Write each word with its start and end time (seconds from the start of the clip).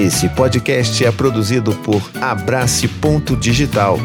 Esse 0.00 0.30
podcast 0.30 1.04
é 1.04 1.12
produzido 1.12 1.74
por 1.74 2.00
Abrace 2.22 2.88
Ponto 2.88 3.36
Digital. 3.36 3.98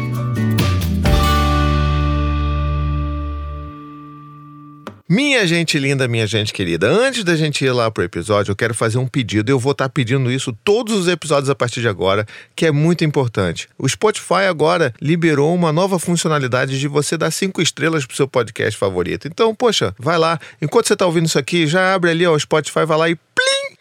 Minha 5.08 5.46
gente 5.46 5.78
linda, 5.78 6.06
minha 6.06 6.26
gente 6.26 6.52
querida, 6.52 6.86
antes 6.86 7.24
da 7.24 7.34
gente 7.34 7.64
ir 7.64 7.70
lá 7.70 7.90
pro 7.90 8.04
episódio, 8.04 8.52
eu 8.52 8.56
quero 8.56 8.74
fazer 8.74 8.98
um 8.98 9.06
pedido. 9.06 9.50
Eu 9.50 9.58
vou 9.58 9.72
estar 9.72 9.86
tá 9.86 9.88
pedindo 9.88 10.30
isso 10.30 10.52
todos 10.62 10.94
os 10.94 11.08
episódios 11.08 11.48
a 11.48 11.54
partir 11.54 11.80
de 11.80 11.88
agora, 11.88 12.26
que 12.54 12.66
é 12.66 12.70
muito 12.70 13.02
importante. 13.02 13.66
O 13.78 13.88
Spotify 13.88 14.44
agora 14.50 14.92
liberou 15.00 15.54
uma 15.54 15.72
nova 15.72 15.98
funcionalidade 15.98 16.78
de 16.78 16.88
você 16.88 17.16
dar 17.16 17.30
cinco 17.30 17.62
estrelas 17.62 18.04
pro 18.04 18.14
seu 18.14 18.28
podcast 18.28 18.78
favorito. 18.78 19.26
Então, 19.26 19.54
poxa, 19.54 19.94
vai 19.98 20.18
lá. 20.18 20.38
Enquanto 20.60 20.88
você 20.88 20.96
tá 20.96 21.06
ouvindo 21.06 21.24
isso 21.24 21.38
aqui, 21.38 21.66
já 21.66 21.94
abre 21.94 22.10
ali 22.10 22.26
ó, 22.26 22.34
o 22.34 22.38
Spotify, 22.38 22.84
vai 22.84 22.98
lá 22.98 23.08
e 23.08 23.16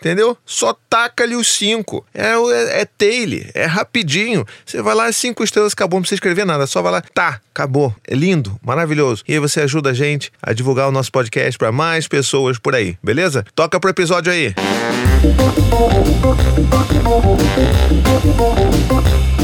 entendeu? 0.05 0.37
Só 0.45 0.77
taca-lhe 0.87 1.35
os 1.35 1.47
cinco. 1.47 2.05
É, 2.13 2.33
é, 2.33 2.81
é 2.81 2.85
tail, 2.85 3.47
é 3.55 3.65
rapidinho. 3.65 4.45
Você 4.63 4.79
vai 4.79 4.93
lá, 4.93 5.11
cinco 5.11 5.43
estrelas, 5.43 5.73
acabou, 5.73 5.97
não 5.97 6.03
precisa 6.03 6.17
escrever 6.17 6.45
nada. 6.45 6.67
Só 6.67 6.79
vai 6.83 6.91
lá, 6.91 7.01
tá, 7.01 7.41
acabou. 7.51 7.93
É 8.07 8.13
lindo, 8.13 8.59
maravilhoso. 8.63 9.23
E 9.27 9.33
aí 9.33 9.39
você 9.39 9.61
ajuda 9.61 9.89
a 9.89 9.93
gente 9.93 10.31
a 10.41 10.53
divulgar 10.53 10.87
o 10.87 10.91
nosso 10.91 11.11
podcast 11.11 11.57
para 11.57 11.71
mais 11.71 12.07
pessoas 12.07 12.59
por 12.59 12.75
aí, 12.75 12.95
beleza? 13.01 13.43
Toca 13.55 13.79
pro 13.79 13.89
episódio 13.89 14.31
aí. 14.31 14.53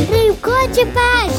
Brincou 0.08 0.52
paz. 0.94 1.34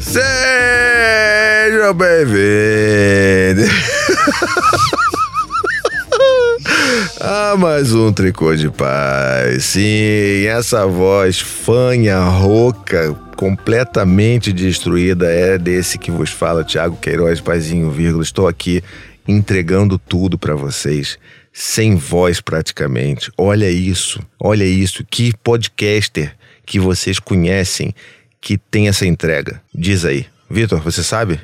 Seja 0.00 0.20
bem-vindo. 1.94 3.62
Ah, 7.20 7.54
mais 7.56 7.94
um 7.94 8.12
tricô 8.12 8.54
de 8.54 8.70
paz. 8.70 9.64
Sim, 9.64 10.46
essa 10.46 10.86
voz 10.86 11.38
fanha, 11.38 12.18
rouca, 12.20 13.14
completamente 13.36 14.52
destruída 14.52 15.26
é 15.30 15.56
desse 15.56 15.98
que 15.98 16.10
vos 16.10 16.30
fala, 16.30 16.64
Thiago 16.64 16.96
Queiroz, 16.96 17.40
paizinho, 17.40 17.90
vírgula. 17.90 18.22
Estou 18.22 18.48
aqui 18.48 18.82
entregando 19.26 19.98
tudo 19.98 20.38
para 20.38 20.54
vocês, 20.54 21.18
sem 21.52 21.94
voz 21.96 22.40
praticamente. 22.40 23.30
Olha 23.38 23.70
isso, 23.70 24.20
olha 24.38 24.64
isso. 24.64 25.04
Que 25.08 25.32
podcaster 25.42 26.34
que 26.66 26.80
vocês 26.80 27.18
conhecem 27.18 27.94
que 28.40 28.56
tem 28.56 28.88
essa 28.88 29.06
entrega? 29.06 29.62
Diz 29.74 30.04
aí. 30.04 30.26
Vitor, 30.50 30.80
você 30.80 31.04
sabe? 31.04 31.40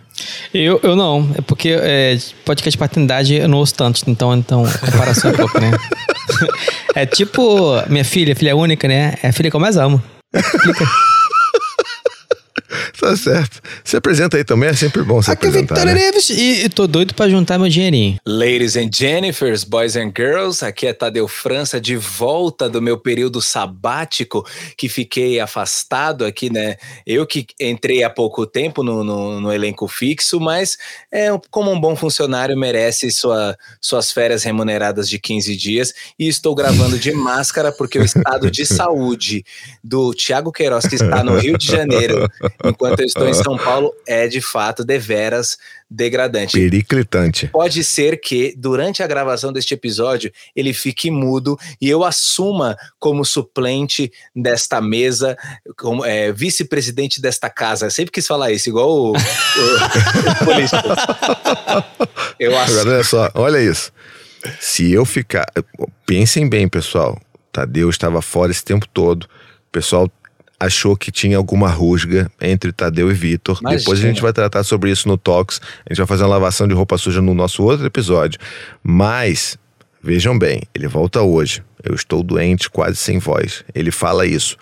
Eu, 0.53 0.81
eu 0.83 0.97
não, 0.97 1.31
é 1.39 1.41
porque 1.41 1.69
é, 1.71 2.19
podcast 2.45 2.73
de 2.73 2.79
paternidade 2.79 3.35
eu 3.35 3.49
não 3.49 3.59
ouço 3.59 3.75
tanto, 3.75 4.03
então, 4.09 4.35
então 4.35 4.65
comparação 4.81 5.31
é 5.31 5.35
pouco, 5.35 5.61
né? 5.61 5.71
é 6.93 7.07
tipo 7.07 7.83
minha 7.89 8.05
filha, 8.05 8.35
filha 8.35 8.57
única, 8.57 8.89
né? 8.89 9.15
É 9.23 9.29
a 9.29 9.33
filha 9.33 9.49
que 9.49 9.55
eu 9.55 9.61
mais 9.61 9.77
amo. 9.77 10.03
Explica. 10.35 10.85
Tá 12.99 13.15
certo. 13.15 13.61
Se 13.85 13.97
apresenta 13.97 14.39
aí 14.39 14.45
também, 14.45 14.71
é 14.71 14.75
sempre 14.75 15.03
bom 15.03 15.21
se 15.21 15.31
Aqui 15.31 15.47
apresentar. 15.47 15.75
Aqui 15.75 15.83
é 15.83 15.93
Victoria 15.93 16.13
Neves 16.13 16.31
e, 16.31 16.65
e 16.65 16.69
tô 16.71 16.87
doido 16.87 17.15
pra 17.15 17.29
juntar 17.29 17.59
meu 17.59 17.69
dinheirinho. 17.69 18.17
Ladies 18.27 18.75
and 18.75 18.89
Jennifers, 18.93 19.65
boys 19.65 19.97
and 19.97 20.13
girls, 20.17 20.65
aqui 20.65 20.87
é 20.87 20.95
Tadeu 20.95 21.29
França 21.29 21.79
de 21.79 21.95
volta 21.95 22.71
do 22.71 22.81
meu 22.81 22.97
período 22.97 23.43
sabático 23.43 24.47
que 24.79 24.89
fiquei 24.89 25.39
afastado 25.39 26.25
aqui, 26.25 26.51
né? 26.51 26.77
Eu 27.07 27.27
que 27.27 27.47
entrei 27.61 28.03
há 28.03 28.09
pouco 28.09 28.47
tempo 28.47 28.83
no, 28.83 29.05
no, 29.05 29.41
no 29.43 29.53
elenco 29.53 29.87
fixo, 29.87 30.41
mas 30.41 30.79
é, 31.13 31.29
como 31.51 31.71
um 31.71 31.79
bom 31.79 31.95
funcionário 31.95 32.57
merece 32.57 33.11
sua, 33.11 33.57
suas 33.79 34.11
férias 34.11 34.43
remuneradas 34.43 35.07
de 35.07 35.19
15 35.19 35.55
dias 35.55 35.93
e 36.19 36.29
estou 36.29 36.55
gravando 36.55 36.99
de 36.99 37.13
máscara 37.13 37.71
porque 37.71 37.99
o 37.99 38.05
estado 38.05 38.51
de 38.51 38.65
saúde 38.67 39.45
do 39.85 40.15
Tiago 40.15 40.51
Queiroz, 40.51 40.87
que 40.87 40.95
está 40.95 41.23
no 41.23 41.39
Rio 41.39 41.59
de 41.59 41.67
Janeiro, 41.67 42.27
enquanto 42.65 42.86
eu 42.89 43.05
estou 43.05 43.29
em 43.29 43.35
São 43.35 43.57
Paulo, 43.57 43.93
é 44.07 44.27
de 44.29 44.41
fato 44.41 44.85
deveras 44.85 45.57
degradante. 45.89 46.59
Periclitante. 46.59 47.49
Pode 47.49 47.83
ser 47.85 48.21
que, 48.21 48.55
durante 48.57 49.03
a 49.03 49.07
gravação 49.07 49.53
deste 49.53 49.75
episódio, 49.75 50.33
ele 50.55 50.73
fique 50.73 51.11
mudo 51.11 51.59
e 51.81 51.89
eu 51.89 52.05
assuma 52.05 52.77
como 52.99 53.25
suplente 53.25 54.13
desta 54.35 54.81
mesa, 54.81 55.37
como 55.77 56.05
é, 56.05 56.33
vice-presidente 56.33 57.21
desta 57.21 57.49
casa. 57.49 57.87
Eu 57.87 57.91
sempre 57.91 58.13
quis 58.13 58.27
falar 58.27 58.51
isso, 58.51 58.69
igual 58.69 58.91
o, 58.91 59.13
o, 59.13 59.15
o 59.15 60.45
político. 60.45 60.89
Eu 62.39 62.59
assumo. 62.59 62.81
Agora, 62.81 62.97
olha 62.97 63.05
só, 63.05 63.31
olha 63.35 63.63
isso. 63.63 63.93
Se 64.61 64.93
eu 64.93 65.05
ficar. 65.05 65.47
Pensem 66.05 66.49
bem, 66.49 66.69
pessoal. 66.69 67.21
Tadeu 67.53 67.89
estava 67.89 68.21
fora 68.21 68.51
esse 68.51 68.65
tempo 68.65 68.87
todo. 68.89 69.25
O 69.25 69.73
pessoal 69.73 70.11
achou 70.59 70.97
que 70.97 71.13
tinha 71.13 71.37
alguma 71.37 71.69
rusga 71.69 72.31
entre 72.41 72.73
Tadeu 72.73 73.11
e 73.11 73.15
Vitor. 73.15 73.61
Depois 73.63 73.99
a 73.99 74.03
gente 74.03 74.23
vai 74.23 74.33
tratar 74.33 74.65
sobre 74.65 74.91
isso 74.91 75.07
no 75.09 75.17
Tox. 75.17 75.61
A 75.85 75.93
gente 75.93 75.99
vai 75.99 76.07
fazer 76.07 76.23
uma 76.25 76.31
lavação 76.31 76.67
de 76.67 76.75
roupa 76.75 76.99
suja 76.99 77.21
no 77.21 77.35
nosso 77.35 77.63
outro 77.63 77.87
episódio. 77.87 78.39
Mas, 78.83 79.59
vejam 80.03 80.39
bem, 80.39 80.63
ele 80.75 80.89
volta 80.89 81.23
hoje. 81.23 81.63
Eu 81.83 81.95
estou 81.95 82.23
doente, 82.23 82.71
quase 82.71 82.97
sem 82.97 83.19
voz. 83.19 83.65
Ele 83.75 83.91
fala 83.91 84.27
isso. 84.27 84.57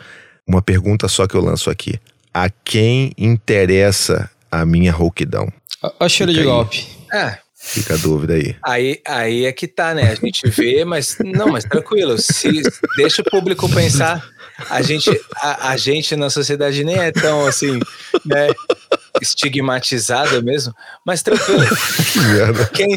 Uma 0.47 0.61
pergunta 0.61 1.09
só 1.09 1.27
que 1.27 1.35
eu 1.35 1.41
lanço 1.41 1.71
aqui. 1.71 1.99
A 2.33 2.51
quem 2.51 3.13
interessa 3.17 4.31
a 4.51 4.67
minha 4.67 4.93
rouquidão? 4.93 5.51
Olha 5.83 5.95
o 6.01 6.09
cheiro 6.09 6.33
de 6.33 6.41
aí. 6.41 6.45
golpe. 6.45 6.87
É, 7.13 7.39
Fica 7.67 7.95
a 7.95 7.97
dúvida 7.97 8.35
aí. 8.35 8.55
Aí, 8.63 9.01
aí 9.07 9.47
é 9.47 9.53
que 9.53 9.67
tá, 9.67 9.95
né? 9.95 10.13
A 10.13 10.15
gente 10.15 10.49
vê, 10.51 10.85
mas 10.85 11.17
não, 11.25 11.49
mas 11.49 11.65
tranquilo. 11.65 12.19
Se 12.19 12.63
deixa 12.97 13.23
o 13.23 13.25
público 13.25 13.67
pensar. 13.71 14.23
A 14.71 14.83
gente, 14.83 15.11
a, 15.37 15.71
a 15.71 15.77
gente 15.77 16.15
na 16.17 16.31
sociedade 16.31 16.85
nem 16.85 16.97
é 16.97 17.11
tão 17.11 17.47
assim, 17.47 17.79
né? 18.25 18.49
estigmatizada 19.21 20.43
mesmo, 20.43 20.75
mas 21.05 21.23
tranquilo. 21.23 21.65
quem, 22.75 22.97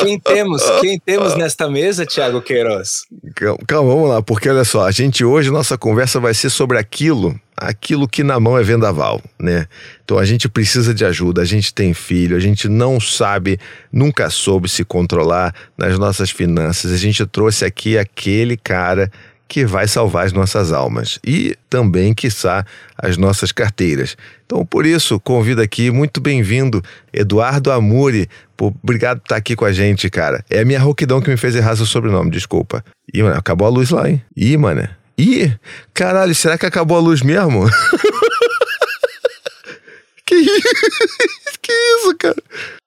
quem, 0.00 0.18
temos, 0.18 0.62
quem 0.80 0.98
temos 0.98 1.36
nesta 1.36 1.68
mesa, 1.68 2.06
Thiago 2.06 2.40
Queiroz? 2.40 3.04
Calma, 3.34 3.58
calma, 3.66 3.94
vamos 3.94 4.08
lá, 4.08 4.22
porque 4.22 4.48
olha 4.48 4.64
só, 4.64 4.86
a 4.86 4.90
gente 4.90 5.24
hoje, 5.24 5.50
nossa 5.50 5.76
conversa 5.76 6.18
vai 6.18 6.32
ser 6.32 6.50
sobre 6.50 6.78
aquilo, 6.78 7.38
aquilo 7.56 8.08
que 8.08 8.24
na 8.24 8.40
mão 8.40 8.58
é 8.58 8.62
vendaval, 8.62 9.22
né? 9.38 9.66
Então 10.04 10.18
a 10.18 10.24
gente 10.24 10.48
precisa 10.48 10.94
de 10.94 11.04
ajuda, 11.04 11.42
a 11.42 11.46
gente 11.46 11.72
tem 11.72 11.92
filho, 11.92 12.36
a 12.36 12.40
gente 12.40 12.68
não 12.68 12.98
sabe, 12.98 13.58
nunca 13.92 14.30
soube 14.30 14.68
se 14.68 14.84
controlar 14.84 15.54
nas 15.76 15.98
nossas 15.98 16.30
finanças. 16.30 16.92
A 16.92 16.96
gente 16.96 17.24
trouxe 17.26 17.64
aqui 17.64 17.98
aquele 17.98 18.56
cara 18.56 19.10
que 19.54 19.64
vai 19.64 19.86
salvar 19.86 20.26
as 20.26 20.32
nossas 20.32 20.72
almas 20.72 21.20
e 21.24 21.56
também, 21.70 22.12
quiçá, 22.12 22.66
as 22.98 23.16
nossas 23.16 23.52
carteiras. 23.52 24.16
Então, 24.44 24.66
por 24.66 24.84
isso, 24.84 25.20
convido 25.20 25.62
aqui, 25.62 25.92
muito 25.92 26.20
bem-vindo, 26.20 26.82
Eduardo 27.12 27.70
Amuri. 27.70 28.28
Obrigado 28.60 29.20
por 29.20 29.26
estar 29.26 29.36
aqui 29.36 29.54
com 29.54 29.64
a 29.64 29.72
gente, 29.72 30.10
cara. 30.10 30.44
É 30.50 30.58
a 30.58 30.64
minha 30.64 30.80
rouquidão 30.80 31.20
que 31.20 31.30
me 31.30 31.36
fez 31.36 31.54
errar 31.54 31.76
seu 31.76 31.86
sobrenome, 31.86 32.32
desculpa. 32.32 32.84
Ih, 33.14 33.22
mano, 33.22 33.38
acabou 33.38 33.68
a 33.68 33.70
luz 33.70 33.90
lá, 33.90 34.10
hein? 34.10 34.20
Ih, 34.36 34.56
mano. 34.56 34.88
Ih, 35.16 35.54
caralho, 35.94 36.34
será 36.34 36.58
que 36.58 36.66
acabou 36.66 36.96
a 36.96 37.00
luz 37.00 37.22
mesmo? 37.22 37.70
que 40.26 40.34
isso? 40.34 40.50
que 41.62 41.72
isso, 41.72 42.16
cara? 42.18 42.42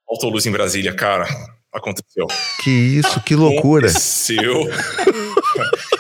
Faltou 0.06 0.32
luz 0.32 0.46
em 0.46 0.52
Brasília, 0.52 0.94
cara. 0.94 1.30
Aconteceu. 1.74 2.28
Que 2.64 2.70
isso, 2.70 3.22
que 3.22 3.36
loucura. 3.36 3.88
Aconteceu. 3.88 4.70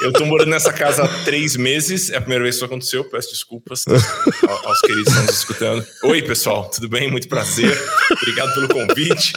Eu 0.02 0.14
tô 0.14 0.26
morando 0.26 0.50
nessa 0.50 0.72
casa 0.72 1.04
há 1.04 1.24
três 1.24 1.56
meses. 1.56 2.10
É 2.10 2.18
a 2.18 2.22
primeira 2.22 2.44
vez 2.44 2.56
que 2.56 2.60
isso 2.60 2.66
aconteceu. 2.66 3.04
Peço 3.06 3.30
desculpas 3.32 3.84
aos 4.64 4.82
queridos 4.82 5.06
que 5.06 5.10
estão 5.10 5.26
nos 5.26 5.36
escutando. 5.36 5.88
Oi, 6.04 6.22
pessoal. 6.22 6.70
Tudo 6.70 6.88
bem? 6.88 7.10
Muito 7.10 7.28
prazer. 7.28 7.78
Obrigado 8.12 8.54
pelo 8.54 8.68
convite. 8.68 9.34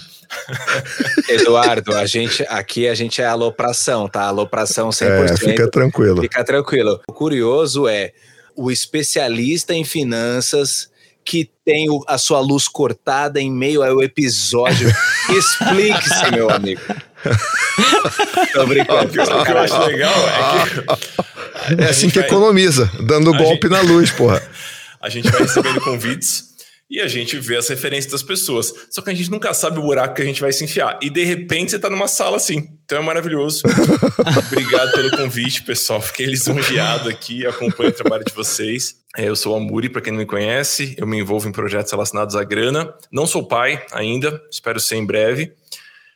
Eduardo, 1.28 1.94
a 1.94 2.06
gente 2.06 2.44
aqui 2.48 2.86
a 2.86 2.94
gente 2.94 3.20
é 3.20 3.26
alopração, 3.26 4.08
tá? 4.08 4.22
Alopração 4.22 4.90
100%. 4.90 5.30
É, 5.30 5.36
fica 5.36 5.70
tranquilo. 5.70 6.20
Fica 6.22 6.44
tranquilo. 6.44 7.00
O 7.08 7.12
curioso 7.12 7.88
é 7.88 8.12
o 8.54 8.70
especialista 8.70 9.74
em 9.74 9.84
finanças 9.84 10.90
que 11.24 11.50
tem 11.64 11.86
a 12.06 12.18
sua 12.18 12.40
luz 12.40 12.66
cortada 12.66 13.40
em 13.40 13.50
meio 13.50 13.82
ao 13.82 14.02
episódio. 14.02 14.92
Explique-se, 15.30 16.30
meu 16.32 16.50
amigo. 16.50 16.80
Tô 18.52 18.66
brincando. 18.66 19.04
O 19.04 19.08
que, 19.08 19.20
o 19.20 19.44
que 19.44 19.50
eu 19.50 19.58
acho 19.58 19.78
legal 19.84 20.12
é 20.12 21.74
que. 21.76 21.82
É 21.82 21.88
assim 21.88 22.08
que 22.08 22.18
vai... 22.18 22.28
economiza, 22.28 22.90
dando 23.00 23.32
golpe 23.32 23.68
gente... 23.68 23.70
na 23.70 23.80
luz, 23.80 24.10
porra. 24.10 24.42
A 25.00 25.08
gente 25.08 25.30
vai 25.30 25.40
recebendo 25.40 25.80
convites 25.80 26.49
e 26.90 27.00
a 27.00 27.06
gente 27.06 27.38
vê 27.38 27.56
as 27.56 27.68
referências 27.68 28.10
das 28.10 28.22
pessoas. 28.22 28.74
Só 28.90 29.00
que 29.00 29.10
a 29.10 29.14
gente 29.14 29.30
nunca 29.30 29.54
sabe 29.54 29.78
o 29.78 29.82
buraco 29.82 30.16
que 30.16 30.22
a 30.22 30.24
gente 30.24 30.40
vai 30.40 30.52
se 30.52 30.64
enfiar. 30.64 30.98
E 31.00 31.08
de 31.08 31.24
repente 31.24 31.70
você 31.70 31.78
tá 31.78 31.88
numa 31.88 32.08
sala 32.08 32.36
assim. 32.36 32.68
Então 32.84 32.98
é 32.98 33.02
maravilhoso. 33.02 33.62
Obrigado 34.50 34.90
pelo 34.92 35.10
convite, 35.16 35.62
pessoal. 35.62 36.00
Fiquei 36.00 36.26
lisonjeado 36.26 37.08
aqui, 37.08 37.46
acompanho 37.46 37.90
o 37.90 37.94
trabalho 37.94 38.24
de 38.24 38.34
vocês. 38.34 38.96
É, 39.16 39.28
eu 39.28 39.36
sou 39.36 39.54
o 39.54 39.56
Amuri, 39.56 39.88
para 39.88 40.02
quem 40.02 40.12
não 40.12 40.18
me 40.18 40.26
conhece. 40.26 40.94
Eu 40.98 41.06
me 41.06 41.18
envolvo 41.18 41.48
em 41.48 41.52
projetos 41.52 41.92
relacionados 41.92 42.34
à 42.34 42.42
grana. 42.42 42.92
Não 43.12 43.26
sou 43.26 43.46
pai 43.46 43.84
ainda, 43.92 44.42
espero 44.50 44.80
ser 44.80 44.96
em 44.96 45.06
breve. 45.06 45.52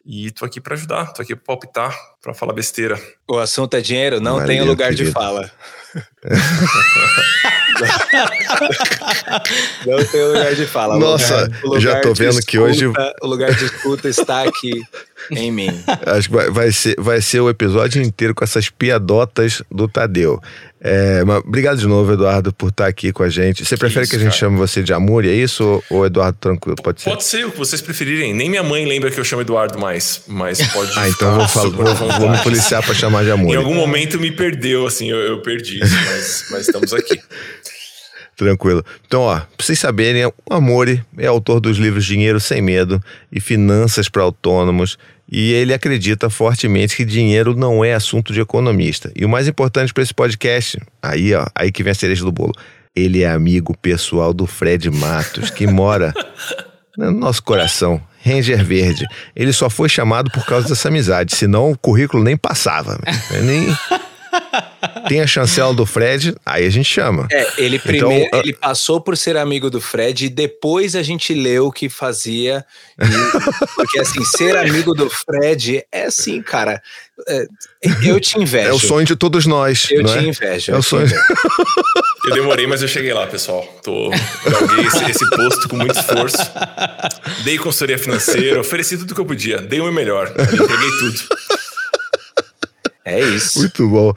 E 0.06 0.30
tô 0.30 0.44
aqui 0.44 0.60
para 0.60 0.74
ajudar, 0.74 1.14
tô 1.14 1.22
aqui 1.22 1.34
para 1.34 1.46
palpitar, 1.46 1.98
para 2.22 2.34
falar 2.34 2.52
besteira. 2.52 3.00
O 3.26 3.38
assunto 3.38 3.74
é 3.74 3.80
dinheiro, 3.80 4.20
não 4.20 4.34
Valeu, 4.34 4.46
tem 4.46 4.62
lugar 4.62 4.90
querido. 4.90 5.08
de 5.08 5.12
fala. 5.12 5.50
não 9.86 10.04
tem 10.04 10.26
lugar 10.26 10.54
de 10.54 10.66
fala. 10.66 10.98
Nossa, 10.98 11.50
lugar, 11.62 11.80
já 11.80 12.00
tô 12.02 12.12
vendo 12.12 12.30
escuta, 12.30 12.46
que 12.46 12.58
hoje. 12.58 12.86
O 13.22 13.26
lugar 13.26 13.54
de 13.54 13.64
escuta 13.64 14.08
está 14.08 14.42
aqui 14.42 14.82
em 15.30 15.50
mim. 15.50 15.70
Acho 16.06 16.28
que 16.28 16.34
vai, 16.34 16.50
vai, 16.50 16.70
ser, 16.70 16.96
vai 16.98 17.22
ser 17.22 17.40
o 17.40 17.48
episódio 17.48 18.02
inteiro 18.02 18.34
com 18.34 18.44
essas 18.44 18.68
piadotas 18.68 19.62
do 19.70 19.88
Tadeu. 19.88 20.38
É, 20.86 21.24
mas 21.24 21.38
obrigado 21.38 21.78
de 21.78 21.86
novo, 21.86 22.12
Eduardo, 22.12 22.52
por 22.52 22.68
estar 22.68 22.86
aqui 22.86 23.10
com 23.10 23.22
a 23.22 23.30
gente. 23.30 23.64
Você 23.64 23.74
prefere 23.74 24.02
isso, 24.02 24.10
que 24.10 24.16
a 24.16 24.18
gente 24.18 24.28
cara. 24.28 24.38
chame 24.38 24.58
você 24.58 24.82
de 24.82 24.92
Amor, 24.92 25.24
é 25.24 25.32
isso? 25.32 25.82
Ou, 25.88 26.04
Eduardo 26.04 26.36
tranquilo? 26.38 26.76
Pode 26.76 27.00
ser? 27.00 27.08
Pode 27.08 27.24
ser, 27.24 27.46
o 27.46 27.50
que 27.50 27.56
vocês 27.56 27.80
preferirem. 27.80 28.34
Nem 28.34 28.50
minha 28.50 28.62
mãe 28.62 28.84
lembra 28.84 29.10
que 29.10 29.18
eu 29.18 29.24
chamo 29.24 29.40
Eduardo 29.40 29.78
mais, 29.78 30.24
mas 30.28 30.60
pode. 30.68 30.92
ah, 30.98 31.08
então 31.08 31.28
eu 31.28 31.38
vou, 31.38 31.48
falar, 31.48 31.70
vou, 31.70 32.20
vou, 32.20 32.28
me 32.28 32.38
policiar 32.42 32.82
para 32.82 32.92
chamar 32.92 33.24
de 33.24 33.30
Amor. 33.30 33.50
Em 33.50 33.56
algum 33.56 33.72
momento 33.72 34.20
me 34.20 34.30
perdeu, 34.30 34.86
assim, 34.86 35.10
eu, 35.10 35.16
eu 35.16 35.40
perdi 35.40 35.82
isso, 35.82 35.94
mas, 35.94 36.46
mas 36.50 36.66
estamos 36.66 36.92
aqui. 36.92 37.18
Tranquilo. 38.36 38.84
Então, 39.06 39.22
ó, 39.22 39.36
pra 39.36 39.64
vocês 39.64 39.78
saberem, 39.78 40.26
o 40.26 40.32
Amore 40.50 41.02
é 41.16 41.26
autor 41.26 41.60
dos 41.60 41.78
livros 41.78 42.04
Dinheiro 42.04 42.40
Sem 42.40 42.60
Medo 42.60 43.00
e 43.30 43.40
Finanças 43.40 44.08
para 44.08 44.22
Autônomos. 44.22 44.98
E 45.30 45.52
ele 45.52 45.72
acredita 45.72 46.28
fortemente 46.28 46.96
que 46.96 47.04
dinheiro 47.04 47.56
não 47.56 47.84
é 47.84 47.94
assunto 47.94 48.32
de 48.32 48.40
economista. 48.40 49.10
E 49.16 49.24
o 49.24 49.28
mais 49.28 49.48
importante 49.48 49.92
para 49.92 50.02
esse 50.02 50.14
podcast, 50.14 50.78
aí, 51.02 51.34
ó, 51.34 51.46
aí 51.54 51.72
que 51.72 51.82
vem 51.82 51.92
a 51.92 51.94
cereja 51.94 52.24
do 52.24 52.32
bolo. 52.32 52.52
Ele 52.94 53.22
é 53.22 53.30
amigo 53.30 53.76
pessoal 53.76 54.32
do 54.32 54.46
Fred 54.46 54.90
Matos, 54.90 55.50
que 55.50 55.66
mora 55.66 56.12
no 56.96 57.10
nosso 57.10 57.42
coração. 57.42 58.00
Ranger 58.24 58.64
Verde. 58.64 59.06
Ele 59.36 59.52
só 59.52 59.68
foi 59.68 59.88
chamado 59.88 60.30
por 60.30 60.46
causa 60.46 60.68
dessa 60.68 60.88
amizade, 60.88 61.36
senão 61.36 61.70
o 61.70 61.76
currículo 61.76 62.24
nem 62.24 62.36
passava. 62.36 62.98
Nem 63.44 63.68
tem 65.08 65.20
a 65.20 65.26
chancela 65.26 65.72
do 65.74 65.86
Fred, 65.86 66.34
aí 66.44 66.66
a 66.66 66.70
gente 66.70 66.86
chama. 66.86 67.28
É, 67.30 67.46
ele 67.58 67.76
então, 67.76 67.86
primeiro 67.86 68.26
então, 68.26 68.40
ele 68.40 68.52
passou 68.52 69.00
por 69.00 69.16
ser 69.16 69.36
amigo 69.36 69.70
do 69.70 69.80
Fred 69.80 70.26
e 70.26 70.28
depois 70.28 70.96
a 70.96 71.02
gente 71.02 71.34
leu 71.34 71.66
o 71.66 71.72
que 71.72 71.88
fazia. 71.88 72.64
E, 73.00 73.66
porque 73.74 74.00
assim, 74.00 74.24
ser 74.24 74.56
amigo 74.56 74.94
do 74.94 75.08
Fred 75.10 75.84
é 75.90 76.04
assim, 76.04 76.42
cara. 76.42 76.82
É, 77.28 77.46
eu 78.02 78.18
te 78.18 78.38
invejo. 78.38 78.68
É 78.68 78.72
o 78.72 78.78
sonho 78.78 79.06
de 79.06 79.14
todos 79.14 79.46
nós. 79.46 79.88
Eu 79.90 80.04
te 80.04 80.18
é? 80.18 80.22
invejo. 80.22 80.72
É 80.72 80.76
o 80.76 80.82
sonho. 80.82 81.06
Eu 82.24 82.32
demorei, 82.32 82.66
mas 82.66 82.80
eu 82.80 82.88
cheguei 82.88 83.12
lá, 83.12 83.26
pessoal. 83.26 83.62
Tô, 83.82 84.10
esse, 84.12 85.10
esse 85.10 85.30
posto 85.30 85.68
com 85.68 85.76
muito 85.76 85.98
esforço. 85.98 86.38
Dei 87.44 87.58
consultoria 87.58 87.98
financeira, 87.98 88.60
ofereci 88.60 88.96
tudo 88.96 89.14
que 89.14 89.20
eu 89.20 89.26
podia. 89.26 89.58
Dei 89.58 89.78
o 89.78 89.84
meu 89.84 89.92
melhor. 89.92 90.28
Entreguei 90.30 90.90
tudo. 90.98 91.20
É 93.04 93.20
isso. 93.20 93.58
Muito 93.58 93.88
bom. 93.88 94.14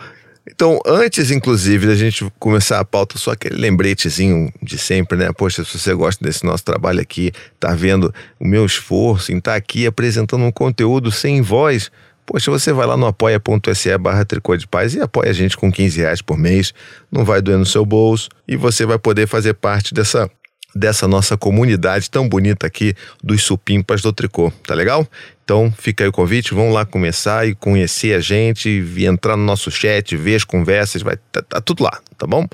Então, 0.50 0.80
antes, 0.86 1.30
inclusive, 1.30 1.88
da 1.88 1.96
gente 1.96 2.26
começar 2.40 2.80
a 2.80 2.86
pauta, 2.86 3.18
só 3.18 3.32
aquele 3.32 3.56
lembretezinho 3.56 4.52
de 4.64 4.78
sempre, 4.78 5.18
né? 5.18 5.30
Poxa, 5.34 5.64
se 5.64 5.78
você 5.78 5.94
gosta 5.94 6.24
desse 6.24 6.46
nosso 6.46 6.64
trabalho 6.64 7.02
aqui, 7.02 7.34
tá 7.60 7.76
vendo 7.76 8.14
o 8.40 8.48
meu 8.48 8.66
esforço 8.66 9.34
em 9.34 9.40
estar 9.40 9.52
tá 9.52 9.58
aqui 9.58 9.86
apresentando 9.86 10.46
um 10.46 10.52
conteúdo 10.52 11.12
sem 11.12 11.42
voz, 11.42 11.92
poxa, 12.26 12.50
você 12.50 12.72
vai 12.72 12.88
lá 12.88 12.96
no 12.96 13.06
apoia.se 13.06 13.98
barra 13.98 14.24
tricô 14.24 14.56
de 14.56 14.66
paz 14.66 14.96
e 14.96 15.02
apoia 15.02 15.32
a 15.32 15.34
gente 15.34 15.58
com 15.58 15.70
15 15.70 16.00
reais 16.00 16.22
por 16.22 16.38
mês, 16.38 16.74
não 17.12 17.26
vai 17.26 17.42
doer 17.42 17.58
no 17.58 17.66
seu 17.66 17.86
bolso 17.86 18.30
e 18.48 18.56
você 18.56 18.86
vai 18.86 18.98
poder 18.98 19.28
fazer 19.28 19.54
parte 19.54 19.94
dessa 19.94 20.30
dessa 20.76 21.08
nossa 21.08 21.36
comunidade 21.36 22.10
tão 22.10 22.30
bonita 22.30 22.68
aqui 22.68 22.94
dos 23.24 23.42
supimpas 23.42 24.02
do 24.02 24.14
tricô, 24.14 24.52
tá 24.66 24.76
legal? 24.76 25.08
Então 25.48 25.72
fica 25.72 26.04
aí 26.04 26.10
o 26.10 26.12
convite, 26.12 26.54
vamos 26.54 26.74
lá 26.74 26.86
começar 26.86 27.48
e 27.48 27.56
conhecer 27.56 28.14
a 28.14 28.20
gente, 28.20 28.68
e 28.68 29.06
entrar 29.06 29.38
no 29.38 29.46
nosso 29.46 29.72
chat, 29.72 30.14
ver 30.18 30.36
as 30.36 30.44
conversas, 30.44 31.02
vai 31.02 31.16
tá, 31.32 31.42
tá 31.42 31.62
tudo 31.62 31.86
lá, 31.86 32.02
tá 32.18 32.28
bom? 32.28 32.46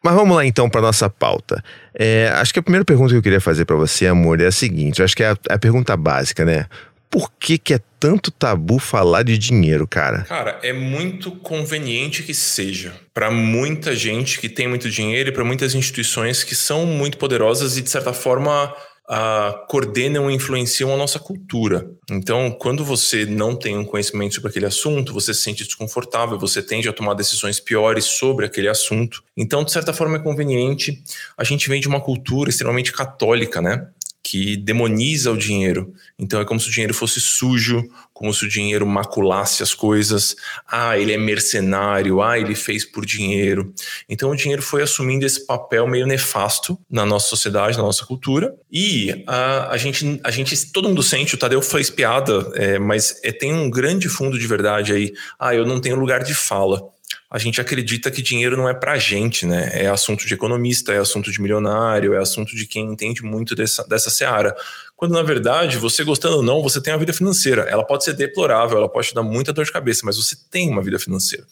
Mas 0.00 0.14
vamos 0.14 0.36
lá 0.36 0.46
então 0.46 0.70
para 0.70 0.80
nossa 0.80 1.10
pauta. 1.10 1.60
É, 1.92 2.30
acho 2.34 2.52
que 2.52 2.60
a 2.60 2.62
primeira 2.62 2.84
pergunta 2.84 3.10
que 3.10 3.16
eu 3.16 3.22
queria 3.22 3.40
fazer 3.40 3.64
para 3.64 3.74
você, 3.74 4.06
amor, 4.06 4.40
é 4.40 4.46
a 4.46 4.52
seguinte: 4.52 5.02
acho 5.02 5.16
que 5.16 5.24
é 5.24 5.30
a, 5.30 5.36
é 5.50 5.54
a 5.54 5.58
pergunta 5.58 5.96
básica, 5.96 6.44
né? 6.44 6.66
Por 7.10 7.32
que, 7.32 7.58
que 7.58 7.74
é 7.74 7.80
tanto 7.98 8.30
tabu 8.30 8.78
falar 8.78 9.24
de 9.24 9.36
dinheiro, 9.36 9.84
cara? 9.88 10.22
Cara, 10.22 10.60
é 10.62 10.72
muito 10.72 11.32
conveniente 11.32 12.22
que 12.22 12.32
seja. 12.32 12.92
Para 13.12 13.28
muita 13.32 13.96
gente 13.96 14.38
que 14.38 14.48
tem 14.48 14.68
muito 14.68 14.88
dinheiro 14.88 15.30
e 15.30 15.32
para 15.32 15.42
muitas 15.42 15.74
instituições 15.74 16.44
que 16.44 16.54
são 16.54 16.86
muito 16.86 17.18
poderosas 17.18 17.76
e, 17.76 17.82
de 17.82 17.90
certa 17.90 18.12
forma, 18.12 18.72
uh, 19.10 19.66
coordenam 19.66 20.30
e 20.30 20.34
influenciam 20.34 20.94
a 20.94 20.96
nossa 20.96 21.18
cultura. 21.18 21.90
Então, 22.08 22.50
quando 22.50 22.84
você 22.84 23.26
não 23.26 23.56
tem 23.56 23.76
um 23.76 23.84
conhecimento 23.84 24.36
sobre 24.36 24.50
aquele 24.50 24.66
assunto, 24.66 25.12
você 25.12 25.34
se 25.34 25.42
sente 25.42 25.64
desconfortável, 25.64 26.38
você 26.38 26.62
tende 26.62 26.88
a 26.88 26.92
tomar 26.92 27.14
decisões 27.14 27.58
piores 27.58 28.04
sobre 28.04 28.46
aquele 28.46 28.68
assunto. 28.68 29.22
Então, 29.36 29.64
de 29.64 29.72
certa 29.72 29.92
forma, 29.92 30.16
é 30.16 30.20
conveniente. 30.20 31.02
A 31.36 31.42
gente 31.42 31.68
vem 31.68 31.80
de 31.80 31.88
uma 31.88 32.00
cultura 32.00 32.48
extremamente 32.48 32.92
católica, 32.92 33.60
né? 33.60 33.88
Que 34.22 34.56
demoniza 34.56 35.32
o 35.32 35.36
dinheiro. 35.36 35.94
Então 36.18 36.40
é 36.40 36.44
como 36.44 36.60
se 36.60 36.68
o 36.68 36.70
dinheiro 36.70 36.92
fosse 36.92 37.20
sujo, 37.20 37.82
como 38.12 38.34
se 38.34 38.44
o 38.44 38.48
dinheiro 38.48 38.86
maculasse 38.86 39.62
as 39.62 39.72
coisas. 39.72 40.36
Ah, 40.70 40.98
ele 40.98 41.12
é 41.12 41.16
mercenário, 41.16 42.20
ah, 42.20 42.38
ele 42.38 42.54
fez 42.54 42.84
por 42.84 43.06
dinheiro. 43.06 43.72
Então 44.08 44.30
o 44.30 44.36
dinheiro 44.36 44.62
foi 44.62 44.82
assumindo 44.82 45.24
esse 45.24 45.46
papel 45.46 45.86
meio 45.86 46.06
nefasto 46.06 46.78
na 46.88 47.06
nossa 47.06 47.28
sociedade, 47.28 47.78
na 47.78 47.82
nossa 47.82 48.04
cultura. 48.04 48.54
E 48.70 49.24
a, 49.26 49.72
a 49.72 49.76
gente, 49.78 50.20
a 50.22 50.30
gente, 50.30 50.70
todo 50.70 50.88
mundo 50.88 51.02
sente, 51.02 51.34
o 51.34 51.38
Tadeu 51.38 51.62
fez 51.62 51.88
piada, 51.88 52.50
é, 52.54 52.78
mas 52.78 53.18
é, 53.22 53.32
tem 53.32 53.54
um 53.54 53.70
grande 53.70 54.08
fundo 54.08 54.38
de 54.38 54.46
verdade 54.46 54.92
aí. 54.92 55.12
Ah, 55.38 55.54
eu 55.54 55.66
não 55.66 55.80
tenho 55.80 55.98
lugar 55.98 56.22
de 56.22 56.34
fala 56.34 56.82
a 57.30 57.38
gente 57.38 57.60
acredita 57.60 58.10
que 58.10 58.20
dinheiro 58.20 58.56
não 58.56 58.68
é 58.68 58.74
pra 58.74 58.98
gente, 58.98 59.46
né? 59.46 59.70
É 59.72 59.86
assunto 59.86 60.26
de 60.26 60.34
economista, 60.34 60.92
é 60.92 60.98
assunto 60.98 61.30
de 61.30 61.40
milionário, 61.40 62.12
é 62.12 62.18
assunto 62.18 62.56
de 62.56 62.66
quem 62.66 62.84
entende 62.84 63.22
muito 63.22 63.54
dessa, 63.54 63.86
dessa 63.86 64.10
seara. 64.10 64.52
Quando, 64.96 65.12
na 65.12 65.22
verdade, 65.22 65.78
você 65.78 66.02
gostando 66.02 66.38
ou 66.38 66.42
não, 66.42 66.60
você 66.60 66.80
tem 66.82 66.92
uma 66.92 66.98
vida 66.98 67.12
financeira. 67.12 67.62
Ela 67.62 67.86
pode 67.86 68.02
ser 68.02 68.14
deplorável, 68.14 68.76
ela 68.76 68.88
pode 68.88 69.08
te 69.08 69.14
dar 69.14 69.22
muita 69.22 69.52
dor 69.52 69.64
de 69.64 69.70
cabeça, 69.70 70.02
mas 70.04 70.16
você 70.16 70.36
tem 70.50 70.68
uma 70.68 70.82
vida 70.82 70.98
financeira. 70.98 71.46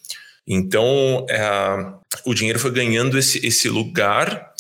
Então, 0.45 1.25
é, 1.31 1.93
o 2.25 2.35
dinheiro 2.35 2.59
foi 2.59 2.73
ganhando 2.73 3.17
esse, 3.17 3.47
esse 3.47 3.69
lugar 3.69 4.53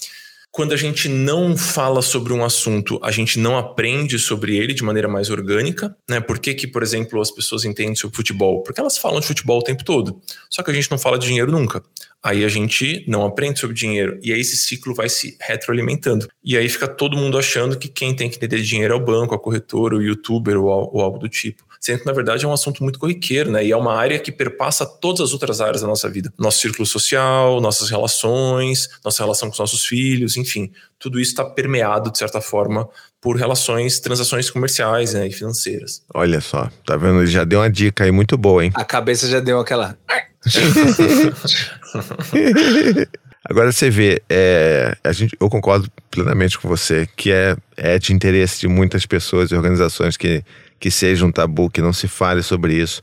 quando 0.59 0.73
a 0.73 0.77
gente 0.77 1.09
não 1.09 1.57
fala 1.57 2.03
sobre 2.03 2.33
um 2.33 2.45
assunto, 2.45 2.99
a 3.01 3.13
gente 3.13 3.39
não 3.39 3.57
aprende 3.57 4.19
sobre 4.19 4.57
ele 4.57 4.75
de 4.75 4.83
maneira 4.83 5.07
mais 5.07 5.31
orgânica, 5.31 5.97
né? 6.11 6.19
Por 6.19 6.41
que, 6.41 6.53
que, 6.53 6.67
por 6.67 6.83
exemplo, 6.83 7.21
as 7.21 7.31
pessoas 7.31 7.65
entendem 7.65 7.95
sobre 7.95 8.17
futebol? 8.17 8.65
Porque 8.65 8.81
elas 8.81 8.99
falam 8.99 9.21
de 9.21 9.27
futebol 9.29 9.61
o 9.61 9.63
tempo 9.63 9.85
todo. 9.85 10.21
Só 10.51 10.65
que 10.65 10.73
a 10.73 10.75
gente 10.75 10.91
não 10.91 10.99
fala 10.99 11.17
de 11.17 11.29
dinheiro 11.29 11.53
nunca. 11.53 11.81
Aí 12.21 12.45
a 12.45 12.49
gente 12.49 13.05
não 13.07 13.25
aprende 13.25 13.61
sobre 13.61 13.77
dinheiro. 13.77 14.19
E 14.21 14.33
aí 14.33 14.41
esse 14.41 14.57
ciclo 14.57 14.97
vai 14.97 15.09
se 15.09 15.37
retroalimentando. 15.41 16.27
E 16.43 16.57
aí 16.57 16.69
fica 16.69 16.89
todo 16.89 17.17
mundo 17.17 17.39
achando 17.39 17.79
que 17.79 17.87
quem 17.87 18.13
tem 18.17 18.29
que 18.29 18.35
entender 18.35 18.57
de 18.57 18.67
dinheiro 18.67 18.95
é 18.95 18.97
o 18.97 19.05
banco, 19.05 19.37
a 19.37 19.39
corretora, 19.39 19.95
o 19.95 20.03
youtuber 20.03 20.59
ou, 20.59 20.91
ou 20.93 21.01
algo 21.01 21.21
do 21.21 21.29
tipo 21.29 21.68
sendo 21.81 22.01
que 22.01 22.07
na 22.07 22.13
verdade 22.13 22.45
é 22.45 22.49
um 22.49 22.53
assunto 22.53 22.83
muito 22.83 22.99
corriqueiro, 22.99 23.51
né? 23.51 23.65
E 23.65 23.73
é 23.73 23.77
uma 23.77 23.95
área 23.95 24.19
que 24.19 24.33
perpassa 24.33 24.87
todas 24.87 25.21
as 25.21 25.33
outras 25.33 25.61
áreas 25.61 25.83
da 25.83 25.87
nossa 25.87 26.09
vida. 26.09 26.33
Nosso 26.39 26.59
círculo 26.59 26.87
social, 26.87 27.61
nossas 27.61 27.91
relações, 27.91 28.89
nossa 29.05 29.23
relação 29.23 29.49
com 29.49 29.53
os 29.53 29.59
nossos 29.59 29.85
filhos, 29.85 30.37
enfim, 30.37 30.73
tudo 30.99 31.21
isso 31.21 31.33
está 31.33 31.45
permeado, 31.45 32.11
de 32.11 32.19
certa 32.19 32.41
forma, 32.41 32.89
por 33.21 33.37
relações, 33.37 34.01
transações 34.01 34.51
comerciais 34.51 35.15
né, 35.15 35.29
e 35.29 35.33
financeiras. 35.33 36.03
Olha 36.15 36.41
só, 36.41 36.71
tá 36.87 36.97
vendo? 36.97 37.21
Ele 37.21 37.27
já 37.27 37.45
deu 37.45 37.61
uma 37.61 37.71
dica 37.71 38.05
aí 38.05 38.11
muito 38.11 38.37
boa, 38.37 38.65
hein? 38.65 38.73
A 38.75 38.85
cabeça 38.85 39.29
já 39.29 39.41
deu 39.41 39.61
aquela. 39.61 39.97
Agora 43.45 43.73
você 43.73 43.89
vê, 43.89 44.23
é, 44.29 44.95
a 45.03 45.11
gente, 45.11 45.35
eu 45.41 45.49
concordo 45.49 45.91
plenamente 46.11 46.59
com 46.59 46.69
você 46.69 47.09
que 47.17 47.33
é, 47.33 47.57
é 47.77 47.99
de 47.99 48.13
interesse 48.13 48.61
de 48.61 48.69
muitas 48.69 49.07
pessoas 49.07 49.51
e 49.51 49.55
organizações 49.55 50.19
que 50.19 50.45
que 50.79 50.91
seja 50.91 51.25
um 51.25 51.33
tabu, 51.33 51.71
que 51.71 51.81
não 51.81 51.93
se 51.93 52.09
fale 52.09 52.43
sobre 52.43 52.75
isso. 52.75 53.03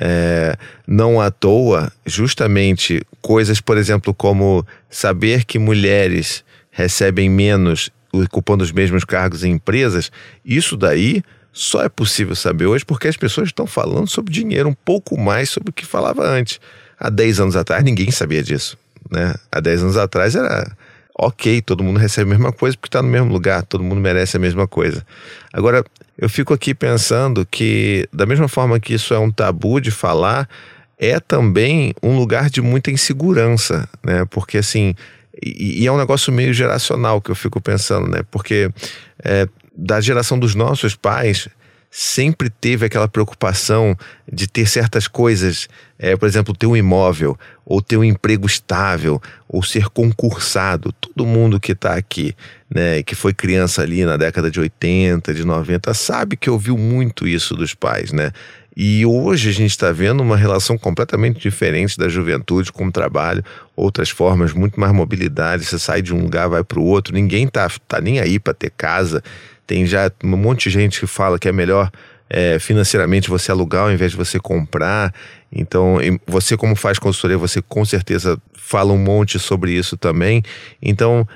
É, 0.00 0.56
não 0.86 1.20
à 1.20 1.30
toa, 1.30 1.92
justamente 2.06 3.02
coisas, 3.20 3.60
por 3.60 3.76
exemplo, 3.76 4.14
como 4.14 4.66
saber 4.88 5.44
que 5.44 5.58
mulheres 5.58 6.42
recebem 6.70 7.28
menos 7.28 7.90
ocupando 8.12 8.64
os 8.64 8.72
mesmos 8.72 9.04
cargos 9.04 9.44
em 9.44 9.52
empresas, 9.52 10.10
isso 10.44 10.76
daí 10.76 11.22
só 11.52 11.82
é 11.82 11.88
possível 11.88 12.34
saber 12.34 12.66
hoje 12.66 12.84
porque 12.84 13.08
as 13.08 13.16
pessoas 13.16 13.48
estão 13.48 13.66
falando 13.66 14.08
sobre 14.08 14.32
dinheiro 14.32 14.68
um 14.68 14.74
pouco 14.74 15.18
mais 15.20 15.50
sobre 15.50 15.70
o 15.70 15.72
que 15.72 15.84
falava 15.84 16.26
antes. 16.26 16.58
Há 16.98 17.10
10 17.10 17.40
anos 17.40 17.56
atrás 17.56 17.84
ninguém 17.84 18.10
sabia 18.10 18.42
disso. 18.42 18.78
Né? 19.10 19.34
Há 19.50 19.60
10 19.60 19.82
anos 19.82 19.96
atrás 19.96 20.34
era 20.34 20.74
ok, 21.18 21.60
todo 21.60 21.84
mundo 21.84 21.98
recebe 21.98 22.30
a 22.30 22.34
mesma 22.34 22.52
coisa 22.52 22.76
porque 22.76 22.88
está 22.88 23.02
no 23.02 23.08
mesmo 23.08 23.30
lugar, 23.30 23.62
todo 23.64 23.84
mundo 23.84 24.00
merece 24.00 24.36
a 24.36 24.40
mesma 24.40 24.66
coisa. 24.66 25.06
Agora, 25.52 25.84
eu 26.22 26.28
fico 26.28 26.54
aqui 26.54 26.72
pensando 26.72 27.44
que, 27.44 28.08
da 28.12 28.24
mesma 28.24 28.46
forma 28.46 28.78
que 28.78 28.94
isso 28.94 29.12
é 29.12 29.18
um 29.18 29.28
tabu 29.28 29.80
de 29.80 29.90
falar, 29.90 30.48
é 30.96 31.18
também 31.18 31.92
um 32.00 32.16
lugar 32.16 32.48
de 32.48 32.62
muita 32.62 32.92
insegurança, 32.92 33.88
né? 34.04 34.24
Porque 34.30 34.58
assim, 34.58 34.94
e, 35.42 35.82
e 35.82 35.86
é 35.88 35.90
um 35.90 35.98
negócio 35.98 36.32
meio 36.32 36.54
geracional 36.54 37.20
que 37.20 37.28
eu 37.28 37.34
fico 37.34 37.60
pensando, 37.60 38.06
né? 38.06 38.20
Porque 38.30 38.70
é, 39.24 39.48
da 39.76 40.00
geração 40.00 40.38
dos 40.38 40.54
nossos 40.54 40.94
pais, 40.94 41.48
sempre 41.94 42.48
teve 42.48 42.86
aquela 42.86 43.06
preocupação 43.06 43.94
de 44.32 44.48
ter 44.48 44.66
certas 44.66 45.06
coisas, 45.06 45.68
é, 45.98 46.16
por 46.16 46.26
exemplo, 46.26 46.56
ter 46.56 46.66
um 46.66 46.74
imóvel, 46.74 47.38
ou 47.66 47.82
ter 47.82 47.98
um 47.98 48.04
emprego 48.04 48.46
estável, 48.46 49.20
ou 49.46 49.62
ser 49.62 49.90
concursado. 49.90 50.90
Todo 50.94 51.26
mundo 51.26 51.60
que 51.60 51.72
está 51.72 51.94
aqui, 51.94 52.34
né, 52.74 53.02
que 53.02 53.14
foi 53.14 53.34
criança 53.34 53.82
ali 53.82 54.06
na 54.06 54.16
década 54.16 54.50
de 54.50 54.58
80, 54.58 55.34
de 55.34 55.44
90, 55.44 55.92
sabe 55.92 56.34
que 56.34 56.48
ouviu 56.48 56.78
muito 56.78 57.28
isso 57.28 57.54
dos 57.54 57.74
pais, 57.74 58.10
né? 58.10 58.32
E 58.74 59.04
hoje 59.04 59.50
a 59.50 59.52
gente 59.52 59.72
está 59.72 59.92
vendo 59.92 60.22
uma 60.22 60.36
relação 60.36 60.78
completamente 60.78 61.38
diferente 61.38 61.98
da 61.98 62.08
juventude 62.08 62.72
com 62.72 62.86
o 62.86 62.92
trabalho, 62.92 63.44
outras 63.76 64.08
formas, 64.08 64.54
muito 64.54 64.80
mais 64.80 64.94
mobilidade. 64.94 65.66
Você 65.66 65.78
sai 65.78 66.00
de 66.00 66.14
um 66.14 66.22
lugar, 66.22 66.48
vai 66.48 66.64
para 66.64 66.80
o 66.80 66.84
outro, 66.84 67.12
ninguém 67.12 67.46
tá, 67.46 67.70
tá 67.86 68.00
nem 68.00 68.18
aí 68.18 68.38
para 68.38 68.54
ter 68.54 68.70
casa. 68.70 69.22
Tem 69.66 69.86
já 69.86 70.10
um 70.22 70.36
monte 70.36 70.68
de 70.68 70.70
gente 70.70 71.00
que 71.00 71.06
fala 71.06 71.38
que 71.38 71.48
é 71.48 71.52
melhor 71.52 71.90
é, 72.28 72.58
financeiramente 72.58 73.28
você 73.28 73.50
alugar 73.50 73.84
ao 73.84 73.92
invés 73.92 74.12
de 74.12 74.16
você 74.16 74.40
comprar. 74.40 75.14
Então, 75.52 75.98
você, 76.26 76.56
como 76.56 76.74
faz 76.74 76.98
consultoria, 76.98 77.36
você 77.36 77.60
com 77.60 77.84
certeza 77.84 78.38
fala 78.54 78.92
um 78.92 78.98
monte 78.98 79.38
sobre 79.38 79.72
isso 79.72 79.96
também. 79.96 80.42
Então, 80.80 81.28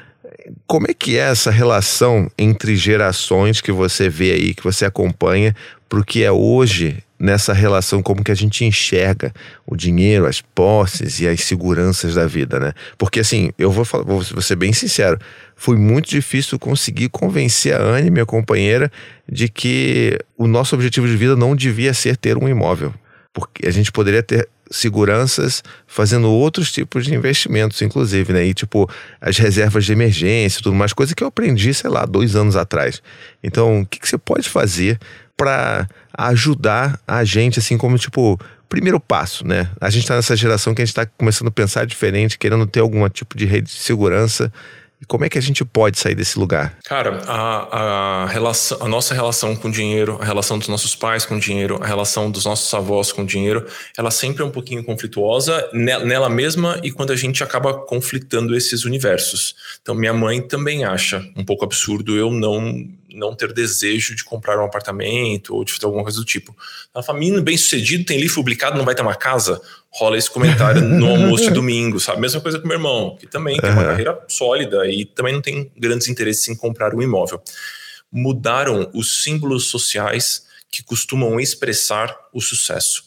como 0.66 0.86
é 0.88 0.94
que 0.94 1.18
é 1.18 1.30
essa 1.30 1.50
relação 1.50 2.30
entre 2.38 2.76
gerações 2.76 3.60
que 3.60 3.72
você 3.72 4.08
vê 4.08 4.32
aí, 4.32 4.54
que 4.54 4.64
você 4.64 4.84
acompanha, 4.84 5.54
para 5.88 6.00
o 6.00 6.04
que 6.04 6.24
é 6.24 6.32
hoje 6.32 7.02
nessa 7.18 7.52
relação 7.52 8.02
como 8.02 8.22
que 8.22 8.30
a 8.30 8.34
gente 8.34 8.64
enxerga 8.64 9.32
o 9.66 9.74
dinheiro, 9.74 10.26
as 10.26 10.40
posses 10.40 11.20
e 11.20 11.26
as 11.26 11.40
seguranças 11.42 12.14
da 12.14 12.26
vida, 12.26 12.60
né? 12.60 12.72
Porque 12.98 13.20
assim, 13.20 13.50
eu 13.58 13.70
vou, 13.70 13.84
falar, 13.84 14.04
vou 14.04 14.22
ser 14.22 14.56
bem 14.56 14.72
sincero, 14.72 15.18
foi 15.56 15.76
muito 15.78 16.10
difícil 16.10 16.58
conseguir 16.58 17.08
convencer 17.08 17.74
a 17.74 17.82
Anne, 17.82 18.10
minha 18.10 18.26
companheira, 18.26 18.92
de 19.26 19.48
que 19.48 20.18
o 20.36 20.46
nosso 20.46 20.74
objetivo 20.74 21.08
de 21.08 21.16
vida 21.16 21.34
não 21.34 21.56
devia 21.56 21.94
ser 21.94 22.16
ter 22.16 22.36
um 22.36 22.46
imóvel. 22.46 22.94
Porque 23.32 23.66
a 23.66 23.70
gente 23.70 23.90
poderia 23.90 24.22
ter 24.22 24.46
seguranças 24.70 25.62
fazendo 25.86 26.30
outros 26.30 26.70
tipos 26.70 27.06
de 27.06 27.14
investimentos, 27.14 27.80
inclusive, 27.80 28.32
né? 28.32 28.44
E 28.44 28.52
tipo, 28.52 28.88
as 29.20 29.38
reservas 29.38 29.84
de 29.86 29.92
emergência 29.92 30.62
tudo 30.62 30.74
mais, 30.74 30.92
coisa 30.92 31.14
que 31.14 31.22
eu 31.22 31.28
aprendi, 31.28 31.72
sei 31.72 31.88
lá, 31.88 32.04
dois 32.04 32.36
anos 32.36 32.54
atrás. 32.54 33.02
Então, 33.42 33.80
o 33.80 33.86
que, 33.86 33.98
que 33.98 34.08
você 34.08 34.18
pode 34.18 34.48
fazer 34.48 34.98
para 35.36 35.88
ajudar 36.16 37.00
a 37.06 37.24
gente, 37.24 37.58
assim, 37.58 37.78
como 37.78 37.98
tipo, 37.98 38.38
primeiro 38.68 39.00
passo, 39.00 39.46
né? 39.46 39.70
A 39.80 39.88
gente 39.88 40.02
está 40.02 40.16
nessa 40.16 40.36
geração 40.36 40.74
que 40.74 40.82
a 40.82 40.84
gente 40.84 40.92
está 40.92 41.06
começando 41.06 41.48
a 41.48 41.52
pensar 41.52 41.86
diferente, 41.86 42.38
querendo 42.38 42.66
ter 42.66 42.80
algum 42.80 43.08
tipo 43.08 43.36
de 43.36 43.46
rede 43.46 43.70
de 43.72 43.80
segurança 43.80 44.52
como 45.06 45.24
é 45.24 45.28
que 45.28 45.38
a 45.38 45.42
gente 45.42 45.64
pode 45.64 45.98
sair 45.98 46.14
desse 46.14 46.38
lugar? 46.38 46.78
Cara, 46.84 47.22
a, 47.26 48.22
a, 48.22 48.26
relação, 48.26 48.78
a 48.80 48.88
nossa 48.88 49.14
relação 49.14 49.54
com 49.54 49.68
o 49.68 49.70
dinheiro, 49.70 50.18
a 50.20 50.24
relação 50.24 50.58
dos 50.58 50.68
nossos 50.68 50.94
pais 50.94 51.26
com 51.26 51.36
o 51.36 51.40
dinheiro, 51.40 51.78
a 51.82 51.86
relação 51.86 52.30
dos 52.30 52.44
nossos 52.44 52.72
avós 52.72 53.12
com 53.12 53.22
o 53.22 53.26
dinheiro, 53.26 53.66
ela 53.96 54.10
sempre 54.10 54.42
é 54.42 54.46
um 54.46 54.50
pouquinho 54.50 54.82
conflituosa 54.82 55.68
nela 55.72 56.28
mesma 56.28 56.80
e 56.82 56.90
quando 56.90 57.12
a 57.12 57.16
gente 57.16 57.44
acaba 57.44 57.74
conflitando 57.74 58.56
esses 58.56 58.84
universos. 58.84 59.54
Então, 59.82 59.94
minha 59.94 60.14
mãe 60.14 60.40
também 60.40 60.84
acha 60.84 61.24
um 61.36 61.44
pouco 61.44 61.64
absurdo 61.64 62.16
eu 62.16 62.30
não 62.30 62.88
não 63.16 63.34
ter 63.34 63.52
desejo 63.52 64.14
de 64.14 64.22
comprar 64.22 64.58
um 64.60 64.64
apartamento 64.64 65.54
ou 65.54 65.64
de 65.64 65.72
fazer 65.72 65.86
alguma 65.86 66.02
coisa 66.04 66.18
do 66.18 66.24
tipo. 66.24 66.54
Fala, 67.04 67.18
menino 67.18 67.42
bem 67.42 67.56
sucedido, 67.56 68.04
tem 68.04 68.20
livro 68.20 68.34
publicado, 68.36 68.76
não 68.76 68.84
vai 68.84 68.94
ter 68.94 69.02
uma 69.02 69.14
casa? 69.14 69.60
Rola 69.90 70.18
esse 70.18 70.30
comentário 70.30 70.82
no 70.84 71.08
almoço 71.08 71.44
de 71.44 71.50
domingo, 71.50 71.98
sabe? 71.98 72.20
Mesma 72.20 72.40
coisa 72.40 72.58
com 72.58 72.68
meu 72.68 72.76
irmão, 72.76 73.16
que 73.18 73.26
também 73.26 73.58
tem 73.58 73.70
uma 73.70 73.84
carreira 73.84 74.24
sólida 74.28 74.86
e 74.86 75.04
também 75.04 75.32
não 75.32 75.40
tem 75.40 75.70
grandes 75.76 76.08
interesses 76.08 76.46
em 76.48 76.54
comprar 76.54 76.94
um 76.94 77.00
imóvel. 77.00 77.42
Mudaram 78.12 78.90
os 78.92 79.22
símbolos 79.22 79.66
sociais 79.66 80.44
que 80.70 80.82
costumam 80.82 81.40
expressar 81.40 82.14
o 82.32 82.40
sucesso. 82.40 83.04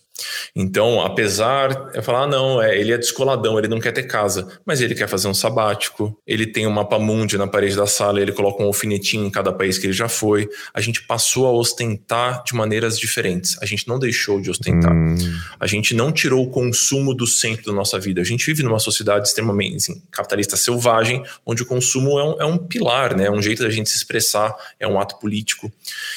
Então, 0.55 1.01
apesar 1.01 1.91
eu 1.93 2.03
falar, 2.03 2.23
ah, 2.23 2.27
não, 2.27 2.61
é, 2.61 2.77
ele 2.77 2.91
é 2.91 2.97
descoladão, 2.97 3.57
ele 3.57 3.67
não 3.67 3.79
quer 3.79 3.91
ter 3.91 4.03
casa, 4.03 4.47
mas 4.65 4.81
ele 4.81 4.95
quer 4.95 5.07
fazer 5.07 5.27
um 5.27 5.33
sabático, 5.33 6.17
ele 6.25 6.45
tem 6.45 6.67
um 6.67 6.71
mapa 6.71 6.99
mundi 6.99 7.37
na 7.37 7.47
parede 7.47 7.75
da 7.75 7.87
sala, 7.87 8.21
ele 8.21 8.31
coloca 8.31 8.61
um 8.63 8.65
alfinetinho 8.65 9.25
em 9.25 9.29
cada 9.29 9.51
país 9.51 9.77
que 9.77 9.87
ele 9.87 9.93
já 9.93 10.09
foi. 10.09 10.47
A 10.73 10.81
gente 10.81 11.03
passou 11.03 11.45
a 11.45 11.51
ostentar 11.51 12.43
de 12.43 12.53
maneiras 12.53 12.97
diferentes. 12.99 13.57
A 13.61 13.65
gente 13.65 13.87
não 13.87 13.99
deixou 13.99 14.41
de 14.41 14.49
ostentar. 14.49 14.91
Hum. 14.91 15.15
A 15.59 15.67
gente 15.67 15.93
não 15.93 16.11
tirou 16.11 16.43
o 16.43 16.49
consumo 16.49 17.13
do 17.13 17.27
centro 17.27 17.65
da 17.65 17.73
nossa 17.73 17.99
vida. 17.99 18.21
A 18.21 18.23
gente 18.23 18.45
vive 18.45 18.63
numa 18.63 18.79
sociedade 18.79 19.27
extremamente 19.27 19.75
assim, 19.77 20.01
capitalista 20.11 20.57
selvagem, 20.57 21.23
onde 21.45 21.63
o 21.63 21.65
consumo 21.65 22.19
é 22.19 22.23
um, 22.23 22.41
é 22.41 22.45
um 22.45 22.57
pilar, 22.57 23.15
né? 23.15 23.25
É 23.25 23.31
um 23.31 23.41
jeito 23.41 23.63
da 23.63 23.69
gente 23.69 23.89
se 23.89 23.97
expressar, 23.97 24.55
é 24.79 24.87
um 24.87 24.99
ato 24.99 25.19
político. 25.19 25.71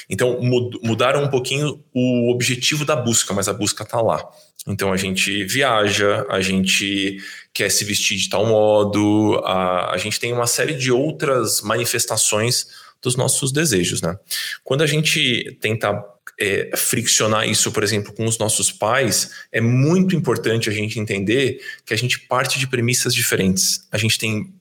Então, 0.08 0.40
mud 0.40 0.78
mudaram 0.82 1.22
um 1.24 1.28
pouquinho 1.28 1.80
o 1.94 2.30
objetivo 2.30 2.84
da 2.84 2.96
busca, 2.96 3.32
mas 3.34 3.48
a 3.48 3.52
busca 3.52 3.84
tá 3.92 4.00
lá. 4.00 4.26
Então 4.66 4.92
a 4.92 4.96
gente 4.96 5.44
viaja, 5.44 6.24
a 6.30 6.40
gente 6.40 7.18
quer 7.52 7.70
se 7.70 7.84
vestir 7.84 8.16
de 8.16 8.28
tal 8.28 8.46
modo, 8.46 9.40
a, 9.44 9.92
a 9.92 9.98
gente 9.98 10.18
tem 10.18 10.32
uma 10.32 10.46
série 10.46 10.74
de 10.74 10.90
outras 10.90 11.60
manifestações 11.60 12.66
dos 13.02 13.16
nossos 13.16 13.52
desejos, 13.52 14.00
né? 14.00 14.16
Quando 14.62 14.82
a 14.82 14.86
gente 14.86 15.58
tenta 15.60 15.92
é, 16.40 16.70
friccionar 16.76 17.48
isso, 17.48 17.72
por 17.72 17.82
exemplo, 17.82 18.12
com 18.12 18.24
os 18.24 18.38
nossos 18.38 18.70
pais, 18.70 19.30
é 19.50 19.60
muito 19.60 20.14
importante 20.14 20.70
a 20.70 20.72
gente 20.72 20.98
entender 20.98 21.60
que 21.84 21.92
a 21.92 21.96
gente 21.96 22.20
parte 22.20 22.58
de 22.58 22.66
premissas 22.68 23.12
diferentes, 23.12 23.86
a 23.90 23.98
gente 23.98 24.16
tem 24.18 24.54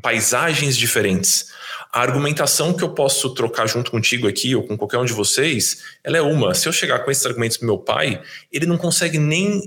paisagens 0.00 0.76
diferentes. 0.76 1.50
A 1.92 2.02
argumentação 2.02 2.72
que 2.72 2.84
eu 2.84 2.90
posso 2.90 3.30
trocar 3.30 3.66
junto 3.66 3.90
contigo 3.90 4.28
aqui 4.28 4.54
ou 4.54 4.62
com 4.62 4.76
qualquer 4.76 4.98
um 4.98 5.04
de 5.04 5.12
vocês, 5.12 5.82
ela 6.04 6.16
é 6.16 6.22
uma. 6.22 6.54
Se 6.54 6.68
eu 6.68 6.72
chegar 6.72 7.00
com 7.00 7.10
esses 7.10 7.26
argumentos 7.26 7.56
pro 7.56 7.66
meu 7.66 7.78
pai, 7.78 8.22
ele 8.52 8.64
não 8.64 8.76
consegue 8.76 9.18
nem. 9.18 9.60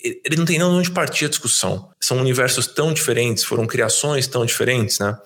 Ele 0.00 0.36
não 0.36 0.44
tem 0.44 0.58
nem 0.58 0.66
onde 0.66 0.92
partir 0.92 1.24
a 1.24 1.28
discussão. 1.28 1.90
São 2.00 2.18
universos 2.18 2.68
tão 2.68 2.92
diferentes, 2.92 3.42
foram 3.42 3.66
criações 3.66 4.28
tão 4.28 4.46
diferentes, 4.46 5.00
né? 5.00 5.18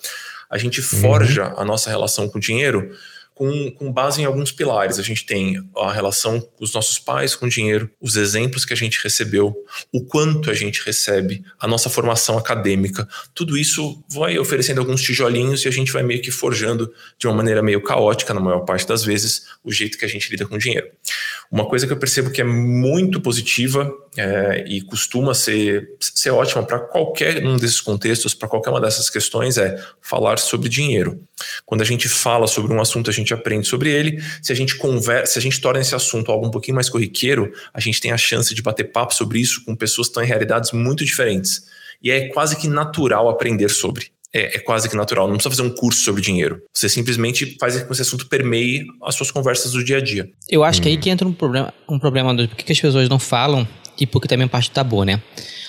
A 0.48 0.56
gente 0.56 0.80
forja 0.80 1.48
uhum. 1.48 1.60
a 1.60 1.64
nossa 1.64 1.90
relação 1.90 2.28
com 2.28 2.38
o 2.38 2.40
dinheiro 2.40 2.90
com, 3.34 3.70
com 3.72 3.92
base 3.92 4.22
em 4.22 4.24
alguns 4.24 4.52
pilares. 4.52 4.98
A 4.98 5.02
gente 5.02 5.26
tem 5.26 5.62
a 5.76 5.92
relação 5.92 6.40
com 6.40 6.62
os 6.62 6.72
nossos 6.72 6.98
pais 6.98 7.34
com 7.34 7.46
o 7.46 7.48
dinheiro, 7.48 7.90
os 8.00 8.16
exemplos 8.16 8.64
que 8.64 8.72
a 8.72 8.76
gente 8.76 9.02
recebeu, 9.02 9.54
o 9.92 10.04
quanto 10.04 10.50
a 10.50 10.54
gente 10.54 10.84
recebe, 10.84 11.44
a 11.58 11.66
nossa 11.66 11.90
formação 11.90 12.38
acadêmica. 12.38 13.08
Tudo 13.34 13.58
isso 13.58 14.02
vai 14.08 14.38
oferecendo 14.38 14.80
alguns 14.80 15.02
tijolinhos 15.02 15.64
e 15.64 15.68
a 15.68 15.72
gente 15.72 15.92
vai 15.92 16.02
meio 16.02 16.22
que 16.22 16.30
forjando 16.30 16.92
de 17.18 17.26
uma 17.26 17.34
maneira 17.34 17.62
meio 17.62 17.82
caótica, 17.82 18.32
na 18.32 18.40
maior 18.40 18.60
parte 18.60 18.86
das 18.86 19.04
vezes, 19.04 19.46
o 19.64 19.72
jeito 19.72 19.98
que 19.98 20.04
a 20.04 20.08
gente 20.08 20.30
lida 20.30 20.46
com 20.46 20.54
o 20.54 20.58
dinheiro. 20.58 20.88
Uma 21.50 21.66
coisa 21.66 21.86
que 21.86 21.92
eu 21.92 21.96
percebo 21.96 22.30
que 22.30 22.40
é 22.40 22.44
muito 22.44 23.20
positiva 23.20 23.92
é, 24.16 24.64
e 24.66 24.80
costuma 24.80 25.34
ser, 25.34 25.90
ser 26.00 26.30
ótima 26.30 26.62
para 26.62 26.78
qualquer 26.78 27.44
um 27.44 27.56
desses 27.56 27.80
contextos, 27.80 28.34
para 28.34 28.48
qualquer 28.48 28.70
uma 28.70 28.80
dessas 28.80 29.10
questões, 29.10 29.58
é 29.58 29.76
falar 30.00 30.38
sobre 30.38 30.68
dinheiro. 30.68 31.20
Quando 31.66 31.82
a 31.82 31.84
gente 31.84 32.08
fala 32.08 32.46
sobre 32.46 32.72
um 32.72 32.80
assunto, 32.80 33.10
a 33.10 33.12
gente 33.12 33.34
aprende 33.34 33.66
sobre 33.66 33.90
ele. 33.90 34.22
Se 34.42 34.52
a 34.52 34.56
gente 34.56 34.76
conversa, 34.76 35.32
se 35.32 35.38
a 35.38 35.42
gente 35.42 35.60
torna 35.60 35.80
esse 35.80 35.94
assunto 35.94 36.30
algo 36.30 36.46
um 36.46 36.50
pouquinho 36.50 36.74
mais 36.76 36.88
corriqueiro, 36.88 37.52
a 37.72 37.80
gente 37.80 38.00
tem 38.00 38.12
a 38.12 38.18
chance 38.18 38.54
de 38.54 38.62
bater 38.62 38.84
papo 38.84 39.14
sobre 39.14 39.40
isso 39.40 39.64
com 39.64 39.74
pessoas 39.74 40.08
que 40.08 40.12
estão 40.12 40.22
em 40.22 40.26
realidades 40.26 40.72
muito 40.72 41.04
diferentes. 41.04 41.64
E 42.02 42.10
é 42.10 42.28
quase 42.28 42.56
que 42.56 42.68
natural 42.68 43.28
aprender 43.28 43.68
sobre. 43.68 44.12
É, 44.32 44.56
é, 44.56 44.58
quase 44.58 44.88
que 44.88 44.96
natural. 44.96 45.28
Não 45.28 45.34
precisa 45.34 45.54
fazer 45.54 45.62
um 45.62 45.72
curso 45.72 46.00
sobre 46.00 46.20
dinheiro. 46.20 46.60
Você 46.72 46.88
simplesmente 46.88 47.56
faz 47.58 47.80
com 47.80 47.86
que 47.86 47.92
esse 47.92 48.02
assunto 48.02 48.26
permeie 48.26 48.84
as 49.04 49.14
suas 49.14 49.30
conversas 49.30 49.70
do 49.70 49.84
dia 49.84 49.98
a 49.98 50.00
dia. 50.00 50.28
Eu 50.50 50.64
acho 50.64 50.80
hum. 50.80 50.82
que 50.82 50.88
aí 50.88 50.96
que 50.96 51.08
entra 51.08 51.26
um 51.26 51.32
problema, 51.32 51.72
um 51.88 52.00
problema 52.00 52.34
do 52.34 52.48
por 52.48 52.56
que 52.56 52.72
as 52.72 52.80
pessoas 52.80 53.08
não 53.08 53.20
falam 53.20 53.66
e 53.98 54.06
porque 54.06 54.28
também 54.28 54.44
é 54.44 54.48
parte 54.48 54.70
do 54.70 54.74
tabu, 54.74 55.04
né? 55.04 55.20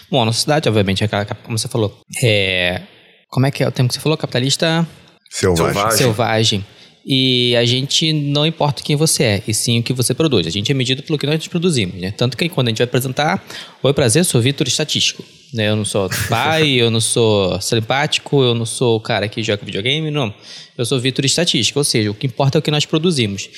Bom, 0.10 0.22
a 0.22 0.26
nossa 0.26 0.40
cidade, 0.40 0.70
obviamente, 0.70 1.04
é 1.04 1.06
aquela, 1.06 1.26
como 1.26 1.58
você 1.58 1.68
falou, 1.68 2.00
é. 2.24 2.82
Como 3.30 3.46
é 3.46 3.52
que 3.52 3.64
é 3.64 3.68
o 3.68 3.72
termo 3.72 3.90
que 3.90 3.96
você 3.96 4.00
falou? 4.00 4.18
Capitalista 4.18 4.88
Selvagem. 5.30 5.98
Selvagem. 5.98 6.66
E 7.06 7.56
a 7.56 7.66
gente 7.66 8.12
não 8.12 8.46
importa 8.48 8.82
quem 8.82 8.96
você 8.96 9.24
é, 9.24 9.44
e 9.48 9.54
sim 9.54 9.80
o 9.80 9.84
que 9.84 9.94
você 9.94 10.14
produz. 10.14 10.48
A 10.48 10.50
gente 10.50 10.72
é 10.72 10.74
medido 10.74 11.04
pelo 11.04 11.20
que 11.20 11.28
nós 11.28 11.48
produzimos, 11.48 12.02
né? 12.02 12.12
Tanto 12.12 12.36
que 12.36 12.50
quando 12.50 12.68
a 12.68 12.72
gente 12.72 12.80
vai 12.80 12.86
apresentar, 12.86 13.46
oi, 13.84 13.94
prazer, 13.94 14.26
sou 14.26 14.42
Vitor 14.42 14.68
Estatístico. 14.68 15.24
Né? 15.54 15.70
Eu 15.70 15.76
não 15.76 15.86
sou 15.86 16.10
pai, 16.28 16.68
eu 16.72 16.90
não 16.90 17.00
sou 17.00 17.62
simpático, 17.62 18.44
eu 18.44 18.56
não 18.56 18.66
sou 18.66 18.98
o 18.98 19.00
cara 19.00 19.28
que 19.28 19.44
joga 19.44 19.64
videogame, 19.64 20.10
não. 20.10 20.34
Eu 20.76 20.86
sou 20.86 21.00
Vitor 21.00 21.24
Estatístico, 21.24 21.80
ou 21.80 21.84
seja, 21.84 22.10
o 22.10 22.14
que 22.16 22.26
importa 22.26 22.58
é 22.58 22.60
o 22.60 22.62
que 22.62 22.72
nós 22.72 22.86
produzimos. 22.86 23.50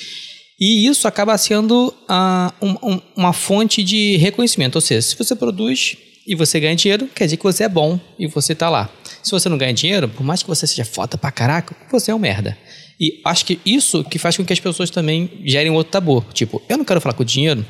E 0.58 0.86
isso 0.86 1.06
acaba 1.06 1.38
sendo 1.38 1.94
uh, 2.10 2.52
um, 2.66 2.94
um, 2.94 3.00
uma 3.16 3.32
fonte 3.32 3.82
de 3.84 4.16
reconhecimento. 4.16 4.74
Ou 4.74 4.80
seja, 4.80 5.02
se 5.02 5.16
você 5.16 5.36
produz 5.36 5.96
e 6.26 6.34
você 6.34 6.58
ganha 6.58 6.74
dinheiro, 6.74 7.08
quer 7.14 7.24
dizer 7.24 7.36
que 7.36 7.44
você 7.44 7.64
é 7.64 7.68
bom 7.68 7.98
e 8.18 8.26
você 8.26 8.52
está 8.52 8.68
lá. 8.68 8.90
Se 9.22 9.30
você 9.30 9.48
não 9.48 9.56
ganha 9.56 9.72
dinheiro, 9.72 10.08
por 10.08 10.24
mais 10.24 10.42
que 10.42 10.48
você 10.48 10.66
seja 10.66 10.84
foda 10.84 11.16
pra 11.16 11.30
caraca, 11.30 11.76
você 11.90 12.10
é 12.10 12.14
um 12.14 12.18
merda. 12.18 12.58
E 13.00 13.20
acho 13.24 13.44
que 13.44 13.60
isso 13.64 14.02
que 14.02 14.18
faz 14.18 14.36
com 14.36 14.44
que 14.44 14.52
as 14.52 14.58
pessoas 14.58 14.90
também 14.90 15.30
gerem 15.44 15.70
outro 15.70 15.92
tabu. 15.92 16.24
Tipo, 16.32 16.60
eu 16.68 16.76
não 16.76 16.84
quero 16.84 17.00
falar 17.00 17.14
com 17.14 17.22
o 17.22 17.26
dinheiro, 17.26 17.64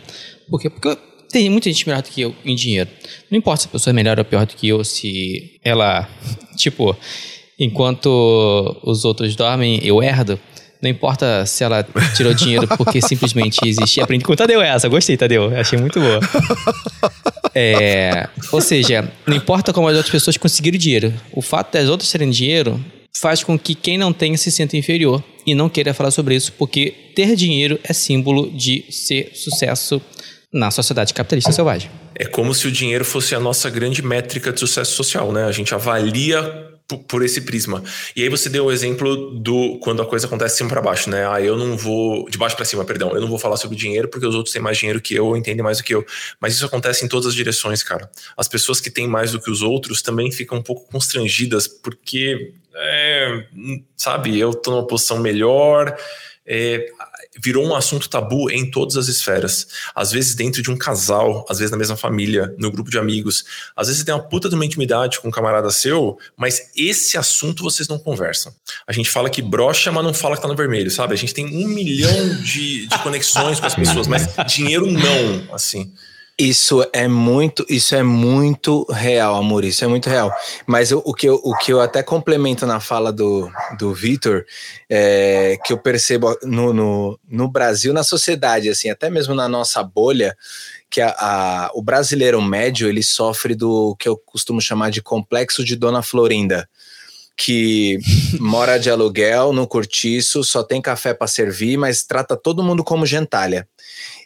porque, 0.48 0.70
porque 0.70 0.96
tem 1.30 1.50
muita 1.50 1.70
gente 1.70 1.86
melhor 1.86 2.02
do 2.02 2.08
que 2.08 2.22
eu 2.22 2.34
em 2.44 2.56
dinheiro. 2.56 2.88
Não 3.30 3.38
importa 3.38 3.62
se 3.62 3.68
a 3.68 3.70
pessoa 3.70 3.92
é 3.92 3.94
melhor 3.94 4.18
ou 4.18 4.24
pior 4.24 4.46
do 4.46 4.56
que 4.56 4.66
eu, 4.66 4.82
se 4.82 5.60
ela, 5.62 6.08
tipo, 6.56 6.96
enquanto 7.58 8.80
os 8.82 9.04
outros 9.04 9.36
dormem, 9.36 9.78
eu 9.84 10.02
herdo. 10.02 10.40
Não 10.80 10.88
importa 10.88 11.44
se 11.44 11.64
ela 11.64 11.86
tirou 12.16 12.32
dinheiro 12.32 12.68
porque 12.76 13.00
simplesmente 13.02 13.58
existia. 13.66 14.04
Aprendi 14.04 14.24
com 14.24 14.36
Tadeu 14.36 14.62
essa. 14.62 14.88
Gostei, 14.88 15.16
Tadeu. 15.16 15.56
Achei 15.58 15.78
muito 15.78 16.00
boa. 16.00 16.20
É, 17.54 18.28
ou 18.52 18.60
seja, 18.60 19.10
não 19.26 19.34
importa 19.34 19.72
como 19.72 19.88
as 19.88 19.96
outras 19.96 20.12
pessoas 20.12 20.36
conseguiram 20.36 20.78
dinheiro. 20.78 21.12
O 21.32 21.42
fato 21.42 21.72
das 21.72 21.88
outras 21.88 22.10
terem 22.12 22.30
dinheiro 22.30 22.78
faz 23.16 23.42
com 23.42 23.58
que 23.58 23.74
quem 23.74 23.98
não 23.98 24.12
tenha 24.12 24.36
se 24.38 24.50
sinta 24.50 24.76
inferior 24.76 25.24
e 25.44 25.54
não 25.54 25.68
queira 25.68 25.92
falar 25.92 26.12
sobre 26.12 26.36
isso, 26.36 26.52
porque 26.52 26.94
ter 27.16 27.34
dinheiro 27.34 27.80
é 27.82 27.92
símbolo 27.92 28.50
de 28.50 28.84
ser 28.90 29.32
sucesso 29.34 30.00
na 30.52 30.70
sociedade 30.70 31.12
capitalista 31.12 31.50
selvagem. 31.50 31.90
É 32.14 32.26
como 32.26 32.54
se 32.54 32.66
o 32.68 32.72
dinheiro 32.72 33.04
fosse 33.04 33.34
a 33.34 33.40
nossa 33.40 33.68
grande 33.68 34.02
métrica 34.02 34.52
de 34.52 34.60
sucesso 34.60 34.92
social, 34.92 35.32
né? 35.32 35.44
A 35.44 35.52
gente 35.52 35.74
avalia 35.74 36.68
por 36.96 37.22
esse 37.22 37.42
prisma. 37.42 37.82
E 38.16 38.22
aí 38.22 38.28
você 38.28 38.48
deu 38.48 38.66
o 38.66 38.72
exemplo 38.72 39.30
do 39.38 39.78
quando 39.80 40.00
a 40.00 40.06
coisa 40.06 40.26
acontece 40.26 40.54
de 40.54 40.58
cima 40.58 40.70
para 40.70 40.80
baixo, 40.80 41.10
né? 41.10 41.28
Ah, 41.30 41.40
eu 41.40 41.56
não 41.56 41.76
vou 41.76 42.28
de 42.30 42.38
baixo 42.38 42.56
para 42.56 42.64
cima, 42.64 42.84
perdão. 42.84 43.10
Eu 43.12 43.20
não 43.20 43.28
vou 43.28 43.38
falar 43.38 43.56
sobre 43.58 43.76
dinheiro 43.76 44.08
porque 44.08 44.26
os 44.26 44.34
outros 44.34 44.52
têm 44.52 44.62
mais 44.62 44.78
dinheiro 44.78 45.00
que 45.00 45.14
eu, 45.14 45.26
ou 45.26 45.36
entendem 45.36 45.62
mais 45.62 45.78
do 45.78 45.84
que 45.84 45.94
eu. 45.94 46.04
Mas 46.40 46.54
isso 46.54 46.64
acontece 46.64 47.04
em 47.04 47.08
todas 47.08 47.26
as 47.26 47.34
direções, 47.34 47.82
cara. 47.82 48.10
As 48.36 48.48
pessoas 48.48 48.80
que 48.80 48.90
têm 48.90 49.06
mais 49.06 49.32
do 49.32 49.40
que 49.40 49.50
os 49.50 49.60
outros 49.60 50.00
também 50.00 50.32
ficam 50.32 50.58
um 50.58 50.62
pouco 50.62 50.90
constrangidas 50.90 51.68
porque 51.68 52.54
é, 52.74 53.44
sabe, 53.96 54.38
eu 54.38 54.54
tô 54.54 54.70
numa 54.70 54.86
posição 54.86 55.18
melhor, 55.18 55.96
é, 56.48 56.86
virou 57.38 57.64
um 57.66 57.74
assunto 57.74 58.08
tabu 58.08 58.50
em 58.50 58.70
todas 58.70 58.96
as 58.96 59.06
esferas. 59.06 59.68
Às 59.94 60.10
vezes 60.10 60.34
dentro 60.34 60.62
de 60.62 60.70
um 60.70 60.76
casal, 60.76 61.44
às 61.48 61.58
vezes 61.58 61.70
na 61.70 61.76
mesma 61.76 61.96
família, 61.96 62.54
no 62.58 62.70
grupo 62.70 62.90
de 62.90 62.98
amigos. 62.98 63.44
Às 63.76 63.88
vezes 63.88 64.00
você 64.00 64.06
tem 64.06 64.14
uma 64.14 64.22
puta 64.22 64.48
de 64.48 64.54
uma 64.54 64.64
intimidade 64.64 65.20
com 65.20 65.28
um 65.28 65.30
camarada 65.30 65.70
seu, 65.70 66.18
mas 66.36 66.70
esse 66.74 67.18
assunto 67.18 67.62
vocês 67.62 67.86
não 67.86 67.98
conversam. 67.98 68.52
A 68.86 68.92
gente 68.92 69.10
fala 69.10 69.28
que 69.28 69.42
brocha, 69.42 69.92
mas 69.92 70.02
não 70.02 70.14
fala 70.14 70.36
que 70.36 70.42
tá 70.42 70.48
no 70.48 70.56
vermelho, 70.56 70.90
sabe? 70.90 71.12
A 71.12 71.16
gente 71.16 71.34
tem 71.34 71.46
um 71.46 71.68
milhão 71.68 72.34
de, 72.42 72.86
de 72.86 72.98
conexões 73.02 73.60
com 73.60 73.66
as 73.66 73.74
pessoas, 73.76 74.06
mas 74.06 74.26
dinheiro 74.46 74.90
não, 74.90 75.54
assim. 75.54 75.92
Isso 76.40 76.88
é 76.92 77.08
muito, 77.08 77.66
isso 77.68 77.96
é 77.96 78.02
muito 78.04 78.84
real, 78.92 79.34
amor. 79.34 79.64
Isso 79.64 79.84
é 79.84 79.88
muito 79.88 80.08
real. 80.08 80.32
Mas 80.68 80.92
eu, 80.92 81.02
o, 81.04 81.12
que 81.12 81.28
eu, 81.28 81.34
o 81.42 81.56
que 81.58 81.72
eu 81.72 81.80
até 81.80 82.00
complemento 82.00 82.64
na 82.64 82.78
fala 82.78 83.12
do, 83.12 83.50
do 83.76 83.92
Vitor, 83.92 84.44
é, 84.88 85.58
que 85.64 85.72
eu 85.72 85.78
percebo 85.78 86.38
no, 86.44 86.72
no, 86.72 87.20
no, 87.28 87.48
Brasil, 87.50 87.92
na 87.92 88.04
sociedade, 88.04 88.68
assim, 88.68 88.88
até 88.88 89.10
mesmo 89.10 89.34
na 89.34 89.48
nossa 89.48 89.82
bolha, 89.82 90.36
que 90.88 91.00
a, 91.00 91.08
a, 91.18 91.70
o 91.74 91.82
brasileiro 91.82 92.40
médio 92.40 92.88
ele 92.88 93.02
sofre 93.02 93.56
do 93.56 93.96
que 93.98 94.08
eu 94.08 94.16
costumo 94.16 94.60
chamar 94.60 94.90
de 94.90 95.02
complexo 95.02 95.64
de 95.64 95.74
Dona 95.74 96.02
Florinda 96.02 96.68
que 97.40 98.00
mora 98.40 98.78
de 98.78 98.90
aluguel 98.90 99.52
no 99.52 99.66
cortiço, 99.66 100.42
só 100.42 100.64
tem 100.64 100.82
café 100.82 101.14
para 101.14 101.28
servir, 101.28 101.76
mas 101.76 102.02
trata 102.02 102.36
todo 102.36 102.64
mundo 102.64 102.82
como 102.82 103.06
gentalha. 103.06 103.66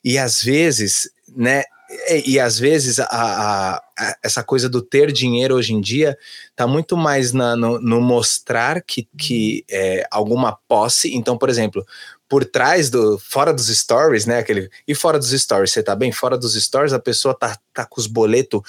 E 0.02 0.16
às 0.16 0.42
vezes, 0.42 1.10
né, 1.36 1.62
é, 2.06 2.28
e, 2.28 2.40
às 2.40 2.58
vezes 2.58 2.98
a, 2.98 3.04
a, 3.04 3.74
a, 3.98 4.16
essa 4.22 4.42
coisa 4.42 4.68
do 4.68 4.80
ter 4.80 5.12
dinheiro 5.12 5.54
hoje 5.54 5.74
em 5.74 5.80
dia 5.80 6.16
está 6.50 6.66
muito 6.66 6.96
mais 6.96 7.32
na, 7.32 7.54
no, 7.54 7.78
no, 7.80 8.00
mostrar 8.00 8.82
que, 8.82 9.06
que 9.16 9.64
é, 9.70 10.06
alguma 10.10 10.58
posse. 10.66 11.14
Então, 11.14 11.36
por 11.36 11.50
exemplo, 11.50 11.84
por 12.28 12.44
trás 12.44 12.88
do 12.88 13.18
fora 13.18 13.52
dos 13.52 13.66
stories, 13.66 14.24
né? 14.24 14.38
Aquele 14.38 14.70
e 14.88 14.94
fora 14.94 15.18
dos 15.18 15.30
stories, 15.30 15.72
você 15.72 15.82
tá 15.82 15.94
bem? 15.94 16.10
Fora 16.10 16.38
dos 16.38 16.54
stories, 16.54 16.92
a 16.92 16.98
pessoa 16.98 17.34
tá, 17.34 17.56
tá 17.74 17.84
com 17.84 18.00
os 18.00 18.06
boletos 18.06 18.62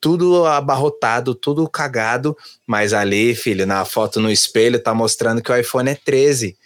tudo 0.00 0.46
abarrotado, 0.46 1.34
tudo 1.34 1.68
cagado, 1.68 2.34
mas 2.66 2.94
ali, 2.94 3.34
filho, 3.34 3.66
na 3.66 3.84
foto 3.84 4.18
no 4.18 4.30
espelho 4.30 4.82
tá 4.82 4.94
mostrando 4.94 5.42
que 5.42 5.52
o 5.52 5.56
iPhone 5.56 5.90
é 5.90 5.94
13 5.94 6.56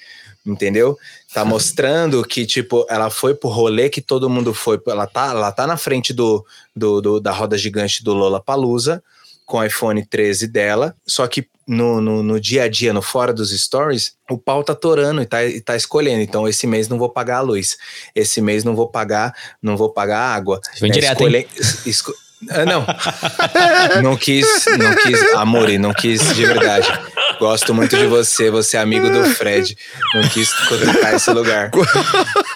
entendeu? 0.46 0.98
Tá 1.34 1.44
mostrando 1.44 2.22
que, 2.24 2.46
tipo, 2.46 2.86
ela 2.88 3.10
foi 3.10 3.34
pro 3.34 3.48
rolê 3.48 3.90
que 3.90 4.00
todo 4.00 4.30
mundo 4.30 4.54
foi. 4.54 4.80
Ela 4.86 5.04
tá, 5.04 5.30
ela 5.30 5.50
tá 5.50 5.66
na 5.66 5.76
frente 5.76 6.12
do, 6.12 6.46
do, 6.76 7.00
do 7.00 7.20
da 7.20 7.32
roda 7.32 7.58
gigante 7.58 8.04
do 8.04 8.14
Lola 8.14 8.40
Palusa 8.40 9.02
com 9.44 9.58
o 9.58 9.64
iPhone 9.64 10.04
13 10.06 10.46
dela, 10.46 10.94
só 11.06 11.26
que 11.26 11.46
no, 11.66 12.00
no, 12.00 12.22
no, 12.22 12.40
dia 12.40 12.62
a 12.62 12.68
dia, 12.68 12.92
no 12.92 13.02
fora 13.02 13.32
dos 13.32 13.50
stories, 13.50 14.14
o 14.30 14.38
pau 14.38 14.62
tá 14.62 14.74
torando 14.74 15.22
e 15.22 15.26
tá, 15.26 15.44
e 15.44 15.60
tá 15.60 15.74
escolhendo. 15.76 16.22
Então, 16.22 16.46
esse 16.46 16.66
mês 16.66 16.88
não 16.88 16.98
vou 16.98 17.08
pagar 17.08 17.38
a 17.38 17.40
luz, 17.40 17.76
esse 18.14 18.40
mês 18.40 18.64
não 18.64 18.76
vou 18.76 18.88
pagar, 18.88 19.34
não 19.60 19.76
vou 19.76 19.90
pagar 19.90 20.20
a 20.20 20.34
água. 20.34 20.60
Vem 20.80 20.90
é, 20.90 20.94
direto, 20.94 21.24
escolhe, 21.24 21.48
esco, 21.84 22.14
ah, 22.50 22.64
não. 22.64 22.86
não 24.02 24.16
quis, 24.16 24.46
não 24.78 24.94
quis, 24.96 25.22
amor, 25.34 25.68
não 25.78 25.92
quis 25.92 26.34
de 26.34 26.46
verdade. 26.46 26.88
Gosto 27.38 27.74
muito 27.74 27.96
de 27.96 28.06
você, 28.06 28.50
você 28.50 28.76
é 28.76 28.80
amigo 28.80 29.10
do 29.10 29.24
Fred. 29.24 29.76
Não 30.14 30.28
quis 30.28 30.52
contratar 30.68 31.14
esse 31.14 31.30
lugar. 31.30 31.70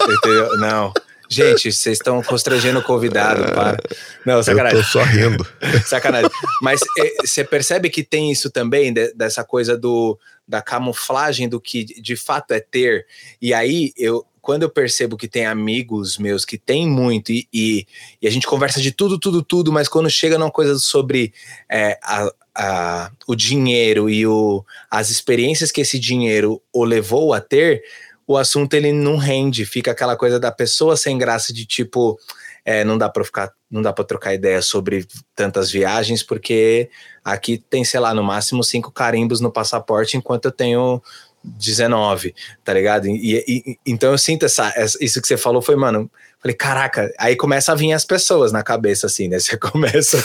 Entendeu? 0.09 0.57
Não. 0.59 0.93
Gente, 1.31 1.71
vocês 1.71 1.99
estão 1.99 2.23
constrangendo 2.23 2.79
o 2.79 2.83
convidado, 2.83 3.53
para. 3.53 3.77
Não, 4.25 4.43
sacanagem. 4.43 4.79
Eu 4.79 4.85
tô 4.85 4.91
só 4.91 5.03
rindo. 5.03 5.47
Sacanagem. 5.85 6.31
Mas 6.63 6.81
você 7.21 7.43
é, 7.43 7.45
percebe 7.45 7.91
que 7.91 8.03
tem 8.03 8.33
isso 8.33 8.51
também, 8.51 8.93
de, 8.93 9.13
dessa 9.13 9.45
coisa 9.45 9.77
do, 9.77 10.19
da 10.47 10.63
camuflagem 10.63 11.47
do 11.47 11.61
que 11.61 11.85
de 11.85 12.17
fato 12.17 12.53
é 12.53 12.61
ter. 12.61 13.07
E 13.43 13.53
aí, 13.53 13.93
eu, 13.95 14.27
quando 14.41 14.63
eu 14.63 14.71
percebo 14.71 15.19
que 15.19 15.29
tem 15.29 15.45
amigos 15.45 16.17
meus 16.17 16.47
que 16.47 16.57
têm 16.57 16.89
muito 16.89 17.31
e, 17.31 17.47
e, 17.53 17.87
e, 18.23 18.27
a 18.27 18.31
gente 18.31 18.47
conversa 18.47 18.81
de 18.81 18.91
tudo, 18.91 19.19
tudo, 19.19 19.43
tudo, 19.43 19.71
mas 19.71 19.89
quando 19.89 20.09
chega 20.09 20.39
numa 20.39 20.51
coisa 20.51 20.79
sobre 20.79 21.35
é, 21.71 21.99
a, 22.03 22.33
a, 22.59 23.13
o 23.27 23.37
dinheiro 23.37 24.11
e 24.11 24.27
o, 24.27 24.65
as 24.91 25.11
experiências 25.11 25.71
que 25.71 25.81
esse 25.81 25.99
dinheiro 25.99 26.61
o 26.73 26.85
levou 26.85 27.33
a 27.33 27.41
ter, 27.41 27.83
o 28.27 28.37
assunto 28.37 28.75
ele 28.75 28.93
não 28.93 29.17
rende, 29.17 29.65
fica 29.65 29.93
aquela 29.93 30.17
coisa 30.17 30.41
da 30.41 30.51
pessoa 30.51 30.97
sem 30.97 31.17
graça 31.17 31.53
de 31.53 31.65
tipo, 31.65 32.19
é, 32.65 32.85
não 32.85 32.99
dá 32.99 33.09
para 33.09 33.25
ficar, 33.25 33.53
não 33.71 33.81
dá 33.81 33.93
para 33.93 34.05
trocar 34.05 34.35
ideia 34.35 34.61
sobre 34.61 35.07
tantas 35.37 35.71
viagens 35.71 36.23
porque 36.23 36.91
aqui 37.25 37.63
tem, 37.71 37.85
sei 37.85 38.01
lá, 38.01 38.13
no 38.13 38.25
máximo 38.25 38.65
cinco 38.65 38.91
carimbos 38.91 39.41
no 39.41 39.53
passaporte, 39.53 40.17
enquanto 40.17 40.47
eu 40.47 40.53
tenho 40.53 41.01
19, 41.45 42.35
tá 42.65 42.75
ligado? 42.75 43.07
E, 43.07 43.45
e, 43.47 43.79
então 43.87 44.11
eu 44.11 44.19
sinto 44.19 44.45
essa, 44.45 44.75
isso 45.01 45.23
que 45.23 45.29
você 45.29 45.37
falou 45.37 45.63
foi, 45.63 45.77
mano, 45.77 46.11
falei, 46.41 46.57
caraca, 46.57 47.13
aí 47.19 47.37
começa 47.37 47.73
a 47.73 47.75
vir 47.75 47.93
as 47.93 48.05
pessoas 48.05 48.53
na 48.53 48.63
cabeça, 48.63 49.07
assim, 49.07 49.29
né? 49.29 49.39
Você 49.41 49.57
começa. 49.57 50.23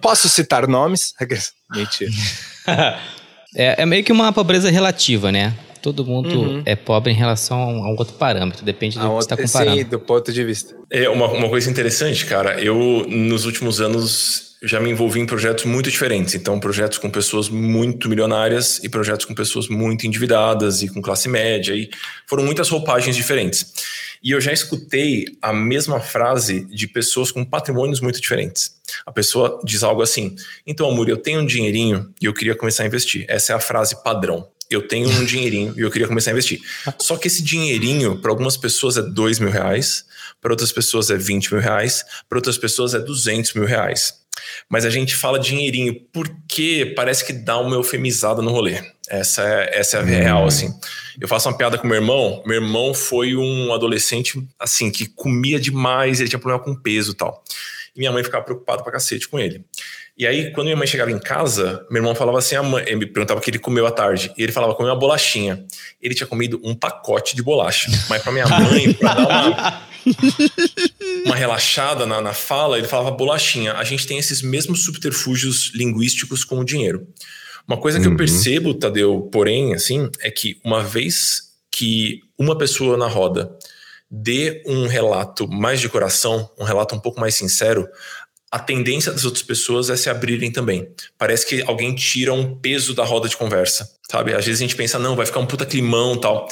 Posso 0.00 0.28
citar 0.28 0.66
nomes? 0.66 1.14
Mentira. 1.74 2.10
é, 3.54 3.82
é, 3.82 3.86
meio 3.86 4.04
que 4.04 4.12
uma 4.12 4.32
pobreza 4.32 4.70
relativa, 4.70 5.30
né? 5.32 5.54
Todo 5.82 6.04
mundo 6.04 6.40
uhum. 6.40 6.62
é 6.64 6.74
pobre 6.74 7.12
em 7.12 7.14
relação 7.14 7.58
a 7.58 7.88
um 7.88 7.96
outro 7.96 8.14
parâmetro, 8.14 8.64
depende 8.64 8.98
do 8.98 9.06
a 9.06 9.08
que 9.08 9.14
você 9.14 9.34
está 9.34 9.36
comparando. 9.36 9.76
Sim, 9.76 9.84
do 9.84 10.00
ponto 10.00 10.32
de 10.32 10.42
vista. 10.42 10.74
É 10.90 11.08
uma, 11.08 11.28
uma 11.28 11.48
coisa 11.48 11.70
interessante, 11.70 12.26
cara. 12.26 12.60
Eu, 12.60 13.06
nos 13.08 13.44
últimos 13.44 13.80
anos, 13.80 14.46
já 14.62 14.80
me 14.80 14.90
envolvi 14.90 15.20
em 15.20 15.26
projetos 15.26 15.64
muito 15.64 15.90
diferentes. 15.90 16.34
Então, 16.34 16.58
projetos 16.58 16.98
com 16.98 17.08
pessoas 17.08 17.48
muito 17.48 18.08
milionárias 18.08 18.82
e 18.82 18.88
projetos 18.88 19.26
com 19.26 19.34
pessoas 19.34 19.68
muito 19.68 20.06
endividadas 20.06 20.82
e 20.82 20.88
com 20.88 21.00
classe 21.00 21.28
média. 21.28 21.72
E 21.74 21.88
foram 22.26 22.44
muitas 22.44 22.68
roupagens 22.68 23.14
diferentes. 23.14 23.72
E 24.22 24.30
eu 24.30 24.40
já 24.40 24.52
escutei 24.52 25.26
a 25.40 25.52
mesma 25.52 26.00
frase 26.00 26.64
de 26.66 26.86
pessoas 26.88 27.30
com 27.30 27.44
patrimônios 27.44 28.00
muito 28.00 28.20
diferentes. 28.20 28.76
A 29.04 29.12
pessoa 29.12 29.60
diz 29.64 29.82
algo 29.82 30.02
assim: 30.02 30.36
Então, 30.66 30.88
amor, 30.88 31.08
eu 31.08 31.16
tenho 31.16 31.40
um 31.40 31.46
dinheirinho 31.46 32.12
e 32.20 32.26
eu 32.26 32.34
queria 32.34 32.54
começar 32.54 32.82
a 32.82 32.86
investir. 32.86 33.24
Essa 33.28 33.52
é 33.52 33.56
a 33.56 33.60
frase 33.60 34.02
padrão. 34.02 34.48
Eu 34.68 34.86
tenho 34.86 35.08
um 35.08 35.24
dinheirinho 35.24 35.74
e 35.76 35.80
eu 35.80 35.90
queria 35.90 36.08
começar 36.08 36.30
a 36.30 36.32
investir. 36.32 36.60
Só 36.98 37.16
que 37.16 37.28
esse 37.28 37.42
dinheirinho, 37.42 38.20
para 38.20 38.30
algumas 38.30 38.56
pessoas, 38.56 38.96
é 38.96 39.02
dois 39.02 39.38
mil 39.38 39.50
reais, 39.50 40.04
para 40.40 40.52
outras 40.52 40.72
pessoas 40.72 41.10
é 41.10 41.16
20 41.16 41.52
mil 41.52 41.62
reais, 41.62 42.04
para 42.28 42.38
outras 42.38 42.58
pessoas 42.58 42.94
é 42.94 42.98
200 42.98 43.54
mil 43.54 43.64
reais. 43.64 44.14
Mas 44.68 44.84
a 44.84 44.90
gente 44.90 45.14
fala 45.14 45.38
dinheirinho 45.38 46.00
porque 46.12 46.92
parece 46.96 47.24
que 47.24 47.32
dá 47.32 47.58
uma 47.58 47.76
eufemizada 47.76 48.42
no 48.42 48.50
rolê. 48.50 48.82
Essa 49.08 49.42
é, 49.42 49.78
essa 49.78 49.96
é 49.98 50.00
a 50.00 50.02
hum. 50.02 50.06
real, 50.06 50.46
assim. 50.46 50.72
Eu 51.20 51.28
faço 51.28 51.48
uma 51.48 51.56
piada 51.56 51.78
com 51.78 51.86
meu 51.86 51.96
irmão. 51.96 52.42
Meu 52.46 52.56
irmão 52.56 52.92
foi 52.92 53.36
um 53.36 53.72
adolescente, 53.72 54.42
assim, 54.58 54.90
que 54.90 55.06
comia 55.06 55.58
demais, 55.58 56.20
ele 56.20 56.28
tinha 56.28 56.38
problema 56.38 56.62
com 56.62 56.74
peso 56.74 57.12
e 57.12 57.14
tal. 57.14 57.42
E 57.94 57.98
minha 57.98 58.12
mãe 58.12 58.22
ficava 58.22 58.44
preocupada 58.44 58.82
pra 58.82 58.92
cacete 58.92 59.28
com 59.28 59.38
ele. 59.38 59.64
E 60.18 60.26
aí, 60.26 60.50
quando 60.52 60.66
minha 60.66 60.76
mãe 60.76 60.86
chegava 60.86 61.10
em 61.10 61.18
casa, 61.18 61.86
meu 61.90 62.00
irmão 62.00 62.14
falava 62.14 62.38
assim: 62.38 62.56
a 62.56 62.62
mãe, 62.62 62.82
ele 62.86 62.96
me 62.96 63.06
perguntava 63.06 63.38
o 63.38 63.42
que 63.42 63.50
ele 63.50 63.58
comeu 63.58 63.86
à 63.86 63.90
tarde. 63.90 64.32
E 64.36 64.42
ele 64.42 64.52
falava: 64.52 64.74
comeu 64.74 64.90
uma 64.90 64.98
bolachinha. 64.98 65.64
Ele 66.00 66.14
tinha 66.14 66.26
comido 66.26 66.60
um 66.64 66.74
pacote 66.74 67.36
de 67.36 67.42
bolacha. 67.42 67.90
Mas 68.08 68.22
para 68.22 68.32
minha 68.32 68.46
mãe, 68.48 68.92
pra 68.94 69.14
dar 69.14 69.26
uma, 69.26 69.82
uma 71.26 71.36
relaxada 71.36 72.06
na, 72.06 72.20
na 72.20 72.32
fala, 72.32 72.78
ele 72.78 72.88
falava 72.88 73.10
bolachinha. 73.10 73.74
A 73.74 73.84
gente 73.84 74.06
tem 74.06 74.18
esses 74.18 74.40
mesmos 74.40 74.84
subterfúgios 74.84 75.72
linguísticos 75.74 76.44
com 76.44 76.60
o 76.60 76.64
dinheiro. 76.64 77.06
Uma 77.66 77.76
coisa 77.76 77.98
que 77.98 78.06
uhum. 78.06 78.12
eu 78.12 78.16
percebo, 78.16 78.74
Tadeu, 78.74 79.28
porém, 79.32 79.74
assim, 79.74 80.08
é 80.20 80.30
que 80.30 80.60
uma 80.64 80.82
vez 80.82 81.52
que 81.70 82.20
uma 82.38 82.56
pessoa 82.56 82.96
na 82.96 83.08
roda 83.08 83.56
dê 84.10 84.62
um 84.66 84.86
relato 84.86 85.48
mais 85.48 85.80
de 85.80 85.88
coração, 85.88 86.48
um 86.58 86.64
relato 86.64 86.94
um 86.94 87.00
pouco 87.00 87.18
mais 87.18 87.34
sincero, 87.34 87.88
a 88.50 88.58
tendência 88.58 89.10
das 89.10 89.24
outras 89.24 89.42
pessoas 89.42 89.90
é 89.90 89.96
se 89.96 90.08
abrirem 90.08 90.52
também. 90.52 90.88
Parece 91.18 91.44
que 91.44 91.62
alguém 91.62 91.94
tira 91.94 92.32
um 92.32 92.54
peso 92.54 92.94
da 92.94 93.04
roda 93.04 93.28
de 93.28 93.36
conversa, 93.36 93.90
sabe? 94.08 94.32
Às 94.32 94.46
vezes 94.46 94.60
a 94.60 94.64
gente 94.64 94.76
pensa, 94.76 94.98
não, 94.98 95.16
vai 95.16 95.26
ficar 95.26 95.40
um 95.40 95.46
puta 95.46 95.66
climão 95.66 96.16
tal. 96.16 96.48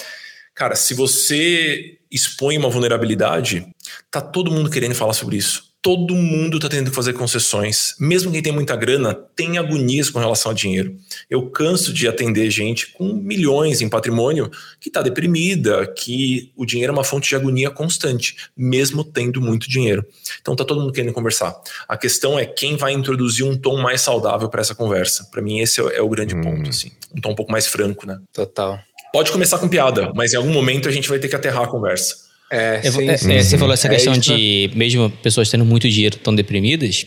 Cara, 0.52 0.74
se 0.74 0.94
você 0.94 1.98
expõe 2.10 2.58
uma 2.58 2.68
vulnerabilidade, 2.68 3.66
tá 4.10 4.20
todo 4.20 4.50
mundo 4.50 4.68
querendo 4.68 4.94
falar 4.94 5.12
sobre 5.12 5.36
isso 5.36 5.73
todo 5.84 6.14
mundo 6.14 6.56
está 6.56 6.66
tendo 6.66 6.88
que 6.88 6.96
fazer 6.96 7.12
concessões. 7.12 7.94
Mesmo 8.00 8.32
quem 8.32 8.40
tem 8.40 8.50
muita 8.50 8.74
grana, 8.74 9.12
tem 9.36 9.58
agonias 9.58 10.08
com 10.08 10.18
relação 10.18 10.50
a 10.50 10.54
dinheiro. 10.54 10.96
Eu 11.28 11.50
canso 11.50 11.92
de 11.92 12.08
atender 12.08 12.50
gente 12.50 12.90
com 12.94 13.12
milhões 13.12 13.82
em 13.82 13.88
patrimônio 13.90 14.50
que 14.80 14.88
está 14.88 15.02
deprimida, 15.02 15.86
que 15.86 16.50
o 16.56 16.64
dinheiro 16.64 16.90
é 16.90 16.94
uma 16.94 17.04
fonte 17.04 17.28
de 17.28 17.36
agonia 17.36 17.70
constante, 17.70 18.48
mesmo 18.56 19.04
tendo 19.04 19.42
muito 19.42 19.68
dinheiro. 19.68 20.02
Então 20.40 20.54
está 20.54 20.64
todo 20.64 20.80
mundo 20.80 20.92
querendo 20.92 21.12
conversar. 21.12 21.54
A 21.86 21.98
questão 21.98 22.38
é 22.38 22.46
quem 22.46 22.78
vai 22.78 22.94
introduzir 22.94 23.44
um 23.44 23.54
tom 23.54 23.76
mais 23.76 24.00
saudável 24.00 24.48
para 24.48 24.62
essa 24.62 24.74
conversa. 24.74 25.28
Para 25.30 25.42
mim, 25.42 25.58
esse 25.58 25.82
é 25.82 26.00
o 26.00 26.08
grande 26.08 26.34
hum. 26.34 26.40
ponto. 26.40 26.70
Assim. 26.70 26.92
Um 27.14 27.20
tom 27.20 27.32
um 27.32 27.34
pouco 27.34 27.52
mais 27.52 27.66
franco, 27.66 28.06
né? 28.06 28.18
Total. 28.32 28.80
Pode 29.12 29.30
começar 29.30 29.58
com 29.58 29.68
piada, 29.68 30.10
mas 30.14 30.32
em 30.32 30.36
algum 30.38 30.50
momento 30.50 30.88
a 30.88 30.90
gente 30.90 31.10
vai 31.10 31.18
ter 31.18 31.28
que 31.28 31.36
aterrar 31.36 31.64
a 31.64 31.68
conversa. 31.68 32.23
É, 32.50 32.82
sim, 32.82 33.08
é, 33.08 33.16
sim, 33.16 33.32
é, 33.32 33.42
Você 33.42 33.58
falou 33.58 33.74
essa 33.74 33.88
é 33.88 33.90
questão 33.90 34.12
de, 34.12 34.70
mesmo 34.74 35.10
pessoas 35.10 35.48
tendo 35.50 35.64
muito 35.64 35.88
dinheiro 35.88 36.16
tão 36.18 36.34
deprimidas, 36.34 37.06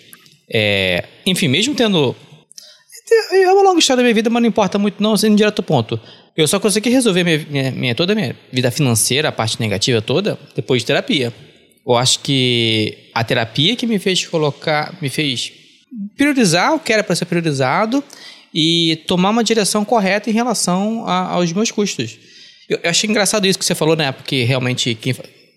é, 0.50 1.04
enfim, 1.26 1.48
mesmo 1.48 1.76
tendo. 1.76 2.16
É 3.32 3.52
uma 3.54 3.64
longa 3.64 3.80
história 3.80 3.98
da 3.98 4.04
minha 4.04 4.14
vida, 4.14 4.30
mas 4.30 4.42
não 4.42 4.50
importa 4.50 4.78
muito, 4.78 5.02
não, 5.02 5.16
sendo 5.16 5.38
direto 5.38 5.60
ao 5.60 5.64
ponto. 5.64 6.00
Eu 6.36 6.48
só 6.48 6.60
consegui 6.60 6.90
resolver 6.90 7.24
minha, 7.24 7.46
minha, 7.50 7.72
minha, 7.72 7.96
toda 7.96 8.12
a 8.12 8.16
minha 8.16 8.36
vida 8.52 8.70
financeira, 8.70 9.30
a 9.30 9.32
parte 9.32 9.60
negativa 9.60 10.02
toda, 10.02 10.38
depois 10.56 10.82
de 10.82 10.88
terapia. 10.88 11.34
Eu 11.86 11.96
acho 11.96 12.20
que 12.20 13.10
a 13.14 13.24
terapia 13.24 13.76
que 13.76 13.88
me 13.88 13.98
fez 13.98 14.26
colocar, 14.28 14.98
me 15.02 15.10
fez 15.10 15.54
priorizar 16.18 16.76
o 16.76 16.80
que 16.80 16.92
era 16.92 17.04
para 17.04 17.16
ser 17.16 17.26
priorizado 17.26 18.04
e 18.54 19.04
tomar 19.08 19.30
uma 19.30 19.44
direção 19.44 19.86
correta 19.86 20.30
em 20.30 20.34
relação 20.34 21.06
a, 21.08 21.34
aos 21.34 21.52
meus 21.54 21.72
custos. 21.72 22.18
Eu, 22.70 22.80
eu 22.84 22.90
achei 22.90 23.10
engraçado 23.10 23.46
isso 23.46 23.58
que 23.58 23.66
você 23.66 23.76
falou, 23.76 23.96
né? 23.96 24.12
Porque 24.12 24.44
realmente 24.44 24.96
quem, 24.96 25.14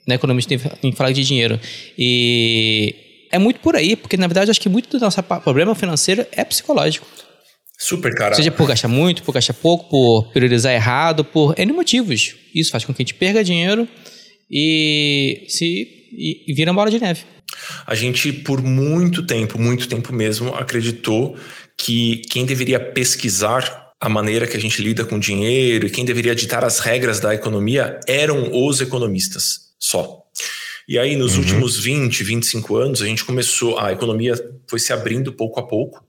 né, 0.07 0.14
economista 0.14 0.57
tem 0.81 0.90
que 0.90 0.96
falar 0.96 1.12
de 1.12 1.25
dinheiro. 1.25 1.59
E 1.99 2.94
é 3.33 3.38
muito 3.38 3.61
por 3.61 3.77
aí, 3.77 3.96
porque 3.96 4.16
na 4.16 4.27
verdade 4.27 4.51
acho 4.51 4.61
que 4.61 4.68
muito 4.68 4.88
do 4.88 4.99
nosso 4.99 5.23
problema 5.23 5.75
financeiro 5.75 6.27
é 6.33 6.44
psicológico. 6.44 7.07
Super, 7.79 8.14
cara. 8.14 8.35
Seja 8.35 8.51
por 8.51 8.68
gastar 8.68 8.88
muito, 8.88 9.23
por 9.23 9.33
gastar 9.33 9.55
pouco, 9.55 9.88
por 9.88 10.33
priorizar 10.33 10.73
errado, 10.75 11.25
por 11.25 11.59
N 11.59 11.73
motivos. 11.73 12.35
Isso 12.55 12.70
faz 12.70 12.85
com 12.85 12.92
que 12.92 13.03
a 13.03 13.05
gente 13.05 13.14
perca 13.14 13.42
dinheiro 13.42 13.88
e 14.51 15.44
se 15.49 15.64
e, 16.12 16.44
e 16.46 16.55
vira 16.55 16.70
uma 16.70 16.77
bola 16.77 16.90
de 16.90 17.01
neve. 17.01 17.23
A 17.87 17.94
gente, 17.94 18.33
por 18.33 18.62
muito 18.62 19.25
tempo, 19.25 19.59
muito 19.59 19.88
tempo 19.88 20.12
mesmo, 20.12 20.55
acreditou 20.55 21.37
que 21.77 22.23
quem 22.31 22.44
deveria 22.44 22.79
pesquisar 22.79 23.89
a 24.01 24.09
maneira 24.09 24.47
que 24.47 24.57
a 24.57 24.61
gente 24.61 24.83
lida 24.83 25.05
com 25.05 25.19
dinheiro 25.19 25.87
e 25.87 25.91
quem 25.91 26.05
deveria 26.05 26.35
ditar 26.35 26.65
as 26.65 26.79
regras 26.79 27.21
da 27.21 27.35
economia 27.35 28.01
eram 28.07 28.51
os 28.53 28.81
economistas 28.81 29.73
só. 29.79 30.23
E 30.89 30.99
aí, 30.99 31.15
nos 31.15 31.35
uhum. 31.35 31.41
últimos 31.41 31.79
20, 31.79 32.25
25 32.25 32.77
anos, 32.77 33.03
a 33.03 33.07
gente 33.07 33.25
começou, 33.25 33.79
a 33.79 33.93
economia 33.93 34.35
foi 34.67 34.81
se 34.81 34.93
abrindo 34.93 35.33
pouco 35.33 35.61
a 35.61 35.67
pouco, 35.67 36.03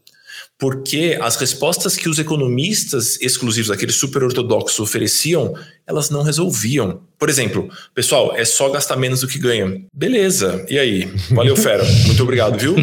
porque 0.58 1.18
as 1.22 1.36
respostas 1.36 1.98
que 1.98 2.08
os 2.08 2.18
economistas 2.18 3.20
exclusivos, 3.22 3.70
aqueles 3.70 3.96
super 3.96 4.24
ortodoxos, 4.24 4.80
ofereciam, 4.80 5.54
elas 5.86 6.10
não 6.10 6.24
resolviam. 6.24 7.04
Por 7.22 7.30
exemplo, 7.30 7.70
pessoal, 7.94 8.34
é 8.36 8.44
só 8.44 8.68
gastar 8.70 8.96
menos 8.96 9.22
do 9.22 9.28
que 9.28 9.38
ganha. 9.38 9.80
Beleza, 9.94 10.66
e 10.68 10.80
aí? 10.80 11.08
Valeu, 11.30 11.56
fera. 11.56 11.84
Muito 12.08 12.24
obrigado, 12.24 12.58
viu? 12.58 12.76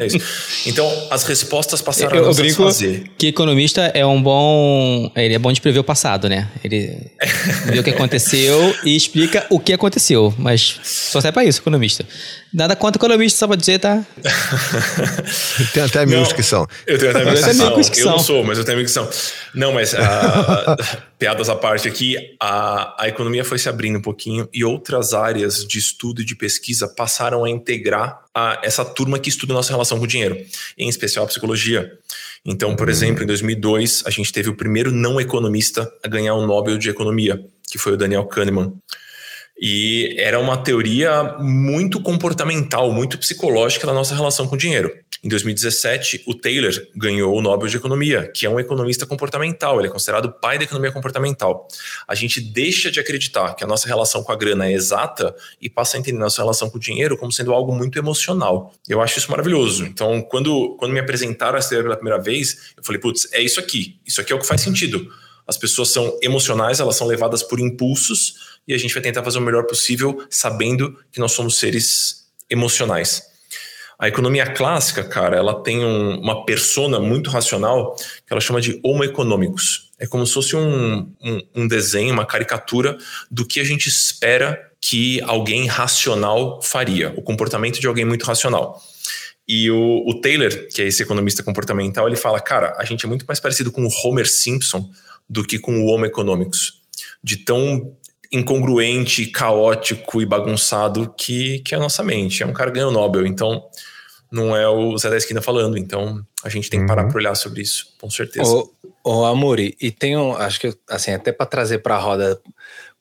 É 0.00 0.06
isso. 0.06 0.18
Então, 0.66 0.92
as 1.08 1.22
respostas 1.22 1.80
passaram 1.80 2.16
eu, 2.16 2.24
a 2.24 2.26
nos 2.26 2.36
satisfazer. 2.36 3.04
Que 3.16 3.28
economista 3.28 3.82
é 3.94 4.04
um 4.04 4.20
bom. 4.20 5.08
Ele 5.14 5.34
é 5.34 5.38
bom 5.38 5.52
de 5.52 5.60
prever 5.60 5.78
o 5.78 5.84
passado, 5.84 6.28
né? 6.28 6.50
Ele 6.64 6.98
vê 7.70 7.78
o 7.78 7.84
que 7.84 7.90
aconteceu 7.90 8.74
e 8.84 8.96
explica 8.96 9.46
o 9.50 9.60
que 9.60 9.72
aconteceu. 9.72 10.34
Mas 10.36 10.80
só 10.82 11.20
serve 11.20 11.34
pra 11.34 11.44
isso, 11.44 11.60
economista. 11.60 12.04
Nada 12.52 12.74
contra 12.74 12.98
economista, 12.98 13.38
só 13.38 13.46
pra 13.46 13.54
dizer, 13.54 13.78
tá? 13.78 14.04
Tem 15.72 15.82
até 15.84 16.00
amigos 16.00 16.32
que 16.32 16.42
são. 16.42 16.66
Eu 16.86 16.98
tenho 16.98 17.10
até 17.10 17.22
amigos 17.22 17.88
que 17.88 17.96
são. 17.98 18.06
Eu 18.06 18.16
não 18.16 18.18
sou, 18.18 18.42
mas 18.42 18.58
eu 18.58 18.64
tenho 18.64 18.78
amigos 18.78 18.92
que 18.92 18.94
são. 18.94 19.08
Não, 19.54 19.72
mas 19.72 19.92
uh, 19.92 19.96
piadas 21.18 21.48
à 21.48 21.56
parte 21.56 21.88
aqui, 21.88 22.16
a, 22.40 23.04
a 23.04 23.08
economia 23.08 23.44
foi 23.44 23.58
se 23.58 23.68
abrindo 23.68 23.98
um 23.98 24.02
pouquinho 24.02 24.48
e 24.52 24.64
outras 24.64 25.14
áreas 25.14 25.66
de 25.66 25.78
estudo 25.78 26.20
e 26.20 26.24
de 26.24 26.34
pesquisa 26.34 26.88
passaram 26.88 27.44
a 27.44 27.50
integrar 27.50 28.20
a, 28.34 28.60
essa 28.62 28.84
turma 28.84 29.18
que 29.18 29.28
estuda 29.28 29.54
nossa 29.54 29.72
relação 29.72 29.98
com 29.98 30.04
o 30.04 30.08
dinheiro, 30.08 30.36
em 30.76 30.88
especial 30.88 31.24
a 31.24 31.28
psicologia. 31.28 31.90
Então, 32.44 32.76
por 32.76 32.88
exemplo, 32.88 33.22
em 33.22 33.26
2002, 33.26 34.04
a 34.06 34.10
gente 34.10 34.32
teve 34.32 34.50
o 34.50 34.56
primeiro 34.56 34.92
não 34.92 35.20
economista 35.20 35.90
a 36.04 36.08
ganhar 36.08 36.34
o 36.34 36.46
Nobel 36.46 36.78
de 36.78 36.90
Economia, 36.90 37.44
que 37.68 37.78
foi 37.78 37.94
o 37.94 37.96
Daniel 37.96 38.24
Kahneman. 38.26 38.74
E 39.58 40.14
era 40.18 40.38
uma 40.38 40.56
teoria 40.56 41.36
muito 41.38 42.00
comportamental, 42.02 42.92
muito 42.92 43.18
psicológica 43.18 43.86
da 43.86 43.94
nossa 43.94 44.14
relação 44.14 44.46
com 44.46 44.54
o 44.54 44.58
dinheiro. 44.58 44.92
Em 45.24 45.28
2017, 45.28 46.24
o 46.26 46.34
Taylor 46.34 46.72
ganhou 46.94 47.34
o 47.34 47.40
Nobel 47.40 47.66
de 47.66 47.76
Economia, 47.76 48.30
que 48.32 48.44
é 48.44 48.50
um 48.50 48.60
economista 48.60 49.06
comportamental, 49.06 49.78
ele 49.78 49.88
é 49.88 49.90
considerado 49.90 50.26
o 50.26 50.32
pai 50.32 50.58
da 50.58 50.64
economia 50.64 50.92
comportamental. 50.92 51.66
A 52.06 52.14
gente 52.14 52.40
deixa 52.40 52.90
de 52.90 53.00
acreditar 53.00 53.54
que 53.54 53.64
a 53.64 53.66
nossa 53.66 53.88
relação 53.88 54.22
com 54.22 54.30
a 54.30 54.36
grana 54.36 54.66
é 54.66 54.72
exata 54.72 55.34
e 55.60 55.70
passa 55.70 55.96
a 55.96 56.00
entender 56.00 56.18
a 56.18 56.24
nossa 56.24 56.42
relação 56.42 56.68
com 56.68 56.76
o 56.76 56.80
dinheiro 56.80 57.16
como 57.16 57.32
sendo 57.32 57.52
algo 57.52 57.74
muito 57.74 57.98
emocional. 57.98 58.74
Eu 58.88 59.00
acho 59.00 59.18
isso 59.18 59.30
maravilhoso. 59.30 59.84
Então, 59.86 60.20
quando, 60.20 60.76
quando 60.78 60.92
me 60.92 61.00
apresentaram 61.00 61.56
essa 61.56 61.70
teoria 61.70 61.84
pela 61.84 61.96
primeira 61.96 62.22
vez, 62.22 62.74
eu 62.76 62.84
falei, 62.84 63.00
putz, 63.00 63.26
é 63.32 63.40
isso 63.40 63.58
aqui. 63.58 63.98
Isso 64.06 64.20
aqui 64.20 64.32
é 64.32 64.36
o 64.36 64.38
que 64.38 64.46
faz 64.46 64.60
sentido. 64.60 65.10
As 65.46 65.56
pessoas 65.56 65.90
são 65.90 66.18
emocionais, 66.22 66.80
elas 66.80 66.96
são 66.96 67.06
levadas 67.06 67.42
por 67.42 67.60
impulsos 67.60 68.56
e 68.66 68.74
a 68.74 68.78
gente 68.78 68.92
vai 68.92 69.02
tentar 69.02 69.22
fazer 69.22 69.38
o 69.38 69.42
melhor 69.42 69.64
possível 69.64 70.26
sabendo 70.28 70.98
que 71.12 71.20
nós 71.20 71.32
somos 71.32 71.56
seres 71.58 72.26
emocionais. 72.50 73.22
A 73.98 74.08
economia 74.08 74.46
clássica, 74.46 75.02
cara, 75.04 75.36
ela 75.36 75.62
tem 75.62 75.82
um, 75.82 76.20
uma 76.20 76.44
persona 76.44 77.00
muito 77.00 77.30
racional 77.30 77.96
que 77.96 78.32
ela 78.32 78.40
chama 78.40 78.60
de 78.60 78.78
homo 78.84 79.02
econômicos. 79.02 79.90
É 79.98 80.06
como 80.06 80.26
se 80.26 80.34
fosse 80.34 80.54
um, 80.54 81.10
um, 81.22 81.40
um 81.54 81.68
desenho, 81.68 82.12
uma 82.12 82.26
caricatura 82.26 82.98
do 83.30 83.46
que 83.46 83.58
a 83.58 83.64
gente 83.64 83.88
espera 83.88 84.70
que 84.82 85.22
alguém 85.22 85.66
racional 85.66 86.60
faria, 86.62 87.14
o 87.16 87.22
comportamento 87.22 87.80
de 87.80 87.86
alguém 87.86 88.04
muito 88.04 88.24
racional. 88.24 88.78
E 89.48 89.70
o, 89.70 90.02
o, 90.06 90.20
Taylor, 90.20 90.50
que 90.74 90.82
é 90.82 90.86
esse 90.86 91.02
economista 91.02 91.42
comportamental, 91.42 92.06
ele 92.06 92.16
fala: 92.16 92.40
cara, 92.40 92.74
a 92.76 92.84
gente 92.84 93.06
é 93.06 93.08
muito 93.08 93.24
mais 93.24 93.40
parecido 93.40 93.72
com 93.72 93.82
o 93.82 93.90
Homer 94.04 94.28
Simpson 94.28 94.90
do 95.28 95.44
que 95.44 95.58
com 95.58 95.80
o 95.80 95.86
Homo 95.86 96.06
econômicos. 96.06 96.82
De 97.22 97.36
tão 97.38 97.96
incongruente, 98.32 99.26
caótico 99.26 100.20
e 100.20 100.26
bagunçado 100.26 101.12
que, 101.16 101.60
que 101.60 101.74
é 101.74 101.78
a 101.78 101.80
nossa 101.80 102.02
mente. 102.02 102.42
É 102.42 102.46
um 102.46 102.52
cara 102.52 102.70
ganhou 102.70 102.90
Nobel, 102.90 103.26
então 103.26 103.64
não 104.30 104.56
é 104.56 104.68
o 104.68 104.96
Zé 104.98 105.10
da 105.10 105.16
Esquina 105.16 105.40
falando. 105.40 105.78
Então 105.78 106.24
a 106.42 106.48
gente 106.48 106.68
tem 106.68 106.80
que 106.80 106.86
parar 106.86 107.04
uhum. 107.04 107.08
para 107.08 107.18
olhar 107.18 107.34
sobre 107.34 107.62
isso, 107.62 107.94
com 108.00 108.10
certeza. 108.10 108.50
Ô, 108.50 108.70
ô 109.04 109.24
Amori, 109.24 109.76
e 109.80 109.90
tem 109.90 110.16
um, 110.16 110.34
acho 110.34 110.60
que 110.60 110.74
assim, 110.88 111.12
até 111.12 111.32
para 111.32 111.46
trazer 111.46 111.78
para 111.78 111.96
a 111.96 112.00
roda 112.00 112.40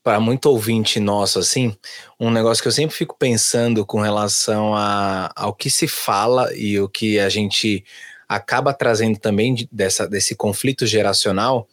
para 0.03 0.19
muito 0.19 0.45
ouvinte 0.45 0.99
nosso 0.99 1.39
assim, 1.39 1.75
um 2.19 2.29
negócio 2.29 2.61
que 2.61 2.67
eu 2.67 2.71
sempre 2.71 2.95
fico 2.95 3.17
pensando 3.17 3.83
com 3.83 3.99
relação 3.99 4.75
a, 4.75 5.31
ao 5.35 5.51
que 5.51 5.67
se 5.67 5.87
fala 5.87 6.55
e 6.55 6.79
o 6.79 6.87
que 6.87 7.19
a 7.19 7.27
gente 7.27 7.83
acaba 8.29 8.71
trazendo 8.71 9.17
também 9.17 9.55
de, 9.55 9.67
dessa, 9.71 10.07
desse 10.07 10.35
conflito 10.35 10.85
geracional 10.85 11.67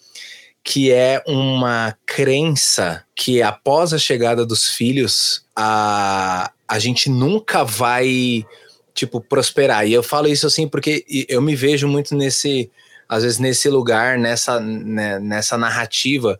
que 0.65 0.93
é 0.93 1.23
uma 1.27 1.97
crença 2.07 3.05
que 3.15 3.43
após 3.43 3.93
a 3.93 3.99
chegada 3.99 4.47
dos 4.47 4.69
filhos, 4.69 5.45
a, 5.57 6.53
a 6.69 6.79
gente 6.79 7.11
nunca 7.11 7.65
vai, 7.65 8.47
tipo, 8.95 9.21
prosperar. 9.21 9.87
E 9.87 9.93
eu 9.93 10.03
falo 10.03 10.29
isso 10.29 10.47
assim 10.47 10.69
porque 10.69 11.05
eu 11.29 11.43
me 11.43 11.57
vejo 11.57 11.89
muito 11.89 12.15
nesse, 12.15 12.71
às 13.09 13.25
vezes, 13.25 13.39
nesse 13.39 13.69
lugar, 13.69 14.19
nessa, 14.19 14.61
né, 14.61 15.19
nessa 15.19 15.59
narrativa 15.59 16.39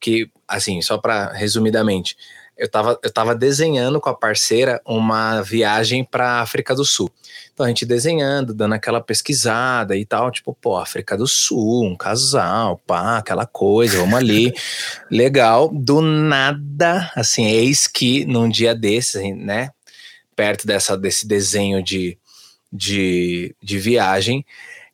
que, 0.00 0.30
assim, 0.46 0.80
só 0.80 0.96
para 0.96 1.32
resumidamente, 1.32 2.16
eu 2.58 2.66
estava 2.66 2.98
eu 3.02 3.10
tava 3.10 3.34
desenhando 3.34 4.00
com 4.00 4.08
a 4.08 4.14
parceira 4.14 4.82
uma 4.84 5.40
viagem 5.40 6.04
para 6.04 6.40
África 6.40 6.74
do 6.74 6.84
Sul. 6.84 7.10
Então 7.54 7.64
a 7.64 7.68
gente 7.68 7.86
desenhando, 7.86 8.52
dando 8.52 8.74
aquela 8.74 9.00
pesquisada 9.00 9.96
e 9.96 10.04
tal, 10.04 10.30
tipo, 10.30 10.56
pô, 10.60 10.76
África 10.76 11.16
do 11.16 11.26
Sul, 11.26 11.84
um 11.84 11.96
casal, 11.96 12.80
pá, 12.86 13.18
aquela 13.18 13.46
coisa, 13.46 13.98
vamos 13.98 14.14
ali. 14.14 14.52
Legal. 15.10 15.70
Do 15.72 16.00
nada, 16.00 17.10
assim, 17.14 17.46
eis 17.46 17.86
que 17.86 18.24
num 18.24 18.48
dia 18.48 18.74
desses, 18.74 19.22
né, 19.36 19.70
perto 20.36 20.66
dessa, 20.66 20.96
desse 20.96 21.26
desenho 21.26 21.82
de, 21.82 22.18
de, 22.72 23.54
de 23.62 23.78
viagem, 23.78 24.44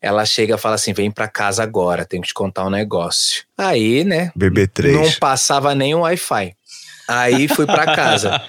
ela 0.01 0.25
chega 0.27 0.55
e 0.55 0.59
fala 0.59 0.75
assim: 0.75 0.93
vem 0.93 1.11
pra 1.11 1.29
casa 1.29 1.63
agora, 1.63 2.05
tenho 2.05 2.23
que 2.23 2.29
te 2.29 2.35
contar 2.35 2.67
um 2.67 2.71
negócio. 2.71 3.45
Aí, 3.57 4.05
né? 4.05 4.31
BB3. 4.37 4.93
Não 4.93 5.13
passava 5.13 5.75
nem 5.75 5.95
o 5.95 6.01
Wi-Fi. 6.01 6.55
Aí 7.09 7.49
fui 7.49 7.67
para 7.67 7.95
casa. 7.95 8.43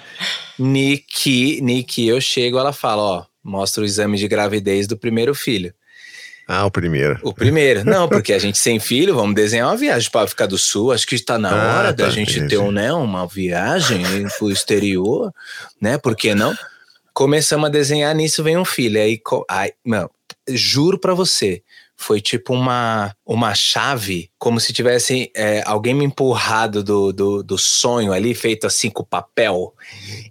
Nick, 0.58 1.60
Nick, 1.62 2.08
eu 2.08 2.20
chego, 2.22 2.58
ela 2.58 2.72
fala, 2.74 3.02
ó, 3.02 3.26
mostra 3.44 3.84
o 3.84 3.86
exame 3.86 4.18
de 4.18 4.28
gravidez 4.28 4.88
do 4.88 4.98
primeiro 4.98 5.36
filho. 5.36 5.74
Ah, 6.48 6.66
o 6.66 6.72
primeiro. 6.72 7.20
O 7.24 7.34
primeiro. 7.34 7.84
Não, 7.84 8.08
porque 8.08 8.32
a 8.32 8.38
gente 8.40 8.58
sem 8.60 8.80
filho, 8.80 9.16
vamos 9.16 9.34
desenhar 9.34 9.68
uma 9.68 9.76
viagem 9.78 10.10
para 10.12 10.22
África 10.22 10.48
do 10.48 10.58
Sul. 10.60 10.92
Acho 10.92 11.08
que 11.08 11.16
está 11.16 11.40
na 11.40 11.50
Ah, 11.50 11.78
hora 11.80 11.94
da 11.94 12.06
tá, 12.06 12.10
gente 12.12 12.34
entendi. 12.38 12.50
ter 12.50 12.58
um, 12.60 12.72
né, 12.72 12.94
uma 12.94 13.28
viagem 13.28 14.04
para 14.38 14.46
o 14.46 14.52
exterior, 14.52 15.34
né? 15.82 15.98
Por 15.98 16.16
que 16.16 16.36
não? 16.36 16.56
Começamos 17.14 17.66
a 17.68 17.72
desenhar, 17.72 18.14
nisso 18.14 18.44
vem 18.44 18.58
um 18.58 18.66
filho. 18.66 19.02
Aí, 19.02 19.20
ai, 19.50 19.72
não, 19.84 20.08
juro 20.50 21.00
para 21.00 21.16
você, 21.16 21.64
foi 21.98 22.20
tipo 22.20 22.54
uma, 22.54 23.16
uma 23.26 23.56
chave, 23.56 24.30
como 24.38 24.60
se 24.60 24.74
tivesse 24.74 25.32
é, 25.36 25.64
alguém 25.66 25.94
me 25.94 26.04
empurrado 26.06 26.84
do, 26.84 27.14
do, 27.14 27.42
do 27.42 27.58
sonho 27.58 28.12
ali, 28.12 28.36
feito 28.36 28.68
assim 28.68 28.90
com 28.90 29.04
papel. 29.04 29.74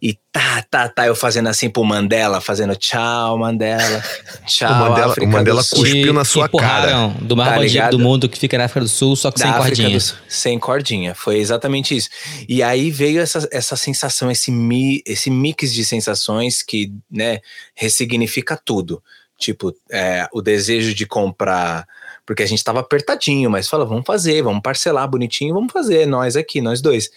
E 0.01 0.19
tá, 0.31 0.63
tá, 0.71 0.89
tá, 0.89 1.07
eu 1.07 1.17
fazendo 1.17 1.49
assim 1.49 1.71
pro 1.71 1.83
Mandela, 1.83 2.41
fazendo 2.41 2.77
tchau, 2.77 3.39
Mandela, 3.39 4.03
tchau, 4.47 4.71
O 4.73 4.89
Mandela- 4.91 5.13
África 5.13 5.27
o 5.27 5.31
Mandela 5.33 5.61
do 5.63 5.65
Sul. 5.65 5.79
cuspiu 5.81 6.13
na 6.13 6.25
sua 6.25 6.47
empurraram 6.47 7.11
do 7.23 7.35
maior 7.37 7.55
Tá 7.55 7.59
bandido 7.61 7.91
do 7.91 7.99
mundo 7.99 8.29
que 8.29 8.39
fica 8.39 8.59
na 8.59 8.65
África 8.67 8.81
do 8.81 8.89
Sul, 8.89 9.17
só 9.17 9.31
que 9.31 9.39
da 9.39 9.45
sem 9.47 9.51
África 9.55 9.77
cordinha. 9.77 9.99
do. 9.99 10.15
Sem 10.29 10.59
cordinha, 10.59 11.15
foi 11.15 11.39
exatamente 11.39 11.97
isso. 11.97 12.11
E 12.47 12.63
aí 12.63 12.91
veio 12.91 13.21
essa, 13.21 13.49
essa 13.51 13.75
sensação, 13.75 14.31
esse, 14.31 14.51
mi, 14.51 15.03
esse 15.07 15.31
mix 15.31 15.73
de 15.73 15.85
sensações 15.85 16.63
que, 16.63 16.93
né, 17.11 17.41
ressignifica 17.75 18.61
tudo. 18.63 19.03
Tipo, 19.45 19.77
é, 19.91 20.27
o 20.33 20.41
desejo 20.41 20.95
de 20.95 21.05
comprar, 21.05 21.87
porque 22.25 22.43
a 22.43 22.47
gente 22.47 22.65
tava 22.65 22.81
apertadinho, 22.81 23.51
mas 23.51 23.69
fala, 23.69 23.85
vamos 23.85 24.07
fazer, 24.07 24.43
vamos 24.43 24.63
parcelar 24.63 25.07
bonitinho, 25.07 25.53
vamos 25.53 25.71
fazer, 25.71 26.07
nós 26.07 26.35
aqui, 26.35 26.63
nós 26.63 26.81
dois. 26.81 27.11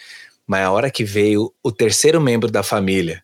Mas 0.45 0.65
a 0.65 0.71
hora 0.71 0.91
que 0.91 1.05
veio 1.05 1.53
o 1.63 1.71
terceiro 1.71 2.19
membro 2.19 2.51
da 2.51 2.63
família, 2.63 3.23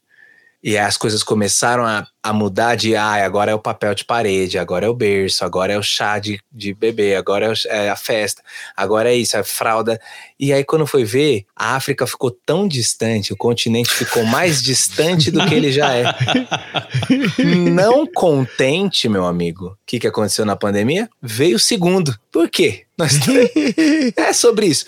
e 0.64 0.78
as 0.78 0.96
coisas 0.96 1.22
começaram 1.22 1.86
a, 1.86 2.08
a 2.24 2.32
mudar 2.32 2.76
de 2.76 2.96
ah, 2.96 3.26
agora 3.26 3.52
é 3.52 3.54
o 3.54 3.60
papel 3.60 3.94
de 3.94 4.06
parede, 4.06 4.58
agora 4.58 4.86
é 4.86 4.90
o 4.90 4.94
berço, 4.94 5.44
agora 5.44 5.74
é 5.74 5.78
o 5.78 5.84
chá 5.84 6.18
de, 6.20 6.40
de 6.50 6.74
bebê, 6.74 7.16
agora 7.18 7.48
é, 7.48 7.50
o- 7.50 7.54
é 7.68 7.90
a 7.90 7.98
festa, 7.98 8.42
agora 8.78 9.12
é 9.12 9.16
isso, 9.16 9.36
é 9.36 9.44
fralda. 9.44 10.00
E 10.40 10.54
aí, 10.54 10.64
quando 10.64 10.88
foi 10.88 11.04
ver, 11.04 11.46
a 11.54 11.76
África 11.76 12.08
ficou 12.08 12.32
tão 12.32 12.66
distante, 12.66 13.34
o 13.34 13.38
continente 13.38 13.90
ficou 13.90 14.24
mais 14.26 14.62
distante 14.64 15.30
do 15.32 15.46
que 15.46 15.54
ele 15.54 15.72
já 15.72 15.94
é. 15.94 16.04
Não 17.70 18.08
contente, 18.08 19.10
meu 19.10 19.26
amigo, 19.26 19.68
o 19.68 19.78
que, 19.86 20.00
que 20.00 20.08
aconteceu 20.08 20.46
na 20.46 20.56
pandemia? 20.56 21.10
Veio 21.22 21.58
o 21.58 21.60
segundo. 21.60 22.18
Por 22.32 22.50
quê? 22.50 22.86
Nós 22.98 23.20
é 24.16 24.32
sobre 24.34 24.68
isso. 24.68 24.86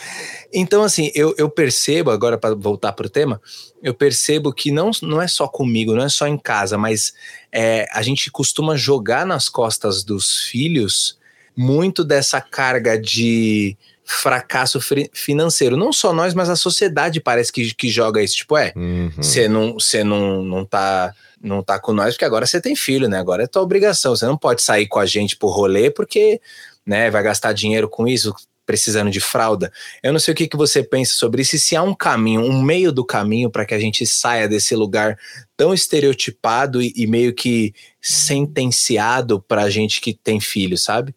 Então, 0.54 0.84
assim, 0.84 1.12
eu, 1.14 1.36
eu 1.38 1.50
percebo, 1.50 2.12
agora 2.12 2.38
para 2.38 2.56
voltar 2.56 2.94
para 2.94 3.08
o 3.08 3.10
tema, 3.10 3.42
eu 3.84 3.94
percebo 3.94 4.54
que 4.54 4.72
não, 4.72 4.92
não 5.02 5.22
é 5.22 5.28
só 5.28 5.48
comigo, 5.48 5.94
não 5.94 6.04
é 6.06 6.10
só 6.10 6.28
em 6.28 6.38
casa, 6.38 6.78
mas 6.78 7.14
é, 7.52 7.88
a 7.92 8.02
gente 8.02 8.30
costuma 8.32 8.76
jogar 8.76 9.26
nas 9.26 9.50
costas 9.50 10.04
dos 10.04 10.42
filhos 10.42 11.18
muito 11.56 12.04
dessa 12.04 12.42
carga 12.42 13.00
de 13.00 13.78
fracasso 14.04 14.80
financeiro. 15.14 15.76
Não 15.76 15.92
só 15.92 16.14
nós, 16.14 16.34
mas 16.34 16.50
a 16.50 16.56
sociedade 16.56 17.20
parece 17.20 17.52
que, 17.52 17.74
que 17.74 17.90
joga 17.90 18.22
isso. 18.22 18.36
Tipo, 18.36 18.58
é, 18.58 18.72
Uhum. 18.76 19.12
você 19.18 19.48
não, 19.48 19.74
você 19.74 20.04
não, 20.04 20.44
não 20.44 20.66
tá. 20.66 21.14
Não 21.42 21.62
tá 21.62 21.78
com 21.78 21.94
nós, 21.94 22.16
porque 22.16 22.26
agora 22.26 22.48
você 22.48 22.60
tem 22.60 22.76
filho, 22.76 23.08
né? 23.08 23.20
Agora 23.20 23.44
é 23.44 23.48
tua 23.48 23.62
obrigação. 23.62 24.16
Você 24.16 24.26
não 24.26 24.38
pode 24.38 24.64
sair 24.64 24.88
com 24.88 24.98
a 24.98 25.06
gente 25.06 25.36
pro 25.36 25.48
rolê, 25.48 25.92
porque 25.92 26.42
né, 26.84 27.12
vai 27.12 27.22
gastar 27.22 27.54
dinheiro 27.54 27.88
com 27.88 28.08
isso, 28.08 28.34
precisando 28.66 29.12
de 29.12 29.20
fralda. 29.20 29.72
Eu 30.02 30.12
não 30.12 30.20
sei 30.20 30.34
o 30.34 30.36
que, 30.36 30.48
que 30.48 30.58
você 30.58 30.84
pensa 30.84 31.14
sobre 31.14 31.42
isso, 31.42 31.56
e 31.56 31.60
se 31.60 31.76
há 31.76 31.84
um 31.84 31.94
caminho, 31.94 32.42
um 32.42 32.62
meio 32.62 32.92
do 32.92 33.06
caminho 33.06 33.50
para 33.50 33.66
que 33.66 33.74
a 33.74 33.80
gente 33.80 34.06
saia 34.06 34.48
desse 34.48 34.76
lugar 34.76 35.18
tão 35.56 35.74
estereotipado 35.74 36.82
e, 36.82 36.94
e 36.96 37.08
meio 37.08 37.34
que 37.34 37.74
sentenciado 38.02 39.42
pra 39.42 39.70
gente 39.70 40.02
que 40.02 40.14
tem 40.14 40.40
filho, 40.40 40.78
sabe? 40.78 41.14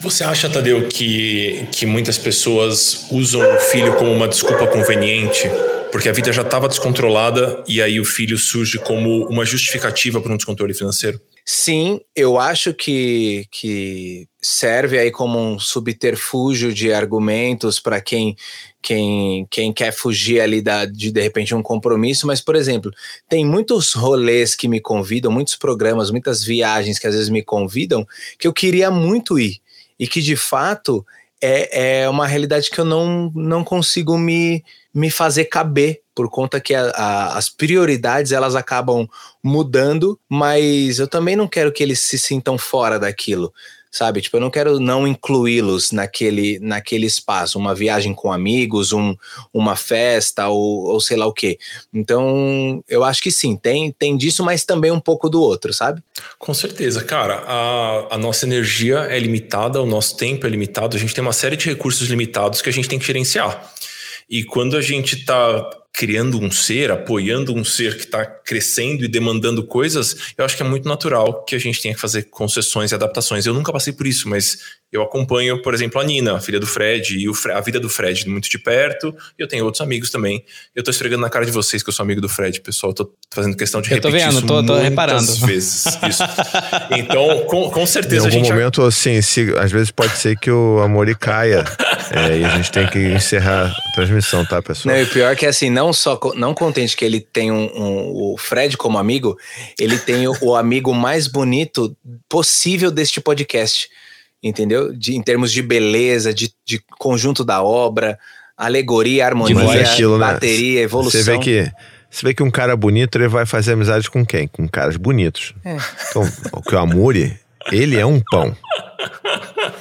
Você 0.00 0.24
acha, 0.24 0.48
Tadeu, 0.48 0.88
que, 0.88 1.66
que 1.72 1.86
muitas 1.86 2.18
pessoas 2.18 3.06
usam 3.10 3.40
o 3.40 3.60
filho 3.60 3.94
como 3.96 4.12
uma 4.12 4.28
desculpa 4.28 4.66
conveniente? 4.66 5.48
Porque 5.92 6.08
a 6.08 6.12
vida 6.12 6.32
já 6.32 6.40
estava 6.40 6.68
descontrolada 6.68 7.62
e 7.68 7.82
aí 7.82 8.00
o 8.00 8.04
filho 8.04 8.38
surge 8.38 8.78
como 8.78 9.28
uma 9.28 9.44
justificativa 9.44 10.22
para 10.22 10.32
um 10.32 10.36
descontrole 10.38 10.72
financeiro? 10.72 11.20
Sim, 11.44 12.00
eu 12.16 12.38
acho 12.38 12.72
que, 12.72 13.46
que 13.50 14.26
serve 14.40 14.98
aí 14.98 15.10
como 15.10 15.38
um 15.38 15.58
subterfúgio 15.58 16.72
de 16.72 16.92
argumentos 16.94 17.78
para 17.78 18.00
quem, 18.00 18.36
quem, 18.80 19.46
quem 19.50 19.72
quer 19.72 19.92
fugir 19.92 20.40
ali 20.40 20.62
da, 20.62 20.86
de 20.86 21.10
de 21.10 21.20
repente 21.20 21.54
um 21.54 21.62
compromisso, 21.62 22.26
mas, 22.26 22.40
por 22.40 22.56
exemplo, 22.56 22.90
tem 23.28 23.44
muitos 23.44 23.92
rolês 23.92 24.54
que 24.54 24.68
me 24.68 24.80
convidam, 24.80 25.30
muitos 25.30 25.56
programas, 25.56 26.10
muitas 26.10 26.42
viagens 26.42 26.98
que 26.98 27.06
às 27.06 27.14
vezes 27.14 27.28
me 27.28 27.42
convidam, 27.42 28.06
que 28.38 28.46
eu 28.46 28.52
queria 28.52 28.90
muito 28.90 29.38
ir, 29.38 29.60
e 29.98 30.08
que 30.08 30.22
de 30.22 30.36
fato 30.36 31.04
é, 31.42 32.02
é 32.02 32.08
uma 32.08 32.26
realidade 32.26 32.70
que 32.70 32.78
eu 32.78 32.84
não, 32.84 33.30
não 33.34 33.64
consigo 33.64 34.16
me, 34.16 34.64
me 34.94 35.10
fazer 35.10 35.46
caber, 35.46 36.00
por 36.14 36.30
conta 36.30 36.60
que 36.60 36.74
a- 36.74 36.90
a- 36.94 37.36
as 37.38 37.48
prioridades 37.48 38.32
elas 38.32 38.54
acabam 38.54 39.08
mudando, 39.42 40.18
mas 40.28 40.98
eu 40.98 41.08
também 41.08 41.34
não 41.34 41.48
quero 41.48 41.72
que 41.72 41.82
eles 41.82 42.00
se 42.00 42.18
sintam 42.18 42.56
fora 42.56 42.98
daquilo, 42.98 43.52
sabe? 43.92 44.22
Tipo, 44.22 44.38
eu 44.38 44.40
não 44.40 44.50
quero 44.50 44.80
não 44.80 45.06
incluí-los 45.06 45.92
naquele, 45.92 46.58
naquele 46.58 47.06
espaço, 47.06 47.58
uma 47.58 47.74
viagem 47.74 48.14
com 48.14 48.32
amigos, 48.32 48.90
um, 48.92 49.14
uma 49.52 49.76
festa 49.76 50.48
ou, 50.48 50.84
ou 50.86 51.00
sei 51.00 51.18
lá 51.18 51.26
o 51.26 51.32
quê. 51.32 51.58
Então, 51.92 52.82
eu 52.88 53.04
acho 53.04 53.22
que 53.22 53.30
sim, 53.30 53.54
tem, 53.54 53.92
tem 53.92 54.16
disso, 54.16 54.42
mas 54.42 54.64
também 54.64 54.90
um 54.90 54.98
pouco 54.98 55.28
do 55.28 55.42
outro, 55.42 55.74
sabe? 55.74 56.02
Com 56.38 56.54
certeza, 56.54 57.04
cara. 57.04 57.44
A, 57.46 58.14
a 58.14 58.18
nossa 58.18 58.46
energia 58.46 59.00
é 59.00 59.18
limitada, 59.18 59.82
o 59.82 59.86
nosso 59.86 60.16
tempo 60.16 60.46
é 60.46 60.50
limitado, 60.50 60.96
a 60.96 60.98
gente 60.98 61.14
tem 61.14 61.22
uma 61.22 61.34
série 61.34 61.56
de 61.56 61.68
recursos 61.68 62.08
limitados 62.08 62.62
que 62.62 62.70
a 62.70 62.72
gente 62.72 62.88
tem 62.88 62.98
que 62.98 63.06
gerenciar. 63.06 63.70
E 64.30 64.42
quando 64.42 64.78
a 64.78 64.80
gente 64.80 65.16
está 65.16 65.68
criando 65.92 66.40
um 66.40 66.50
ser, 66.50 66.90
apoiando 66.90 67.54
um 67.54 67.64
ser 67.64 67.96
que 67.96 68.04
está 68.04 68.24
crescendo 68.24 69.04
e 69.04 69.08
demandando 69.08 69.62
coisas, 69.62 70.32
eu 70.38 70.44
acho 70.44 70.56
que 70.56 70.62
é 70.62 70.66
muito 70.66 70.88
natural 70.88 71.44
que 71.44 71.54
a 71.54 71.58
gente 71.58 71.82
tenha 71.82 71.94
que 71.94 72.00
fazer 72.00 72.24
concessões 72.24 72.90
e 72.90 72.94
adaptações. 72.94 73.44
Eu 73.44 73.52
nunca 73.52 73.72
passei 73.72 73.92
por 73.92 74.06
isso, 74.06 74.28
mas 74.28 74.80
eu 74.92 75.02
acompanho, 75.02 75.62
por 75.62 75.72
exemplo, 75.72 76.00
a 76.00 76.04
Nina, 76.04 76.36
a 76.36 76.40
filha 76.40 76.60
do 76.60 76.66
Fred, 76.66 77.16
e 77.18 77.28
o 77.28 77.34
Fre- 77.34 77.52
a 77.52 77.60
vida 77.60 77.80
do 77.80 77.88
Fred 77.88 78.28
muito 78.28 78.50
de 78.50 78.58
perto. 78.58 79.14
E 79.38 79.42
eu 79.42 79.48
tenho 79.48 79.64
outros 79.64 79.80
amigos 79.80 80.10
também. 80.10 80.44
Eu 80.76 80.82
tô 80.82 80.90
esfregando 80.90 81.22
na 81.22 81.30
cara 81.30 81.46
de 81.46 81.50
vocês 81.52 81.82
que 81.82 81.88
eu 81.88 81.92
sou 81.94 82.02
amigo 82.04 82.20
do 82.20 82.28
Fred, 82.28 82.60
pessoal. 82.60 82.90
Eu 82.90 82.94
tô 82.94 83.12
fazendo 83.32 83.56
questão 83.56 83.80
de 83.80 83.90
Eu 83.90 84.00
tô 84.00 84.08
repetir 84.08 84.26
vendo, 84.28 84.38
isso 84.38 84.46
tô- 84.46 84.62
tô 84.62 84.72
muitas 84.74 84.82
reparando. 84.82 85.32
vezes. 85.46 85.84
Isso. 86.08 86.22
Então, 86.90 87.44
com, 87.46 87.70
com 87.70 87.80
Em 87.82 87.86
certeza 87.86 88.26
a 88.26 88.28
algum 88.28 88.38
gente. 88.44 88.52
momento, 88.52 88.82
assim, 88.82 89.20
se- 89.22 89.54
às 89.58 89.72
vezes 89.72 89.90
pode 89.90 90.16
ser 90.16 90.38
que 90.38 90.50
o 90.50 90.80
Amori 90.80 91.14
caia. 91.14 91.64
é, 92.12 92.38
e 92.38 92.44
a 92.44 92.56
gente 92.56 92.70
tem 92.70 92.86
que 92.86 92.98
encerrar 92.98 93.66
a 93.70 93.92
transmissão, 93.94 94.44
tá, 94.44 94.60
pessoal? 94.62 94.94
Não, 94.94 95.00
e 95.02 95.04
o 95.04 95.08
pior 95.08 95.32
é 95.32 95.36
que 95.36 95.46
assim, 95.46 95.70
não 95.70 95.92
só 95.92 96.18
não 96.34 96.52
contente 96.54 96.96
que 96.96 97.04
ele 97.04 97.20
tem 97.20 97.50
um, 97.50 97.64
um- 97.74 98.32
o 98.32 98.36
Fred 98.38 98.76
como 98.76 98.98
amigo, 98.98 99.36
ele 99.78 99.98
tem 99.98 100.28
o, 100.28 100.36
o 100.42 100.54
amigo 100.56 100.94
mais 100.94 101.26
bonito 101.26 101.96
possível 102.28 102.90
deste 102.90 103.20
podcast. 103.20 103.88
Entendeu? 104.42 104.92
De, 104.92 105.14
em 105.14 105.22
termos 105.22 105.52
de 105.52 105.62
beleza, 105.62 106.34
de, 106.34 106.52
de 106.66 106.80
conjunto 106.98 107.44
da 107.44 107.62
obra, 107.62 108.18
alegoria, 108.56 109.24
harmonia, 109.26 109.78
é 109.78 109.84
aquilo, 109.84 110.18
né? 110.18 110.26
bateria, 110.32 110.80
evolução. 110.80 111.20
Você 111.20 111.30
vê 111.32 111.38
que 111.38 111.70
você 112.10 112.26
vê 112.26 112.34
que 112.34 112.42
um 112.42 112.50
cara 112.50 112.76
bonito 112.76 113.16
ele 113.16 113.28
vai 113.28 113.46
fazer 113.46 113.72
amizade 113.72 114.10
com 114.10 114.26
quem? 114.26 114.46
Com 114.48 114.68
caras 114.68 114.96
bonitos. 114.96 115.54
É. 115.64 115.76
Então, 116.10 116.28
o 116.52 116.60
que 116.60 116.74
o 116.74 116.78
Amuri, 116.78 117.38
ele 117.70 117.98
é 117.98 118.04
um 118.04 118.20
pão. 118.20 118.54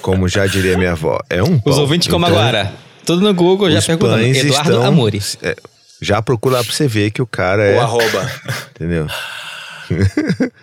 Como 0.02 0.28
já 0.28 0.46
diria 0.48 0.78
minha 0.78 0.92
avó, 0.94 1.20
é 1.30 1.44
um 1.44 1.60
pão. 1.60 1.74
Os 1.74 1.78
ouvintes 1.80 2.08
como 2.08 2.26
Então, 2.26 2.38
agora. 2.38 2.72
Tudo 3.06 3.22
no 3.22 3.34
Google 3.34 3.70
já 3.72 3.80
os 3.80 3.86
perguntando. 3.86 4.14
pães 4.22 4.38
Eduardo 4.38 4.70
estão- 4.72 4.86
Amori. 4.86 5.22
é, 5.42 5.56
já 6.02 6.22
procura 6.22 6.58
lá 6.58 6.64
pra 6.64 6.72
você 6.74 6.88
ver 6.88 7.12
que 7.12 7.22
o 7.22 7.28
cara 7.28 7.62
O 7.64 7.66
é, 7.66 7.78
arroba. 7.80 8.32
entendeu? 8.76 9.08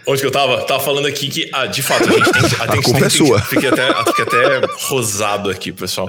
Onde 0.06 0.20
que 0.20 0.26
eu 0.26 0.30
tava? 0.30 0.64
Tava 0.64 0.82
falando 0.82 1.06
aqui 1.06 1.28
que, 1.28 1.50
ah, 1.52 1.66
de 1.66 1.82
fato, 1.82 2.08
a 2.08 2.12
gente 2.12 2.32
tem 2.32 2.42
que. 2.42 2.62
A, 2.62 2.74
gente 2.74 2.84
culpa 2.84 2.98
tem 2.98 3.06
é 3.06 3.10
sua. 3.10 3.40
Fiquei 3.40 3.68
até, 3.68 4.04
fiquei 4.04 4.24
até 4.24 4.66
rosado 4.80 5.50
aqui, 5.50 5.72
pessoal. 5.72 6.08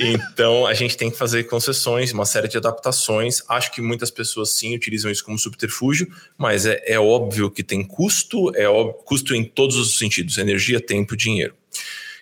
Então, 0.00 0.66
a 0.66 0.74
gente 0.74 0.96
tem 0.96 1.10
que 1.10 1.18
fazer 1.18 1.44
concessões, 1.44 2.12
uma 2.12 2.24
série 2.24 2.48
de 2.48 2.56
adaptações. 2.56 3.42
Acho 3.48 3.72
que 3.72 3.80
muitas 3.80 4.10
pessoas 4.10 4.50
sim 4.50 4.74
utilizam 4.74 5.10
isso 5.10 5.24
como 5.24 5.38
subterfúgio, 5.38 6.08
mas 6.36 6.66
é, 6.66 6.82
é 6.86 7.00
óbvio 7.00 7.50
que 7.50 7.62
tem 7.62 7.84
custo, 7.84 8.52
é 8.54 8.68
óbvio, 8.68 8.94
custo 9.04 9.34
em 9.34 9.44
todos 9.44 9.76
os 9.76 9.98
sentidos: 9.98 10.38
energia, 10.38 10.80
tempo, 10.80 11.16
dinheiro. 11.16 11.54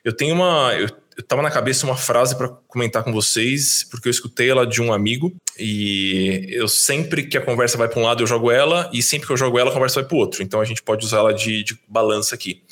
Eu 0.04 0.12
tenho 0.12 0.34
uma. 0.34 0.72
Eu, 0.74 0.88
eu 1.16 1.22
tava 1.22 1.40
na 1.40 1.50
cabeça 1.50 1.86
uma 1.86 1.96
frase 1.96 2.36
para 2.36 2.48
comentar 2.68 3.02
com 3.02 3.12
vocês, 3.12 3.86
porque 3.90 4.08
eu 4.08 4.10
escutei 4.10 4.50
ela 4.50 4.66
de 4.66 4.82
um 4.82 4.92
amigo 4.92 5.34
e 5.58 6.46
eu 6.50 6.68
sempre 6.68 7.24
que 7.24 7.38
a 7.38 7.40
conversa 7.40 7.78
vai 7.78 7.88
para 7.88 7.98
um 7.98 8.02
lado 8.02 8.22
eu 8.22 8.26
jogo 8.26 8.50
ela 8.50 8.90
e 8.92 9.02
sempre 9.02 9.26
que 9.26 9.32
eu 9.32 9.36
jogo 9.36 9.58
ela 9.58 9.70
a 9.70 9.72
conversa 9.72 10.00
vai 10.00 10.08
para 10.08 10.16
o 10.16 10.18
outro. 10.18 10.42
Então 10.42 10.60
a 10.60 10.64
gente 10.64 10.82
pode 10.82 11.04
usar 11.06 11.18
ela 11.18 11.32
de, 11.32 11.64
de 11.64 11.78
balança 11.88 12.34
aqui. 12.34 12.62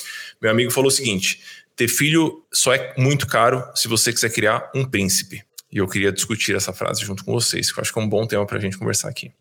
Meu 0.42 0.50
amigo 0.50 0.70
falou 0.70 0.88
o 0.88 0.90
seguinte: 0.90 1.40
ter 1.74 1.88
filho 1.88 2.44
só 2.52 2.74
é 2.74 2.94
muito 2.98 3.26
caro 3.26 3.64
se 3.74 3.88
você 3.88 4.12
quiser 4.12 4.30
criar 4.30 4.70
um 4.74 4.85
príncipe. 4.85 5.42
E 5.72 5.78
eu 5.78 5.88
queria 5.88 6.12
discutir 6.12 6.54
essa 6.54 6.72
frase 6.72 7.04
junto 7.04 7.24
com 7.24 7.33
vocês, 7.33 7.72
que 7.72 7.78
eu 7.78 7.83
acho 7.83 7.92
que 7.92 7.98
é 7.98 8.02
um 8.02 8.09
bom 8.09 8.26
tema 8.26 8.46
para 8.46 8.59
a 8.59 8.61
gente 8.61 8.78
conversar 8.78 9.09
aqui. 9.09 9.33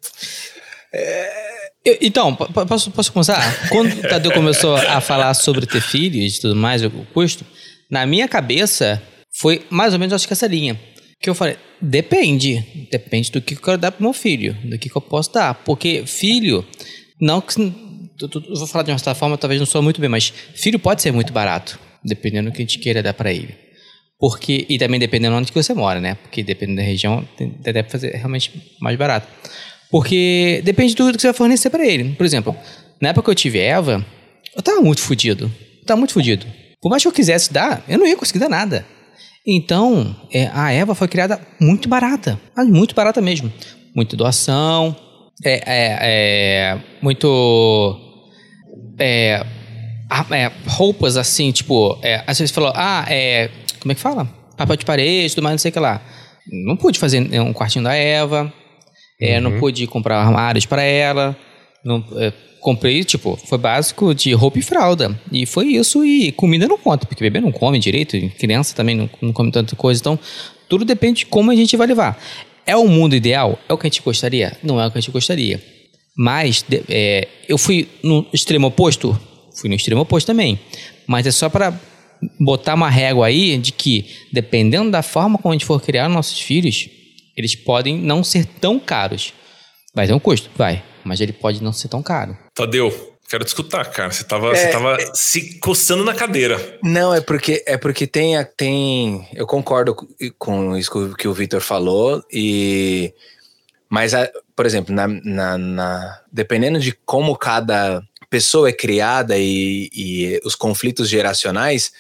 Eu, 1.86 1.98
então, 2.02 2.34
posso, 2.36 2.90
posso 2.92 3.12
começar? 3.12 3.70
Quando 3.70 3.94
o 3.94 4.02
Tadeu 4.02 4.32
começou 4.32 4.76
a 4.76 5.02
falar 5.02 5.34
sobre 5.34 5.66
ter 5.66 5.82
filhos 5.82 6.38
e 6.38 6.42
tudo 6.42 6.56
mais, 6.56 6.82
o 6.84 6.90
custo, 7.14 7.46
na 7.94 8.08
minha 8.08 8.28
cabeça 8.28 9.00
foi 9.40 9.66
mais 9.70 9.94
ou 9.94 10.00
menos 10.00 10.14
acho 10.14 10.26
que 10.26 10.34
essa 10.34 10.48
linha. 10.48 10.80
Que 11.22 11.30
eu 11.30 11.36
falei, 11.36 11.58
depende. 11.80 12.88
Depende 12.92 13.32
do 13.32 13.40
que 13.40 13.54
eu 13.54 13.62
quero 13.62 13.78
dar 13.78 13.92
pro 13.92 14.04
meu 14.04 14.14
filho, 14.14 14.58
do 14.64 14.80
que, 14.80 14.90
que 14.90 14.98
eu 14.98 15.02
posso 15.02 15.32
dar. 15.32 15.54
Porque 15.54 16.04
filho, 16.08 16.66
não 17.22 17.40
que. 17.40 17.56
Vou 18.58 18.68
falar 18.68 18.84
de 18.84 18.92
uma 18.92 18.98
certa 18.98 19.14
forma, 19.14 19.38
talvez 19.38 19.60
não 19.60 19.68
sou 19.68 19.82
muito 19.82 20.02
bem, 20.02 20.10
mas 20.10 20.34
filho 20.56 20.80
pode 20.80 21.04
ser 21.04 21.12
muito 21.12 21.32
barato, 21.32 21.80
dependendo 22.04 22.50
do 22.50 22.54
que 22.54 22.64
a 22.64 22.66
gente 22.66 22.80
queira 22.80 23.04
dar 23.04 23.14
para 23.14 23.32
ele. 23.32 23.56
Porque, 24.20 24.66
e 24.68 24.78
também 24.80 25.00
dependendo 25.00 25.36
onde 25.36 25.52
que 25.52 25.62
você 25.62 25.74
mora, 25.74 26.00
né? 26.00 26.16
Porque 26.16 26.42
dependendo 26.42 26.78
da 26.78 26.84
região, 26.84 27.28
deve 27.60 27.84
fazer 27.84 28.16
realmente 28.16 28.52
mais 28.82 28.98
barato. 28.98 29.28
Porque 29.92 30.62
depende 30.64 30.96
do 30.96 31.12
que 31.12 31.22
você 31.22 31.28
vai 31.28 31.34
fornecer 31.34 31.70
para 31.70 31.86
ele. 31.86 32.16
Por 32.16 32.26
exemplo, 32.26 32.56
na 33.00 33.10
época 33.10 33.26
que 33.26 33.32
eu 33.32 33.36
tive 33.36 33.60
Eva, 33.60 34.04
eu 34.56 34.64
tava 34.64 34.82
muito 34.82 35.02
fodido. 35.02 35.52
Tava 35.86 35.98
muito 36.00 36.14
fodido. 36.14 36.48
Por 36.84 36.90
mais 36.90 37.02
que 37.02 37.08
eu 37.08 37.14
quisesse 37.14 37.54
dar, 37.54 37.82
eu 37.88 37.98
não 37.98 38.06
ia 38.06 38.18
conseguir 38.18 38.40
dar 38.40 38.50
nada. 38.50 38.86
Então, 39.48 40.14
é, 40.34 40.52
a 40.54 40.70
Eva 40.74 40.94
foi 40.94 41.08
criada 41.08 41.40
muito 41.60 41.88
barata. 41.88 42.38
Muito 42.58 42.94
barata 42.94 43.22
mesmo. 43.22 43.52
Muita 43.96 44.18
doação, 44.18 44.94
é, 45.46 45.54
é, 45.66 45.98
é 46.02 46.80
muito. 47.02 47.98
É, 49.00 49.46
é, 50.32 50.52
roupas 50.68 51.16
assim, 51.16 51.52
tipo, 51.54 51.98
é, 52.02 52.22
às 52.28 52.38
vezes 52.38 52.54
falou, 52.54 52.74
ah, 52.76 53.06
é. 53.08 53.50
Como 53.80 53.94
é 53.94 53.96
que 53.96 54.02
fala? 54.02 54.26
Papel 54.58 54.76
de 54.76 54.86
parede, 54.86 55.36
tudo 55.36 55.44
mais, 55.44 55.54
não 55.54 55.60
sei 55.60 55.70
o 55.70 55.74
que 55.74 55.80
lá. 55.80 56.02
Não 56.52 56.76
pude 56.76 57.00
fazer 57.00 57.20
um 57.40 57.54
quartinho 57.54 57.86
da 57.86 57.94
Eva. 57.94 58.52
É, 59.22 59.38
uhum. 59.38 59.44
Não 59.44 59.60
pude 59.60 59.88
comprar 59.88 60.18
armários 60.20 60.66
para 60.66 60.84
ela. 60.84 61.36
Não, 61.84 62.04
é, 62.16 62.32
comprei, 62.60 63.04
tipo, 63.04 63.36
foi 63.36 63.58
básico 63.58 64.16
de 64.16 64.34
roupa 64.34 64.60
e 64.60 64.62
fralda. 64.62 65.20
E 65.32 65.46
foi 65.46 65.68
isso, 65.68 66.04
e 66.04 66.32
comida 66.32 66.68
não 66.68 66.78
conta, 66.78 67.06
porque 67.06 67.24
bebê 67.24 67.42
não 67.42 67.52
come 67.52 67.78
direito, 67.78 68.18
criança 68.40 68.76
também 68.76 68.96
não, 68.96 69.10
não 69.22 69.34
come 69.34 69.52
tanta 69.52 69.76
coisa. 69.76 70.00
Então, 70.00 70.18
tudo 70.70 70.86
depende 70.86 71.20
de 71.20 71.26
como 71.26 71.52
a 71.52 71.56
gente 71.56 71.76
vai 71.76 71.86
levar. 71.86 72.18
É 72.66 72.76
o 72.76 72.88
mundo 72.88 73.16
ideal? 73.16 73.60
É 73.68 73.74
o 73.74 73.78
que 73.78 73.86
a 73.86 73.90
gente 73.90 74.02
gostaria? 74.02 74.58
Não 74.64 74.80
é 74.80 74.88
o 74.88 74.92
que 74.92 74.98
a 74.98 75.02
gente 75.02 75.12
gostaria. 75.12 75.62
Mas 76.16 76.64
é, 76.90 77.28
eu 77.48 77.58
fui 77.58 77.90
no 78.02 78.26
extremo 78.32 78.68
oposto? 78.68 79.20
Fui 79.60 79.70
no 79.70 79.76
extremo 79.76 80.02
oposto 80.02 80.28
também. 80.28 80.60
Mas 81.06 81.28
é 81.28 81.32
só 81.32 81.50
para 81.50 81.78
botar 82.40 82.76
uma 82.76 82.90
régua 82.90 83.28
aí 83.28 83.58
de 83.58 83.72
que, 83.72 84.06
dependendo 84.32 84.90
da 84.90 85.02
forma 85.02 85.38
como 85.38 85.52
a 85.52 85.56
gente 85.56 85.66
for 85.66 85.82
criar 85.82 86.08
nossos 86.08 86.40
filhos, 86.40 86.88
eles 87.36 87.56
podem 87.56 87.98
não 87.98 88.24
ser 88.24 88.46
tão 88.46 88.80
caros. 88.80 89.34
Vai 89.94 90.08
ter 90.08 90.14
um 90.14 90.20
custo? 90.20 90.50
Vai. 90.56 90.84
Mas 91.04 91.22
ele 91.22 91.34
pode 91.34 91.62
não 91.62 91.74
ser 91.74 91.88
tão 91.88 92.02
caro. 92.02 92.38
Tadeu, 92.54 92.92
quero 93.30 93.44
te 93.44 93.50
escutar, 93.50 93.86
cara. 93.92 94.12
Você 94.12 94.24
tava, 94.24 94.52
é, 94.52 94.56
você 94.56 94.68
tava 94.70 94.98
é, 95.00 95.12
se 95.14 95.60
coçando 95.60 96.04
na 96.04 96.14
cadeira. 96.14 96.80
Não, 96.82 97.14
é 97.14 97.22
porque 97.22 97.64
é 97.66 97.78
porque 97.78 98.08
tem, 98.08 98.36
tem 98.58 99.28
eu 99.34 99.46
concordo 99.46 99.96
com 100.38 100.78
isso 100.78 101.14
que 101.16 101.28
o 101.28 101.34
Victor 101.34 101.62
falou 101.62 102.24
e 102.32 103.14
mas 103.90 104.14
por 104.56 104.66
exemplo, 104.66 104.94
na, 104.94 105.08
na, 105.08 105.58
na, 105.58 106.22
dependendo 106.32 106.80
de 106.80 106.94
como 107.06 107.36
cada 107.38 108.02
pessoa 108.30 108.70
é 108.70 108.74
criada 108.74 109.38
e, 109.38 109.90
e 109.94 110.42
os 110.44 110.56
conflitos 110.56 111.08
geracionais, 111.10 111.92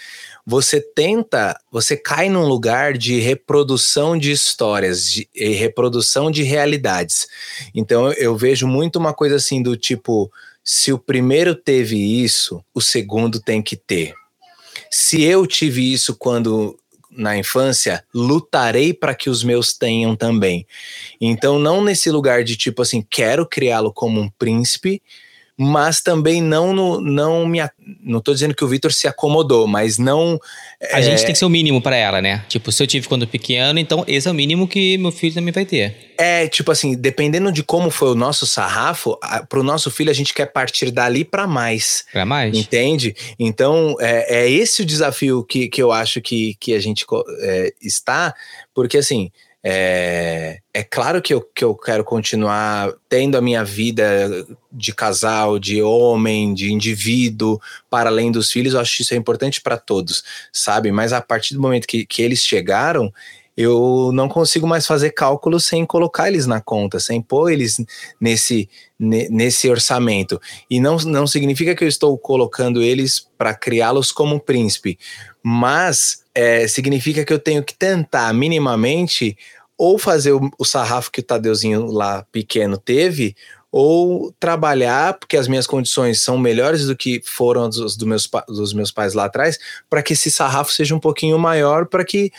você 0.45 0.81
tenta, 0.81 1.57
você 1.71 1.95
cai 1.95 2.29
num 2.29 2.45
lugar 2.45 2.97
de 2.97 3.19
reprodução 3.19 4.17
de 4.17 4.31
histórias 4.31 5.05
de, 5.05 5.29
e 5.33 5.49
reprodução 5.49 6.29
de 6.29 6.43
realidades. 6.43 7.27
Então 7.73 8.11
eu 8.13 8.35
vejo 8.35 8.67
muito 8.67 8.97
uma 8.97 9.13
coisa 9.13 9.35
assim 9.35 9.61
do 9.61 9.77
tipo, 9.77 10.31
se 10.63 10.91
o 10.91 10.99
primeiro 10.99 11.55
teve 11.55 11.97
isso, 11.97 12.63
o 12.73 12.81
segundo 12.81 13.39
tem 13.39 13.61
que 13.61 13.75
ter. 13.75 14.13
Se 14.91 15.21
eu 15.23 15.47
tive 15.47 15.93
isso 15.93 16.15
quando 16.15 16.77
na 17.15 17.37
infância, 17.37 18.03
lutarei 18.13 18.93
para 18.93 19.13
que 19.13 19.29
os 19.29 19.43
meus 19.43 19.73
tenham 19.73 20.15
também. 20.15 20.65
Então, 21.21 21.59
não 21.59 21.83
nesse 21.83 22.09
lugar 22.09 22.43
de 22.43 22.57
tipo 22.57 22.81
assim, 22.81 23.05
quero 23.07 23.47
criá-lo 23.47 23.93
como 23.93 24.19
um 24.19 24.29
príncipe, 24.29 25.01
mas 25.57 26.01
também 26.01 26.41
não 26.41 26.73
no, 26.73 26.99
não 26.99 27.45
me 27.45 27.59
não 28.01 28.19
tô 28.19 28.33
dizendo 28.33 28.55
que 28.55 28.63
o 28.63 28.67
Vitor 28.67 28.91
se 28.91 29.07
acomodou, 29.07 29.67
mas 29.67 29.97
não 29.97 30.39
a 30.91 30.99
é... 30.99 31.03
gente 31.03 31.23
tem 31.23 31.33
que 31.33 31.37
ser 31.37 31.45
o 31.45 31.49
mínimo 31.49 31.81
para 31.81 31.95
ela, 31.95 32.21
né? 32.21 32.43
Tipo, 32.47 32.71
se 32.71 32.81
eu 32.81 32.87
tive 32.87 33.07
quando 33.07 33.27
pequeno, 33.27 33.79
então 33.79 34.03
esse 34.07 34.27
é 34.27 34.31
o 34.31 34.33
mínimo 34.33 34.67
que 34.67 34.97
meu 34.97 35.11
filho 35.11 35.33
também 35.33 35.53
vai 35.53 35.65
ter. 35.65 36.13
É, 36.17 36.47
tipo 36.47 36.71
assim, 36.71 36.95
dependendo 36.95 37.51
de 37.51 37.63
como 37.63 37.91
foi 37.91 38.09
o 38.09 38.15
nosso 38.15 38.45
sarrafo, 38.45 39.17
a, 39.21 39.43
pro 39.43 39.63
nosso 39.63 39.91
filho 39.91 40.09
a 40.09 40.13
gente 40.13 40.33
quer 40.33 40.47
partir 40.47 40.89
dali 40.89 41.23
para 41.23 41.45
mais. 41.45 42.05
Para 42.11 42.25
mais. 42.25 42.57
Entende? 42.57 43.15
Então, 43.37 43.95
é, 43.99 44.43
é 44.43 44.49
esse 44.49 44.81
o 44.81 44.85
desafio 44.85 45.43
que, 45.43 45.69
que 45.69 45.81
eu 45.81 45.91
acho 45.91 46.19
que, 46.21 46.55
que 46.59 46.73
a 46.73 46.79
gente 46.79 47.05
é, 47.41 47.73
está, 47.81 48.33
porque 48.73 48.97
assim, 48.97 49.31
é, 49.63 50.59
é 50.73 50.83
claro 50.83 51.21
que 51.21 51.33
eu, 51.33 51.41
que 51.41 51.63
eu 51.63 51.73
quero 51.73 52.03
continuar 52.03 52.93
tendo 53.07 53.37
a 53.37 53.41
minha 53.41 53.63
vida 53.63 54.45
de 54.69 54.93
casal, 54.93 55.57
de 55.57 55.81
homem, 55.81 56.53
de 56.53 56.73
indivíduo, 56.73 57.59
para 57.89 58.09
além 58.09 58.29
dos 58.29 58.51
filhos. 58.51 58.73
Eu 58.73 58.81
acho 58.81 58.97
que 58.97 59.03
isso 59.03 59.13
é 59.13 59.17
importante 59.17 59.61
para 59.61 59.77
todos, 59.77 60.23
sabe? 60.51 60.91
Mas 60.91 61.13
a 61.13 61.21
partir 61.21 61.53
do 61.53 61.61
momento 61.61 61.87
que, 61.87 62.05
que 62.05 62.21
eles 62.21 62.43
chegaram, 62.43 63.13
eu 63.55 64.11
não 64.13 64.27
consigo 64.27 64.67
mais 64.67 64.85
fazer 64.85 65.11
cálculos 65.11 65.65
sem 65.65 65.85
colocar 65.85 66.27
eles 66.27 66.45
na 66.45 66.59
conta, 66.59 66.99
sem 66.99 67.21
pôr 67.21 67.51
eles 67.51 67.77
nesse, 68.19 68.67
nesse 68.99 69.69
orçamento. 69.69 70.41
E 70.69 70.79
não, 70.79 70.97
não 70.97 71.25
significa 71.25 71.75
que 71.75 71.83
eu 71.83 71.87
estou 71.87 72.17
colocando 72.17 72.81
eles 72.81 73.27
para 73.37 73.53
criá-los 73.53 74.11
como 74.11 74.39
príncipe, 74.39 74.97
mas 75.41 76.22
é, 76.33 76.67
significa 76.67 77.23
que 77.23 77.33
eu 77.33 77.39
tenho 77.39 77.63
que 77.63 77.73
tentar 77.73 78.33
minimamente 78.33 79.37
ou 79.77 79.97
fazer 79.97 80.31
o, 80.31 80.51
o 80.57 80.65
sarrafo 80.65 81.11
que 81.11 81.19
o 81.19 81.23
Tadeuzinho 81.23 81.87
lá 81.87 82.25
pequeno 82.31 82.77
teve, 82.77 83.35
ou 83.71 84.31
trabalhar, 84.39 85.15
porque 85.15 85.35
as 85.35 85.47
minhas 85.47 85.65
condições 85.65 86.21
são 86.21 86.37
melhores 86.37 86.85
do 86.85 86.95
que 86.95 87.21
foram 87.25 87.67
dos, 87.67 87.97
do 87.97 88.05
meus, 88.05 88.29
dos 88.47 88.71
meus 88.71 88.91
pais 88.91 89.15
lá 89.15 89.25
atrás, 89.25 89.57
para 89.89 90.03
que 90.03 90.13
esse 90.13 90.29
sarrafo 90.29 90.71
seja 90.71 90.93
um 90.93 90.99
pouquinho 90.99 91.39
maior, 91.39 91.87
para 91.87 92.05
que 92.05 92.31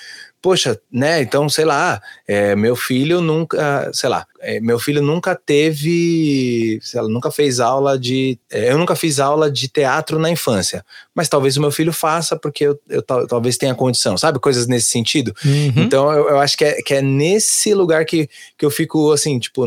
poxa, 0.45 0.79
né? 0.93 1.23
Então, 1.23 1.49
sei 1.49 1.65
lá, 1.65 2.03
é, 2.29 2.55
meu 2.55 2.77
filho 2.77 3.23
nunca, 3.23 3.91
sei 3.95 4.11
lá, 4.11 4.27
é, 4.43 4.61
meu 4.61 4.79
filho 4.79 5.01
nunca 5.01 5.35
teve, 5.35 6.79
sei 6.83 7.01
lá, 7.01 7.09
nunca 7.09 7.31
fez 7.31 7.61
aula 7.61 7.99
de, 7.99 8.39
é, 8.53 8.71
eu 8.71 8.77
nunca 8.77 8.95
fiz 8.95 9.19
aula 9.19 9.51
de 9.51 9.69
teatro 9.69 10.19
na 10.19 10.29
infância, 10.29 10.85
mas 11.15 11.31
talvez 11.31 11.57
o 11.57 11.63
meu 11.63 11.71
filho 11.71 11.95
faça 11.95 12.37
porque 12.37 12.65
eu, 12.65 12.79
eu 12.91 13.01
talvez 13.01 13.57
tenha 13.57 13.75
condição, 13.75 14.19
sabe? 14.19 14.39
Coisas 14.39 14.67
nesse 14.67 14.91
sentido. 14.91 15.35
Uhum. 15.43 15.73
Então, 15.77 16.13
eu, 16.13 16.29
eu, 16.29 16.39
acho 16.39 16.59
que 16.59 16.65
é, 16.67 16.75
que 16.83 16.93
é 16.93 17.01
nesse 17.01 17.73
lugar 17.73 18.05
que, 18.05 18.29
que 18.59 18.67
eu 18.67 18.71
fico 18.71 19.13
assim, 19.13 19.39
tipo, 19.39 19.65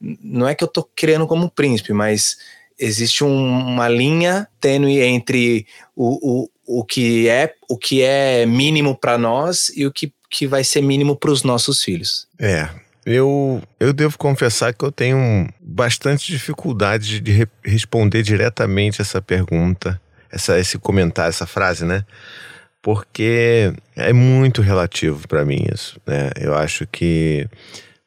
não 0.00 0.48
é 0.48 0.56
que 0.56 0.64
eu 0.64 0.68
tô 0.68 0.82
criando 0.96 1.28
como 1.28 1.48
príncipe, 1.48 1.92
mas 1.92 2.36
existe 2.76 3.22
um, 3.22 3.58
uma 3.60 3.88
linha 3.88 4.48
tênue 4.60 5.00
entre 5.00 5.68
o, 5.94 6.42
o, 6.42 6.50
o 6.66 6.84
que 6.84 7.28
é 7.28 7.54
o 7.68 7.78
que 7.78 8.02
é 8.02 8.44
mínimo 8.44 8.96
para 8.96 9.16
nós 9.16 9.70
e 9.74 9.86
o 9.86 9.92
que 9.92 10.12
que 10.30 10.46
vai 10.46 10.64
ser 10.64 10.80
mínimo 10.82 11.16
para 11.16 11.30
os 11.30 11.42
nossos 11.42 11.82
filhos. 11.82 12.26
É, 12.38 12.68
eu, 13.04 13.62
eu 13.78 13.92
devo 13.92 14.18
confessar 14.18 14.74
que 14.74 14.84
eu 14.84 14.90
tenho 14.90 15.48
bastante 15.60 16.32
dificuldade 16.32 17.20
de 17.20 17.32
re 17.32 17.46
responder 17.64 18.22
diretamente 18.22 19.00
essa 19.00 19.22
pergunta, 19.22 20.00
essa, 20.30 20.58
esse 20.58 20.76
comentário, 20.78 21.28
essa 21.28 21.46
frase, 21.46 21.84
né? 21.84 22.04
Porque 22.82 23.72
é 23.94 24.12
muito 24.12 24.60
relativo 24.62 25.26
para 25.28 25.44
mim 25.44 25.66
isso, 25.72 26.00
né? 26.06 26.30
Eu 26.36 26.54
acho 26.54 26.86
que 26.86 27.48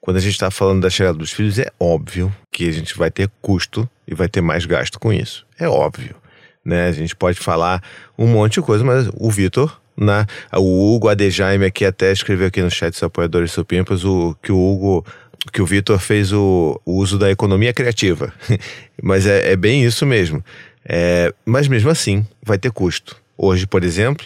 quando 0.02 0.18
a 0.18 0.22
gente 0.22 0.34
está 0.34 0.50
falando 0.50 0.82
da 0.82 0.90
chegada 0.90 1.18
dos 1.18 1.32
filhos, 1.32 1.60
é 1.60 1.72
óbvio 1.80 2.34
que 2.52 2.68
a 2.68 2.72
gente 2.72 2.98
vai 2.98 3.12
ter 3.12 3.30
custo 3.42 3.90
e 4.08 4.16
vai 4.16 4.28
ter 4.28 4.42
mais 4.42 4.66
gasto 4.66 5.00
com 5.00 5.14
isso. 5.14 5.46
É 5.58 5.68
óbvio. 5.68 6.16
Né? 6.64 6.88
A 6.88 6.92
gente 6.92 7.16
pode 7.16 7.40
falar 7.40 7.82
um 8.18 8.28
monte 8.28 8.56
de 8.56 8.62
coisa, 8.62 8.84
mas 8.84 9.10
o 9.14 9.30
Vitor 9.30 9.80
né? 10.00 10.26
O 10.56 10.96
Hugo 10.96 11.10
Adejaime 11.10 11.66
aqui 11.66 11.84
até 11.84 12.12
escreveu 12.12 12.48
aqui 12.48 12.62
no 12.62 12.72
chat 12.72 12.92
dos 12.92 13.04
apoiadores 13.04 13.52
supimpas 13.52 14.06
o 14.06 14.36
que 14.42 14.52
o 14.52 14.58
Hugo 14.58 15.06
que 15.54 15.62
o 15.62 15.66
Vitor 15.66 15.98
fez 16.00 16.34
o, 16.34 16.80
o, 16.86 16.98
uso 16.98 17.18
da 17.18 17.32
economia 17.32 17.74
criativa. 17.74 18.34
mas 19.02 19.26
é, 19.26 19.52
é, 19.52 19.56
bem 19.56 19.84
isso 19.84 20.06
mesmo. 20.06 20.44
É, 20.86 21.34
mas 21.46 21.68
mesmo 21.68 21.90
assim, 21.90 22.26
vai 22.44 22.58
ter 22.58 22.72
custo. 22.72 23.16
Hoje, 23.38 23.66
por 23.66 23.84
exemplo, 23.84 24.26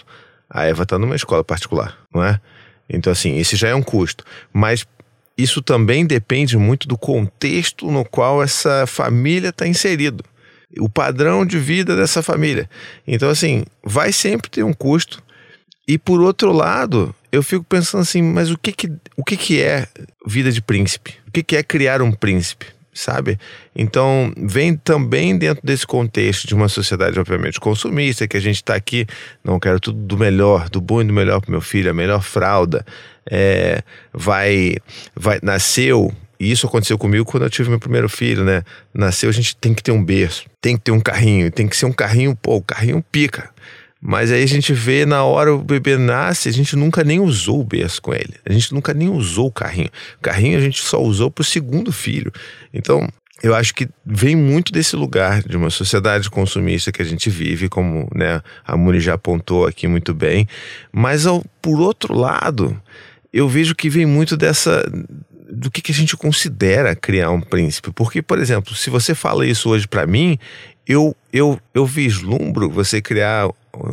a 0.49 0.65
Eva 0.65 0.83
está 0.83 0.97
numa 0.97 1.15
escola 1.15 1.43
particular, 1.43 1.97
não 2.13 2.23
é? 2.23 2.39
Então, 2.89 3.13
assim, 3.13 3.37
esse 3.37 3.55
já 3.55 3.69
é 3.69 3.75
um 3.75 3.83
custo. 3.83 4.25
Mas 4.51 4.85
isso 5.37 5.61
também 5.61 6.05
depende 6.05 6.57
muito 6.57 6.87
do 6.87 6.97
contexto 6.97 7.89
no 7.91 8.03
qual 8.03 8.41
essa 8.41 8.85
família 8.87 9.49
está 9.49 9.67
inserido. 9.67 10.23
O 10.79 10.89
padrão 10.89 11.45
de 11.45 11.59
vida 11.59 11.95
dessa 11.95 12.23
família. 12.23 12.67
Então, 13.07 13.29
assim, 13.29 13.63
vai 13.83 14.11
sempre 14.11 14.49
ter 14.49 14.63
um 14.63 14.73
custo 14.73 15.22
e 15.87 15.97
por 15.97 16.21
outro 16.21 16.51
lado, 16.51 17.13
eu 17.31 17.43
fico 17.43 17.63
pensando 17.63 18.01
assim, 18.01 18.21
mas 18.21 18.49
o 18.51 18.57
que 18.57 18.71
que, 18.71 18.91
o 19.17 19.23
que, 19.23 19.35
que 19.35 19.61
é 19.61 19.87
vida 20.25 20.51
de 20.51 20.61
príncipe? 20.61 21.15
O 21.27 21.31
que, 21.31 21.43
que 21.43 21.55
é 21.55 21.63
criar 21.63 22.01
um 22.01 22.11
príncipe? 22.11 22.65
sabe? 22.93 23.39
Então, 23.75 24.31
vem 24.37 24.75
também 24.75 25.37
dentro 25.37 25.65
desse 25.65 25.85
contexto 25.85 26.47
de 26.47 26.53
uma 26.53 26.69
sociedade, 26.69 27.19
obviamente, 27.19 27.59
consumista, 27.59 28.27
que 28.27 28.37
a 28.37 28.39
gente 28.39 28.57
está 28.57 28.75
aqui, 28.75 29.07
não 29.43 29.59
quero 29.59 29.79
tudo 29.79 29.99
do 29.99 30.17
melhor, 30.17 30.69
do 30.69 30.79
bom 30.79 31.01
e 31.01 31.03
do 31.03 31.13
melhor 31.13 31.41
para 31.41 31.51
meu 31.51 31.61
filho, 31.61 31.89
a 31.89 31.93
melhor 31.93 32.21
fralda. 32.21 32.85
É, 33.29 33.81
vai, 34.13 34.75
vai, 35.15 35.39
nasceu, 35.41 36.13
e 36.39 36.51
isso 36.51 36.67
aconteceu 36.67 36.97
comigo 36.97 37.25
quando 37.25 37.43
eu 37.43 37.49
tive 37.49 37.69
meu 37.69 37.79
primeiro 37.79 38.09
filho, 38.09 38.43
né? 38.43 38.63
Nasceu, 38.93 39.29
a 39.29 39.33
gente 39.33 39.55
tem 39.55 39.73
que 39.73 39.81
ter 39.81 39.91
um 39.91 40.03
berço, 40.03 40.45
tem 40.61 40.75
que 40.75 40.83
ter 40.83 40.91
um 40.91 40.99
carrinho, 40.99 41.49
tem 41.49 41.67
que 41.67 41.75
ser 41.75 41.85
um 41.85 41.93
carrinho, 41.93 42.35
pô, 42.35 42.57
o 42.57 42.61
carrinho 42.61 43.03
pica. 43.11 43.49
Mas 44.05 44.31
aí 44.31 44.43
a 44.43 44.47
gente 44.47 44.73
vê 44.73 45.05
na 45.05 45.23
hora 45.23 45.55
o 45.55 45.63
bebê 45.63 45.97
nasce, 45.97 46.49
a 46.49 46.51
gente 46.51 46.75
nunca 46.75 47.05
nem 47.05 47.21
usou 47.21 47.61
o 47.61 47.63
berço 47.63 48.01
com 48.01 48.13
ele. 48.13 48.33
A 48.45 48.51
gente 48.51 48.73
nunca 48.73 48.93
nem 48.93 49.07
usou 49.07 49.47
o 49.47 49.51
carrinho. 49.51 49.89
O 50.17 50.21
carrinho 50.21 50.57
a 50.57 50.61
gente 50.61 50.83
só 50.83 51.01
usou 51.01 51.31
para 51.31 51.41
o 51.41 51.45
segundo 51.45 51.89
filho. 51.89 52.29
Então, 52.73 53.07
eu 53.41 53.55
acho 53.55 53.73
que 53.73 53.87
vem 54.05 54.35
muito 54.35 54.73
desse 54.73 54.97
lugar 54.97 55.41
de 55.41 55.55
uma 55.55 55.69
sociedade 55.69 56.29
consumista 56.29 56.91
que 56.91 57.01
a 57.01 57.05
gente 57.05 57.29
vive, 57.29 57.69
como 57.69 58.09
né, 58.13 58.41
a 58.65 58.75
Muni 58.75 58.99
já 58.99 59.13
apontou 59.13 59.65
aqui 59.65 59.87
muito 59.87 60.13
bem. 60.13 60.49
Mas 60.91 61.25
ao, 61.25 61.41
por 61.61 61.79
outro 61.79 62.13
lado, 62.13 62.77
eu 63.31 63.47
vejo 63.47 63.73
que 63.73 63.89
vem 63.89 64.05
muito 64.05 64.35
dessa 64.35 64.83
do 65.49 65.71
que, 65.71 65.81
que 65.81 65.93
a 65.93 65.95
gente 65.95 66.17
considera 66.17 66.93
criar 66.93 67.31
um 67.31 67.39
príncipe. 67.39 67.89
Porque, 67.93 68.21
por 68.21 68.37
exemplo, 68.37 68.75
se 68.75 68.89
você 68.89 69.15
fala 69.15 69.45
isso 69.45 69.69
hoje 69.69 69.87
para 69.87 70.05
mim, 70.05 70.37
eu, 70.85 71.15
eu, 71.31 71.57
eu 71.73 71.85
vislumbro 71.85 72.69
você 72.69 73.01
criar 73.01 73.49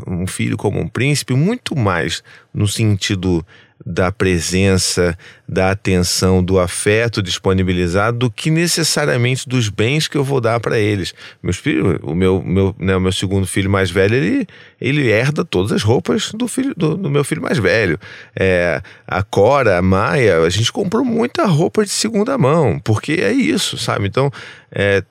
um 0.06 0.26
filho 0.26 0.56
como 0.56 0.78
um 0.78 0.88
príncipe 0.88 1.34
muito 1.34 1.76
mais 1.76 2.22
no 2.52 2.68
sentido 2.68 3.44
da 3.84 4.12
presença, 4.12 5.16
da 5.48 5.70
atenção, 5.70 6.44
do 6.44 6.58
afeto 6.58 7.22
disponibilizado 7.22 8.18
do 8.18 8.30
que 8.30 8.50
necessariamente 8.50 9.48
dos 9.48 9.70
bens 9.70 10.06
que 10.06 10.18
eu 10.18 10.24
vou 10.24 10.40
dar 10.40 10.60
para 10.60 10.78
eles. 10.78 11.14
Meus 11.42 11.56
filhos, 11.56 11.98
o 12.02 12.14
meu, 12.14 12.42
meu, 12.42 12.76
né, 12.78 12.94
o 12.94 13.00
meu 13.00 13.12
segundo 13.12 13.46
filho 13.46 13.70
mais 13.70 13.90
velho, 13.90 14.14
ele, 14.14 14.46
ele 14.78 15.08
herda 15.08 15.44
todas 15.44 15.72
as 15.72 15.82
roupas 15.82 16.30
do, 16.32 16.46
filho, 16.46 16.74
do, 16.76 16.94
do 16.96 17.10
meu 17.10 17.24
filho 17.24 17.40
mais 17.40 17.56
velho. 17.56 17.98
É, 18.38 18.82
a 19.06 19.22
Cora, 19.22 19.78
a 19.78 19.82
Maia, 19.82 20.40
a 20.40 20.50
gente 20.50 20.70
comprou 20.70 21.04
muita 21.04 21.46
roupa 21.46 21.82
de 21.82 21.90
segunda 21.90 22.36
mão, 22.36 22.78
porque 22.78 23.12
é 23.12 23.32
isso, 23.32 23.78
sabe? 23.78 24.06
Então, 24.06 24.30
é, 24.70 25.02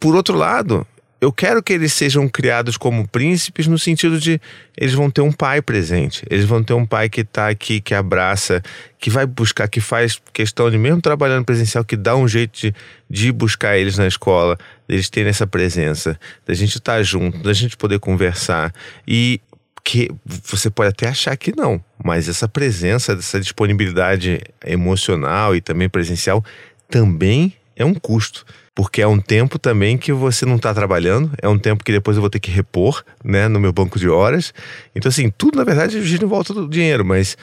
por 0.00 0.14
outro 0.14 0.36
lado, 0.36 0.86
eu 1.24 1.32
quero 1.32 1.62
que 1.62 1.72
eles 1.72 1.94
sejam 1.94 2.28
criados 2.28 2.76
como 2.76 3.08
príncipes 3.08 3.66
no 3.66 3.78
sentido 3.78 4.20
de 4.20 4.38
eles 4.76 4.92
vão 4.92 5.10
ter 5.10 5.22
um 5.22 5.32
pai 5.32 5.62
presente, 5.62 6.22
eles 6.28 6.44
vão 6.44 6.62
ter 6.62 6.74
um 6.74 6.84
pai 6.84 7.08
que 7.08 7.22
está 7.22 7.48
aqui, 7.48 7.80
que 7.80 7.94
abraça, 7.94 8.62
que 8.98 9.08
vai 9.08 9.24
buscar, 9.24 9.66
que 9.66 9.80
faz 9.80 10.20
questão 10.34 10.70
de, 10.70 10.76
mesmo 10.76 11.00
trabalhando 11.00 11.42
presencial, 11.42 11.82
que 11.82 11.96
dá 11.96 12.14
um 12.14 12.28
jeito 12.28 12.60
de, 12.60 12.74
de 13.08 13.32
buscar 13.32 13.78
eles 13.78 13.96
na 13.96 14.06
escola, 14.06 14.58
eles 14.86 15.08
terem 15.08 15.30
essa 15.30 15.46
presença, 15.46 16.20
da 16.46 16.52
gente 16.52 16.76
estar 16.76 16.96
tá 16.96 17.02
junto, 17.02 17.38
da 17.38 17.54
gente 17.54 17.74
poder 17.74 17.98
conversar. 17.98 18.70
E 19.08 19.40
que 19.82 20.10
você 20.26 20.68
pode 20.68 20.90
até 20.90 21.08
achar 21.08 21.34
que 21.38 21.56
não, 21.56 21.82
mas 22.02 22.28
essa 22.28 22.46
presença, 22.46 23.12
essa 23.12 23.40
disponibilidade 23.40 24.42
emocional 24.62 25.56
e 25.56 25.62
também 25.62 25.88
presencial 25.88 26.44
também 26.90 27.54
é 27.74 27.84
um 27.84 27.94
custo 27.94 28.44
porque 28.74 29.00
é 29.00 29.06
um 29.06 29.20
tempo 29.20 29.58
também 29.58 29.96
que 29.96 30.12
você 30.12 30.44
não 30.44 30.56
está 30.56 30.74
trabalhando, 30.74 31.30
é 31.40 31.48
um 31.48 31.58
tempo 31.58 31.84
que 31.84 31.92
depois 31.92 32.16
eu 32.16 32.20
vou 32.20 32.28
ter 32.28 32.40
que 32.40 32.50
repor, 32.50 33.04
né, 33.22 33.46
no 33.46 33.60
meu 33.60 33.72
banco 33.72 33.98
de 33.98 34.08
horas. 34.08 34.52
Então, 34.94 35.08
assim, 35.08 35.30
tudo 35.30 35.56
na 35.56 35.64
verdade 35.64 36.02
gira 36.02 36.24
em 36.24 36.28
volta 36.28 36.52
do 36.52 36.68
dinheiro, 36.68 37.04
mas 37.04 37.36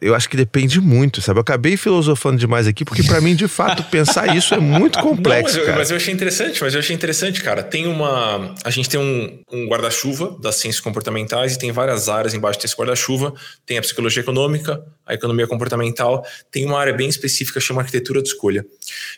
eu 0.00 0.14
acho 0.14 0.28
que 0.28 0.36
depende 0.36 0.80
muito, 0.80 1.20
sabe? 1.20 1.38
Eu 1.38 1.42
acabei 1.42 1.76
filosofando 1.76 2.38
demais 2.38 2.68
aqui, 2.68 2.84
porque 2.84 3.02
para 3.02 3.20
mim, 3.20 3.34
de 3.34 3.48
fato, 3.48 3.82
pensar 3.84 4.36
isso 4.36 4.54
é 4.54 4.58
muito 4.58 4.98
complexo. 5.02 5.56
Não, 5.56 5.64
mas, 5.64 5.68
eu, 5.68 5.78
mas, 5.78 5.90
eu, 5.90 5.96
achei 5.96 6.14
interessante, 6.14 6.62
mas 6.62 6.74
eu 6.74 6.80
achei 6.80 6.94
interessante, 6.94 7.42
cara. 7.42 7.62
Tem 7.62 7.86
uma. 7.86 8.54
A 8.62 8.70
gente 8.70 8.88
tem 8.88 9.00
um, 9.00 9.40
um 9.50 9.66
guarda-chuva 9.66 10.36
das 10.40 10.56
ciências 10.56 10.80
comportamentais 10.80 11.54
e 11.54 11.58
tem 11.58 11.72
várias 11.72 12.08
áreas 12.08 12.32
embaixo 12.32 12.60
desse 12.60 12.76
guarda-chuva. 12.76 13.34
Tem 13.66 13.76
a 13.76 13.80
psicologia 13.80 14.20
econômica, 14.20 14.80
a 15.06 15.14
economia 15.14 15.46
comportamental, 15.46 16.24
tem 16.50 16.64
uma 16.64 16.78
área 16.78 16.92
bem 16.92 17.08
específica 17.08 17.58
chama 17.58 17.80
arquitetura 17.80 18.22
de 18.22 18.28
escolha. 18.28 18.64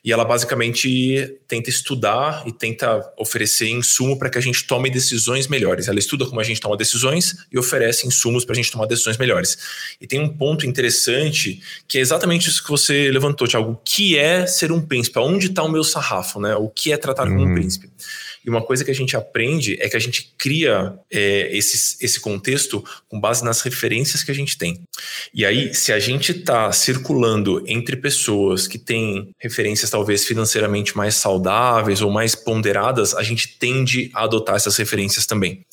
E 0.04 0.12
ela 0.12 0.24
basicamente 0.24 1.38
tenta 1.46 1.68
estudar 1.68 2.42
e 2.46 2.52
tenta 2.52 3.02
oferecer 3.18 3.68
insumo 3.68 4.18
para 4.18 4.30
que 4.30 4.38
a 4.38 4.40
gente 4.40 4.64
tome 4.66 4.88
decisões 4.90 5.46
melhores. 5.46 5.88
Ela 5.88 5.98
estuda 5.98 6.24
como 6.26 6.40
a 6.40 6.44
gente 6.44 6.60
toma 6.60 6.76
decisões 6.76 7.36
e 7.52 7.58
oferece 7.58 8.06
insumos 8.06 8.44
para 8.44 8.54
a 8.54 8.56
gente 8.56 8.70
tomar 8.70 8.86
decisões 8.86 9.18
melhores. 9.18 9.58
E 10.00 10.06
tem 10.06 10.20
um 10.20 10.28
ponto 10.28 10.53
interessante 10.62 11.60
que 11.88 11.98
é 11.98 12.00
exatamente 12.00 12.48
isso 12.48 12.62
que 12.62 12.70
você 12.70 13.10
levantou, 13.10 13.48
Tiago. 13.48 13.72
O 13.72 13.76
que 13.76 14.18
é 14.18 14.46
ser 14.46 14.70
um 14.70 14.80
príncipe? 14.80 15.18
Onde 15.18 15.46
está 15.46 15.62
o 15.62 15.70
meu 15.70 15.82
sarrafo? 15.82 16.38
Né? 16.40 16.54
O 16.54 16.68
que 16.68 16.92
é 16.92 16.96
tratar 16.96 17.26
como 17.26 17.40
um 17.40 17.48
uhum. 17.48 17.54
príncipe? 17.54 17.90
E 18.44 18.50
uma 18.50 18.60
coisa 18.60 18.84
que 18.84 18.90
a 18.90 18.94
gente 18.94 19.16
aprende 19.16 19.78
é 19.80 19.88
que 19.88 19.96
a 19.96 20.00
gente 20.00 20.34
cria 20.36 20.94
é, 21.10 21.56
esse, 21.56 21.96
esse 22.04 22.20
contexto 22.20 22.84
com 23.08 23.18
base 23.18 23.42
nas 23.42 23.62
referências 23.62 24.22
que 24.22 24.30
a 24.30 24.34
gente 24.34 24.58
tem. 24.58 24.82
E 25.32 25.46
aí, 25.46 25.72
se 25.72 25.92
a 25.92 25.98
gente 25.98 26.32
está 26.32 26.70
circulando 26.70 27.64
entre 27.66 27.96
pessoas 27.96 28.66
que 28.66 28.78
têm 28.78 29.30
referências 29.38 29.88
talvez 29.88 30.26
financeiramente 30.26 30.94
mais 30.94 31.14
saudáveis 31.14 32.02
ou 32.02 32.10
mais 32.10 32.34
ponderadas, 32.34 33.14
a 33.14 33.22
gente 33.22 33.56
tende 33.58 34.10
a 34.12 34.24
adotar 34.24 34.56
essas 34.56 34.76
referências 34.76 35.24
também. 35.24 35.64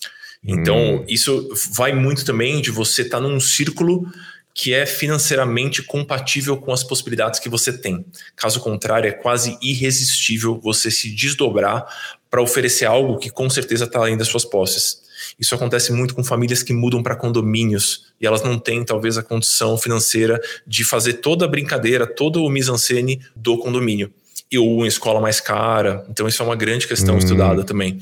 Então, 0.44 0.96
hum. 0.96 1.06
isso 1.08 1.50
vai 1.74 1.94
muito 1.94 2.26
também 2.26 2.62
de 2.62 2.72
você 2.72 3.04
estar 3.04 3.20
tá 3.20 3.24
num 3.24 3.40
círculo 3.40 4.12
que 4.54 4.74
é 4.74 4.86
financeiramente 4.86 5.82
compatível 5.82 6.58
com 6.58 6.72
as 6.72 6.84
possibilidades 6.84 7.40
que 7.40 7.50
você 7.50 7.72
tem. 7.72 8.06
Caso 8.36 8.60
contrário, 8.60 9.08
é 9.08 9.12
quase 9.12 9.58
irresistível 9.62 10.60
você 10.62 10.92
se 10.92 11.10
desdobrar 11.10 11.86
para 12.30 12.42
oferecer 12.42 12.86
algo 12.86 13.18
que 13.18 13.30
com 13.30 13.50
certeza 13.50 13.86
está 13.86 14.00
além 14.00 14.18
das 14.18 14.28
suas 14.28 14.46
posses. 14.46 15.02
Isso 15.40 15.54
acontece 15.54 15.92
muito 15.92 16.16
com 16.16 16.24
famílias 16.24 16.64
que 16.64 16.74
mudam 16.74 17.04
para 17.04 17.16
condomínios 17.16 18.12
e 18.20 18.26
elas 18.26 18.42
não 18.42 18.58
têm 18.58 18.84
talvez 18.84 19.18
a 19.18 19.24
condição 19.24 19.78
financeira 19.78 20.40
de 20.66 20.84
fazer 20.84 21.14
toda 21.14 21.46
a 21.46 21.48
brincadeira, 21.48 22.08
todo 22.08 22.44
o 22.44 22.50
mise-en-scène 22.50 23.22
do 23.36 23.58
condomínio 23.58 24.12
e 24.52 24.58
ou 24.58 24.78
uma 24.78 24.88
escola 24.88 25.22
mais 25.22 25.40
cara. 25.40 26.06
Então, 26.10 26.28
isso 26.28 26.42
é 26.42 26.46
uma 26.46 26.56
grande 26.56 26.88
questão 26.88 27.16
hum. 27.16 27.20
estudada 27.20 27.64
também. 27.64 28.00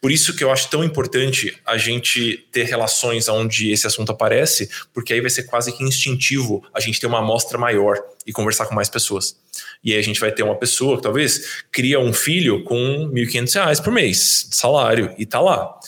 Por 0.00 0.12
isso 0.12 0.36
que 0.36 0.44
eu 0.44 0.52
acho 0.52 0.70
tão 0.70 0.84
importante 0.84 1.58
a 1.66 1.76
gente 1.76 2.46
ter 2.52 2.64
relações 2.64 3.28
onde 3.28 3.72
esse 3.72 3.86
assunto 3.86 4.12
aparece, 4.12 4.70
porque 4.94 5.12
aí 5.12 5.20
vai 5.20 5.30
ser 5.30 5.42
quase 5.44 5.72
que 5.72 5.82
instintivo 5.82 6.62
a 6.72 6.78
gente 6.78 7.00
ter 7.00 7.08
uma 7.08 7.18
amostra 7.18 7.58
maior 7.58 7.98
e 8.24 8.32
conversar 8.32 8.66
com 8.66 8.74
mais 8.74 8.88
pessoas. 8.88 9.36
E 9.82 9.92
aí 9.92 9.98
a 9.98 10.02
gente 10.02 10.20
vai 10.20 10.30
ter 10.30 10.44
uma 10.44 10.56
pessoa 10.56 10.96
que 10.96 11.02
talvez 11.02 11.64
cria 11.72 11.98
um 11.98 12.12
filho 12.12 12.62
com 12.62 13.10
R$ 13.12 13.26
1.500 13.26 13.82
por 13.82 13.92
mês 13.92 14.46
de 14.48 14.56
salário 14.56 15.12
e 15.18 15.26
tá 15.26 15.40
lá. 15.40 15.78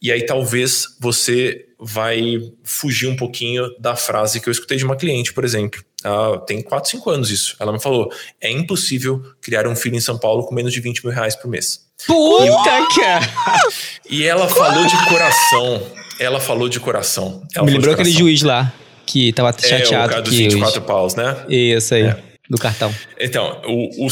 E 0.00 0.12
aí 0.12 0.24
talvez 0.24 0.96
você 1.00 1.66
vai 1.80 2.38
fugir 2.62 3.06
um 3.06 3.16
pouquinho 3.16 3.68
da 3.78 3.96
frase 3.96 4.40
que 4.40 4.48
eu 4.48 4.52
escutei 4.52 4.76
de 4.76 4.84
uma 4.84 4.96
cliente, 4.96 5.32
por 5.32 5.44
exemplo. 5.44 5.82
Ah, 6.04 6.40
tem 6.46 6.62
4, 6.62 6.90
5 6.90 7.10
anos 7.10 7.30
isso. 7.30 7.56
Ela 7.58 7.72
me 7.72 7.80
falou: 7.80 8.10
é 8.40 8.50
impossível 8.50 9.22
criar 9.40 9.66
um 9.66 9.74
filho 9.74 9.96
em 9.96 10.00
São 10.00 10.18
Paulo 10.18 10.44
com 10.44 10.54
menos 10.54 10.72
de 10.72 10.80
20 10.80 11.04
mil 11.04 11.14
reais 11.14 11.34
por 11.34 11.48
mês. 11.48 11.80
Puta 12.06 12.86
que 12.94 14.10
E 14.14 14.24
ela 14.24 14.48
falou 14.48 14.86
de 14.86 15.08
coração. 15.08 15.82
Ela 16.18 16.40
falou 16.40 16.68
de 16.68 16.80
coração. 16.80 17.42
Ela 17.54 17.66
me 17.66 17.72
lembrou 17.72 17.94
aquele 17.94 18.10
juiz 18.10 18.42
lá 18.42 18.72
que 19.06 19.32
tava 19.32 19.52
chateado. 19.52 20.14
É, 20.14 20.18
o 20.18 20.22
dos 20.22 20.34
24 20.34 20.82
paus, 20.82 21.14
né? 21.14 21.44
Isso 21.48 21.94
aí. 21.94 22.02
É. 22.02 22.22
Do 22.48 22.58
cartão. 22.58 22.92
Então, 23.18 23.62
o, 23.64 24.06
o 24.06 24.10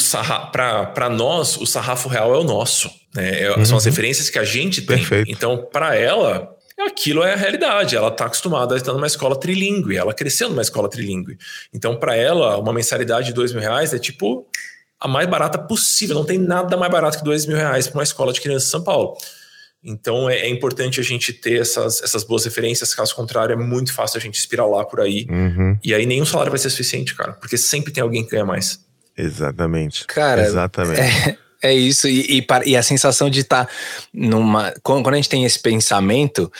para 0.52 1.10
nós, 1.10 1.56
o 1.56 1.66
sarrafo 1.66 2.08
real 2.08 2.32
é 2.32 2.38
o 2.38 2.44
nosso. 2.44 2.88
Né? 3.14 3.42
É, 3.42 3.50
uhum. 3.50 3.64
São 3.64 3.76
as 3.76 3.84
referências 3.84 4.30
que 4.30 4.38
a 4.38 4.44
gente 4.44 4.80
tem. 4.82 4.98
Perfeito. 4.98 5.30
Então, 5.30 5.66
para 5.72 5.96
ela, 5.96 6.48
aquilo 6.86 7.22
é 7.22 7.32
a 7.32 7.36
realidade. 7.36 7.96
Ela 7.96 8.08
está 8.08 8.26
acostumada 8.26 8.74
a 8.74 8.78
estar 8.78 8.92
numa 8.92 9.06
escola 9.06 9.38
trilingue, 9.38 9.96
ela 9.96 10.14
cresceu 10.14 10.48
numa 10.48 10.62
escola 10.62 10.88
trilingue. 10.88 11.38
Então, 11.72 11.96
para 11.96 12.16
ela, 12.16 12.58
uma 12.58 12.72
mensalidade 12.72 13.28
de 13.28 13.32
dois 13.32 13.52
mil 13.52 13.62
reais 13.62 13.92
é 13.92 13.98
tipo 13.98 14.46
a 15.00 15.06
mais 15.06 15.28
barata 15.28 15.58
possível. 15.58 16.14
Não 16.14 16.24
tem 16.24 16.38
nada 16.38 16.76
mais 16.76 16.90
barato 16.90 17.18
que 17.18 17.24
dois 17.24 17.46
mil 17.46 17.56
reais 17.56 17.86
para 17.86 17.98
uma 17.98 18.04
escola 18.04 18.32
de 18.32 18.40
criança 18.40 18.66
em 18.66 18.70
São 18.70 18.82
Paulo. 18.82 19.16
Então 19.82 20.28
é, 20.28 20.40
é, 20.40 20.48
importante 20.48 20.98
a 20.98 21.02
gente 21.04 21.32
ter 21.32 21.60
essas, 21.60 22.02
essas 22.02 22.24
boas 22.24 22.44
referências, 22.44 22.94
caso 22.94 23.14
contrário, 23.14 23.52
é 23.52 23.56
muito 23.56 23.92
fácil 23.92 24.18
a 24.18 24.20
gente 24.20 24.36
espiralar 24.36 24.84
por 24.86 25.00
aí. 25.00 25.26
Uhum. 25.30 25.78
E 25.84 25.94
aí 25.94 26.04
nenhum 26.04 26.26
salário 26.26 26.50
vai 26.50 26.58
ser 26.58 26.70
suficiente, 26.70 27.14
cara, 27.14 27.32
porque 27.34 27.56
sempre 27.56 27.92
tem 27.92 28.02
alguém 28.02 28.24
que 28.24 28.30
ganha 28.30 28.44
mais. 28.44 28.84
Exatamente. 29.16 30.04
Cara, 30.06 30.42
Exatamente. 30.42 31.00
É, 31.00 31.38
é 31.62 31.72
isso, 31.72 32.08
e, 32.08 32.38
e, 32.38 32.46
e, 32.66 32.76
a 32.76 32.82
sensação 32.82 33.28
de 33.28 33.40
estar 33.40 33.66
tá 33.66 33.72
numa. 34.12 34.72
Quando, 34.82 35.08
a 35.08 35.16
gente 35.16 35.28
tem 35.28 35.44
esse 35.44 35.58
pensamento, 35.58 36.50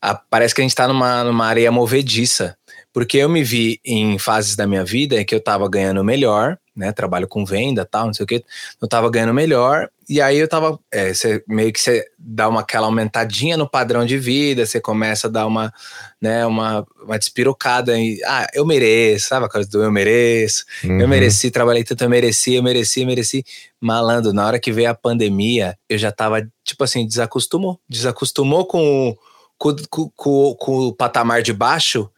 a, 0.00 0.14
parece 0.14 0.54
que 0.54 0.60
a 0.60 0.64
gente 0.64 0.70
está 0.70 0.86
numa, 0.86 1.24
numa 1.24 1.46
areia 1.46 1.72
movediça. 1.72 2.56
Porque 2.92 3.18
eu 3.18 3.28
me 3.28 3.44
vi 3.44 3.78
em 3.84 4.18
fases 4.18 4.56
da 4.56 4.66
minha 4.66 4.82
vida 4.82 5.20
em 5.20 5.24
que 5.24 5.34
eu 5.34 5.38
estava 5.38 5.68
ganhando 5.68 6.02
melhor, 6.02 6.58
né? 6.76 6.92
Trabalho 6.92 7.26
com 7.26 7.44
venda 7.44 7.84
tal, 7.84 8.06
não 8.06 8.14
sei 8.14 8.24
o 8.24 8.26
que. 8.26 8.44
Eu 8.80 8.86
tava 8.86 9.10
ganhando 9.10 9.32
melhor. 9.32 9.88
E 10.08 10.20
aí 10.20 10.36
eu 10.38 10.46
tava. 10.46 10.78
É, 10.92 11.12
você 11.12 11.42
meio 11.48 11.72
que 11.72 11.80
você 11.80 12.06
dá 12.18 12.48
uma 12.48 12.60
aquela 12.60 12.86
aumentadinha 12.86 13.56
no 13.56 13.68
padrão 13.68 14.04
de 14.04 14.18
vida, 14.18 14.64
você 14.64 14.80
começa 14.80 15.26
a 15.26 15.30
dar 15.30 15.46
uma, 15.46 15.72
né, 16.20 16.44
uma, 16.46 16.86
uma 17.02 17.18
despirocada 17.18 17.98
em. 17.98 18.18
Ah, 18.24 18.46
eu 18.54 18.64
mereço, 18.66 19.28
sabe 19.28 19.46
a 19.46 19.48
coisa 19.48 19.68
do 19.68 19.82
eu 19.82 19.90
mereço? 19.90 20.64
Uhum. 20.84 21.00
Eu 21.00 21.08
mereci, 21.08 21.50
trabalhei 21.50 21.82
tanto, 21.82 22.04
eu 22.04 22.10
mereci, 22.10 22.54
eu 22.54 22.62
mereci, 22.62 23.00
eu 23.00 23.06
mereci. 23.06 23.44
Malandro, 23.80 24.32
na 24.32 24.46
hora 24.46 24.60
que 24.60 24.70
veio 24.70 24.90
a 24.90 24.94
pandemia, 24.94 25.76
eu 25.88 25.98
já 25.98 26.12
tava, 26.12 26.46
tipo 26.62 26.84
assim, 26.84 27.06
desacostumou. 27.06 27.80
Desacostumou 27.88 28.66
com, 28.66 29.16
com, 29.58 29.74
com, 29.90 30.10
com, 30.14 30.54
com 30.54 30.78
o 30.88 30.92
patamar 30.92 31.42
de 31.42 31.52
baixo 31.52 32.08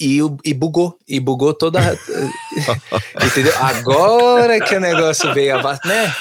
e, 0.00 0.18
e 0.44 0.54
bugou. 0.54 0.98
E 1.06 1.20
bugou 1.20 1.54
toda. 1.54 1.80
entendeu? 3.24 3.52
Agora 3.58 4.60
que 4.60 4.74
o 4.74 4.80
negócio 4.80 5.32
veio 5.32 5.56
a. 5.56 5.80
Né? 5.84 6.14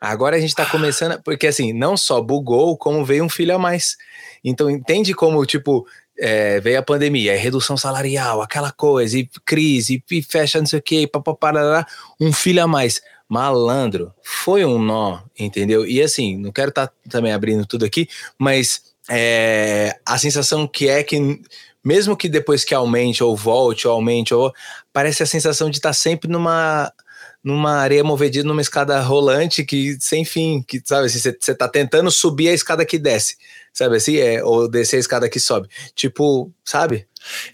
Agora 0.00 0.36
a 0.36 0.40
gente 0.40 0.54
tá 0.54 0.66
começando. 0.66 1.20
Porque 1.22 1.46
assim, 1.46 1.72
não 1.72 1.96
só 1.96 2.20
bugou, 2.20 2.76
como 2.76 3.04
veio 3.04 3.24
um 3.24 3.28
filho 3.28 3.54
a 3.54 3.58
mais. 3.58 3.96
Então, 4.42 4.70
entende 4.70 5.14
como, 5.14 5.44
tipo, 5.44 5.86
é, 6.18 6.60
veio 6.60 6.78
a 6.78 6.82
pandemia, 6.82 7.34
é 7.34 7.36
redução 7.36 7.76
salarial, 7.76 8.42
aquela 8.42 8.70
coisa, 8.70 9.18
e 9.18 9.28
crise, 9.44 10.02
e 10.10 10.22
fecha 10.22 10.58
não 10.58 10.66
sei 10.66 10.78
o 10.78 10.82
quê, 10.82 11.06
papapá, 11.06 11.86
um 12.20 12.32
filho 12.32 12.62
a 12.62 12.66
mais. 12.66 13.02
Malandro, 13.28 14.12
foi 14.22 14.64
um 14.64 14.78
nó, 14.78 15.20
entendeu? 15.38 15.86
E 15.86 16.02
assim, 16.02 16.36
não 16.36 16.50
quero 16.50 16.70
estar 16.70 16.88
tá 16.88 16.94
também 17.08 17.32
abrindo 17.32 17.64
tudo 17.64 17.84
aqui, 17.84 18.08
mas 18.36 18.82
é, 19.08 19.96
a 20.04 20.18
sensação 20.18 20.66
que 20.66 20.88
é 20.88 21.02
que 21.04 21.40
mesmo 21.84 22.16
que 22.16 22.28
depois 22.28 22.64
que 22.64 22.74
aumente 22.74 23.22
ou 23.22 23.36
volte 23.36 23.88
ou 23.88 23.94
aumente 23.94 24.34
ou 24.34 24.52
parece 24.92 25.22
a 25.22 25.26
sensação 25.26 25.70
de 25.70 25.78
estar 25.78 25.90
tá 25.90 25.94
sempre 25.94 26.28
numa 26.30 26.92
numa 27.42 27.76
areia 27.76 28.04
movediça 28.04 28.46
numa 28.46 28.60
escada 28.60 29.00
rolante 29.00 29.64
que 29.64 29.96
sem 29.98 30.24
fim, 30.24 30.62
que 30.66 30.80
sabe 30.84 31.06
assim, 31.06 31.18
você 31.18 31.54
tá 31.54 31.66
tentando 31.66 32.10
subir 32.10 32.48
a 32.48 32.52
escada 32.52 32.84
que 32.84 32.98
desce, 32.98 33.36
sabe 33.72 33.96
assim, 33.96 34.18
é, 34.18 34.44
ou 34.44 34.68
descer 34.68 34.96
a 34.96 35.00
escada 35.00 35.28
que 35.28 35.40
sobe. 35.40 35.68
Tipo, 35.94 36.52
sabe? 36.64 37.06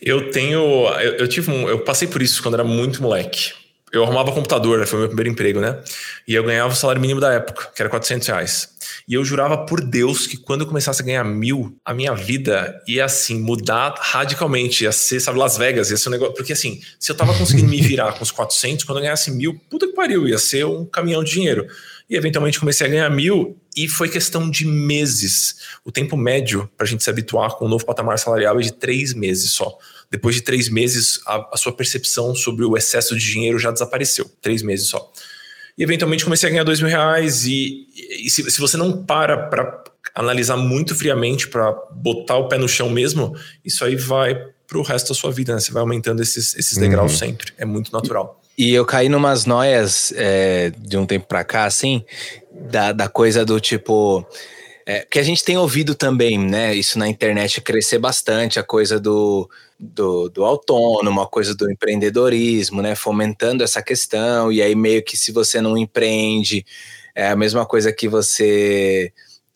Eu 0.02 0.30
tenho, 0.30 0.60
eu, 1.00 1.16
eu 1.18 1.28
tive 1.28 1.50
um, 1.50 1.68
eu 1.68 1.80
passei 1.80 2.08
por 2.08 2.20
isso 2.20 2.42
quando 2.42 2.54
era 2.54 2.64
muito 2.64 3.00
moleque. 3.00 3.52
Eu 3.92 4.02
arrumava 4.02 4.32
computador, 4.32 4.78
né, 4.78 4.86
foi 4.86 4.98
o 4.98 5.00
meu 5.00 5.08
primeiro 5.08 5.30
emprego, 5.30 5.60
né? 5.60 5.80
E 6.26 6.34
eu 6.34 6.42
ganhava 6.42 6.72
o 6.72 6.76
salário 6.76 7.00
mínimo 7.00 7.20
da 7.20 7.32
época, 7.32 7.70
que 7.74 7.80
era 7.80 7.88
400 7.88 8.26
reais. 8.26 8.75
E 9.08 9.14
eu 9.14 9.24
jurava 9.24 9.58
por 9.58 9.80
Deus 9.80 10.26
que 10.26 10.36
quando 10.36 10.62
eu 10.62 10.66
começasse 10.66 11.00
a 11.00 11.04
ganhar 11.04 11.22
mil, 11.22 11.78
a 11.84 11.94
minha 11.94 12.12
vida 12.12 12.82
ia 12.88 13.04
assim 13.04 13.40
mudar 13.40 13.94
radicalmente. 14.00 14.82
Ia 14.82 14.90
ser, 14.90 15.20
sabe, 15.20 15.38
Las 15.38 15.56
Vegas, 15.56 15.90
ia 15.90 15.96
ser 15.96 16.08
um 16.08 16.12
negócio. 16.12 16.34
Porque 16.34 16.52
assim, 16.52 16.80
se 16.98 17.12
eu 17.12 17.16
tava 17.16 17.32
conseguindo 17.38 17.68
me 17.68 17.80
virar 17.80 18.14
com 18.14 18.24
os 18.24 18.32
400, 18.32 18.84
quando 18.84 18.98
eu 18.98 19.04
ganhasse 19.04 19.30
mil, 19.30 19.60
puta 19.70 19.86
que 19.86 19.92
pariu, 19.92 20.26
ia 20.26 20.38
ser 20.38 20.66
um 20.66 20.84
caminhão 20.84 21.22
de 21.22 21.30
dinheiro. 21.30 21.68
E 22.10 22.16
eventualmente 22.16 22.58
comecei 22.58 22.84
a 22.84 22.90
ganhar 22.90 23.10
mil 23.10 23.56
e 23.76 23.88
foi 23.88 24.08
questão 24.08 24.50
de 24.50 24.64
meses. 24.64 25.56
O 25.84 25.92
tempo 25.92 26.16
médio 26.16 26.68
para 26.76 26.84
a 26.84 26.88
gente 26.88 27.04
se 27.04 27.10
habituar 27.10 27.52
com 27.56 27.64
o 27.64 27.68
um 27.68 27.70
novo 27.70 27.86
patamar 27.86 28.18
salarial 28.18 28.58
é 28.58 28.62
de 28.62 28.72
três 28.72 29.14
meses 29.14 29.52
só. 29.52 29.78
Depois 30.10 30.34
de 30.34 30.42
três 30.42 30.68
meses, 30.68 31.20
a, 31.26 31.48
a 31.52 31.56
sua 31.56 31.72
percepção 31.72 32.34
sobre 32.34 32.64
o 32.64 32.76
excesso 32.76 33.16
de 33.16 33.24
dinheiro 33.24 33.58
já 33.58 33.70
desapareceu. 33.70 34.28
Três 34.40 34.62
meses 34.62 34.88
só. 34.88 35.12
E 35.76 35.82
eventualmente 35.82 36.24
comecei 36.24 36.48
a 36.48 36.52
ganhar 36.52 36.64
dois 36.64 36.80
mil 36.80 36.88
reais. 36.88 37.44
E, 37.46 37.86
e 38.24 38.30
se, 38.30 38.50
se 38.50 38.60
você 38.60 38.76
não 38.76 39.04
para 39.04 39.36
para 39.48 39.84
analisar 40.14 40.56
muito 40.56 40.94
friamente, 40.94 41.48
para 41.48 41.72
botar 41.92 42.36
o 42.36 42.48
pé 42.48 42.56
no 42.56 42.68
chão 42.68 42.88
mesmo, 42.88 43.36
isso 43.64 43.84
aí 43.84 43.96
vai 43.96 44.34
para 44.66 44.78
o 44.78 44.82
resto 44.82 45.08
da 45.08 45.14
sua 45.14 45.30
vida, 45.30 45.54
né? 45.54 45.60
Você 45.60 45.70
vai 45.70 45.80
aumentando 45.80 46.22
esses, 46.22 46.56
esses 46.56 46.76
degraus 46.76 47.12
uhum. 47.12 47.18
sempre. 47.18 47.52
É 47.56 47.64
muito 47.64 47.92
natural. 47.92 48.40
E 48.58 48.72
eu 48.72 48.86
caí 48.86 49.08
numas 49.08 49.44
noias 49.44 50.12
é, 50.16 50.72
de 50.78 50.96
um 50.96 51.04
tempo 51.04 51.26
para 51.26 51.44
cá, 51.44 51.64
assim, 51.64 52.04
da, 52.50 52.92
da 52.92 53.08
coisa 53.08 53.44
do 53.44 53.60
tipo. 53.60 54.26
É, 54.88 55.04
que 55.10 55.18
a 55.18 55.22
gente 55.22 55.42
tem 55.44 55.58
ouvido 55.58 55.96
também, 55.96 56.38
né? 56.38 56.72
Isso 56.72 56.96
na 56.96 57.08
internet 57.08 57.60
crescer 57.60 57.98
bastante, 57.98 58.60
a 58.60 58.62
coisa 58.62 59.00
do 59.00 59.50
do, 59.78 60.28
do 60.30 60.44
autônomo, 60.44 61.20
a 61.20 61.26
coisa 61.28 61.54
do 61.54 61.70
empreendedorismo, 61.70 62.80
né? 62.80 62.94
Fomentando 62.94 63.64
essa 63.64 63.82
questão, 63.82 64.52
e 64.52 64.62
aí 64.62 64.74
meio 64.76 65.02
que 65.04 65.16
se 65.16 65.32
você 65.32 65.60
não 65.60 65.76
empreende, 65.76 66.64
é 67.14 67.28
a 67.28 67.36
mesma 67.36 67.66
coisa 67.66 67.92
que 67.92 68.08
você 68.08 69.12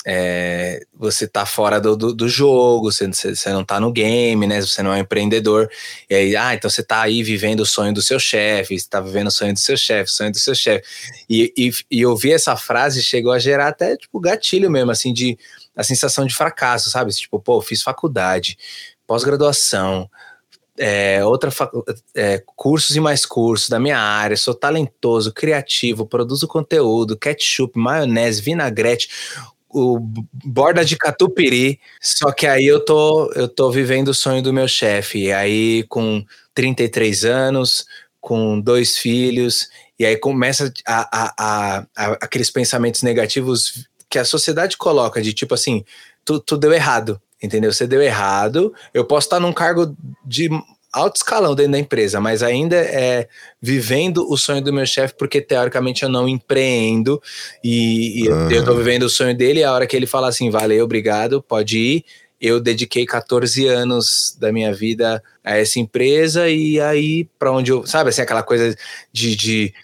é, 0.07 0.81
você 0.95 1.27
tá 1.27 1.45
fora 1.45 1.79
do, 1.81 1.95
do, 1.95 2.15
do 2.15 2.29
jogo, 2.29 2.91
você, 2.91 3.07
você 3.07 3.53
não 3.53 3.65
tá 3.65 3.79
no 3.79 3.93
game, 3.93 4.47
né? 4.47 4.61
Você 4.61 4.83
não 4.83 4.93
é 4.93 4.97
um 4.97 5.01
empreendedor. 5.01 5.69
E 6.09 6.15
aí, 6.15 6.37
ah, 6.37 6.55
então 6.55 6.71
você 6.71 6.83
tá 6.83 7.03
aí 7.03 7.23
vivendo 7.23 7.61
o 7.61 7.67
sonho 7.67 7.93
do 7.93 8.01
seu 8.01 8.19
chefe, 8.19 8.79
você 8.79 8.89
tá 8.89 9.01
vivendo 9.01 9.27
o 9.27 9.31
sonho 9.31 9.53
do 9.53 9.59
seu 9.59 9.77
chefe, 9.77 10.11
o 10.11 10.15
sonho 10.15 10.33
do 10.33 10.39
seu 10.39 10.55
chefe. 10.55 10.85
E, 11.29 11.53
e, 11.57 11.71
e 11.91 12.07
ouvir 12.07 12.33
essa 12.33 12.57
frase 12.57 13.03
chegou 13.03 13.33
a 13.33 13.39
gerar 13.39 13.69
até, 13.69 13.97
tipo, 13.97 14.19
gatilho 14.19 14.71
mesmo, 14.71 14.91
assim, 14.91 15.13
de 15.13 15.39
a 15.77 15.83
sensação 15.83 16.27
de 16.27 16.35
fracasso, 16.35 16.91
sabe? 16.91 17.13
Tipo, 17.13 17.39
pô, 17.39 17.61
fiz 17.61 17.83
faculdade, 17.83 18.57
pós-graduação, 19.07 20.09
é, 20.79 21.23
outra 21.25 21.51
é, 22.15 22.43
cursos 22.57 22.97
e 22.97 23.01
mais 23.01 23.27
cursos 23.27 23.69
da 23.69 23.79
minha 23.79 23.99
área, 23.99 24.37
sou 24.37 24.55
talentoso, 24.55 25.31
criativo, 25.33 26.07
produzo 26.07 26.49
conteúdo, 26.49 27.19
ketchup, 27.19 27.79
maionese, 27.79 28.41
vinagrete, 28.41 29.11
o 29.71 29.99
borda 30.45 30.85
de 30.85 30.97
catupiry, 30.97 31.81
só 32.01 32.33
que 32.33 32.47
aí 32.47 32.66
eu 32.66 32.85
tô, 32.85 33.33
eu 33.35 33.49
tô 33.49 33.71
vivendo 33.71 34.09
o 34.09 34.14
sonho 34.14 34.43
do 34.43 34.53
meu 34.53 34.66
chefe, 34.66 35.27
e 35.27 35.33
aí 35.33 35.85
com 35.89 36.25
33 36.55 37.25
anos, 37.25 37.87
com 38.21 38.61
dois 38.61 38.99
filhos, 38.99 39.68
e 39.99 40.05
aí 40.05 40.16
começa 40.16 40.73
a, 40.87 41.09
a, 41.12 41.87
a, 41.97 42.07
aqueles 42.21 42.51
pensamentos 42.51 43.03
negativos 43.03 43.89
que 44.09 44.18
a 44.18 44.25
sociedade 44.25 44.77
coloca 44.77 45.23
de 45.23 45.33
tipo 45.33 45.55
assim, 45.55 45.85
tu, 46.25 46.41
tu 46.41 46.57
deu 46.57 46.73
errado, 46.73 47.21
entendeu? 47.43 47.73
Você 47.73 47.87
deu 47.87 48.03
errado. 48.03 48.75
Eu 48.93 49.05
posso 49.05 49.27
estar 49.27 49.39
num 49.39 49.53
cargo 49.53 49.97
de 50.25 50.51
alto 50.93 51.16
escalão 51.16 51.55
dentro 51.55 51.72
da 51.72 51.78
empresa, 51.78 52.20
mas 52.20 52.43
ainda 52.43 52.76
é 52.76 53.28
vivendo 53.61 54.28
o 54.30 54.36
sonho 54.36 54.62
do 54.62 54.72
meu 54.72 54.86
chefe, 54.86 55.14
porque 55.16 55.41
teoricamente 55.41 56.03
eu 56.03 56.09
não 56.09 56.28
empreendo 56.28 57.22
e, 57.62 58.24
e 58.24 58.28
uhum. 58.28 58.51
eu 58.51 58.64
tô 58.64 58.74
vivendo 58.74 59.05
o 59.05 59.11
sonho 59.11 59.36
dele. 59.36 59.61
E 59.61 59.64
a 59.64 59.72
hora 59.72 59.86
que 59.86 59.97
ele 59.97 60.07
fala 60.07 60.28
assim, 60.28 60.51
valeu, 60.51 60.84
obrigado, 60.84 61.43
pode 61.43 61.78
ir. 61.78 62.05
Eu 62.41 62.59
dediquei 62.59 63.05
14 63.05 63.66
anos 63.66 64.36
da 64.41 64.51
minha 64.51 64.72
vida 64.72 65.22
a 65.45 65.57
essa 65.59 65.78
empresa 65.78 66.49
e 66.49 66.80
aí 66.80 67.24
para 67.38 67.53
onde 67.53 67.70
eu, 67.70 67.86
sabe 67.86 68.11
assim, 68.11 68.22
aquela 68.22 68.43
coisa 68.43 68.74
de, 69.12 69.36
de 69.36 69.74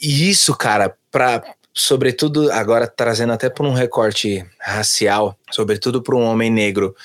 isso, 0.00 0.54
cara, 0.56 0.96
para 1.10 1.42
sobretudo 1.74 2.50
agora 2.52 2.86
trazendo 2.86 3.34
até 3.34 3.50
por 3.50 3.66
um 3.66 3.74
recorte 3.74 4.42
racial, 4.58 5.38
sobretudo 5.50 6.00
para 6.00 6.16
um 6.16 6.22
homem 6.22 6.50
negro 6.50 6.96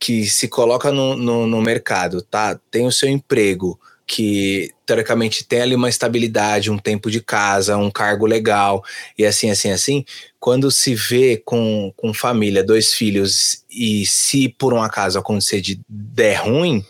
que 0.00 0.24
se 0.24 0.48
coloca 0.48 0.90
no, 0.90 1.14
no, 1.14 1.46
no, 1.46 1.60
mercado, 1.60 2.22
tá? 2.22 2.58
Tem 2.70 2.86
o 2.86 2.90
seu 2.92 3.06
emprego, 3.06 3.78
que 4.06 4.70
teoricamente 4.86 5.44
tem 5.44 5.60
ali 5.60 5.74
uma 5.74 5.90
estabilidade, 5.90 6.70
um 6.70 6.78
tempo 6.78 7.10
de 7.10 7.20
casa, 7.20 7.76
um 7.76 7.90
cargo 7.90 8.24
legal, 8.26 8.82
e 9.16 9.26
assim, 9.26 9.50
assim, 9.50 9.70
assim. 9.70 10.04
Quando 10.40 10.70
se 10.70 10.94
vê 10.94 11.36
com, 11.44 11.92
com 11.94 12.14
família, 12.14 12.64
dois 12.64 12.94
filhos, 12.94 13.62
e 13.70 14.06
se 14.06 14.48
por 14.48 14.72
um 14.72 14.82
acaso 14.82 15.18
acontecer 15.18 15.60
de 15.60 15.78
der 15.86 16.36
ruim, 16.36 16.84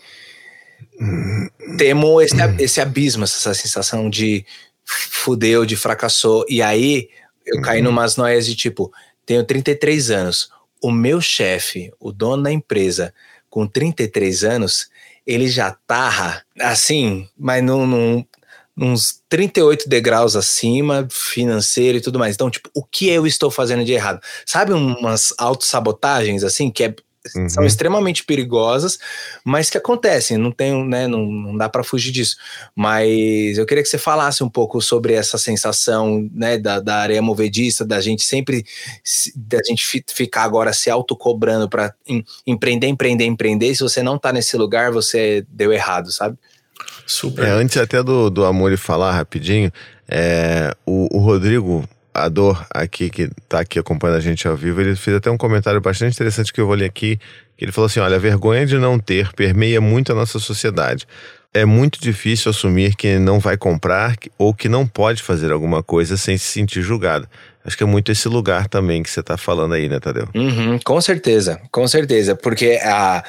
temo 1.77 2.21
esse, 2.21 2.35
esse 2.59 2.79
abismo, 2.79 3.25
essa 3.25 3.53
sensação 3.53 4.09
de 4.09 4.45
fudeu, 4.85 5.65
de 5.65 5.75
fracassou. 5.75 6.45
E 6.47 6.61
aí 6.61 7.09
eu 7.45 7.57
uhum. 7.57 7.61
caí 7.61 7.81
numas 7.81 8.15
noias 8.15 8.45
de 8.45 8.55
tipo, 8.55 8.91
tenho 9.25 9.43
33 9.43 10.11
anos, 10.11 10.49
o 10.81 10.91
meu 10.91 11.21
chefe, 11.21 11.91
o 11.99 12.11
dono 12.11 12.43
da 12.43 12.51
empresa, 12.51 13.13
com 13.49 13.67
33 13.67 14.43
anos, 14.43 14.89
ele 15.25 15.47
já 15.47 15.71
tá 15.71 16.43
assim, 16.59 17.27
mas 17.37 17.63
num, 17.63 17.85
num, 17.85 18.25
uns 18.77 19.21
38 19.29 19.87
degraus 19.87 20.35
acima, 20.35 21.07
financeiro 21.11 21.97
e 21.97 22.01
tudo 22.01 22.17
mais. 22.17 22.35
Então, 22.35 22.49
tipo, 22.49 22.69
o 22.73 22.83
que 22.83 23.07
eu 23.09 23.27
estou 23.27 23.51
fazendo 23.51 23.85
de 23.85 23.93
errado? 23.93 24.21
Sabe 24.45 24.73
umas 24.73 25.33
autossabotagens, 25.37 26.43
assim, 26.43 26.71
que 26.71 26.85
é 26.85 26.95
Uhum. 27.35 27.47
São 27.47 27.63
extremamente 27.63 28.23
perigosas, 28.23 28.97
mas 29.43 29.69
que 29.69 29.77
acontecem, 29.77 30.37
não 30.37 30.51
tem, 30.51 30.83
né, 30.87 31.07
não, 31.07 31.25
não 31.25 31.55
dá 31.55 31.69
para 31.69 31.83
fugir 31.83 32.11
disso. 32.11 32.35
Mas 32.75 33.57
eu 33.57 33.65
queria 33.65 33.83
que 33.83 33.89
você 33.89 33.99
falasse 33.99 34.43
um 34.43 34.49
pouco 34.49 34.81
sobre 34.81 35.13
essa 35.13 35.37
sensação, 35.37 36.27
né, 36.33 36.57
da, 36.57 36.79
da 36.79 36.95
areia 36.97 37.21
movediça, 37.21 37.85
da 37.85 38.01
gente 38.01 38.23
sempre, 38.23 38.65
da 39.35 39.59
gente 39.63 40.03
ficar 40.09 40.43
agora 40.43 40.73
se 40.73 40.89
autocobrando 40.89 41.69
para 41.69 41.93
em, 42.07 42.25
empreender, 42.45 42.87
empreender, 42.87 43.25
empreender. 43.25 43.69
E 43.69 43.75
se 43.75 43.83
você 43.83 44.01
não 44.01 44.17
tá 44.17 44.33
nesse 44.33 44.57
lugar, 44.57 44.91
você 44.91 45.45
deu 45.47 45.71
errado, 45.71 46.11
sabe? 46.11 46.37
Super. 47.05 47.45
É, 47.45 47.51
antes 47.51 47.77
até 47.77 48.01
do, 48.01 48.31
do 48.31 48.45
Amor 48.45 48.71
e 48.71 48.77
falar 48.77 49.11
rapidinho, 49.11 49.71
é, 50.07 50.75
o, 50.85 51.17
o 51.17 51.19
Rodrigo 51.19 51.87
a 52.13 52.27
dor 52.29 52.65
aqui, 52.69 53.09
que 53.09 53.23
está 53.23 53.59
aqui 53.61 53.79
acompanhando 53.79 54.17
a 54.17 54.21
gente 54.21 54.47
ao 54.47 54.55
vivo, 54.55 54.81
ele 54.81 54.95
fez 54.95 55.17
até 55.17 55.29
um 55.31 55.37
comentário 55.37 55.79
bastante 55.79 56.13
interessante 56.13 56.51
que 56.51 56.59
eu 56.59 56.67
vou 56.67 56.75
ler 56.75 56.85
aqui. 56.85 57.19
Ele 57.57 57.71
falou 57.71 57.85
assim: 57.85 57.99
olha, 57.99 58.15
a 58.15 58.19
vergonha 58.19 58.65
de 58.65 58.77
não 58.77 58.99
ter 58.99 59.31
permeia 59.33 59.79
muito 59.79 60.11
a 60.11 60.15
nossa 60.15 60.39
sociedade. 60.39 61.07
é 61.53 61.65
muito 61.65 61.99
difícil 61.99 62.49
assumir 62.49 62.95
que 62.95 63.19
não 63.19 63.39
vai 63.39 63.57
comprar 63.57 64.15
ou 64.37 64.53
que 64.53 64.69
não 64.69 64.87
pode 64.87 65.21
fazer 65.21 65.51
alguma 65.51 65.83
coisa 65.83 66.15
sem 66.15 66.37
se 66.37 66.45
sentir 66.45 66.81
julgado. 66.81 67.27
Acho 67.63 67.77
que 67.77 67.83
é 67.83 67.85
muito 67.85 68.11
esse 68.11 68.27
lugar 68.27 68.67
também 68.67 69.03
que 69.03 69.09
você 69.09 69.19
está 69.19 69.37
falando 69.37 69.73
aí, 69.73 69.87
né, 69.87 69.99
Tadeu? 69.99 70.27
Uhum, 70.33 70.79
com 70.79 70.99
certeza, 70.99 71.61
com 71.71 71.87
certeza. 71.87 72.35
Porque 72.35 72.79
a, 72.83 73.23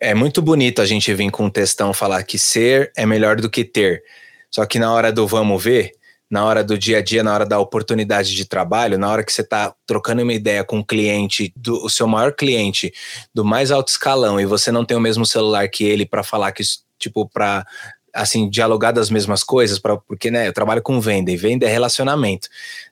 é 0.00 0.14
muito 0.14 0.42
bonito 0.42 0.82
a 0.82 0.86
gente 0.86 1.12
vir 1.14 1.30
com 1.30 1.44
um 1.44 1.50
textão 1.50 1.92
falar 1.92 2.22
que 2.24 2.38
ser 2.38 2.90
é 2.96 3.06
melhor 3.06 3.36
do 3.36 3.48
que 3.48 3.64
ter. 3.64 4.02
Só 4.50 4.64
que 4.64 4.78
na 4.78 4.92
hora 4.92 5.12
do 5.12 5.26
vamos 5.26 5.62
ver, 5.62 5.92
na 6.30 6.44
hora 6.44 6.64
do 6.64 6.76
dia 6.76 6.98
a 6.98 7.02
dia, 7.02 7.22
na 7.22 7.32
hora 7.32 7.46
da 7.46 7.58
oportunidade 7.58 8.34
de 8.34 8.44
trabalho, 8.44 8.98
na 8.98 9.08
hora 9.10 9.22
que 9.22 9.32
você 9.32 9.42
está 9.42 9.72
trocando 9.86 10.22
uma 10.22 10.32
ideia 10.32 10.64
com 10.64 10.78
um 10.78 10.82
cliente, 10.82 11.52
do, 11.56 11.84
o 11.84 11.88
seu 11.88 12.06
maior 12.08 12.32
cliente 12.32 12.92
do 13.32 13.44
mais 13.44 13.70
alto 13.70 13.88
escalão, 13.88 14.40
e 14.40 14.46
você 14.46 14.72
não 14.72 14.84
tem 14.84 14.96
o 14.96 15.00
mesmo 15.00 15.24
celular 15.24 15.68
que 15.68 15.84
ele 15.84 16.04
para 16.04 16.24
falar 16.24 16.52
que, 16.52 16.62
tipo, 16.98 17.28
para 17.28 17.64
assim, 18.12 18.48
dialogar 18.48 18.92
das 18.92 19.10
mesmas 19.10 19.44
coisas, 19.44 19.78
pra, 19.78 19.96
porque, 19.98 20.30
né, 20.30 20.48
eu 20.48 20.52
trabalho 20.52 20.82
com 20.82 21.00
venda, 21.00 21.30
e 21.30 21.36
venda 21.36 21.66
é 21.66 21.68
relacionamento, 21.68 22.48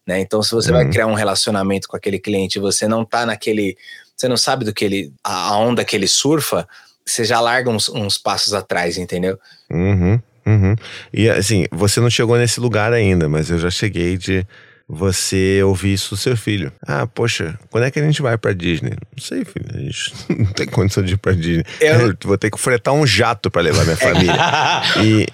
né, 0.07 0.20
então 0.20 0.43
se 0.43 0.53
você 0.53 0.70
uhum. 0.70 0.76
vai 0.76 0.89
criar 0.91 1.07
um 1.07 1.14
relacionamento 1.14 1.89
com 1.89 1.97
aquele 1.97 2.18
cliente, 2.18 2.59
você 2.59 2.87
não 2.87 3.05
tá 3.05 3.24
naquele, 3.24 3.76
você 4.14 4.28
não 4.28 4.37
sabe 4.37 4.66
do 4.66 4.72
que 4.72 4.85
ele, 4.85 5.12
a 5.24 5.57
onda 5.57 5.85
que 5.85 5.97
ele 5.97 6.07
surfa, 6.07 6.68
você 7.05 7.24
já 7.24 7.41
larga 7.41 7.70
uns, 7.70 7.89
uns 7.89 8.18
passos 8.18 8.55
atrás, 8.55 8.97
entendeu? 8.97 9.39
Uhum, 9.70 10.20
uhum. 10.47 10.76
E 11.12 11.28
assim, 11.28 11.66
você 11.70 12.01
não 12.01 12.11
chegou 12.11 12.36
nesse 12.36 12.61
lugar 12.61 12.92
ainda, 12.92 13.28
mas 13.28 13.51
eu 13.51 13.59
já 13.59 13.70
cheguei 13.70 14.16
de 14.16 14.47
você 14.86 15.62
ouvir 15.62 15.95
isso 15.95 16.11
do 16.11 16.16
seu 16.16 16.36
filho. 16.36 16.70
Ah, 16.86 17.07
poxa, 17.07 17.59
quando 17.70 17.84
é 17.84 17.90
que 17.90 17.99
a 17.99 18.03
gente 18.03 18.20
vai 18.20 18.36
pra 18.36 18.53
Disney? 18.53 18.90
Não 18.90 19.22
sei, 19.22 19.45
filho. 19.45 19.66
A 19.74 19.78
gente 19.78 20.12
não 20.28 20.47
tem 20.53 20.66
condição 20.66 21.03
de 21.03 21.14
ir 21.14 21.16
pra 21.16 21.32
Disney. 21.32 21.64
Eu... 21.80 22.09
eu 22.09 22.16
vou 22.24 22.36
ter 22.36 22.51
que 22.51 22.61
fretar 22.61 22.92
um 22.92 23.07
jato 23.07 23.51
para 23.51 23.62
levar 23.62 23.84
minha 23.84 23.97
família. 23.97 24.34
e, 25.03 25.26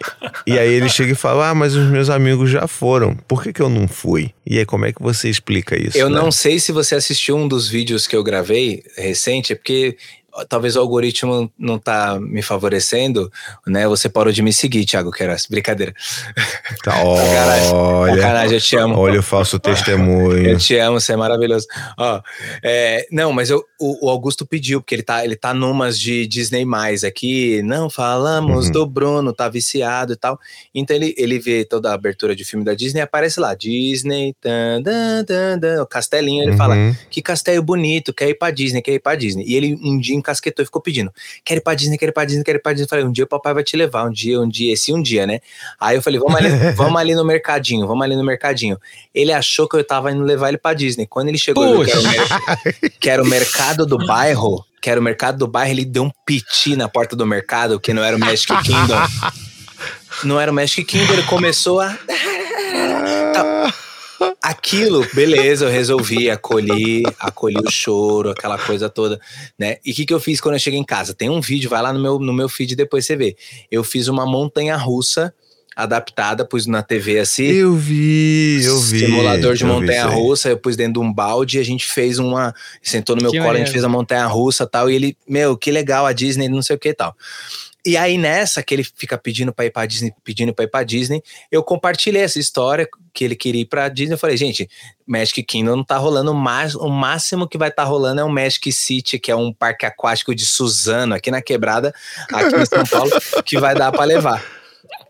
e 0.46 0.58
aí 0.58 0.72
ele 0.72 0.88
chega 0.88 1.12
e 1.12 1.16
fala: 1.16 1.50
Ah, 1.50 1.54
mas 1.54 1.74
os 1.74 1.86
meus 1.90 2.08
amigos 2.08 2.48
já 2.48 2.66
foram. 2.68 3.16
Por 3.16 3.42
que, 3.42 3.52
que 3.52 3.60
eu 3.60 3.68
não 3.68 3.88
fui? 3.88 4.32
E 4.46 4.58
aí, 4.58 4.64
como 4.64 4.84
é 4.84 4.92
que 4.92 5.02
você 5.02 5.28
explica 5.28 5.80
isso? 5.80 5.98
Eu 5.98 6.08
né? 6.08 6.16
não 6.16 6.30
sei 6.30 6.60
se 6.60 6.70
você 6.70 6.94
assistiu 6.94 7.36
um 7.36 7.48
dos 7.48 7.68
vídeos 7.68 8.06
que 8.06 8.14
eu 8.14 8.22
gravei 8.22 8.84
recente, 8.96 9.52
é 9.52 9.56
porque 9.56 9.96
talvez 10.48 10.76
o 10.76 10.80
algoritmo 10.80 11.50
não 11.58 11.78
tá 11.78 12.18
me 12.20 12.42
favorecendo, 12.42 13.30
né? 13.66 13.86
Você 13.88 14.08
parou 14.08 14.32
de 14.32 14.42
me 14.42 14.52
seguir, 14.52 14.84
Thiago 14.84 15.10
Queiroz. 15.10 15.46
Brincadeira. 15.48 15.94
Tá, 16.82 17.02
olha, 17.04 18.16
Sacanagem, 18.16 18.56
eu 18.56 18.60
te 18.60 18.76
amo. 18.76 18.98
Olha 18.98 19.20
o 19.20 19.22
falso 19.22 19.58
testemunho. 19.58 20.40
Eu 20.50 20.58
te 20.58 20.76
amo, 20.76 21.00
você 21.00 21.12
é 21.12 21.16
maravilhoso. 21.16 21.66
Ó, 21.96 22.20
é, 22.62 23.06
não, 23.10 23.32
mas 23.32 23.50
eu, 23.50 23.64
o, 23.78 24.06
o, 24.06 24.10
Augusto 24.10 24.44
pediu, 24.44 24.80
porque 24.80 24.94
ele 24.94 25.02
tá, 25.02 25.24
ele 25.24 25.36
tá 25.36 25.54
numas 25.54 25.98
de 25.98 26.26
Disney 26.26 26.64
mais 26.64 27.04
aqui. 27.04 27.62
Não, 27.62 27.88
falamos 27.88 28.66
uhum. 28.66 28.72
do 28.72 28.86
Bruno, 28.86 29.32
tá 29.32 29.48
viciado 29.48 30.12
e 30.12 30.16
tal. 30.16 30.38
Então 30.74 30.96
ele, 30.96 31.14
ele 31.16 31.38
vê 31.38 31.64
toda 31.64 31.90
a 31.90 31.94
abertura 31.94 32.34
de 32.34 32.44
filme 32.44 32.64
da 32.64 32.74
Disney, 32.74 33.00
aparece 33.00 33.38
lá, 33.38 33.54
Disney, 33.54 34.34
tan, 34.40 34.82
tan, 34.82 35.58
tan, 35.60 35.82
o 35.82 35.86
castelinho, 35.86 36.42
ele 36.42 36.52
uhum. 36.52 36.56
fala, 36.56 36.74
que 37.10 37.22
castelo 37.22 37.62
bonito, 37.62 38.12
quer 38.12 38.28
ir 38.28 38.34
pra 38.34 38.50
Disney, 38.50 38.82
quer 38.82 38.92
ir 38.92 39.00
pra 39.00 39.14
Disney. 39.14 39.44
E 39.46 39.54
ele 39.54 39.78
um 39.82 39.98
dia 39.98 40.16
encasquetou 40.20 40.62
e 40.62 40.66
ficou 40.66 40.80
pedindo: 40.80 41.12
quero 41.44 41.60
ir 41.60 41.62
pra 41.62 41.74
Disney, 41.74 41.98
quero 41.98 42.10
ir 42.10 42.12
pra 42.12 42.24
Disney, 42.24 42.44
quero 42.44 42.58
ir 42.58 42.62
pra 42.62 42.72
Disney. 42.72 42.84
Eu 42.84 42.88
falei: 42.88 43.04
um 43.04 43.12
dia 43.12 43.24
o 43.24 43.26
papai 43.26 43.54
vai 43.54 43.64
te 43.64 43.76
levar, 43.76 44.04
um 44.04 44.10
dia, 44.10 44.40
um 44.40 44.48
dia, 44.48 44.72
esse 44.72 44.92
um 44.92 45.02
dia, 45.02 45.26
né? 45.26 45.40
Aí 45.80 45.96
eu 45.96 46.02
falei: 46.02 46.20
vamos 46.20 46.36
ali, 46.36 46.48
vamos 46.76 47.00
ali 47.00 47.14
no 47.14 47.24
mercadinho, 47.24 47.86
vamos 47.86 48.04
ali 48.04 48.16
no 48.16 48.24
mercadinho. 48.24 48.78
Ele 49.14 49.32
achou 49.32 49.68
que 49.68 49.76
eu 49.76 49.84
tava 49.84 50.12
indo 50.12 50.22
levar 50.22 50.48
ele 50.48 50.58
pra 50.58 50.72
Disney. 50.74 51.06
Quando 51.06 51.28
ele 51.28 51.38
chegou, 51.38 51.84
que 51.84 51.90
era, 51.90 52.02
mer 52.02 52.92
que 53.00 53.10
era 53.10 53.22
o 53.22 53.26
mercado 53.26 53.84
do 53.84 53.98
bairro, 53.98 54.64
que 54.80 54.88
era 54.88 55.00
o 55.00 55.02
mercado 55.02 55.38
do 55.38 55.46
bairro, 55.46 55.72
ele 55.72 55.84
deu 55.84 56.04
um 56.04 56.10
piti 56.24 56.76
na 56.76 56.88
porta 56.88 57.16
do 57.16 57.26
mercado, 57.26 57.80
que 57.80 57.92
não 57.92 58.04
era 58.04 58.16
o 58.16 58.20
Magic 58.20 58.52
Kingdom. 58.62 59.00
Não 60.24 60.40
era 60.40 60.50
o 60.50 60.54
Magic 60.54 60.84
Kingdom, 60.84 61.12
ele 61.12 61.22
começou 61.24 61.80
a. 61.80 61.96
Tá 63.32 63.72
Aquilo, 64.42 65.06
beleza, 65.14 65.64
eu 65.64 65.70
resolvi, 65.70 66.30
acolhi, 66.30 67.02
acolhi 67.18 67.58
o 67.58 67.70
choro, 67.70 68.30
aquela 68.30 68.58
coisa 68.58 68.88
toda, 68.88 69.20
né? 69.58 69.76
E 69.84 69.92
o 69.92 69.94
que, 69.94 70.04
que 70.04 70.12
eu 70.12 70.20
fiz 70.20 70.40
quando 70.40 70.54
eu 70.54 70.60
cheguei 70.60 70.78
em 70.78 70.84
casa? 70.84 71.14
Tem 71.14 71.30
um 71.30 71.40
vídeo, 71.40 71.70
vai 71.70 71.80
lá 71.80 71.92
no 71.92 72.00
meu, 72.00 72.18
no 72.18 72.32
meu 72.32 72.48
feed 72.48 72.76
depois 72.76 73.06
você 73.06 73.16
vê. 73.16 73.36
Eu 73.70 73.82
fiz 73.82 74.08
uma 74.08 74.26
montanha 74.26 74.76
russa 74.76 75.32
adaptada, 75.74 76.44
pus 76.44 76.66
na 76.66 76.82
TV 76.82 77.18
assim. 77.18 77.46
Eu 77.46 77.74
vi, 77.74 78.62
eu 78.64 78.78
vi. 78.80 79.00
Simulador 79.00 79.54
de 79.54 79.64
montanha 79.64 80.06
russa, 80.06 80.50
eu 80.50 80.58
pus 80.58 80.76
dentro 80.76 80.94
de 80.94 80.98
um 80.98 81.12
balde 81.12 81.58
e 81.58 81.60
a 81.60 81.64
gente 81.64 81.86
fez 81.86 82.18
uma. 82.18 82.54
Sentou 82.82 83.16
no 83.16 83.22
meu 83.22 83.30
que 83.30 83.38
colo, 83.38 83.48
maneiro. 83.48 83.64
a 83.64 83.66
gente 83.66 83.72
fez 83.72 83.84
a 83.84 83.88
montanha 83.88 84.26
russa 84.26 84.66
tal. 84.66 84.90
E 84.90 84.94
ele, 84.94 85.16
meu, 85.28 85.56
que 85.56 85.70
legal 85.70 86.06
a 86.06 86.12
Disney, 86.12 86.48
não 86.48 86.62
sei 86.62 86.76
o 86.76 86.78
que 86.78 86.92
tal. 86.92 87.16
E 87.84 87.96
aí, 87.96 88.18
nessa 88.18 88.62
que 88.62 88.74
ele 88.74 88.84
fica 88.84 89.16
pedindo 89.16 89.52
para 89.52 89.64
ir 89.64 89.70
para 89.70 89.86
Disney, 89.86 90.12
pedindo 90.22 90.52
para 90.52 90.64
ir 90.64 90.68
para 90.68 90.84
Disney, 90.84 91.22
eu 91.50 91.62
compartilhei 91.62 92.22
essa 92.22 92.38
história 92.38 92.86
que 93.12 93.24
ele 93.24 93.34
queria 93.34 93.62
ir 93.62 93.66
para 93.66 93.88
Disney. 93.88 94.14
Eu 94.14 94.18
falei, 94.18 94.36
gente, 94.36 94.68
Magic 95.06 95.42
Kingdom 95.42 95.76
não 95.76 95.84
tá 95.84 95.96
rolando 95.96 96.34
mais. 96.34 96.74
O 96.74 96.88
máximo 96.88 97.48
que 97.48 97.56
vai 97.56 97.70
estar 97.70 97.84
tá 97.84 97.88
rolando 97.88 98.20
é 98.20 98.24
um 98.24 98.28
Magic 98.28 98.70
City, 98.70 99.18
que 99.18 99.30
é 99.30 99.36
um 99.36 99.52
parque 99.52 99.86
aquático 99.86 100.34
de 100.34 100.44
Suzano, 100.44 101.14
aqui 101.14 101.30
na 101.30 101.40
quebrada, 101.40 101.94
aqui 102.32 102.56
em 102.56 102.66
São 102.66 102.84
Paulo, 102.84 103.10
que 103.44 103.58
vai 103.58 103.74
dar 103.74 103.90
para 103.90 104.04
levar. 104.04 104.44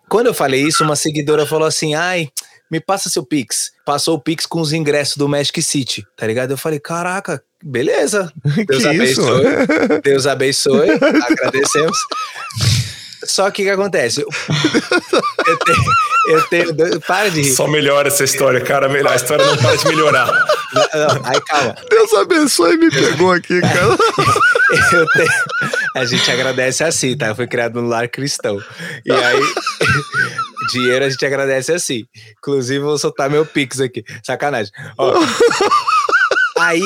Quando 0.09 0.27
eu 0.27 0.35
falei 0.35 0.63
isso, 0.63 0.85
uma 0.85 0.97
seguidora 0.97 1.47
falou 1.47 1.67
assim: 1.67 1.95
ai, 1.95 2.31
me 2.71 2.81
passa 2.81 3.09
seu 3.09 3.25
Pix. 3.25 3.73
Passou 3.85 4.17
o 4.17 4.21
Pix 4.21 4.47
com 4.47 4.61
os 4.61 4.73
ingressos 4.73 5.17
do 5.17 5.29
Magic 5.29 5.61
City, 5.63 6.07
tá 6.17 6.27
ligado? 6.27 6.53
Eu 6.53 6.59
falei, 6.59 6.79
caraca, 6.79 7.43
beleza. 7.63 8.33
Deus 8.67 8.87
abençoe. 8.87 9.05
Isso? 9.05 10.01
Deus 10.03 10.27
abençoe. 10.27 10.91
Agradecemos. 10.91 11.99
Só 13.25 13.51
que 13.51 13.63
o 13.63 13.65
que 13.67 13.71
acontece? 13.71 14.25
Eu 15.47 15.59
tenho, 15.59 15.85
eu 16.29 16.75
tenho. 16.75 17.01
Para 17.01 17.29
de 17.29 17.43
rir. 17.43 17.53
Só 17.53 17.67
melhora 17.67 18.09
essa 18.09 18.25
história, 18.25 18.61
cara. 18.63 18.87
A 18.87 19.17
história 19.17 19.45
não 19.45 19.57
para 19.59 19.77
de 19.77 19.87
melhorar. 19.87 20.27
Não, 20.73 20.83
não, 20.83 21.27
aí 21.27 21.41
calma. 21.43 21.75
Deus 21.91 22.13
abençoe 22.15 22.79
me 22.79 22.91
pegou 22.91 23.33
aqui, 23.33 23.61
cara. 23.61 23.81
eu 24.93 25.07
tenho, 25.09 25.31
a 25.97 26.05
gente 26.05 26.31
agradece 26.31 26.85
assim, 26.85 27.17
tá? 27.17 27.29
Eu 27.29 27.35
fui 27.35 27.47
criado 27.47 27.81
no 27.81 27.89
lar 27.89 28.09
cristão. 28.09 28.59
E 29.05 29.13
aí, 29.13 29.41
dinheiro 30.73 31.05
a 31.05 31.11
gente 31.11 31.25
agradece 31.25 31.73
assim. 31.73 32.05
Inclusive, 32.39 32.81
vou 32.81 32.99
soltar 32.99 33.31
meu 33.31 33.45
Pix 33.45 33.81
aqui. 33.81 34.05
Sacanagem. 34.23 34.73
Ó, 34.97 35.15
aí 36.61 36.83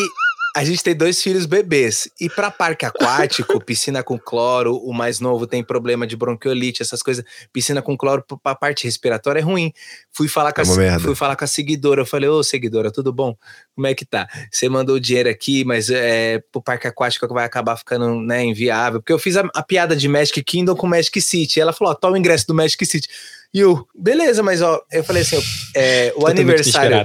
a 0.54 0.62
gente 0.62 0.84
tem 0.84 0.94
dois 0.94 1.20
filhos 1.20 1.46
bebês. 1.46 2.08
E 2.20 2.30
para 2.30 2.48
parque 2.48 2.86
aquático, 2.86 3.58
piscina 3.64 4.04
com 4.04 4.16
cloro, 4.16 4.76
o 4.76 4.92
mais 4.94 5.18
novo 5.18 5.48
tem 5.48 5.64
problema 5.64 6.06
de 6.06 6.16
bronquiolite, 6.16 6.80
essas 6.80 7.02
coisas. 7.02 7.24
Piscina 7.52 7.82
com 7.82 7.96
cloro 7.96 8.24
para 8.40 8.54
parte 8.54 8.84
respiratória 8.84 9.40
é 9.40 9.42
ruim. 9.42 9.72
Fui 10.12 10.28
falar 10.28 10.52
com, 10.52 10.62
é 10.80 10.90
a, 10.90 11.00
fui 11.00 11.16
falar 11.16 11.34
com 11.34 11.44
a 11.44 11.48
seguidora. 11.48 12.02
Eu 12.02 12.06
falei, 12.06 12.28
ô 12.28 12.40
seguidora, 12.44 12.92
tudo 12.92 13.12
bom? 13.12 13.36
Como 13.74 13.88
é 13.88 13.94
que 13.94 14.04
tá? 14.04 14.28
Você 14.48 14.68
mandou 14.68 14.94
o 14.94 15.00
dinheiro 15.00 15.28
aqui, 15.28 15.64
mas 15.64 15.90
é 15.90 16.40
pro 16.52 16.62
parque 16.62 16.86
aquático 16.86 17.26
vai 17.34 17.44
acabar 17.44 17.76
ficando 17.76 18.20
né, 18.20 18.44
inviável. 18.44 19.00
Porque 19.00 19.12
eu 19.12 19.18
fiz 19.18 19.36
a, 19.36 19.48
a 19.52 19.62
piada 19.62 19.96
de 19.96 20.06
Magic 20.06 20.40
Kingdom 20.44 20.76
com 20.76 20.86
Magic 20.86 21.20
City. 21.20 21.60
ela 21.60 21.72
falou: 21.72 21.92
ó, 21.92 21.96
toma 21.96 22.14
o 22.14 22.16
ingresso 22.16 22.46
do 22.46 22.54
Magic 22.54 22.86
City. 22.86 23.08
E 23.52 23.58
eu, 23.58 23.84
beleza, 23.92 24.40
mas 24.40 24.62
ó, 24.62 24.80
eu 24.92 25.02
falei 25.02 25.22
assim: 25.22 25.42
é, 25.74 26.14
o 26.16 26.28
aniversário. 26.28 27.04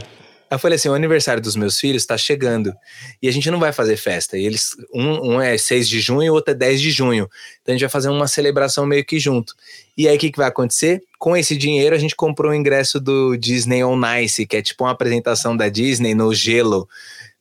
Eu 0.52 0.60
falei 0.60 0.76
assim: 0.76 0.89
o 0.89 0.93
aniversário 0.93 1.41
dos 1.41 1.56
meus 1.56 1.80
filhos 1.80 2.04
está 2.04 2.18
chegando 2.18 2.74
e 3.22 3.28
a 3.28 3.32
gente 3.32 3.50
não 3.52 3.60
vai 3.60 3.72
fazer 3.72 3.97
festa. 3.97 4.38
E 4.38 4.45
eles, 4.45 4.76
um, 4.93 5.34
um 5.34 5.41
é 5.41 5.58
6 5.58 5.88
de 5.88 6.00
junho 6.00 6.24
e 6.24 6.30
o 6.30 6.34
outro 6.34 6.52
é 6.54 6.56
10 6.56 6.82
de 6.82 6.91
junho. 6.91 7.30
Então 7.62 7.74
a 7.74 7.78
gente 7.78 7.82
vai 7.82 7.89
fazer 7.89 8.10
uma 8.10 8.28
celebração 8.28 8.86
meio 8.86 9.06
que 9.06 9.20
junto. 9.20 9.54
E 9.97 10.08
aí 10.08 10.16
o 10.16 10.20
que, 10.20 10.32
que 10.32 10.38
vai 10.38 10.47
acontecer? 10.47 11.02
Com 11.18 11.36
esse 11.36 11.56
dinheiro 11.56 11.95
a 11.95 12.00
gente 12.00 12.16
comprou 12.16 12.52
o 12.52 12.56
ingresso 12.56 13.00
do 13.00 13.38
Disney 13.38 13.84
On 13.84 14.00
Ice, 14.22 14.45
que 14.45 14.58
é 14.58 14.62
tipo 14.62 14.84
uma 14.84 14.91
apresentação 14.91 15.56
da 15.56 15.70
Disney 15.70 16.16
no 16.16 16.34
gelo, 16.34 16.88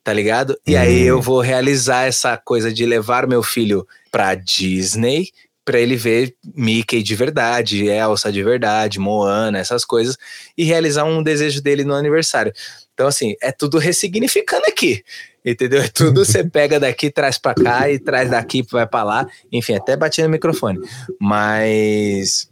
tá 0.05 0.13
ligado? 0.13 0.59
E 0.67 0.77
aí 0.77 1.03
eu 1.03 1.21
vou 1.21 1.41
realizar 1.41 2.05
essa 2.05 2.37
coisa 2.37 2.73
de 2.73 2.85
levar 2.85 3.27
meu 3.27 3.43
filho 3.43 3.87
pra 4.11 4.35
Disney 4.35 5.29
para 5.69 5.79
ele 5.79 5.97
ver 5.97 6.35
Mickey 6.57 7.03
de 7.03 7.15
verdade, 7.15 7.87
Elsa 7.89 8.33
de 8.33 8.43
verdade, 8.43 8.99
Moana, 8.99 9.59
essas 9.59 9.85
coisas, 9.85 10.17
e 10.57 10.65
realizar 10.65 11.05
um 11.05 11.23
desejo 11.23 11.61
dele 11.61 11.85
no 11.85 11.93
aniversário. 11.93 12.55
Então, 12.99 13.07
assim, 13.07 13.37
é 13.41 13.53
tudo 13.53 13.79
ressignificando 13.79 14.65
aqui. 14.67 15.05
Entendeu? 15.45 15.83
É 15.83 15.87
tudo 15.87 16.25
você 16.25 16.43
pega 16.43 16.81
daqui, 16.81 17.13
traz 17.13 17.39
para 17.39 17.55
cá 17.55 17.89
e 17.89 17.97
traz 17.97 18.29
daqui, 18.29 18.61
vai 18.73 18.89
para 18.89 19.05
lá. 19.05 19.27
Enfim, 19.53 19.75
até 19.75 19.97
bati 19.97 20.21
no 20.21 20.29
microfone. 20.29 20.81
Mas 21.21 22.48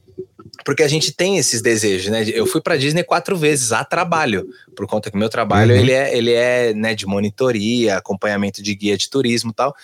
porque 0.64 0.82
a 0.82 0.88
gente 0.88 1.12
tem 1.12 1.38
esses 1.38 1.60
desejos, 1.60 2.10
né? 2.10 2.24
Eu 2.28 2.46
fui 2.46 2.60
para 2.60 2.76
Disney 2.76 3.02
quatro 3.02 3.36
vezes 3.36 3.72
a 3.72 3.84
trabalho, 3.84 4.48
por 4.74 4.86
conta 4.86 5.10
que 5.10 5.16
meu 5.16 5.28
trabalho 5.28 5.74
uhum. 5.74 5.80
ele 5.80 5.92
é, 5.92 6.16
ele 6.16 6.32
é 6.32 6.74
né, 6.74 6.94
de 6.94 7.06
monitoria, 7.06 7.96
acompanhamento 7.96 8.62
de 8.62 8.74
guia 8.74 8.96
de 8.96 9.08
turismo 9.08 9.50
e 9.50 9.54
tal. 9.54 9.74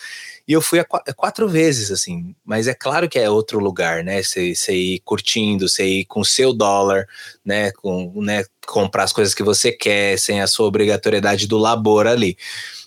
E 0.47 0.53
eu 0.53 0.61
fui 0.61 0.81
a 0.81 0.85
quatro 0.85 1.49
vezes, 1.49 1.91
assim. 1.91 2.35
Mas 2.45 2.67
é 2.67 2.75
claro 2.75 3.09
que 3.09 3.19
é 3.19 3.31
outro 3.31 3.59
lugar, 3.61 4.03
né? 4.03 4.23
Você, 4.23 4.55
você 4.55 4.75
ir 4.75 5.01
curtindo, 5.01 5.69
você 5.69 5.85
ir 5.85 6.05
com 6.07 6.21
o 6.21 6.25
seu 6.25 6.53
dólar, 6.53 7.07
né? 7.45 7.71
Com, 7.73 8.13
né? 8.23 8.45
Comprar 8.67 9.05
as 9.05 9.13
coisas 9.13 9.35
que 9.35 9.43
você 9.43 9.71
quer, 9.71 10.19
sem 10.19 10.41
a 10.41 10.47
sua 10.47 10.67
obrigatoriedade 10.67 11.47
do 11.47 11.59
labor 11.59 12.07
ali. 12.07 12.37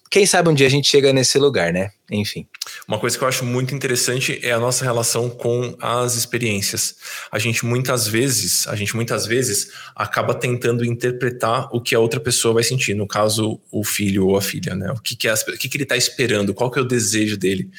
Quem 0.10 0.26
sabe 0.26 0.50
um 0.50 0.54
dia 0.54 0.68
a 0.68 0.70
gente 0.70 0.88
chega 0.88 1.12
nesse 1.12 1.38
lugar, 1.40 1.74
né? 1.74 1.92
Enfim. 2.10 2.48
Uma 2.88 3.00
coisa 3.00 3.18
que 3.18 3.24
eu 3.24 3.28
acho 3.28 3.44
muito 3.44 3.74
interessante 3.74 4.40
é 4.44 4.52
a 4.52 4.60
nossa 4.60 4.86
relação 4.86 5.30
com 5.30 5.76
as 5.82 6.16
experiências. 6.16 6.96
A 7.32 7.40
gente 7.40 7.66
muitas 7.66 8.08
vezes, 8.08 8.68
a 8.68 8.76
gente 8.76 8.96
muitas 8.96 9.26
vezes 9.26 9.72
acaba 9.96 10.34
tentando 10.34 10.86
interpretar 10.86 11.68
o 11.76 11.82
que 11.82 11.96
a 11.96 12.00
outra 12.00 12.20
pessoa 12.20 12.54
vai 12.54 12.64
sentir, 12.64 12.94
no 12.94 13.08
caso 13.08 13.60
o 13.72 13.84
filho 13.84 14.28
ou 14.28 14.38
a 14.38 14.42
filha, 14.42 14.76
né? 14.76 14.92
O 14.92 15.02
que, 15.02 15.16
que, 15.16 15.28
é, 15.28 15.34
o 15.34 15.58
que, 15.58 15.68
que 15.68 15.78
ele 15.78 15.84
está 15.84 15.98
esperando, 15.98 16.54
qual 16.54 16.70
que 16.70 16.80
é 16.80 16.82
o 16.82 16.86
desejo 16.86 17.36
dele. 17.36 17.70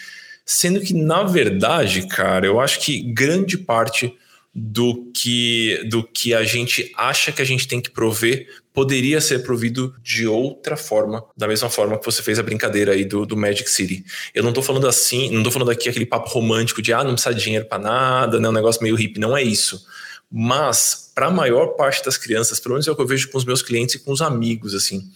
Sendo 0.44 0.80
que, 0.80 0.94
na 0.94 1.22
verdade, 1.22 2.06
cara, 2.06 2.46
eu 2.46 2.60
acho 2.60 2.80
que 2.80 3.00
grande 3.00 3.56
parte 3.56 4.14
do 4.58 5.12
que, 5.12 5.84
do 5.90 6.02
que 6.02 6.32
a 6.32 6.42
gente 6.42 6.90
acha 6.96 7.30
que 7.30 7.42
a 7.42 7.44
gente 7.44 7.68
tem 7.68 7.78
que 7.78 7.90
prover 7.90 8.48
poderia 8.72 9.20
ser 9.20 9.40
provido 9.40 9.94
de 10.02 10.26
outra 10.26 10.78
forma, 10.78 11.22
da 11.36 11.46
mesma 11.46 11.68
forma 11.68 11.98
que 11.98 12.04
você 12.06 12.22
fez 12.22 12.38
a 12.38 12.42
brincadeira 12.42 12.92
aí 12.92 13.04
do, 13.04 13.26
do 13.26 13.36
Magic 13.36 13.68
City. 13.68 14.02
Eu 14.34 14.42
não 14.42 14.54
tô 14.54 14.62
falando 14.62 14.88
assim, 14.88 15.30
não 15.30 15.42
tô 15.42 15.50
falando 15.50 15.70
aqui 15.70 15.90
aquele 15.90 16.06
papo 16.06 16.30
romântico 16.30 16.80
de 16.80 16.90
ah, 16.90 17.04
não 17.04 17.12
precisa 17.12 17.34
de 17.34 17.42
dinheiro 17.42 17.66
para 17.66 17.82
nada, 17.82 18.40
né, 18.40 18.48
um 18.48 18.52
negócio 18.52 18.82
meio 18.82 18.96
hippie, 18.96 19.20
não 19.20 19.36
é 19.36 19.42
isso. 19.42 19.84
Mas 20.32 21.12
para 21.14 21.26
a 21.26 21.30
maior 21.30 21.68
parte 21.76 22.02
das 22.02 22.16
crianças, 22.16 22.58
pelo 22.58 22.76
menos 22.76 22.88
é 22.88 22.90
o 22.90 22.96
que 22.96 23.02
eu 23.02 23.06
vejo 23.06 23.30
com 23.30 23.36
os 23.36 23.44
meus 23.44 23.60
clientes 23.60 23.96
e 23.96 23.98
com 23.98 24.10
os 24.10 24.22
amigos 24.22 24.74
assim, 24.74 25.06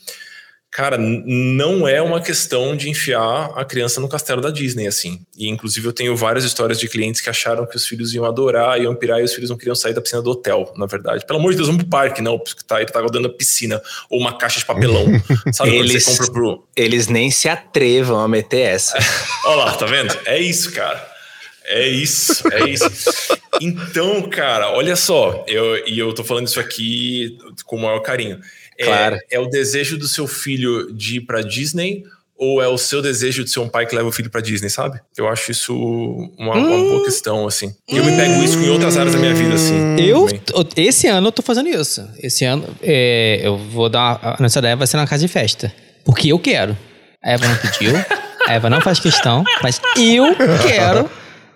Cara, 0.71 0.97
não 0.97 1.87
é 1.87 2.01
uma 2.01 2.21
questão 2.21 2.77
de 2.77 2.89
enfiar 2.89 3.51
a 3.57 3.65
criança 3.65 4.01
no 4.01 4.09
castelo 4.09 4.41
da 4.41 4.51
Disney, 4.51 4.87
assim. 4.87 5.21
E, 5.37 5.49
inclusive, 5.49 5.89
eu 5.89 5.93
tenho 5.93 6.17
várias 6.17 6.45
histórias 6.45 6.79
de 6.79 6.89
clientes 6.89 7.21
que 7.21 7.29
acharam 7.29 7.67
que 7.67 7.77
os 7.77 7.85
filhos 7.85 8.15
iam 8.15 8.25
adorar, 8.25 8.81
iam 8.81 8.95
pirar, 8.95 9.21
e 9.21 9.25
os 9.25 9.35
filhos 9.35 9.51
não 9.51 9.57
queriam 9.57 9.75
sair 9.75 9.95
da 9.95 10.01
piscina 10.01 10.23
do 10.23 10.31
hotel, 10.31 10.73
na 10.77 10.87
verdade. 10.87 11.27
Pelo 11.27 11.41
amor 11.41 11.51
de 11.51 11.57
Deus, 11.57 11.67
vamos 11.67 11.83
pro 11.83 11.91
parque, 11.91 12.23
não, 12.23 12.39
porque 12.39 12.63
tá, 12.65 12.81
ele 12.81 12.91
tá 12.91 13.01
rodando 13.01 13.27
a 13.27 13.33
piscina, 13.33 13.83
ou 14.09 14.21
uma 14.21 14.39
caixa 14.39 14.61
de 14.61 14.65
papelão. 14.65 15.07
Sabe 15.53 15.75
eles, 15.75 16.05
você 16.05 16.11
compra 16.13 16.33
pro... 16.33 16.65
Eles 16.77 17.09
nem 17.09 17.33
se 17.33 17.49
atrevam 17.49 18.21
a 18.21 18.29
meter 18.29 18.61
essa. 18.61 18.97
Olha 19.47 19.65
lá, 19.65 19.75
tá 19.75 19.87
vendo? 19.87 20.17
É 20.25 20.39
isso, 20.39 20.71
cara. 20.73 21.11
É 21.65 21.87
isso, 21.87 22.43
é 22.53 22.69
isso. 22.69 22.85
Então, 23.61 24.29
cara, 24.29 24.73
olha 24.73 24.97
só, 24.97 25.45
eu, 25.47 25.87
e 25.87 25.97
eu 26.01 26.13
tô 26.13 26.25
falando 26.25 26.49
isso 26.49 26.59
aqui 26.59 27.39
com 27.65 27.77
o 27.77 27.83
maior 27.83 28.01
carinho. 28.01 28.41
É, 28.81 28.85
claro. 28.85 29.19
É, 29.31 29.39
o 29.39 29.47
desejo 29.47 29.99
do 29.99 30.09
seu 30.09 30.27
filho 30.27 30.91
de 30.93 31.19
ir 31.19 31.21
para 31.21 31.43
Disney 31.43 32.03
ou 32.37 32.63
é 32.63 32.67
o 32.67 32.79
seu 32.79 33.03
desejo 33.03 33.45
de 33.45 33.51
ser 33.51 33.61
um 33.61 33.69
pai 33.69 33.85
que 33.85 33.95
leva 33.95 34.09
o 34.09 34.13
filho 34.13 34.31
para 34.31 34.41
Disney, 34.41 34.71
sabe? 34.71 34.99
Eu 35.15 35.29
acho 35.29 35.51
isso 35.51 35.77
uma, 36.39 36.57
hum, 36.57 36.67
uma 36.67 36.89
boa 36.89 37.05
questão, 37.05 37.47
assim. 37.47 37.75
Eu 37.87 38.03
me 38.03 38.17
pego 38.17 38.43
isso 38.43 38.59
em 38.59 38.71
outras 38.71 38.97
áreas 38.97 39.15
da 39.15 39.21
minha 39.21 39.35
vida, 39.35 39.55
assim. 39.55 40.01
Eu, 40.01 40.27
esse 40.75 41.07
ano 41.07 41.29
eu 41.29 41.33
tô 41.33 41.43
fazendo 41.43 41.69
isso. 41.69 42.09
Esse 42.19 42.47
ano 42.47 42.65
é, 42.83 43.41
eu 43.43 43.59
vou 43.59 43.91
dar. 43.91 44.19
A 44.23 44.43
nossa 44.43 44.59
ideia 44.59 44.75
vai 44.75 44.87
ser 44.87 44.97
na 44.97 45.07
casa 45.07 45.27
de 45.27 45.31
festa. 45.31 45.71
Porque 46.03 46.33
eu 46.33 46.39
quero. 46.39 46.75
A 47.23 47.33
Eva 47.33 47.47
não 47.47 47.57
pediu. 47.57 47.93
A 48.49 48.55
Eva 48.55 48.71
não 48.71 48.81
faz 48.81 48.99
questão, 48.99 49.45
mas 49.63 49.79
eu 49.99 50.35
quero 50.67 51.11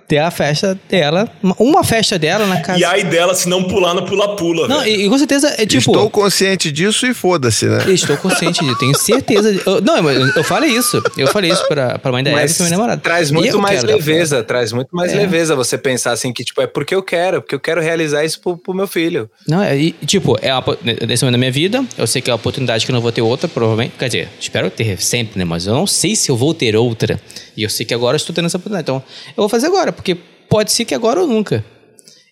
ter 0.07 0.19
a 0.19 0.31
festa 0.31 0.79
dela, 0.89 1.29
uma 1.59 1.83
festa 1.83 2.19
dela 2.19 2.47
na 2.47 2.61
casa. 2.61 2.79
E 2.79 2.85
aí 2.85 3.05
dela 3.05 3.35
se 3.35 3.49
não 3.49 3.65
pular 3.65 3.95
no 3.95 4.05
pula-pula. 4.05 4.69
Não, 4.69 4.87
e, 4.87 5.07
e, 5.07 5.09
com 5.09 5.19
certeza 5.19 5.55
é 5.59 5.67
tipo. 5.67 5.91
Estou 5.91 6.11
consciente 6.11 6.71
disso 6.71 7.07
e 7.07 7.15
foda-se, 7.15 7.67
né? 7.67 7.91
Estou 7.91 8.17
consciente 8.17 8.63
disso, 8.63 8.79
tenho 8.79 8.97
certeza. 8.97 9.53
De, 9.53 9.63
eu, 9.67 9.81
não, 9.81 10.11
eu, 10.11 10.27
eu 10.29 10.45
falei 10.45 10.71
isso. 10.71 11.03
Eu 11.17 11.29
falei 11.29 11.51
isso 11.51 11.67
pra, 11.69 11.99
pra 11.99 12.13
mãe 12.13 12.23
da 12.23 12.31
Eva 12.31 12.45
e 12.45 12.55
pra 12.55 12.67
minha 12.67 12.77
namorada. 12.77 13.01
Traz 13.01 13.31
muito 13.31 13.59
mais 13.59 13.83
leveza, 13.83 14.43
traz 14.43 14.73
muito 14.73 14.95
mais 14.95 15.13
é. 15.13 15.17
leveza 15.17 15.57
você 15.57 15.79
pensar 15.79 16.13
assim 16.13 16.33
que, 16.33 16.45
tipo, 16.45 16.61
é 16.61 16.67
porque 16.67 16.95
eu 16.95 17.03
quero, 17.03 17.41
porque 17.41 17.55
eu 17.55 17.61
quero 17.61 17.81
realizar 17.81 18.25
isso 18.25 18.41
pro, 18.41 18.57
pro 18.57 18.75
meu 18.75 18.87
filho. 18.87 19.31
Não, 19.49 19.63
é, 19.63 19.77
e, 19.77 19.93
tipo, 20.05 20.37
é 20.41 20.53
uma, 20.53 20.79
nesse 21.07 21.25
momento 21.25 21.35
da 21.35 21.39
minha 21.39 21.53
vida, 21.53 21.85
eu 21.97 22.07
sei 22.07 22.21
que 22.21 22.31
é 22.31 22.33
uma 22.33 22.37
oportunidade 22.37 22.85
que 22.85 22.91
eu 22.91 22.95
não 22.95 23.03
vou 23.03 23.13
ter 23.13 23.23
outra, 23.23 23.49
provavelmente. 23.49 23.95
Quer 23.99 24.07
dizer, 24.07 24.29
espero 24.39 24.71
ter 24.71 25.01
sempre, 25.01 25.39
né? 25.39 25.45
Mas 25.45 25.67
eu 25.67 25.75
não 25.75 25.87
sei 25.87 26.15
se 26.15 26.31
eu 26.31 26.37
vou 26.37 26.53
ter 26.53 26.77
outra. 26.77 27.21
E 27.57 27.63
eu 27.63 27.71
sei 27.71 27.85
que 27.87 27.95
agora 27.95 28.15
eu 28.15 28.19
estou 28.19 28.35
tendo 28.35 28.47
essa 28.47 28.57
oportunidade. 28.57 28.85
Então, 28.85 29.03
eu 29.29 29.43
vou 29.43 29.49
fazer 29.49 29.67
agora, 29.67 29.93
porque 29.93 30.17
pode 30.49 30.73
ser 30.73 30.85
que 30.85 30.95
agora 30.95 31.21
ou 31.21 31.27
nunca. 31.27 31.65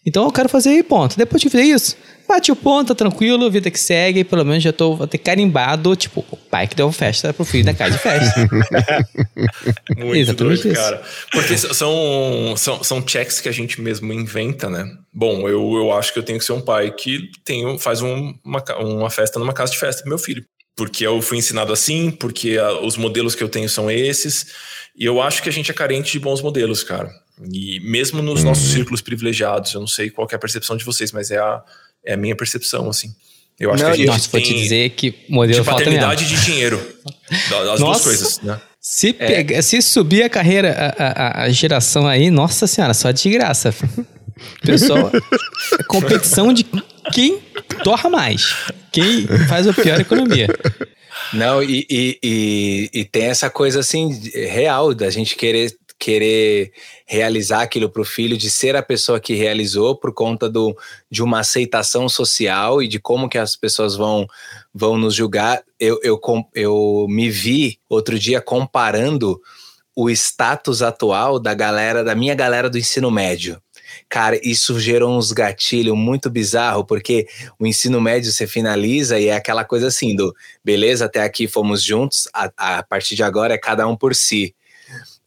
Então 0.04 0.24
eu 0.24 0.32
quero 0.32 0.48
fazer 0.48 0.70
aí 0.70 0.82
ponto. 0.82 1.16
Depois 1.16 1.42
que 1.42 1.48
fizer 1.48 1.62
isso, 1.62 1.96
bate 2.28 2.50
o 2.50 2.56
ponto, 2.56 2.88
tá 2.88 2.94
tranquilo, 2.94 3.48
vida 3.50 3.70
que 3.70 3.78
segue, 3.78 4.24
pelo 4.24 4.44
menos 4.44 4.62
já 4.62 4.72
tô 4.72 5.06
ter 5.06 5.18
carimbado, 5.18 5.94
tipo, 5.94 6.24
o 6.28 6.36
pai 6.36 6.66
que 6.66 6.74
deu 6.74 6.90
festa 6.90 7.32
pro 7.32 7.44
filho 7.44 7.64
da 7.64 7.72
casa 7.72 7.92
de 7.92 7.98
festa. 7.98 8.40
Muito 9.96 10.16
Exatamente 10.16 10.62
doido, 10.62 10.74
cara. 10.74 11.02
Porque 11.30 11.56
são, 11.56 12.54
são, 12.56 12.82
são 12.82 13.06
checks 13.06 13.40
que 13.40 13.48
a 13.48 13.52
gente 13.52 13.80
mesmo 13.80 14.12
inventa, 14.12 14.68
né? 14.68 14.84
Bom, 15.12 15.48
eu, 15.48 15.72
eu 15.74 15.92
acho 15.92 16.12
que 16.12 16.18
eu 16.18 16.24
tenho 16.24 16.38
que 16.38 16.44
ser 16.44 16.52
um 16.52 16.60
pai 16.60 16.90
que 16.90 17.30
tem, 17.44 17.78
faz 17.78 18.02
um, 18.02 18.34
uma, 18.44 18.62
uma 18.80 19.10
festa 19.10 19.38
numa 19.38 19.52
casa 19.52 19.70
de 19.70 19.78
festa 19.78 20.02
pro 20.02 20.08
meu 20.08 20.18
filho. 20.18 20.44
Porque 20.74 21.06
eu 21.06 21.20
fui 21.22 21.38
ensinado 21.38 21.72
assim, 21.72 22.10
porque 22.10 22.56
a, 22.56 22.80
os 22.80 22.96
modelos 22.96 23.34
que 23.34 23.44
eu 23.44 23.48
tenho 23.48 23.68
são 23.68 23.90
esses. 23.90 24.46
E 24.96 25.04
eu 25.04 25.20
acho 25.20 25.42
que 25.42 25.48
a 25.48 25.52
gente 25.52 25.70
é 25.70 25.74
carente 25.74 26.12
de 26.12 26.18
bons 26.18 26.42
modelos, 26.42 26.82
cara. 26.84 27.10
E 27.52 27.80
mesmo 27.80 28.22
nos 28.22 28.44
nossos 28.44 28.72
círculos 28.72 29.00
privilegiados, 29.00 29.72
eu 29.72 29.80
não 29.80 29.86
sei 29.86 30.10
qual 30.10 30.28
é 30.30 30.34
a 30.34 30.38
percepção 30.38 30.76
de 30.76 30.84
vocês, 30.84 31.12
mas 31.12 31.30
é 31.30 31.38
a, 31.38 31.62
é 32.04 32.14
a 32.14 32.16
minha 32.16 32.36
percepção, 32.36 32.88
assim. 32.88 33.14
Eu 33.58 33.72
acho 33.72 33.82
não, 33.82 33.90
que 33.90 33.94
a 33.94 33.96
gente 33.98 34.06
nossa, 34.06 34.30
tem... 34.30 34.42
te 34.42 34.54
dizer 34.54 34.90
que 34.90 35.14
modelo 35.28 35.62
de 35.62 35.70
paternidade 35.70 36.26
de 36.26 36.44
dinheiro. 36.44 36.80
As 37.30 37.50
nossa, 37.50 37.78
duas 37.78 38.02
coisas, 38.02 38.40
né? 38.40 38.60
Se, 38.80 39.10
é. 39.10 39.12
pega, 39.12 39.62
se 39.62 39.80
subir 39.80 40.24
a 40.24 40.28
carreira, 40.28 40.94
a, 40.98 41.04
a, 41.04 41.42
a, 41.44 41.50
geração 41.50 42.06
aí, 42.06 42.30
nossa 42.30 42.66
senhora, 42.66 42.92
só 42.92 43.12
de 43.12 43.30
graça. 43.30 43.72
Pessoal, 44.64 45.10
é 45.78 45.82
competição 45.84 46.52
de 46.52 46.66
quem 47.12 47.38
torra 47.84 48.10
mais, 48.10 48.56
quem 48.90 49.26
faz 49.48 49.68
a 49.68 49.72
pior 49.72 50.00
economia. 50.00 50.48
Não, 51.32 51.62
e, 51.62 51.86
e, 51.88 52.18
e, 52.22 52.90
e, 52.92 53.04
tem 53.04 53.24
essa 53.24 53.48
coisa 53.48 53.80
assim, 53.80 54.10
real, 54.34 54.94
da 54.94 55.08
gente 55.08 55.34
querer 55.34 55.74
querer 56.02 56.72
realizar 57.06 57.62
aquilo 57.62 57.88
para 57.88 58.02
o 58.02 58.04
filho, 58.04 58.36
de 58.36 58.50
ser 58.50 58.74
a 58.74 58.82
pessoa 58.82 59.20
que 59.20 59.34
realizou 59.34 59.96
por 59.96 60.12
conta 60.12 60.50
do, 60.50 60.76
de 61.08 61.22
uma 61.22 61.38
aceitação 61.38 62.08
social 62.08 62.82
e 62.82 62.88
de 62.88 62.98
como 62.98 63.28
que 63.28 63.38
as 63.38 63.54
pessoas 63.54 63.94
vão, 63.94 64.26
vão 64.74 64.98
nos 64.98 65.14
julgar. 65.14 65.62
Eu, 65.78 66.00
eu, 66.02 66.20
eu 66.56 67.06
me 67.08 67.30
vi 67.30 67.78
outro 67.88 68.18
dia 68.18 68.40
comparando 68.40 69.40
o 69.94 70.10
status 70.10 70.82
atual 70.82 71.38
da 71.38 71.54
galera, 71.54 72.02
da 72.02 72.16
minha 72.16 72.34
galera 72.34 72.68
do 72.68 72.78
ensino 72.78 73.08
médio. 73.08 73.62
Cara, 74.08 74.38
isso 74.42 74.78
gerou 74.78 75.16
uns 75.16 75.32
gatilhos 75.32 75.96
muito 75.96 76.30
bizarro, 76.30 76.84
porque 76.84 77.26
o 77.58 77.66
ensino 77.66 78.00
médio 78.00 78.32
você 78.32 78.46
finaliza 78.46 79.18
e 79.18 79.28
é 79.28 79.36
aquela 79.36 79.64
coisa 79.64 79.88
assim 79.88 80.14
do 80.14 80.34
beleza, 80.64 81.04
até 81.06 81.22
aqui 81.22 81.46
fomos 81.46 81.82
juntos, 81.82 82.28
a, 82.32 82.50
a 82.56 82.82
partir 82.82 83.14
de 83.14 83.22
agora 83.22 83.54
é 83.54 83.58
cada 83.58 83.86
um 83.86 83.96
por 83.96 84.14
si. 84.14 84.54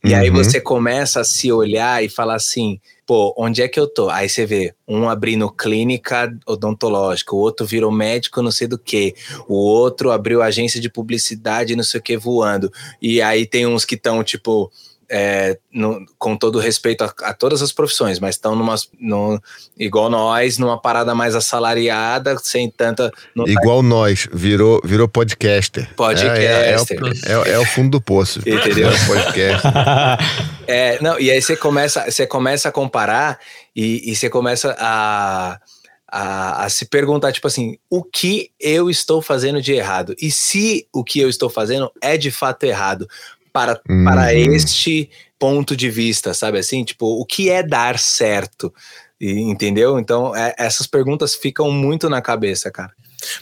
E 0.05 0.13
uhum. 0.13 0.19
aí 0.19 0.29
você 0.29 0.61
começa 0.61 1.21
a 1.21 1.23
se 1.23 1.51
olhar 1.51 2.03
e 2.03 2.07
falar 2.07 2.35
assim, 2.35 2.79
pô, 3.07 3.33
onde 3.35 3.63
é 3.63 3.67
que 3.67 3.79
eu 3.79 3.87
tô? 3.87 4.07
Aí 4.07 4.29
você 4.29 4.45
vê, 4.45 4.75
um 4.87 5.09
abrindo 5.09 5.49
clínica 5.49 6.31
odontológica, 6.45 7.35
o 7.35 7.39
outro 7.39 7.65
virou 7.65 7.91
médico 7.91 8.41
não 8.41 8.51
sei 8.51 8.67
do 8.67 8.77
que, 8.77 9.15
o 9.47 9.55
outro 9.55 10.11
abriu 10.11 10.43
agência 10.43 10.79
de 10.79 10.91
publicidade 10.91 11.75
não 11.75 11.83
sei 11.83 11.99
o 11.99 12.03
que 12.03 12.15
voando. 12.17 12.71
E 13.01 13.19
aí 13.19 13.47
tem 13.47 13.65
uns 13.65 13.83
que 13.83 13.95
estão, 13.95 14.23
tipo, 14.23 14.71
é, 15.09 15.57
no, 15.71 16.05
com 16.17 16.35
todo 16.35 16.59
respeito 16.59 17.03
a, 17.03 17.13
a, 17.23 17.33
todas 17.33 17.61
as 17.61 17.71
profissões, 17.71 18.19
mas 18.19 18.35
estão 18.35 18.55
numa, 18.55 18.75
no, 18.99 19.41
igual 19.77 20.09
nós, 20.09 20.57
numa 20.57 20.79
parada 20.79 21.13
mais 21.13 21.35
assalariada, 21.35 22.37
sem 22.39 22.69
tanta. 22.69 23.11
Igual 23.45 23.81
tá... 23.81 23.87
nós, 23.87 24.27
virou, 24.31 24.81
virou 24.83 25.07
podcaster. 25.07 25.89
Podcaster. 25.95 26.41
É, 26.41 27.31
é, 27.31 27.51
é, 27.51 27.51
é, 27.53 27.59
o 27.59 27.65
fundo 27.65 27.91
do 27.91 28.01
poço. 28.01 28.39
Entendeu? 28.39 28.89
é, 30.67 31.01
não, 31.01 31.19
e 31.19 31.29
aí 31.29 31.41
você 31.41 31.55
começa, 31.55 32.09
você 32.09 32.25
começa 32.25 32.69
a 32.69 32.71
comparar 32.71 33.39
e, 33.75 34.11
e 34.11 34.15
você 34.15 34.29
começa 34.29 34.75
a, 34.79 35.59
a, 36.07 36.65
a 36.65 36.69
se 36.69 36.85
perguntar, 36.85 37.31
tipo 37.31 37.47
assim, 37.47 37.77
o 37.89 38.03
que 38.03 38.51
eu 38.59 38.89
estou 38.89 39.21
fazendo 39.21 39.61
de 39.61 39.73
errado? 39.73 40.15
E 40.19 40.31
se 40.31 40.87
o 40.93 41.03
que 41.03 41.19
eu 41.19 41.29
estou 41.29 41.49
fazendo 41.49 41.91
é 42.01 42.17
de 42.17 42.31
fato 42.31 42.63
errado? 42.63 43.07
Para, 43.55 43.79
uhum. 43.89 44.03
para 44.03 44.33
este 44.33 45.09
ponto 45.39 45.77
de 45.77 45.89
vista, 45.89 46.33
sabe 46.33 46.57
assim? 46.57 46.83
Tipo, 46.83 47.21
o 47.21 47.25
que 47.25 47.49
é 47.49 47.63
dar 47.63 47.97
certo? 47.97 48.73
E, 49.17 49.31
entendeu? 49.39 49.97
Então, 49.97 50.35
é, 50.35 50.53
essas 50.57 50.85
perguntas 50.85 51.35
ficam 51.35 51.71
muito 51.71 52.09
na 52.09 52.21
cabeça, 52.21 52.69
cara. 52.69 52.91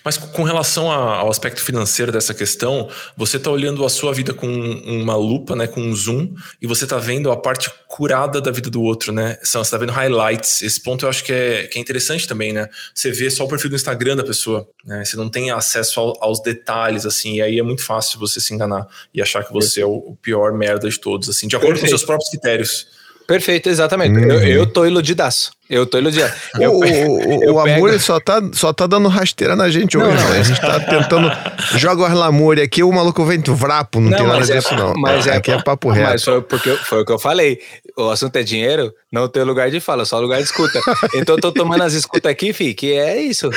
Mas 0.04 0.18
com 0.18 0.44
relação 0.44 0.92
ao 0.92 1.30
aspecto 1.30 1.62
financeiro 1.62 2.12
dessa 2.12 2.34
questão, 2.34 2.90
você 3.16 3.38
está 3.38 3.50
olhando 3.50 3.86
a 3.86 3.90
sua 3.90 4.14
vida 4.14 4.34
com 4.34 4.48
uma 4.48 5.16
lupa, 5.16 5.56
né, 5.56 5.68
com 5.68 5.82
um 5.82 5.96
zoom, 5.96 6.34
e 6.62 6.68
você 6.68 6.84
está 6.84 6.98
vendo 6.98 7.32
a 7.32 7.38
parte 7.38 7.70
curada 7.88 8.42
da 8.42 8.52
vida 8.52 8.70
do 8.70 8.82
outro, 8.82 9.12
né? 9.12 9.38
Você 9.44 9.60
está 9.60 9.78
vendo 9.78 9.92
highlights. 9.92 10.62
Esse 10.62 10.82
ponto 10.82 11.06
eu 11.06 11.10
acho 11.10 11.24
que 11.24 11.32
é, 11.32 11.68
que 11.68 11.78
é 11.78 11.82
interessante 11.82 12.28
também, 12.28 12.52
né? 12.52 12.68
Você 12.94 13.12
vê 13.12 13.30
só 13.30 13.46
o 13.46 13.48
perfil 13.48 13.70
do 13.70 13.76
Instagram 13.76 14.16
da 14.16 14.24
pessoa, 14.24 14.68
né? 14.84 15.06
Você 15.06 15.16
não 15.16 15.30
tem 15.30 15.52
acesso 15.52 16.00
ao, 16.00 16.24
aos 16.24 16.42
detalhes, 16.42 17.06
assim, 17.06 17.36
e 17.36 17.42
aí 17.42 17.60
é 17.60 17.64
muito 17.64 17.84
fácil 17.84 18.20
você 18.20 18.40
se 18.40 18.54
enganar 18.54 18.88
e 19.14 19.22
achar 19.22 19.44
que 19.44 19.54
você 19.54 19.82
é 19.82 19.86
o, 19.86 19.94
o 19.94 20.16
pior 20.16 20.54
merda 20.54 20.90
de 20.90 21.00
todos, 21.00 21.30
assim, 21.30 21.48
de 21.48 21.56
acordo 21.56 21.74
Perfeito. 21.74 21.92
com 21.92 21.98
seus 21.98 22.06
próprios 22.06 22.30
critérios. 22.30 23.03
Perfeito, 23.28 23.70
exatamente. 23.70 24.18
Uhum. 24.18 24.32
Eu, 24.32 24.42
eu 24.42 24.66
tô 24.66 24.86
iludidaço. 24.86 25.52
Eu 25.70 25.86
tô 25.86 25.98
iludido. 25.98 26.30
Eu, 26.60 26.72
o, 26.74 26.80
o, 26.80 27.44
eu 27.44 27.54
o 27.56 27.60
amor 27.60 28.00
só 28.00 28.20
tá, 28.20 28.42
só 28.52 28.72
tá 28.74 28.86
dando 28.86 29.08
rasteira 29.08 29.56
na 29.56 29.70
gente 29.70 29.98
Não, 29.98 30.08
hoje, 30.08 30.24
não. 30.24 30.30
né? 30.30 30.40
A 30.40 30.44
gente 30.44 30.62
tá 30.62 30.80
tentando. 30.80 31.32
Joga 31.78 32.02
o 32.02 32.06
Arlamore 32.06 32.62
aqui, 32.62 32.84
o 32.84 32.92
maluco 32.92 33.24
vem 33.26 33.40
do 33.40 33.56
vrapo, 33.56 34.00
não, 34.00 34.16
tem 34.16 34.28
nada 34.28 34.44
é- 34.44 34.56
disso, 34.56 34.76
não. 34.76 34.94
Mas 34.94 35.26
é, 35.26 35.38
aqui 35.38 35.52
é 35.52 35.62
papo 35.62 35.90
reto. 35.90 36.12
Mas 36.12 36.24
foi, 36.24 36.42
porque, 36.42 36.76
foi 36.76 37.02
o 37.02 37.06
que 37.06 37.12
eu 37.12 37.20
falei. 37.20 37.60
O 37.98 38.10
assunto 38.10 38.36
é 38.36 38.44
dinheiro, 38.44 38.94
não 39.12 39.28
tem 39.28 39.44
lugar 39.44 39.72
de 39.72 39.80
fala, 39.80 40.04
só 40.06 40.20
lugar 40.20 40.38
de 40.38 40.44
escuta. 40.44 40.80
Então 41.16 41.36
eu 41.36 41.42
tô 41.42 41.52
tomando 41.52 41.84
as 41.84 41.94
escutas 41.94 42.32
aqui, 42.32 42.52
fi, 42.54 42.74
que 42.74 42.94
é 42.94 43.22
isso. 43.22 43.50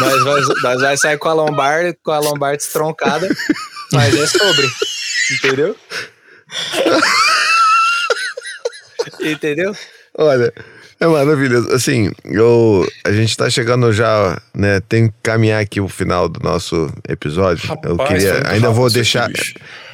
Nós 0.00 0.24
vai, 0.24 0.40
nós 0.62 0.80
vai 0.80 0.96
sair 0.96 1.18
com 1.18 1.28
a 1.28 1.32
lombar, 1.32 1.94
com 2.02 2.12
a 2.12 2.18
lombar 2.18 2.56
destroncada, 2.56 3.28
mas 3.92 4.14
é 4.14 4.26
sobre. 4.26 4.66
Entendeu? 5.32 5.76
Entendeu? 9.20 9.74
Olha, 10.16 10.52
é 11.00 11.06
maravilhoso. 11.06 11.70
Assim, 11.72 12.10
eu, 12.24 12.86
a 13.04 13.12
gente 13.12 13.36
tá 13.36 13.48
chegando 13.48 13.92
já, 13.92 14.40
né? 14.52 14.80
Tem 14.88 15.06
que 15.08 15.14
caminhar 15.22 15.60
aqui 15.62 15.80
o 15.80 15.88
final 15.88 16.28
do 16.28 16.40
nosso 16.42 16.92
episódio. 17.08 17.68
eu 17.84 17.96
Rapaz, 17.96 18.08
queria. 18.08 18.28
foi 18.28 18.32
muito 18.40 18.50
Ainda 18.52 18.70
vou 18.70 18.90
deixar. 18.90 19.30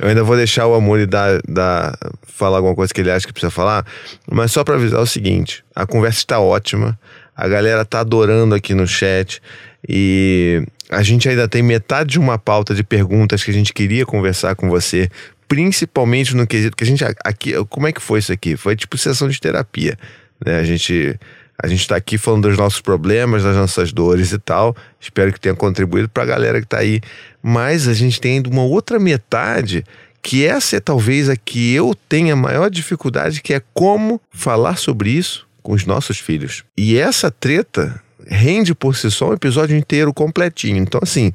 eu 0.01 0.09
ainda 0.09 0.25
vou 0.25 0.37
deixar 0.37 0.67
o 0.67 0.75
Amor 0.75 1.07
dar, 1.07 1.41
dar, 1.47 1.99
falar 2.23 2.57
alguma 2.57 2.75
coisa 2.75 2.93
que 2.93 3.03
ele 3.03 3.11
acha 3.11 3.27
que 3.27 3.33
precisa 3.35 3.51
falar. 3.51 3.85
Mas 4.31 4.51
só 4.53 4.65
pra 4.65 4.77
avisar 4.77 5.01
o 5.01 5.07
seguinte: 5.07 5.63
a 5.75 5.87
conversa 5.87 6.19
está 6.21 6.41
ótima. 6.41 6.99
A 7.37 7.49
galera 7.49 7.85
tá 7.85 8.01
adorando 8.01 8.55
aqui 8.55 8.75
no 8.75 8.87
chat. 8.87 9.43
E 9.87 10.63
a 10.89 11.03
gente 11.03 11.29
ainda 11.29 11.47
tem 11.47 11.63
metade 11.63 12.13
de 12.13 12.19
uma 12.19 12.39
pauta 12.39 12.75
de 12.75 12.83
perguntas 12.83 13.43
que 13.45 13.51
a 13.51 13.55
gente 13.55 13.73
queria 13.73 14.07
conversar 14.07 14.55
com 14.55 14.71
você. 14.71 15.11
Principalmente 15.49 16.35
no 16.35 16.47
quesito 16.47 16.77
que 16.77 16.85
a 16.85 16.87
gente 16.87 17.05
aqui, 17.25 17.53
como 17.69 17.87
é 17.87 17.93
que 17.93 18.01
foi 18.01 18.19
isso 18.19 18.33
aqui? 18.33 18.57
Foi 18.57 18.75
tipo 18.77 18.97
sessão 18.97 19.29
de 19.29 19.41
terapia, 19.41 19.99
né? 20.45 20.59
A 20.59 20.65
gente 20.65 21.19
a 21.63 21.69
gente 21.69 21.87
tá 21.87 21.95
aqui 21.95 22.19
falando 22.19 22.49
dos 22.49 22.59
nossos 22.59 22.81
problemas, 22.81 23.45
das 23.45 23.57
nossas 23.57 23.93
dores 23.93 24.33
e 24.33 24.39
tal. 24.39 24.77
Espero 25.01 25.33
que 25.33 25.41
tenha 25.41 25.55
contribuído 25.55 26.09
pra 26.09 26.25
galera 26.25 26.61
que 26.61 26.67
tá 26.67 26.79
aí. 26.79 27.01
Mas 27.43 27.87
a 27.87 27.95
gente 27.95 28.21
tem 28.21 28.33
ainda 28.33 28.51
uma 28.51 28.63
outra 28.63 28.99
metade 28.99 29.85
que 30.21 30.45
essa 30.45 30.77
é 30.77 30.81
talvez 30.81 31.29
a 31.29 31.37
que 31.37 31.73
eu 31.75 31.95
tenha 32.09 32.35
maior 32.35 32.71
dificuldade, 32.71 33.43
que 33.43 33.55
é 33.55 33.63
como 33.73 34.21
falar 34.31 34.79
sobre 34.79 35.11
isso 35.11 35.47
com 35.63 35.73
os 35.73 35.87
nossos 35.87 36.19
filhos. 36.19 36.65
E 36.77 36.99
essa 36.99 37.31
treta 37.31 38.03
rende 38.27 38.75
por 38.75 38.97
si 38.97 39.11
só 39.11 39.31
um 39.31 39.35
episódio 39.35 39.77
inteiro 39.77 40.13
completinho. 40.13 40.79
Então, 40.79 41.01
assim, 41.03 41.33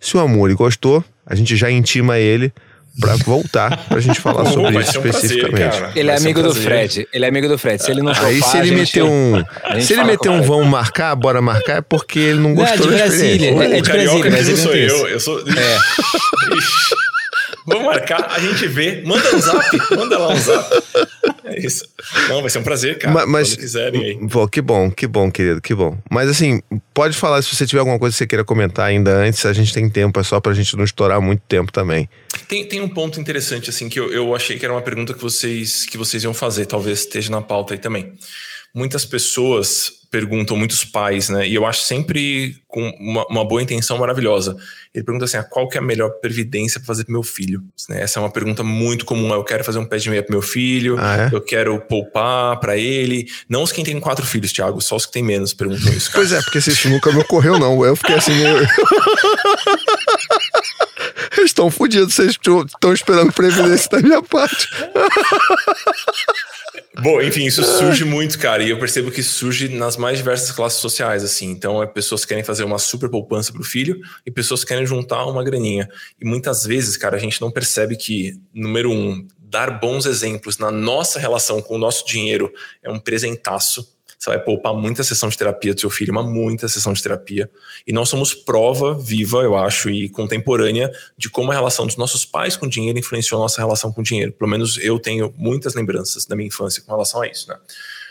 se 0.00 0.16
o 0.16 0.20
amor 0.20 0.52
gostou, 0.54 1.04
a 1.24 1.34
gente 1.34 1.56
já 1.56 1.70
intima 1.70 2.18
ele 2.18 2.52
pra 3.00 3.16
voltar 3.16 3.86
pra 3.88 4.00
gente 4.00 4.20
falar 4.20 4.44
Pô, 4.44 4.50
sobre 4.50 4.80
isso 4.80 4.98
um 4.98 5.02
prazer, 5.02 5.14
especificamente. 5.14 5.70
cara. 5.80 5.92
Ele 5.94 6.10
é 6.10 6.16
ser 6.16 6.20
um 6.20 6.24
amigo 6.24 6.42
do 6.42 6.48
prazer. 6.54 6.62
Fred. 6.62 7.08
Ele 7.12 7.24
é 7.24 7.28
amigo 7.28 7.48
do 7.48 7.58
Fred. 7.58 7.82
Se 7.82 7.90
ele 7.90 8.02
não 8.02 8.12
Aí 8.12 8.38
topar, 8.38 8.50
se 8.50 8.58
ele 8.58 8.70
meter 8.72 9.02
um, 9.02 9.44
se 9.80 9.92
ele 9.92 10.04
meter 10.04 10.28
um 10.28 10.42
vão 10.42 10.64
marcar, 10.64 11.14
bora 11.16 11.40
marcar, 11.40 11.78
é 11.78 11.80
porque 11.80 12.18
ele 12.18 12.40
não 12.40 12.54
Não, 12.54 12.64
é 12.64 12.68
gostou 12.68 12.90
de 12.92 12.98
da 12.98 13.06
experiência. 13.06 13.54
Brasília. 13.54 13.76
É 13.76 13.78
O 13.78 13.82
de 13.82 13.88
carioca 13.90 14.30
Brasília, 14.30 14.50
mas 14.52 14.60
sou 14.60 14.74
ele 14.74 14.86
não 14.88 14.96
eu. 14.98 15.08
Eu 15.08 15.20
sou. 15.20 15.38
Ixi. 15.40 17.02
Vamos 17.66 17.84
marcar, 17.84 18.30
a 18.30 18.38
gente 18.40 18.66
vê. 18.66 19.02
Manda 19.04 19.34
um 19.36 19.40
zap, 19.40 19.76
manda 19.96 20.18
lá 20.18 20.28
um 20.28 20.36
zap. 20.36 20.68
É 21.44 21.60
isso. 21.64 21.84
Não, 22.28 22.40
vai 22.40 22.50
ser 22.50 22.58
um 22.58 22.62
prazer, 22.62 22.98
cara. 22.98 23.12
Ma- 23.14 23.26
mas, 23.26 23.50
Quando 23.50 23.60
quiserem 23.60 24.04
aí. 24.04 24.28
Pô, 24.28 24.48
que 24.48 24.60
bom, 24.60 24.90
que 24.90 25.06
bom, 25.06 25.30
querido, 25.30 25.60
que 25.60 25.74
bom. 25.74 25.96
Mas 26.10 26.28
assim, 26.28 26.60
pode 26.92 27.16
falar 27.16 27.40
se 27.42 27.54
você 27.54 27.66
tiver 27.66 27.80
alguma 27.80 27.98
coisa 27.98 28.12
que 28.14 28.18
você 28.18 28.26
queira 28.26 28.44
comentar 28.44 28.86
ainda 28.86 29.10
antes, 29.12 29.44
a 29.46 29.52
gente 29.52 29.72
tem 29.72 29.88
tempo, 29.88 30.18
é 30.18 30.22
só 30.22 30.40
pra 30.40 30.52
gente 30.54 30.76
não 30.76 30.84
estourar 30.84 31.20
muito 31.20 31.42
tempo 31.48 31.70
também. 31.70 32.08
Tem, 32.48 32.66
tem 32.66 32.80
um 32.80 32.88
ponto 32.88 33.20
interessante, 33.20 33.70
assim, 33.70 33.88
que 33.88 33.98
eu, 34.00 34.12
eu 34.12 34.34
achei 34.34 34.58
que 34.58 34.64
era 34.64 34.74
uma 34.74 34.82
pergunta 34.82 35.14
que 35.14 35.20
vocês, 35.22 35.86
que 35.86 35.96
vocês 35.96 36.24
iam 36.24 36.34
fazer, 36.34 36.66
talvez 36.66 37.00
esteja 37.00 37.30
na 37.30 37.40
pauta 37.42 37.74
aí 37.74 37.78
também. 37.78 38.12
Muitas 38.74 39.04
pessoas 39.04 40.01
perguntam, 40.12 40.56
muitos 40.56 40.84
pais, 40.84 41.30
né? 41.30 41.48
E 41.48 41.54
eu 41.54 41.64
acho 41.66 41.80
sempre 41.80 42.54
com 42.68 42.86
uma, 43.00 43.26
uma 43.28 43.44
boa 43.44 43.62
intenção 43.62 43.96
maravilhosa. 43.98 44.54
Ele 44.94 45.02
pergunta 45.02 45.24
assim: 45.24 45.38
ah, 45.38 45.42
qual 45.42 45.66
que 45.68 45.78
é 45.78 45.80
a 45.80 45.82
melhor 45.82 46.10
previdência 46.20 46.78
para 46.78 46.86
fazer 46.86 47.04
pro 47.04 47.12
meu 47.14 47.22
filho? 47.22 47.64
Né? 47.88 48.02
Essa 48.02 48.20
é 48.20 48.22
uma 48.22 48.30
pergunta 48.30 48.62
muito 48.62 49.06
comum. 49.06 49.32
Eu 49.32 49.42
quero 49.42 49.64
fazer 49.64 49.78
um 49.78 49.86
pé 49.86 49.96
de 49.96 50.10
meia 50.10 50.22
pro 50.22 50.32
meu 50.32 50.42
filho, 50.42 50.96
Ah, 50.98 51.30
é? 51.32 51.34
eu 51.34 51.40
quero 51.40 51.80
poupar 51.80 52.60
para 52.60 52.76
ele. 52.76 53.26
Não 53.48 53.62
os 53.62 53.72
que 53.72 53.82
têm 53.82 53.98
quatro 53.98 54.26
filhos, 54.26 54.52
Thiago, 54.52 54.80
só 54.82 54.96
os 54.96 55.06
que 55.06 55.12
têm 55.12 55.22
menos 55.24 55.54
perguntam 55.54 55.90
isso. 55.92 56.10
Cara. 56.12 56.20
Pois 56.24 56.32
é, 56.32 56.42
porque 56.42 56.58
isso 56.58 56.88
nunca 56.90 57.10
me 57.10 57.20
ocorreu, 57.20 57.58
não. 57.58 57.82
Eu 57.84 57.96
fiquei 57.96 58.16
assim 58.16 58.34
meio. 58.34 58.68
Eles 61.36 61.50
estão 61.50 61.70
fodidos, 61.70 62.14
vocês 62.14 62.32
estão 62.32 62.92
esperando 62.92 63.32
previdência 63.32 63.88
da 63.90 64.00
minha 64.00 64.22
parte. 64.22 64.68
Bom, 67.02 67.20
enfim, 67.20 67.44
isso 67.44 67.62
surge 67.62 68.04
muito, 68.04 68.38
cara, 68.38 68.62
e 68.62 68.70
eu 68.70 68.78
percebo 68.78 69.10
que 69.10 69.20
isso 69.20 69.34
surge 69.34 69.68
nas 69.68 69.96
mais 69.96 70.18
diversas 70.18 70.50
classes 70.52 70.78
sociais, 70.78 71.22
assim. 71.24 71.50
Então, 71.50 71.82
é 71.82 71.86
pessoas 71.86 72.22
que 72.22 72.28
querem 72.28 72.44
fazer 72.44 72.64
uma 72.64 72.78
super 72.78 73.08
poupança 73.10 73.52
pro 73.52 73.62
filho 73.62 74.00
e 74.24 74.30
pessoas 74.30 74.62
que 74.62 74.68
querem 74.68 74.86
juntar 74.86 75.24
uma 75.26 75.44
graninha. 75.44 75.88
E 76.20 76.24
muitas 76.24 76.64
vezes, 76.64 76.96
cara, 76.96 77.16
a 77.16 77.20
gente 77.20 77.40
não 77.40 77.50
percebe 77.50 77.96
que, 77.96 78.34
número 78.54 78.90
um, 78.90 79.26
dar 79.38 79.78
bons 79.78 80.06
exemplos 80.06 80.56
na 80.56 80.70
nossa 80.70 81.18
relação 81.18 81.60
com 81.60 81.74
o 81.74 81.78
nosso 81.78 82.06
dinheiro 82.06 82.50
é 82.82 82.90
um 82.90 82.98
presentaço. 82.98 83.86
Você 84.22 84.30
vai 84.30 84.38
poupar 84.38 84.72
muita 84.72 85.02
sessão 85.02 85.28
de 85.28 85.36
terapia 85.36 85.74
do 85.74 85.80
seu 85.80 85.90
filho, 85.90 86.12
uma 86.12 86.22
muita 86.22 86.68
sessão 86.68 86.92
de 86.92 87.02
terapia. 87.02 87.50
E 87.84 87.92
nós 87.92 88.08
somos 88.08 88.32
prova 88.32 88.96
viva, 88.96 89.38
eu 89.38 89.56
acho, 89.56 89.90
e 89.90 90.08
contemporânea 90.08 90.92
de 91.18 91.28
como 91.28 91.50
a 91.50 91.54
relação 91.54 91.88
dos 91.88 91.96
nossos 91.96 92.24
pais 92.24 92.56
com 92.56 92.68
dinheiro 92.68 92.96
influenciou 92.96 93.40
a 93.40 93.42
nossa 93.42 93.60
relação 93.60 93.92
com 93.92 94.00
dinheiro. 94.00 94.32
Pelo 94.32 94.48
menos 94.48 94.78
eu 94.78 95.00
tenho 95.00 95.34
muitas 95.36 95.74
lembranças 95.74 96.24
da 96.24 96.36
minha 96.36 96.46
infância 96.46 96.80
com 96.84 96.92
relação 96.92 97.20
a 97.20 97.26
isso, 97.26 97.48
né? 97.48 97.56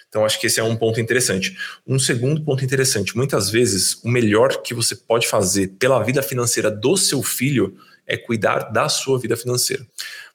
Então 0.10 0.26
acho 0.26 0.38
que 0.38 0.48
esse 0.48 0.60
é 0.60 0.64
um 0.66 0.76
ponto 0.76 1.00
interessante. 1.00 1.56
Um 1.88 1.98
segundo 1.98 2.44
ponto 2.44 2.62
interessante, 2.62 3.16
muitas 3.16 3.50
vezes 3.50 4.04
o 4.04 4.10
melhor 4.10 4.62
que 4.62 4.74
você 4.74 4.98
pode 4.98 5.30
fazer 5.30 5.70
pela 5.80 6.04
vida 6.04 6.22
financeira 6.22 6.70
do 6.70 6.98
seu 6.98 7.24
filho 7.24 7.74
é 8.06 8.18
cuidar 8.18 8.70
da 8.74 8.90
sua 8.90 9.18
vida 9.18 9.38
financeira 9.38 9.88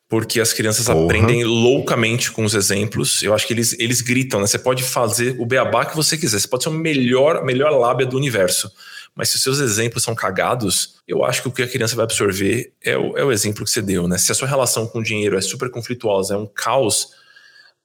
porque 0.09 0.41
as 0.41 0.53
crianças 0.53 0.87
Porra. 0.87 1.05
aprendem 1.05 1.45
loucamente 1.45 2.31
com 2.31 2.45
os 2.45 2.55
exemplos. 2.55 3.23
Eu 3.23 3.35
acho 3.35 3.47
que 3.47 3.53
eles, 3.53 3.75
eles 3.79 4.01
gritam, 4.01 4.41
né? 4.41 4.47
Você 4.47 4.59
pode 4.59 4.85
fazer 4.85 5.37
o 5.39 5.47
beabá 5.47 5.85
que 5.85 5.97
você 5.97 6.17
quiser, 6.17 6.39
você 6.39 6.49
pode 6.49 6.63
ser 6.63 6.69
o 6.69 6.73
melhor, 6.73 7.45
melhor 7.45 7.71
lábia 7.71 8.07
do 8.07 8.17
universo. 8.17 8.71
Mas 9.15 9.31
se 9.31 9.37
os 9.37 9.43
seus 9.43 9.59
exemplos 9.61 10.03
são 10.03 10.15
cagados, 10.15 10.97
eu 11.09 11.25
acho 11.25 11.43
que 11.43 11.49
o 11.49 11.53
que 11.53 11.63
a 11.63 11.69
criança 11.69 11.97
vai 11.97 12.05
absorver 12.05 12.73
é 12.85 12.97
o, 12.97 13.17
é 13.17 13.25
o 13.25 13.33
exemplo 13.33 13.65
que 13.65 13.71
você 13.71 13.83
deu, 13.83 14.07
né? 14.07 14.19
Se 14.19 14.31
a 14.31 14.35
sua 14.35 14.47
relação 14.47 14.87
com 14.87 14.99
o 14.99 15.03
dinheiro 15.03 15.37
é 15.37 15.41
super 15.41 15.71
conflituosa, 15.71 16.35
é 16.35 16.37
um 16.37 16.47
caos, 16.47 17.09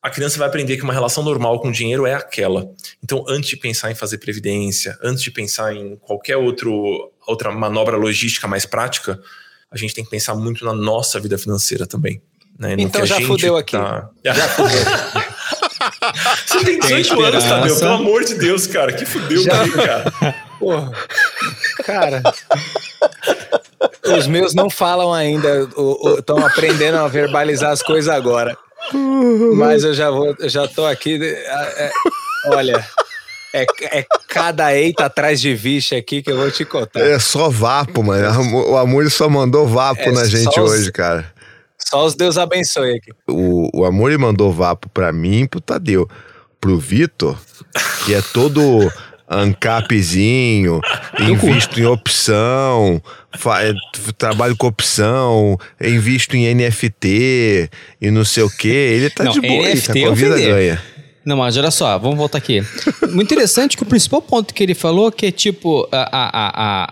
a 0.01 0.09
criança 0.09 0.37
vai 0.37 0.47
aprender 0.47 0.77
que 0.77 0.83
uma 0.83 0.93
relação 0.93 1.23
normal 1.23 1.59
com 1.59 1.69
o 1.69 1.71
dinheiro 1.71 2.05
é 2.05 2.13
aquela. 2.13 2.69
Então, 3.03 3.23
antes 3.27 3.49
de 3.49 3.57
pensar 3.57 3.91
em 3.91 3.95
fazer 3.95 4.17
previdência, 4.17 4.97
antes 5.01 5.23
de 5.23 5.31
pensar 5.31 5.73
em 5.73 5.95
qualquer 5.95 6.37
outro, 6.37 7.13
outra 7.25 7.51
manobra 7.51 7.95
logística 7.95 8.47
mais 8.47 8.65
prática, 8.65 9.21
a 9.71 9.77
gente 9.77 9.93
tem 9.93 10.03
que 10.03 10.09
pensar 10.09 10.35
muito 10.35 10.65
na 10.65 10.73
nossa 10.73 11.19
vida 11.19 11.37
financeira 11.37 11.85
também. 11.87 12.21
Né? 12.59 12.75
No 12.75 12.81
Então 12.83 13.01
que 13.01 13.05
a 13.05 13.05
já 13.05 13.15
gente 13.15 13.27
fudeu 13.27 13.55
aqui. 13.57 13.71
tá- 13.77 14.09
Você 16.45 16.63
tem 16.63 16.79
18 16.79 17.21
anos, 17.21 17.43
Tadeu, 17.43 17.75
pelo 17.79 17.93
amor 17.93 18.23
de 18.23 18.35
Deus, 18.35 18.67
cara. 18.67 18.93
Que 18.93 19.05
fudeu 19.05 19.41
Já. 19.43 19.53
daí, 19.53 19.71
cara. 19.71 20.13
Porra. 20.59 20.91
Cara. 21.83 22.21
Os 24.17 24.27
meus 24.27 24.53
não 24.53 24.69
falam 24.69 25.11
ainda, 25.13 25.67
estão 26.19 26.37
aprendendo 26.45 26.97
a 26.97 27.07
verbalizar 27.07 27.71
as 27.71 27.81
coisas 27.81 28.13
agora. 28.13 28.55
Mas 29.55 29.83
eu 29.83 29.93
já 29.93 30.11
vou, 30.11 30.35
eu 30.39 30.49
já 30.49 30.67
tô 30.67 30.85
aqui. 30.85 31.19
é, 31.23 31.85
é, 31.87 31.91
olha, 32.47 32.85
é, 33.53 33.65
é 33.99 34.05
cada 34.27 34.75
eita 34.75 35.05
atrás 35.05 35.39
de 35.41 35.53
vixe 35.53 35.95
aqui 35.95 36.21
que 36.21 36.31
eu 36.31 36.37
vou 36.37 36.49
te 36.51 36.63
contar. 36.65 36.99
É 37.01 37.19
só 37.19 37.49
vapo, 37.49 38.03
mano. 38.03 38.27
O 38.71 38.77
amor 38.77 39.09
só 39.11 39.29
mandou 39.29 39.67
vapo 39.67 40.01
É 40.01 40.11
na 40.11 40.25
gente 40.25 40.59
os- 40.59 40.71
hoje, 40.71 40.91
cara. 40.91 41.31
Só 41.77 42.05
os 42.05 42.15
Deus 42.15 42.37
abençoe 42.37 42.95
aqui. 42.97 43.11
O, 43.27 43.81
o 43.81 43.85
amor 43.85 44.15
mandou 44.17 44.51
vapo 44.53 44.87
pra 44.89 45.11
mim 45.11 45.41
e 45.41 45.47
pro 45.47 45.59
Tadeu. 45.59 46.07
Pro 46.59 46.77
Vitor, 46.77 47.37
que 48.05 48.13
é 48.13 48.21
todo 48.33 48.91
ancapzinho, 49.27 50.79
invisto 51.19 51.79
em 51.79 51.85
opção, 51.85 53.01
é, 53.61 53.73
trabalho 54.17 54.55
com 54.55 54.67
opção, 54.67 55.57
invisto 55.81 56.35
em 56.35 56.53
NFT 56.53 57.69
e 58.01 58.11
não 58.11 58.23
sei 58.25 58.43
o 58.43 58.49
que. 58.49 58.67
Ele 58.69 59.09
tá 59.09 59.23
Não, 59.23 59.31
de 59.31 59.41
boa, 59.41 59.65
aí, 59.67 59.79
tá 59.81 59.93
NFT 59.93 60.01
com 60.03 60.11
a 60.11 60.13
vida 60.15 60.35
ofender. 60.35 60.53
ganha. 60.53 60.83
Não, 61.23 61.37
mas 61.37 61.55
olha 61.55 61.69
só, 61.69 61.99
vamos 61.99 62.17
voltar 62.17 62.39
aqui. 62.39 62.61
Muito 63.11 63.31
interessante 63.31 63.77
que 63.77 63.83
o 63.83 63.85
principal 63.85 64.21
ponto 64.23 64.53
que 64.55 64.63
ele 64.63 64.73
falou 64.73 65.11
que 65.11 65.27
é 65.27 65.31
tipo 65.31 65.87
a, 65.91 65.97
a, 66.11 66.29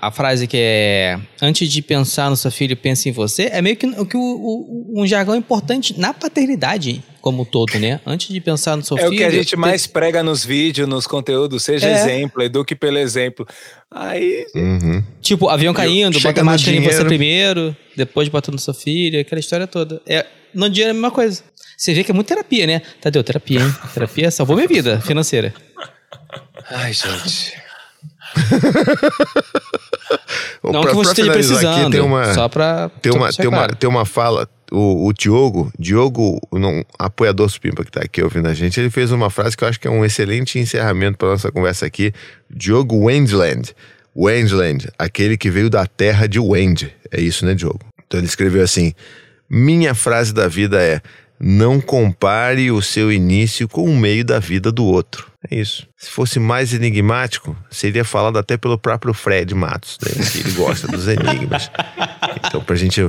a, 0.03 0.07
a 0.07 0.11
frase 0.11 0.45
que 0.45 0.55
é 0.57 1.19
antes 1.41 1.67
de 1.71 1.81
pensar 1.81 2.29
no 2.29 2.35
seu 2.37 2.51
filho, 2.51 2.77
pense 2.77 3.09
em 3.09 3.11
você, 3.11 3.49
é 3.51 3.59
meio 3.61 3.75
que, 3.75 3.87
o- 3.87 4.05
que 4.05 4.15
o, 4.15 4.21
o- 4.21 5.01
um 5.01 5.07
jargão 5.07 5.35
importante 5.35 5.99
na 5.99 6.13
paternidade 6.13 7.03
como 7.21 7.41
um 7.41 7.45
todo, 7.45 7.77
né? 7.79 7.99
Antes 8.05 8.29
de 8.31 8.39
pensar 8.39 8.77
no 8.77 8.83
seu 8.83 8.97
É 8.99 9.01
o 9.05 9.09
filho. 9.09 9.17
que 9.17 9.23
a 9.23 9.29
gente 9.31 9.49
tem- 9.51 9.59
mais 9.59 9.87
prega 9.87 10.21
nos 10.21 10.45
vídeos, 10.45 10.87
nos 10.87 11.07
conteúdos, 11.07 11.63
seja 11.63 11.87
É. 11.87 11.93
exemplo, 11.93 12.41
eduque 12.43 12.75
pelo 12.75 12.97
exemplo. 12.99 13.47
Aí, 13.91 14.45
Uhum. 14.55 15.03
Tipo, 15.21 15.49
avião 15.49 15.73
caindo, 15.73 16.19
bota 16.19 16.41
a 16.41 16.43
máscara 16.43 16.77
em 16.77 16.81
você 16.81 17.03
primeiro, 17.03 17.75
depois 17.97 18.29
bota 18.29 18.51
no 18.51 18.59
seu 18.59 18.73
filho, 18.75 19.19
aquela 19.19 19.39
história 19.39 19.65
toda. 19.65 20.01
É, 20.07 20.25
no 20.53 20.69
dinheiro 20.69 20.89
é 20.89 20.91
a 20.91 20.93
mesma 20.93 21.11
coisa. 21.11 21.41
Você 21.79 21.93
vê 21.93 22.03
que 22.03 22.11
é 22.11 22.13
muito 22.13 22.27
terapia, 22.27 22.67
né? 22.67 22.81
Tadeu, 22.99 23.23
terapia, 23.23 23.61
hein? 23.61 23.73
Terapia 23.95 24.29
salvou 24.29 24.57
minha 24.57 24.67
vida 24.67 24.99
financeira. 24.99 25.53
Ai, 26.69 26.91
gente. 26.91 27.53
Não 30.61 30.81
Pra- 30.81 30.91
que 30.91 30.97
você 30.97 31.11
esteja 31.11 31.31
finalizar 31.31 31.57
aqui, 31.57 31.63
precisando, 31.63 31.91
tem 31.91 32.01
uma, 32.01 32.33
só 32.33 32.49
pra 32.49 32.89
tem 33.01 33.13
uma, 33.13 33.31
tem 33.31 33.47
uma, 33.47 33.67
tem 33.69 33.89
uma 33.89 34.05
fala, 34.05 34.47
o, 34.71 35.07
o 35.07 35.13
Diogo, 35.13 35.71
Diogo, 35.79 36.39
não, 36.51 36.83
apoiador 36.99 37.49
Supimpa 37.49 37.83
que 37.85 37.91
tá 37.91 38.01
aqui 38.01 38.21
ouvindo 38.21 38.47
a 38.49 38.53
gente, 38.53 38.77
ele 38.79 38.89
fez 38.89 39.11
uma 39.11 39.29
frase 39.29 39.55
que 39.55 39.63
eu 39.63 39.67
acho 39.69 39.79
que 39.79 39.87
é 39.87 39.91
um 39.91 40.03
excelente 40.03 40.59
encerramento 40.59 41.17
para 41.17 41.29
nossa 41.29 41.49
conversa 41.51 41.85
aqui. 41.85 42.13
Diogo 42.49 43.05
Wendland. 43.05 43.73
Wendland, 44.15 44.89
aquele 44.99 45.37
que 45.37 45.49
veio 45.49 45.69
da 45.69 45.87
terra 45.87 46.27
de 46.27 46.39
Wend. 46.39 46.93
É 47.09 47.21
isso, 47.21 47.45
né, 47.45 47.55
Diogo? 47.55 47.79
Então 48.05 48.19
ele 48.19 48.27
escreveu 48.27 48.61
assim: 48.61 48.93
Minha 49.49 49.95
frase 49.95 50.33
da 50.33 50.47
vida 50.47 50.81
é: 50.83 51.01
não 51.39 51.79
compare 51.79 52.69
o 52.71 52.81
seu 52.81 53.11
início 53.11 53.67
com 53.67 53.85
o 53.85 53.95
meio 53.95 54.25
da 54.25 54.39
vida 54.39 54.71
do 54.71 54.83
outro. 54.83 55.27
É 55.49 55.55
isso. 55.55 55.87
Se 55.97 56.09
fosse 56.09 56.37
mais 56.37 56.73
enigmático, 56.73 57.55
seria 57.71 58.03
falado 58.03 58.37
até 58.37 58.57
pelo 58.57 58.77
próprio 58.77 59.13
Fred 59.13 59.55
Matos, 59.55 59.97
né, 60.03 60.11
que 60.31 60.39
ele 60.39 60.51
gosta 60.51 60.87
dos 60.87 61.07
enigmas. 61.07 61.71
Então, 62.45 62.61
pra 62.61 62.75
gente 62.75 63.01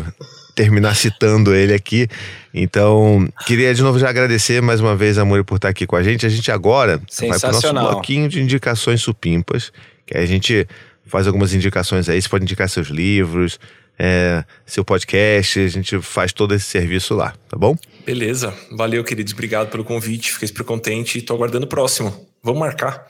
terminar 0.54 0.94
citando 0.94 1.54
ele 1.54 1.74
aqui. 1.74 2.08
Então, 2.54 3.28
queria 3.46 3.74
de 3.74 3.82
novo 3.82 3.98
já 3.98 4.08
agradecer 4.08 4.62
mais 4.62 4.80
uma 4.80 4.94
vez 4.94 5.18
a 5.18 5.24
Muri 5.24 5.42
por 5.42 5.56
estar 5.56 5.68
aqui 5.68 5.86
com 5.86 5.96
a 5.96 6.02
gente. 6.02 6.24
A 6.24 6.28
gente 6.28 6.52
agora 6.52 6.98
vai 6.98 7.06
pro 7.06 7.28
nosso 7.28 7.40
Sensacional. 7.40 7.92
bloquinho 7.92 8.28
de 8.28 8.40
indicações 8.40 9.00
supimpas, 9.02 9.72
que 10.06 10.16
a 10.16 10.24
gente 10.24 10.68
faz 11.06 11.26
algumas 11.26 11.52
indicações 11.52 12.08
aí. 12.08 12.20
Você 12.20 12.28
pode 12.28 12.44
indicar 12.44 12.68
seus 12.68 12.88
livros, 12.88 13.58
é, 13.98 14.44
seu 14.64 14.84
podcast, 14.84 15.58
a 15.58 15.68
gente 15.68 16.00
faz 16.00 16.32
todo 16.32 16.54
esse 16.54 16.66
serviço 16.66 17.14
lá, 17.14 17.34
tá 17.48 17.56
bom? 17.56 17.76
Beleza. 18.04 18.52
Valeu, 18.72 19.02
queridos. 19.04 19.32
Obrigado 19.32 19.68
pelo 19.68 19.84
convite. 19.84 20.32
Fiquei 20.32 20.48
super 20.48 20.64
contente 20.64 21.18
e 21.18 21.22
tô 21.22 21.34
aguardando 21.34 21.66
o 21.66 21.68
próximo. 21.68 22.26
Vamos 22.42 22.60
marcar. 22.60 23.06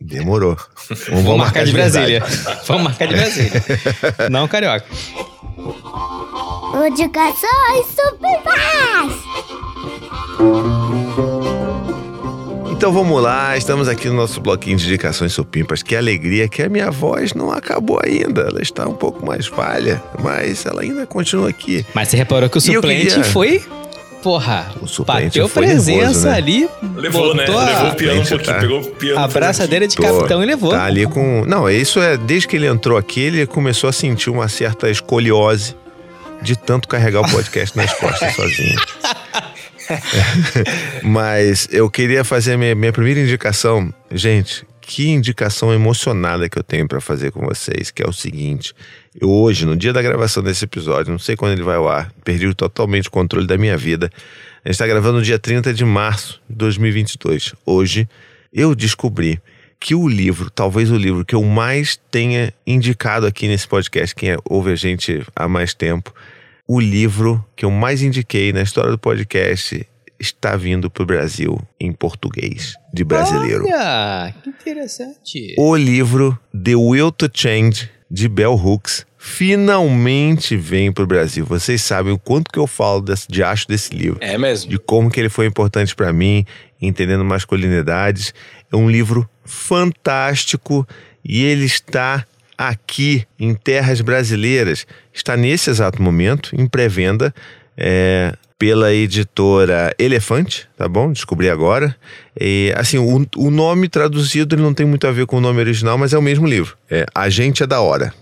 Demorou. 0.00 0.56
Vamos, 1.08 1.24
Vamos 1.24 1.38
marcar 1.38 1.64
de 1.64 1.72
verdade. 1.72 2.18
Brasília. 2.18 2.22
Vamos 2.66 2.82
marcar 2.84 3.06
de 3.08 3.14
Brasília. 3.14 3.62
Não, 4.30 4.48
carioca. 4.48 4.86
Indicações 6.86 7.86
supimpas! 7.88 9.20
Então 12.70 12.92
vamos 12.92 13.22
lá, 13.22 13.58
estamos 13.58 13.88
aqui 13.88 14.08
no 14.08 14.14
nosso 14.14 14.40
bloquinho 14.40 14.78
de 14.78 14.86
indicações 14.86 15.32
supimpas. 15.34 15.82
Que 15.82 15.94
alegria 15.94 16.48
que 16.48 16.62
a 16.62 16.68
minha 16.68 16.90
voz 16.90 17.34
não 17.34 17.52
acabou 17.52 18.00
ainda. 18.02 18.42
Ela 18.42 18.62
está 18.62 18.88
um 18.88 18.94
pouco 18.94 19.24
mais 19.26 19.46
falha, 19.46 20.02
mas 20.22 20.64
ela 20.64 20.80
ainda 20.80 21.06
continua 21.06 21.50
aqui. 21.50 21.84
Mas 21.92 22.08
você 22.08 22.16
reparou 22.16 22.48
que 22.48 22.56
o 22.56 22.58
E 22.58 22.62
suplente 22.62 23.06
queria- 23.08 23.24
foi. 23.24 23.62
Porra, 24.22 24.70
O 24.82 25.04
bateu 25.04 25.48
foi 25.48 25.62
presença 25.64 25.90
nervoso, 25.98 26.26
né? 26.28 26.34
ali. 26.34 26.68
Levou, 26.96 27.34
né? 27.34 27.44
a- 27.46 27.64
Levou 27.64 27.90
o 27.90 27.94
piano 27.94 28.20
um 28.20 28.24
pouquinho. 28.26 28.54
tá. 28.54 28.60
Pegou 28.60 28.80
o 28.80 28.90
piano. 28.90 29.20
A 29.20 29.28
braçadeira 29.28 29.88
de 29.88 29.96
Tô. 29.96 30.02
capitão 30.02 30.42
e 30.42 30.46
levou. 30.46 30.70
Tá 30.72 30.84
ali 30.84 31.06
com. 31.06 31.44
Não, 31.46 31.68
isso 31.70 32.00
é. 32.00 32.16
Desde 32.16 32.46
que 32.46 32.56
ele 32.56 32.66
entrou 32.66 32.98
aqui, 32.98 33.20
ele 33.20 33.46
começou 33.46 33.88
a 33.88 33.92
sentir 33.92 34.28
uma 34.30 34.48
certa 34.48 34.90
escoliose 34.90 35.74
de 36.42 36.56
tanto 36.56 36.86
carregar 36.88 37.20
o 37.22 37.30
podcast 37.30 37.76
nas 37.76 37.92
costas 37.94 38.32
sozinho. 38.36 38.78
Mas 41.02 41.68
eu 41.70 41.90
queria 41.90 42.24
fazer 42.24 42.56
minha, 42.56 42.74
minha 42.74 42.92
primeira 42.92 43.20
indicação. 43.20 43.92
Gente, 44.10 44.64
que 44.90 45.08
indicação 45.08 45.72
emocionada 45.72 46.48
que 46.48 46.58
eu 46.58 46.64
tenho 46.64 46.88
pra 46.88 47.00
fazer 47.00 47.30
com 47.30 47.46
vocês, 47.46 47.92
que 47.92 48.02
é 48.02 48.08
o 48.08 48.12
seguinte. 48.12 48.74
Eu 49.14 49.30
hoje, 49.30 49.64
no 49.64 49.76
dia 49.76 49.92
da 49.92 50.02
gravação 50.02 50.42
desse 50.42 50.64
episódio, 50.64 51.12
não 51.12 51.18
sei 51.18 51.36
quando 51.36 51.52
ele 51.52 51.62
vai 51.62 51.76
ao 51.76 51.88
ar, 51.88 52.12
perdi 52.24 52.52
totalmente 52.52 53.06
o 53.06 53.10
controle 53.12 53.46
da 53.46 53.56
minha 53.56 53.76
vida. 53.76 54.10
A 54.64 54.68
gente 54.68 54.72
está 54.74 54.88
gravando 54.88 55.18
no 55.18 55.22
dia 55.22 55.38
30 55.38 55.72
de 55.72 55.84
março 55.84 56.42
de 56.50 56.56
2022. 56.56 57.54
Hoje, 57.64 58.08
eu 58.52 58.74
descobri 58.74 59.40
que 59.78 59.94
o 59.94 60.08
livro, 60.08 60.50
talvez 60.50 60.90
o 60.90 60.96
livro 60.96 61.24
que 61.24 61.36
eu 61.36 61.44
mais 61.44 61.96
tenha 62.10 62.52
indicado 62.66 63.26
aqui 63.26 63.46
nesse 63.46 63.68
podcast, 63.68 64.12
quem 64.12 64.32
é- 64.32 64.38
ouve 64.44 64.72
a 64.72 64.76
gente 64.76 65.24
há 65.36 65.46
mais 65.46 65.72
tempo, 65.72 66.12
o 66.66 66.80
livro 66.80 67.44
que 67.54 67.64
eu 67.64 67.70
mais 67.70 68.02
indiquei 68.02 68.52
na 68.52 68.62
história 68.62 68.90
do 68.90 68.98
podcast 68.98 69.86
está 70.20 70.54
vindo 70.54 70.90
para 70.90 71.02
o 71.02 71.06
Brasil 71.06 71.58
em 71.80 71.90
português, 71.92 72.74
de 72.92 73.02
brasileiro. 73.02 73.64
Olha, 73.64 74.34
que 74.42 74.50
interessante. 74.50 75.54
O 75.58 75.74
livro 75.74 76.38
The 76.52 76.76
Will 76.76 77.10
to 77.10 77.28
Change, 77.32 77.90
de 78.10 78.28
Bell 78.28 78.54
Hooks, 78.54 79.06
finalmente 79.16 80.56
vem 80.56 80.92
para 80.92 81.04
o 81.04 81.06
Brasil. 81.06 81.44
Vocês 81.46 81.82
sabem 81.82 82.12
o 82.12 82.18
quanto 82.18 82.50
que 82.50 82.58
eu 82.58 82.66
falo 82.66 83.00
desse, 83.00 83.26
de 83.28 83.42
acho 83.42 83.66
desse 83.66 83.94
livro 83.94 84.18
É 84.20 84.36
mesmo. 84.36 84.70
de 84.70 84.78
como 84.78 85.10
que 85.10 85.18
ele 85.18 85.28
foi 85.28 85.46
importante 85.46 85.94
para 85.94 86.12
mim, 86.12 86.44
entendendo 86.80 87.24
masculinidades. 87.24 88.34
É 88.72 88.76
um 88.76 88.90
livro 88.90 89.28
fantástico 89.44 90.86
e 91.24 91.44
ele 91.44 91.64
está 91.64 92.24
aqui 92.56 93.24
em 93.38 93.54
terras 93.54 94.00
brasileiras. 94.00 94.86
Está 95.12 95.36
nesse 95.36 95.70
exato 95.70 96.02
momento 96.02 96.50
em 96.54 96.66
pré-venda 96.66 97.34
é, 97.76 98.34
pela 98.60 98.92
editora 98.92 99.94
Elefante, 99.98 100.68
tá 100.76 100.86
bom? 100.86 101.10
Descobri 101.10 101.48
agora. 101.48 101.96
E, 102.38 102.70
assim, 102.76 102.98
o, 102.98 103.26
o 103.38 103.50
nome 103.50 103.88
traduzido 103.88 104.54
ele 104.54 104.60
não 104.60 104.74
tem 104.74 104.84
muito 104.84 105.06
a 105.06 105.10
ver 105.10 105.24
com 105.24 105.38
o 105.38 105.40
nome 105.40 105.60
original, 105.60 105.96
mas 105.96 106.12
é 106.12 106.18
o 106.18 106.22
mesmo 106.22 106.46
livro. 106.46 106.76
É 106.90 107.06
A 107.14 107.30
Gente 107.30 107.62
é 107.62 107.66
da 107.66 107.80
Hora. 107.80 108.12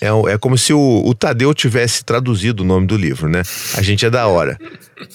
É, 0.00 0.08
é 0.32 0.38
como 0.38 0.56
se 0.56 0.72
o, 0.72 1.02
o 1.04 1.14
Tadeu 1.14 1.52
tivesse 1.52 2.04
traduzido 2.04 2.62
o 2.62 2.66
nome 2.66 2.86
do 2.86 2.96
livro, 2.96 3.28
né? 3.28 3.42
A 3.74 3.82
gente 3.82 4.06
é 4.06 4.10
da 4.10 4.26
hora. 4.26 4.58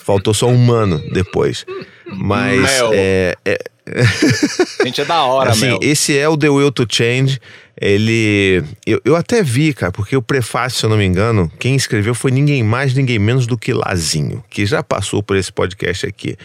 Faltou 0.04 0.34
só 0.34 0.48
um 0.48 0.58
mano 0.58 1.02
depois. 1.14 1.66
Mas 2.06 2.62
Mel. 2.62 2.92
é, 2.94 3.36
é- 3.46 3.60
Gente, 4.84 5.02
é 5.02 5.06
da 5.06 5.24
hora, 5.24 5.52
assim, 5.52 5.66
meu. 5.66 5.80
esse 5.82 6.18
é 6.18 6.28
o 6.28 6.38
The 6.38 6.50
Will 6.50 6.72
to 6.72 6.86
Change. 6.90 7.40
Ele. 7.80 8.64
Eu, 8.86 9.02
eu 9.04 9.16
até 9.16 9.44
vi, 9.44 9.74
cara, 9.74 9.92
porque 9.92 10.16
o 10.16 10.22
prefácio, 10.22 10.80
se 10.80 10.86
eu 10.86 10.90
não 10.90 10.96
me 10.98 11.06
engano, 11.06 11.52
quem 11.60 11.76
escreveu 11.76 12.14
foi 12.16 12.32
ninguém 12.32 12.64
mais, 12.64 12.94
ninguém 12.94 13.20
menos 13.20 13.46
do 13.46 13.58
que 13.58 13.74
Lazinho, 13.74 14.44
que 14.50 14.66
já 14.66 14.82
passou 14.82 15.22
por 15.22 15.36
esse 15.36 15.52
podcast 15.52 16.06
aqui. 16.06 16.38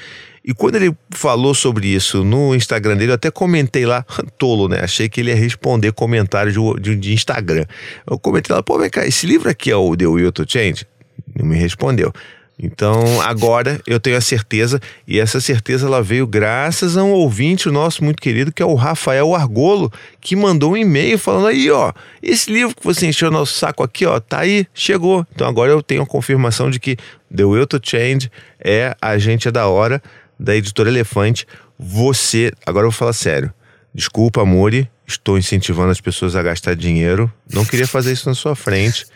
E 0.49 0.55
quando 0.55 0.77
ele 0.77 0.97
falou 1.11 1.53
sobre 1.53 1.89
isso 1.89 2.25
no 2.25 2.55
Instagram 2.55 2.97
dele, 2.97 3.11
eu 3.11 3.17
até 3.17 3.31
comentei 3.31 3.85
lá, 3.85 4.03
tolo, 4.39 4.67
né? 4.67 4.81
Achei 4.81 5.07
que 5.07 5.21
ele 5.21 5.29
ia 5.29 5.37
responder 5.37 5.93
comentário 5.93 6.51
de, 6.81 6.97
de, 6.97 7.13
Instagram. 7.13 7.67
Eu 8.11 8.19
comentei 8.19 8.57
lá, 8.57 8.63
pô, 8.63 8.79
vem 8.79 8.89
cá, 8.89 9.07
esse 9.07 9.27
livro 9.27 9.51
aqui 9.51 9.71
é 9.71 9.77
o 9.77 9.95
The 9.95 10.07
Will 10.07 10.33
to 10.33 10.47
Change? 10.49 10.87
Não 11.37 11.45
me 11.45 11.55
respondeu. 11.55 12.15
Então, 12.59 13.21
agora 13.21 13.79
eu 13.87 14.01
tenho 14.01 14.17
a 14.17 14.23
certeza, 14.23 14.81
e 15.07 15.21
essa 15.21 15.39
certeza 15.39 15.87
ela 15.87 16.03
veio 16.03 16.27
graças 16.27 16.97
a 16.97 17.05
um 17.05 17.13
ouvinte 17.13 17.69
nosso 17.69 18.03
muito 18.03 18.21
querido, 18.21 18.51
que 18.51 18.63
é 18.63 18.67
o 18.67 18.75
Rafael 18.75 19.35
Argolo, 19.35 19.93
que 20.19 20.35
mandou 20.35 20.73
um 20.73 20.77
e-mail 20.79 21.19
falando 21.19 21.47
aí, 21.47 21.71
ó, 21.71 21.93
esse 22.23 22.51
livro 22.51 22.75
que 22.75 22.83
você 22.83 23.07
encheu 23.07 23.31
nosso 23.31 23.53
saco 23.53 23.83
aqui, 23.83 24.07
ó, 24.07 24.19
tá 24.19 24.41
aí, 24.41 24.67
chegou. 24.73 25.27
Então 25.33 25.47
agora 25.47 25.71
eu 25.71 25.83
tenho 25.83 26.03
a 26.03 26.07
confirmação 26.07 26.71
de 26.71 26.81
que 26.81 26.97
The 27.35 27.45
Will 27.45 27.67
to 27.67 27.79
Change 27.81 28.31
é 28.59 28.97
a 29.01 29.19
gente 29.19 29.47
é 29.47 29.51
da 29.51 29.69
hora 29.69 30.03
da 30.39 30.55
editora 30.55 30.89
Elefante. 30.89 31.47
Você, 31.79 32.53
agora 32.65 32.87
eu 32.87 32.91
vou 32.91 32.99
falar 32.99 33.13
sério. 33.13 33.53
Desculpa, 33.95 34.43
Amore, 34.43 34.89
estou 35.07 35.39
incentivando 35.39 35.91
as 35.91 36.01
pessoas 36.01 36.37
a 36.37 36.43
gastar 36.43 36.77
dinheiro. 36.77 37.33
Não 37.53 37.65
queria 37.65 37.87
fazer 37.87 38.13
isso 38.13 38.29
na 38.29 38.35
sua 38.35 38.55
frente, 38.55 39.07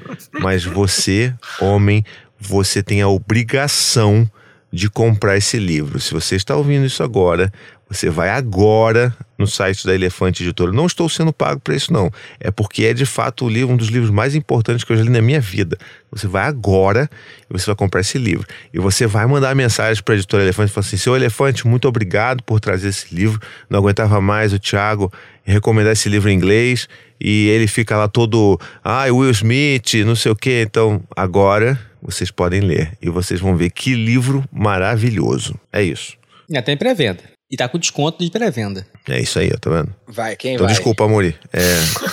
mas 0.41 0.64
você, 0.64 1.35
homem, 1.61 2.05
você 2.41 2.83
tem 2.83 3.03
a 3.03 3.09
obrigação 3.09 4.29
de 4.73 4.89
comprar 4.89 5.37
esse 5.37 5.59
livro. 5.59 6.01
Se 6.01 6.12
você 6.12 6.35
está 6.35 6.57
ouvindo 6.57 6.87
isso 6.87 7.03
agora, 7.03 7.53
você 7.93 8.09
vai 8.09 8.30
agora 8.30 9.14
no 9.36 9.47
site 9.47 9.86
da 9.86 9.95
Elefante 9.95 10.43
Editora. 10.43 10.72
Não 10.72 10.86
estou 10.86 11.09
sendo 11.11 11.30
pago 11.30 11.61
para 11.61 11.74
isso, 11.74 11.93
não. 11.93 12.11
É 12.40 12.51
porque 12.51 12.86
é 12.86 12.95
de 12.95 13.05
fato 13.05 13.47
livro, 13.47 13.74
um 13.74 13.76
dos 13.76 13.88
livros 13.88 14.11
mais 14.11 14.34
importantes 14.34 14.82
que 14.82 14.93
eu 14.93 14.97
já 14.97 15.03
li 15.03 15.11
na 15.11 15.20
minha 15.20 15.40
vida. 15.40 15.76
Você 16.11 16.26
vai 16.26 16.47
agora 16.47 17.09
e 17.51 17.53
você 17.53 17.66
vai 17.66 17.74
comprar 17.74 18.01
esse 18.01 18.16
livro. 18.16 18.47
E 18.72 18.78
você 18.78 19.07
vai 19.07 19.26
mandar 19.26 19.55
mensagem 19.55 20.03
para 20.03 20.14
a 20.14 20.16
Editora 20.16 20.43
Elefante 20.43 20.70
e 20.70 20.74
falar 20.74 20.86
assim: 20.86 20.97
Seu 20.97 21.14
Elefante, 21.14 21.66
muito 21.66 21.86
obrigado 21.86 22.43
por 22.43 22.61
trazer 22.61 22.88
esse 22.88 23.14
livro. 23.14 23.38
Não 23.68 23.80
aguentava 23.80 24.20
mais 24.22 24.55
o 24.55 24.59
Thiago 24.59 25.12
recomendar 25.45 25.93
esse 25.93 26.09
livro 26.09 26.30
em 26.30 26.34
inglês. 26.34 26.88
E 27.20 27.49
ele 27.49 27.66
fica 27.66 27.97
lá 27.97 28.09
todo, 28.09 28.59
ah, 28.82 29.05
Will 29.05 29.30
Smith, 29.30 29.95
não 30.07 30.16
sei 30.16 30.32
o 30.32 30.36
quê. 30.36 30.64
Então, 30.66 31.03
agora 31.14 31.78
vocês 32.01 32.30
podem 32.30 32.61
ler 32.61 32.97
e 33.03 33.11
vocês 33.11 33.38
vão 33.38 33.55
ver 33.55 33.70
que 33.70 33.95
livro 33.95 34.45
maravilhoso. 34.51 35.55
É 35.70 35.82
isso. 35.82 36.16
Já 36.49 36.62
tem 36.62 36.76
pré-venda. 36.76 37.32
E 37.53 37.57
tá 37.57 37.68
com 37.68 37.78
desconto 37.78 38.24
de 38.24 38.30
pré-venda. 38.30 38.86
É 39.07 39.20
isso 39.20 39.38
aí, 39.38 39.50
ó, 39.55 39.59
tá 39.59 39.68
vendo? 39.68 39.94
Vai, 40.09 40.34
quem 40.36 40.55
Então 40.55 40.64
vai? 40.64 40.74
desculpa, 40.74 41.05
Amori. 41.05 41.36
É, 41.53 41.61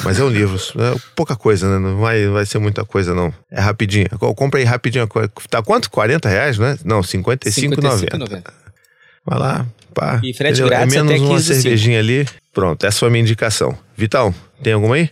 mas 0.03 0.19
é 0.19 0.23
um 0.25 0.27
livro. 0.29 0.57
É 0.57 0.99
pouca 1.15 1.33
coisa, 1.33 1.69
né? 1.69 1.79
Não 1.79 1.97
vai, 1.97 2.27
vai 2.27 2.45
ser 2.45 2.59
muita 2.59 2.83
coisa, 2.83 3.15
não. 3.15 3.33
É 3.49 3.61
rapidinho. 3.61 4.09
Co- 4.19 4.35
Compra 4.35 4.59
aí 4.59 4.65
rapidinho. 4.65 5.07
Tá 5.49 5.61
quanto? 5.63 5.89
40 5.89 6.27
reais, 6.27 6.57
né? 6.57 6.77
Não, 6.83 6.99
55,90. 6.99 8.09
55,90. 8.17 8.43
Vai 9.25 9.39
lá, 9.39 9.65
pá. 9.93 10.19
E 10.21 10.33
frete 10.33 10.59
entendeu? 10.59 10.67
grátis 10.69 10.93
É 10.93 10.97
menos 11.03 11.13
até 11.13 11.21
uma 11.23 11.39
15,5. 11.39 11.41
cervejinha 11.53 11.99
ali. 11.99 12.27
Pronto, 12.53 12.85
essa 12.85 12.99
foi 12.99 13.07
a 13.07 13.11
minha 13.11 13.21
indicação. 13.21 13.77
Vitão, 13.95 14.35
tem 14.61 14.73
alguma 14.73 14.95
aí? 14.95 15.09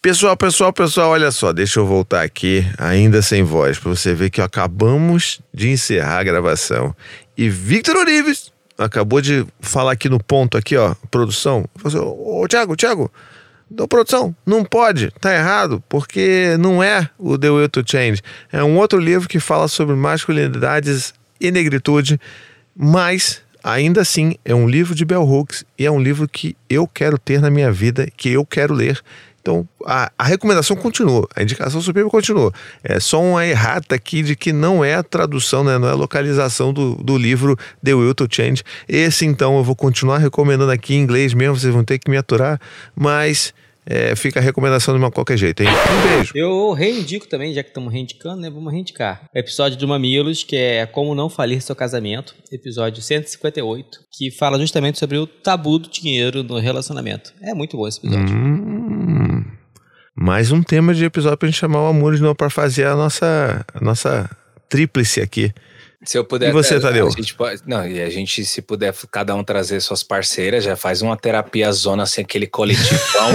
Pessoal, 0.00 0.36
pessoal, 0.36 0.72
pessoal, 0.72 1.10
olha 1.10 1.30
só, 1.32 1.52
deixa 1.52 1.80
eu 1.80 1.86
voltar 1.86 2.22
aqui, 2.22 2.64
ainda 2.78 3.22
sem 3.22 3.42
voz, 3.42 3.78
para 3.78 3.88
você 3.90 4.12
ver 4.14 4.30
que 4.30 4.40
acabamos 4.40 5.40
de 5.54 5.68
encerrar 5.70 6.18
a 6.18 6.24
gravação. 6.24 6.94
E 7.38 7.48
Victor 7.48 7.96
Orives 7.96 8.51
acabou 8.78 9.20
de 9.20 9.46
falar 9.60 9.92
aqui 9.92 10.08
no 10.08 10.22
ponto, 10.22 10.56
aqui, 10.56 10.76
ó, 10.76 10.94
produção. 11.10 11.64
Falou 11.76 11.88
assim, 11.88 12.42
ô, 12.42 12.48
Thiago, 12.48 12.76
Thiago, 12.76 13.10
da 13.70 13.88
produção, 13.88 14.34
não 14.44 14.64
pode, 14.64 15.10
tá 15.20 15.34
errado, 15.34 15.82
porque 15.88 16.56
não 16.58 16.82
é 16.82 17.08
o 17.18 17.38
The 17.38 17.50
Will 17.50 17.68
to 17.68 17.82
Change. 17.86 18.22
É 18.52 18.62
um 18.62 18.76
outro 18.76 18.98
livro 18.98 19.28
que 19.28 19.40
fala 19.40 19.66
sobre 19.68 19.96
masculinidades 19.96 21.14
e 21.40 21.50
negritude, 21.50 22.20
mas 22.76 23.40
ainda 23.64 24.00
assim 24.02 24.34
é 24.44 24.54
um 24.54 24.68
livro 24.68 24.94
de 24.94 25.04
Bell 25.04 25.22
Hooks 25.22 25.64
e 25.78 25.86
é 25.86 25.90
um 25.90 26.00
livro 26.00 26.28
que 26.28 26.56
eu 26.68 26.86
quero 26.86 27.18
ter 27.18 27.40
na 27.40 27.50
minha 27.50 27.72
vida, 27.72 28.08
que 28.16 28.30
eu 28.30 28.44
quero 28.44 28.74
ler. 28.74 29.00
Então, 29.42 29.68
a, 29.84 30.10
a 30.16 30.24
recomendação 30.24 30.76
continua, 30.76 31.28
a 31.34 31.42
indicação 31.42 31.80
suprema 31.80 32.08
continua. 32.08 32.52
É 32.84 33.00
só 33.00 33.20
uma 33.20 33.44
errata 33.44 33.96
aqui 33.96 34.22
de 34.22 34.36
que 34.36 34.52
não 34.52 34.84
é 34.84 34.94
a 34.94 35.02
tradução, 35.02 35.64
né? 35.64 35.76
não 35.78 35.88
é 35.88 35.90
a 35.90 35.96
localização 35.96 36.72
do, 36.72 36.94
do 36.94 37.18
livro 37.18 37.58
The 37.84 37.92
Will 37.92 38.14
to 38.14 38.28
Change. 38.30 38.62
Esse, 38.88 39.26
então, 39.26 39.56
eu 39.56 39.64
vou 39.64 39.74
continuar 39.74 40.18
recomendando 40.18 40.70
aqui 40.70 40.94
em 40.94 41.00
inglês 41.00 41.34
mesmo, 41.34 41.58
vocês 41.58 41.74
vão 41.74 41.82
ter 41.82 41.98
que 41.98 42.08
me 42.08 42.16
aturar, 42.16 42.60
mas 42.94 43.52
é, 43.84 44.14
fica 44.14 44.38
a 44.38 44.42
recomendação 44.42 44.94
de 44.94 44.98
uma 44.98 45.10
qualquer 45.10 45.36
jeito, 45.36 45.62
hein? 45.62 45.68
Um 45.68 46.16
beijo. 46.16 46.32
Eu 46.36 46.72
reindico 46.72 47.26
também, 47.26 47.52
já 47.52 47.62
que 47.62 47.70
estamos 47.70 47.92
reindicando, 47.92 48.40
né? 48.40 48.48
Vamos 48.48 48.72
reindicar. 48.72 49.24
Episódio 49.34 49.76
do 49.76 49.88
Mamilos, 49.88 50.44
que 50.44 50.56
é 50.56 50.86
Como 50.86 51.14
Não 51.14 51.28
Falir 51.28 51.60
Seu 51.60 51.74
Casamento, 51.74 52.34
episódio 52.52 53.02
158, 53.02 53.98
que 54.12 54.30
fala 54.30 54.58
justamente 54.58 55.00
sobre 55.00 55.18
o 55.18 55.26
tabu 55.26 55.78
do 55.78 55.88
dinheiro 55.88 56.44
no 56.44 56.58
relacionamento. 56.58 57.34
É 57.42 57.52
muito 57.54 57.76
bom 57.76 57.88
esse 57.88 57.98
episódio. 57.98 58.36
Hum, 58.36 58.81
mais 60.22 60.52
um 60.52 60.62
tema 60.62 60.94
de 60.94 61.04
episódio 61.04 61.36
pra 61.36 61.48
gente 61.48 61.58
chamar 61.58 61.82
o 61.82 61.86
Amor 61.86 62.14
de 62.14 62.22
novo 62.22 62.36
pra 62.36 62.48
fazer 62.48 62.86
a 62.86 62.94
nossa, 62.94 63.66
a 63.74 63.84
nossa 63.84 64.30
tríplice 64.68 65.20
aqui. 65.20 65.52
Se 66.04 66.16
eu 66.16 66.24
puder. 66.24 66.50
E 66.50 66.52
você, 66.52 66.78
Tadeu? 66.78 67.08
A 67.08 67.10
gente 67.10 67.34
pode, 67.34 67.60
não, 67.66 67.84
e 67.86 68.00
a 68.00 68.08
gente, 68.08 68.44
se 68.44 68.62
puder, 68.62 68.94
cada 69.10 69.34
um 69.34 69.42
trazer 69.42 69.80
suas 69.80 70.04
parceiras, 70.04 70.62
já 70.62 70.76
faz 70.76 71.02
uma 71.02 71.16
terapia 71.16 71.72
zona 71.72 72.04
assim, 72.04 72.20
aquele 72.20 72.46
coletivão. 72.46 73.30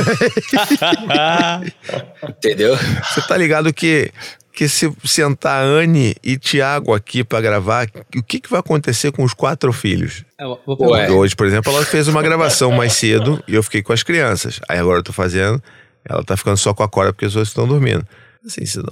entendeu? 2.30 2.78
Você 2.78 3.22
tá 3.22 3.36
ligado 3.36 3.74
que, 3.74 4.10
que 4.54 4.70
se 4.70 4.90
sentar 5.04 5.66
Anne 5.66 6.16
e 6.24 6.38
Tiago 6.38 6.94
aqui 6.94 7.22
pra 7.22 7.42
gravar, 7.42 7.90
o 8.16 8.24
que, 8.24 8.40
que 8.40 8.50
vai 8.50 8.62
acontecer 8.62 9.12
com 9.12 9.26
os 9.26 9.34
quatro 9.34 9.74
filhos? 9.74 10.24
Eu 10.40 10.58
vou 10.66 10.78
Ué. 10.92 11.00
perguntar. 11.00 11.20
Hoje, 11.20 11.36
por 11.36 11.48
exemplo, 11.48 11.74
ela 11.74 11.84
fez 11.84 12.08
uma 12.08 12.24
gravação 12.24 12.72
mais 12.72 12.94
cedo 12.94 13.44
e 13.46 13.56
eu 13.56 13.64
fiquei 13.64 13.84
com 13.84 13.92
as 13.92 14.04
crianças. 14.04 14.62
Aí 14.70 14.80
agora 14.80 15.00
eu 15.00 15.04
tô 15.04 15.12
fazendo, 15.12 15.62
ela 16.10 16.24
tá 16.24 16.36
ficando 16.38 16.58
só 16.58 16.74
com 16.74 16.84
a 16.84 16.88
Cora 16.90 17.12
porque 17.14 17.26
os 17.26 17.36
outros 17.36 17.50
estão 17.50 17.68
dormindo. 17.68 18.06
Assim, 18.46 18.66
senão 18.66 18.92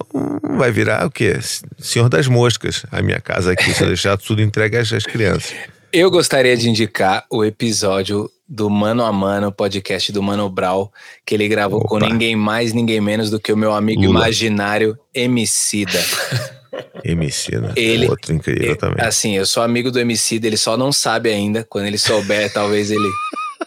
vai 0.57 0.71
virar 0.71 1.05
o 1.05 1.11
quê? 1.11 1.37
Senhor 1.79 2.09
das 2.09 2.27
moscas, 2.27 2.85
a 2.91 3.01
minha 3.01 3.21
casa 3.21 3.53
aqui, 3.53 3.73
se 3.73 3.83
eu 3.83 3.87
deixar 3.87 4.17
tudo 4.17 4.41
entregue 4.41 4.77
às, 4.77 4.91
às 4.91 5.05
crianças. 5.05 5.53
Eu 5.93 6.11
gostaria 6.11 6.57
de 6.57 6.69
indicar 6.69 7.25
o 7.31 7.45
episódio 7.45 8.29
do 8.47 8.69
Mano 8.69 9.03
a 9.05 9.13
Mano, 9.13 9.51
podcast 9.51 10.11
do 10.11 10.21
Mano 10.21 10.49
Brau, 10.49 10.91
que 11.25 11.33
ele 11.33 11.47
gravou 11.47 11.79
com 11.81 11.95
Opa. 11.95 12.09
ninguém 12.09 12.35
mais, 12.35 12.73
ninguém 12.73 12.99
menos 12.99 13.29
do 13.29 13.39
que 13.39 13.53
o 13.53 13.57
meu 13.57 13.73
amigo 13.73 14.01
Lula. 14.01 14.19
imaginário 14.25 14.97
Emicida. 15.13 16.03
MC, 17.05 17.57
né? 17.57 17.71
Ele- 17.77 18.09
Outro 18.09 18.33
incrível 18.33 18.75
também. 18.75 19.05
Assim, 19.05 19.37
eu 19.37 19.45
sou 19.45 19.63
amigo 19.63 19.89
do 19.89 19.99
Emicida, 19.99 20.47
ele 20.47 20.57
só 20.57 20.75
não 20.75 20.91
sabe 20.91 21.29
ainda. 21.31 21.63
Quando 21.69 21.85
ele 21.85 21.97
souber, 21.97 22.51
talvez 22.51 22.91
ele, 22.91 23.09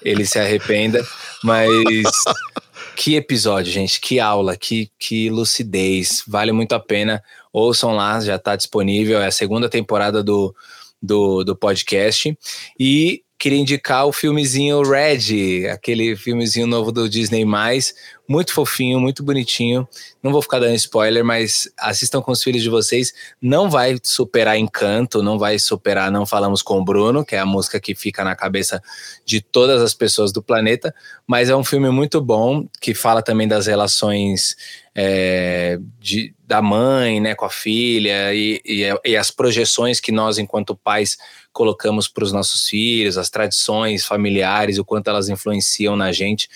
ele 0.05 0.26
se 0.26 0.38
arrependa. 0.38 1.03
Mas 1.42 1.68
que 2.99 3.14
episódio, 3.14 3.72
gente. 3.72 4.01
Que 4.01 4.18
aula, 4.18 4.57
que, 4.57 4.90
que 4.99 5.30
lucidez. 5.30 6.24
Vale 6.26 6.51
muito 6.51 6.72
a 6.72 6.80
pena. 6.80 7.22
Ouçam 7.53 7.94
lá, 7.94 8.18
já 8.18 8.34
está 8.34 8.57
disponível. 8.57 9.22
É 9.22 9.28
a 9.28 9.30
segunda 9.30 9.68
temporada 9.68 10.20
do, 10.20 10.53
do, 11.01 11.44
do 11.44 11.55
podcast. 11.55 12.36
E 12.78 13.22
queria 13.38 13.61
indicar 13.61 14.05
o 14.05 14.12
filmezinho 14.12 14.82
Red, 14.82 15.68
aquele 15.68 16.16
filmezinho 16.16 16.66
novo 16.66 16.90
do 16.90 17.09
Disney+, 17.09 17.44
muito 18.29 18.53
fofinho, 18.53 19.01
muito 19.01 19.22
bonitinho. 19.22 19.89
Não 20.22 20.31
vou 20.31 20.43
ficar 20.43 20.59
dando 20.59 20.74
spoiler, 20.74 21.24
mas 21.24 21.66
assistam 21.79 22.20
com 22.20 22.31
os 22.31 22.43
filhos 22.43 22.62
de 22.62 22.68
vocês. 22.68 23.14
Não 23.41 23.70
vai 23.70 23.97
superar 24.03 24.59
Encanto, 24.59 25.22
não 25.22 25.39
vai 25.39 25.59
superar 25.59 26.12
Não 26.12 26.26
Falamos 26.26 26.61
com 26.61 26.79
o 26.79 26.85
Bruno, 26.85 27.24
que 27.24 27.35
é 27.35 27.39
a 27.39 27.47
música 27.47 27.81
que 27.81 27.95
fica 27.95 28.22
na 28.22 28.37
cabeça 28.37 28.83
de 29.24 29.41
todas 29.41 29.81
as 29.81 29.95
pessoas 29.95 30.31
do 30.31 30.43
planeta, 30.43 30.95
mas 31.26 31.49
é 31.49 31.57
um 31.57 31.64
filme 31.64 31.89
muito 31.91 32.20
bom, 32.20 32.66
que 32.81 32.93
fala 32.93 33.22
também 33.22 33.49
das 33.49 33.66
relações 33.66 34.57
é, 34.95 35.79
de, 35.99 36.35
da 36.47 36.61
mãe 36.61 37.20
né, 37.20 37.35
com 37.35 37.45
a 37.45 37.51
filha 37.51 38.35
e, 38.35 38.61
e, 38.64 38.83
e 39.05 39.16
as 39.16 39.31
projeções 39.31 40.01
que 40.01 40.12
nós, 40.12 40.39
enquanto 40.39 40.76
pais, 40.76 41.16
colocamos 41.53 42.09
para 42.09 42.24
os 42.24 42.33
nossos 42.33 42.68
filhos, 42.68 43.16
as 43.16 43.31
tradições 43.31 44.05
familiares, 44.05 44.79
o 44.79 44.85
quanto 44.85 45.09
elas 45.09 45.29
influenciam 45.29 45.97
na 45.97 46.12
gente. 46.12 46.49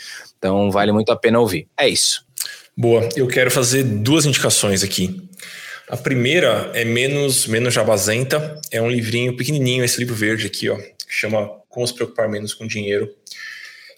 Então, 0.42 0.72
vale 0.72 0.90
muito 0.90 1.12
a 1.12 1.16
pena 1.16 1.38
ouvir. 1.38 1.68
É 1.78 1.88
isso. 1.88 2.26
Boa, 2.76 3.08
eu 3.14 3.28
quero 3.28 3.48
fazer 3.48 3.84
duas 3.84 4.26
indicações 4.26 4.82
aqui. 4.82 5.22
A 5.88 5.96
primeira 5.96 6.68
é 6.74 6.84
menos 6.84 7.46
menos 7.46 7.72
jabazenta, 7.72 8.60
é 8.72 8.82
um 8.82 8.90
livrinho 8.90 9.36
pequenininho, 9.36 9.84
esse 9.84 10.00
livro 10.00 10.16
verde 10.16 10.48
aqui, 10.48 10.68
ó, 10.68 10.76
que 10.76 10.94
chama 11.06 11.48
Como 11.68 11.86
se 11.86 11.94
preocupar 11.94 12.28
menos 12.28 12.54
com 12.54 12.66
dinheiro. 12.66 13.08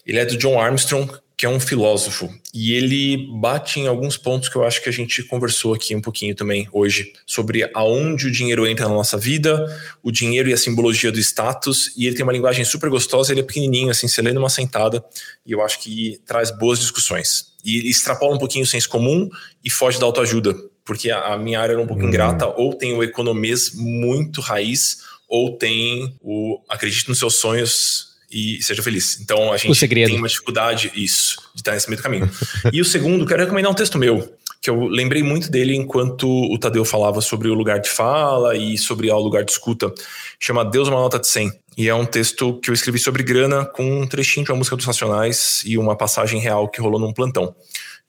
Ele 0.05 0.19
é 0.19 0.25
do 0.25 0.37
John 0.37 0.59
Armstrong, 0.59 1.11
que 1.37 1.45
é 1.45 1.49
um 1.49 1.59
filósofo, 1.59 2.33
e 2.53 2.73
ele 2.73 3.27
bate 3.39 3.79
em 3.79 3.87
alguns 3.87 4.15
pontos 4.15 4.47
que 4.47 4.55
eu 4.55 4.63
acho 4.63 4.81
que 4.81 4.87
a 4.87 4.91
gente 4.91 5.21
conversou 5.23 5.73
aqui 5.73 5.93
um 5.93 5.99
pouquinho 5.99 6.33
também 6.33 6.65
hoje, 6.71 7.11
sobre 7.25 7.69
aonde 7.73 8.27
o 8.27 8.31
dinheiro 8.31 8.65
entra 8.65 8.87
na 8.87 8.93
nossa 8.93 9.17
vida, 9.17 9.65
o 10.01 10.11
dinheiro 10.11 10.49
e 10.49 10.53
a 10.53 10.57
simbologia 10.57 11.11
do 11.11 11.19
status, 11.19 11.91
e 11.97 12.07
ele 12.07 12.15
tem 12.15 12.23
uma 12.23 12.31
linguagem 12.31 12.63
super 12.63 12.89
gostosa, 12.89 13.33
ele 13.33 13.41
é 13.41 13.43
pequenininho, 13.43 13.89
assim, 13.89 14.07
você 14.07 14.21
lê 14.21 14.31
numa 14.31 14.49
sentada, 14.49 15.03
e 15.45 15.51
eu 15.51 15.61
acho 15.61 15.79
que 15.81 16.21
traz 16.25 16.51
boas 16.51 16.79
discussões. 16.79 17.53
E 17.65 17.79
ele 17.79 17.89
extrapola 17.89 18.33
um 18.35 18.39
pouquinho 18.39 18.63
o 18.63 18.67
senso 18.67 18.87
comum 18.87 19.29
e 19.63 19.69
foge 19.69 19.99
da 19.99 20.05
autoajuda, 20.05 20.55
porque 20.85 21.11
a, 21.11 21.35
minha 21.37 21.59
área 21.59 21.73
era 21.73 21.81
um 21.81 21.87
pouco 21.87 22.03
ingrata, 22.03 22.47
ou 22.47 22.73
tem 22.73 22.93
o 22.93 23.03
economês 23.03 23.73
muito 23.73 24.39
raiz, 24.39 24.99
ou 25.27 25.57
tem 25.57 26.15
o 26.21 26.61
acredite 26.69 27.09
nos 27.09 27.19
seus 27.19 27.35
sonhos 27.35 28.14
e 28.31 28.61
seja 28.61 28.81
feliz. 28.83 29.19
Então 29.21 29.51
a 29.51 29.57
gente 29.57 29.87
tem 29.87 30.17
uma 30.17 30.27
dificuldade, 30.27 30.91
isso, 30.95 31.37
de 31.53 31.61
estar 31.61 31.73
nesse 31.73 31.89
meio 31.89 31.99
do 31.99 32.03
caminho. 32.03 32.29
e 32.71 32.81
o 32.81 32.85
segundo, 32.85 33.25
quero 33.25 33.43
recomendar 33.43 33.71
um 33.71 33.75
texto 33.75 33.97
meu, 33.97 34.35
que 34.61 34.69
eu 34.69 34.87
lembrei 34.87 35.21
muito 35.21 35.49
dele 35.49 35.75
enquanto 35.75 36.27
o 36.27 36.57
Tadeu 36.57 36.83
falava 36.83 37.21
sobre 37.21 37.47
o 37.49 37.53
lugar 37.53 37.79
de 37.79 37.89
fala 37.89 38.55
e 38.55 38.77
sobre 38.77 39.11
o 39.11 39.19
lugar 39.19 39.43
de 39.43 39.51
escuta. 39.51 39.93
Chama 40.39 40.65
Deus 40.65 40.87
uma 40.87 40.99
nota 40.99 41.19
de 41.19 41.27
100. 41.27 41.51
E 41.77 41.89
é 41.89 41.93
um 41.93 42.05
texto 42.05 42.57
que 42.61 42.69
eu 42.69 42.73
escrevi 42.73 42.97
sobre 42.97 43.21
grana 43.21 43.65
com 43.65 44.01
um 44.01 44.07
trechinho 44.07 44.45
de 44.45 44.51
uma 44.51 44.57
música 44.57 44.77
dos 44.77 44.85
Racionais 44.85 45.61
e 45.65 45.77
uma 45.77 45.95
passagem 45.95 46.39
real 46.39 46.69
que 46.69 46.79
rolou 46.81 46.99
num 46.99 47.11
plantão. 47.11 47.53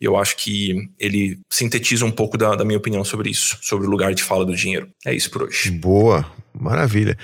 E 0.00 0.04
eu 0.04 0.16
acho 0.16 0.36
que 0.36 0.88
ele 0.98 1.38
sintetiza 1.50 2.04
um 2.04 2.10
pouco 2.10 2.36
da, 2.36 2.54
da 2.54 2.64
minha 2.64 2.78
opinião 2.78 3.04
sobre 3.04 3.30
isso, 3.30 3.58
sobre 3.62 3.86
o 3.86 3.90
lugar 3.90 4.14
de 4.14 4.22
fala 4.22 4.44
do 4.44 4.54
dinheiro. 4.54 4.88
É 5.06 5.14
isso 5.14 5.30
por 5.30 5.44
hoje. 5.44 5.70
Boa, 5.70 6.24
maravilha. 6.52 7.16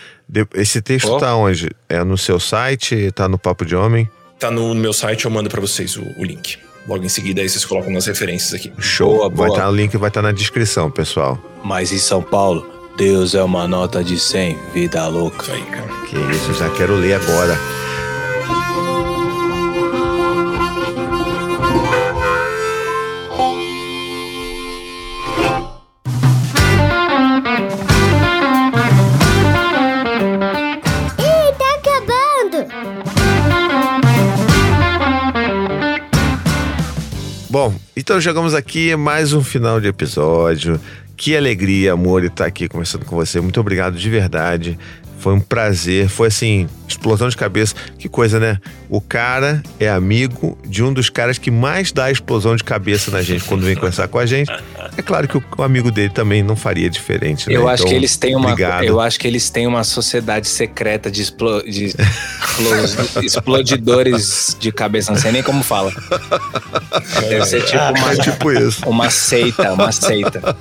Esse 0.54 0.80
texto 0.80 1.10
Ó. 1.10 1.18
tá 1.18 1.36
onde? 1.36 1.70
É 1.88 2.02
no 2.02 2.16
seu 2.16 2.40
site? 2.40 3.10
Tá 3.12 3.28
no 3.28 3.38
Papo 3.38 3.66
de 3.66 3.76
Homem? 3.76 4.08
Tá 4.38 4.50
no 4.50 4.74
meu 4.74 4.92
site, 4.92 5.26
eu 5.26 5.30
mando 5.30 5.50
para 5.50 5.60
vocês 5.60 5.96
o, 5.96 6.02
o 6.18 6.24
link. 6.24 6.58
Logo 6.88 7.04
em 7.04 7.08
seguida, 7.08 7.42
aí 7.42 7.48
vocês 7.48 7.64
colocam 7.64 7.92
nas 7.92 8.06
referências 8.06 8.54
aqui. 8.54 8.72
Show. 8.78 9.16
Boa, 9.16 9.28
vai 9.28 9.36
boa. 9.36 9.48
estar 9.50 9.68
o 9.68 9.74
link 9.74 9.96
vai 9.96 10.08
estar 10.08 10.22
na 10.22 10.32
descrição, 10.32 10.90
pessoal. 10.90 11.38
Mas 11.62 11.92
em 11.92 11.98
São 11.98 12.22
Paulo, 12.22 12.66
Deus 12.96 13.34
é 13.34 13.42
uma 13.42 13.68
nota 13.68 14.02
de 14.02 14.18
100, 14.18 14.58
vida 14.74 15.06
louca. 15.06 15.42
Isso 15.42 15.52
aí, 15.52 15.62
cara. 15.62 16.06
Que 16.06 16.16
isso, 16.34 16.54
já 16.54 16.68
quero 16.70 16.96
ler 16.96 17.14
agora. 17.14 17.56
Então 37.94 38.18
chegamos 38.20 38.54
aqui 38.54 38.96
mais 38.96 39.34
um 39.34 39.44
final 39.44 39.80
de 39.80 39.86
episódio. 39.88 40.80
Que 41.14 41.36
alegria, 41.36 41.92
amor, 41.92 42.24
estar 42.24 42.46
aqui 42.46 42.66
conversando 42.66 43.04
com 43.04 43.14
você. 43.14 43.40
Muito 43.40 43.60
obrigado 43.60 43.98
de 43.98 44.08
verdade. 44.10 44.78
Foi 45.22 45.32
um 45.34 45.40
prazer. 45.40 46.08
Foi 46.08 46.26
assim, 46.26 46.68
explosão 46.88 47.28
de 47.28 47.36
cabeça. 47.36 47.76
Que 47.96 48.08
coisa, 48.08 48.40
né? 48.40 48.58
O 48.90 49.00
cara 49.00 49.62
é 49.78 49.88
amigo 49.88 50.58
de 50.66 50.82
um 50.82 50.92
dos 50.92 51.08
caras 51.08 51.38
que 51.38 51.48
mais 51.48 51.92
dá 51.92 52.10
explosão 52.10 52.56
de 52.56 52.64
cabeça 52.64 53.10
na 53.12 53.22
gente 53.22 53.44
quando 53.44 53.62
vem 53.62 53.76
conversar 53.76 54.08
com 54.08 54.18
a 54.18 54.26
gente. 54.26 54.50
É 54.96 55.00
claro 55.00 55.28
que 55.28 55.36
o, 55.36 55.62
amigo 55.62 55.92
dele 55.92 56.10
também 56.10 56.42
não 56.42 56.56
faria 56.56 56.90
diferente, 56.90 57.48
né? 57.48 57.54
Eu 57.56 57.68
acho 57.68 57.82
Então, 57.84 57.90
que 57.90 57.94
eles 57.94 58.16
têm 58.16 58.34
uma. 58.34 58.50
obrigado. 58.50 58.82
Eu 58.84 59.00
acho 59.00 59.18
que 59.20 59.26
eles 59.28 59.48
têm 59.48 59.64
uma 59.66 59.84
sociedade 59.84 60.48
secreta 60.48 61.08
de, 61.08 61.22
explo- 61.22 61.62
de 61.62 61.86
explo- 61.86 63.22
explodidores 63.22 64.56
de 64.58 64.72
cabeça, 64.72 65.12
não 65.12 65.20
sei 65.20 65.30
nem 65.32 65.42
como 65.42 65.62
fala. 65.62 65.92
Deve 67.28 67.44
ser 67.46 67.62
tipo 67.64 67.78
uma, 67.78 68.12
É 68.12 68.16
tipo 68.16 68.52
isso. 68.52 68.88
uma 68.88 69.08
seita, 69.08 69.72
uma 69.72 69.92
seita. 69.92 70.56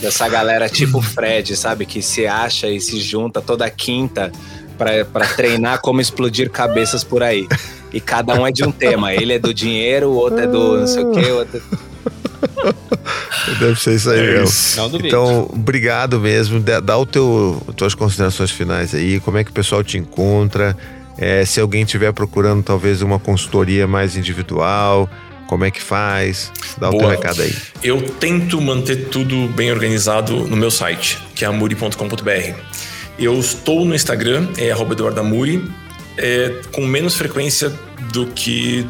Dessa 0.00 0.28
galera 0.28 0.68
tipo 0.68 1.00
Fred, 1.00 1.56
sabe? 1.56 1.86
Que 1.86 2.02
se 2.02 2.26
acha 2.26 2.68
e 2.68 2.80
se 2.80 3.00
junta 3.00 3.40
toda 3.44 3.68
quinta 3.70 4.32
pra, 4.76 5.04
pra 5.04 5.26
treinar 5.26 5.80
como 5.80 6.00
explodir 6.00 6.50
cabeças 6.50 7.04
por 7.04 7.22
aí. 7.22 7.46
E 7.92 8.00
cada 8.00 8.34
um 8.34 8.46
é 8.46 8.50
de 8.50 8.64
um 8.64 8.72
tema. 8.72 9.14
Ele 9.14 9.34
é 9.34 9.38
do 9.38 9.54
dinheiro, 9.54 10.08
o 10.08 10.14
outro 10.14 10.40
é 10.40 10.46
do 10.46 10.78
não 10.80 10.86
sei 10.86 11.04
o 11.04 11.10
quê, 11.12 11.30
o 11.30 11.36
outro. 11.36 11.62
Deve 13.60 13.78
ser 13.80 13.94
isso 13.94 14.10
aí 14.10 14.18
É 14.20 14.22
mesmo. 14.32 14.44
isso. 14.44 14.76
Não 14.76 14.88
duvido. 14.88 15.08
Então, 15.08 15.50
obrigado 15.52 16.18
mesmo. 16.18 16.60
Dá, 16.60 16.96
o 16.98 17.06
teu, 17.06 17.62
tuas 17.76 17.94
considerações 17.94 18.50
finais 18.50 18.94
aí, 18.94 19.20
como 19.20 19.38
é 19.38 19.44
que 19.44 19.50
o 19.50 19.54
pessoal 19.54 19.82
te 19.84 19.98
encontra. 19.98 20.76
É, 21.16 21.44
se 21.44 21.60
alguém 21.60 21.82
estiver 21.84 22.12
procurando 22.12 22.62
talvez 22.64 23.00
uma 23.00 23.20
consultoria 23.20 23.86
mais 23.86 24.16
individual, 24.16 25.08
como 25.46 25.64
é 25.64 25.70
que 25.70 25.80
faz? 25.80 26.50
Dá 26.78 26.88
o 26.88 26.90
teu 26.90 27.00
Boa. 27.02 27.12
recado 27.12 27.42
aí. 27.42 27.54
Eu 27.82 28.02
tento 28.02 28.60
manter 28.60 29.08
tudo 29.10 29.46
bem 29.48 29.70
organizado 29.70 30.34
no 30.48 30.56
meu 30.56 30.70
site, 30.70 31.18
que 31.36 31.44
é 31.44 31.48
amuri.com.br. 31.48 32.54
Eu 33.18 33.38
estou 33.38 33.84
no 33.84 33.94
Instagram, 33.94 34.48
é 34.56 34.70
arroba 34.70 34.92
Eduardo 34.92 35.20
Amuri, 35.20 35.70
é, 36.16 36.60
com 36.72 36.84
menos 36.84 37.14
frequência 37.14 37.72
do 38.12 38.26
que 38.26 38.86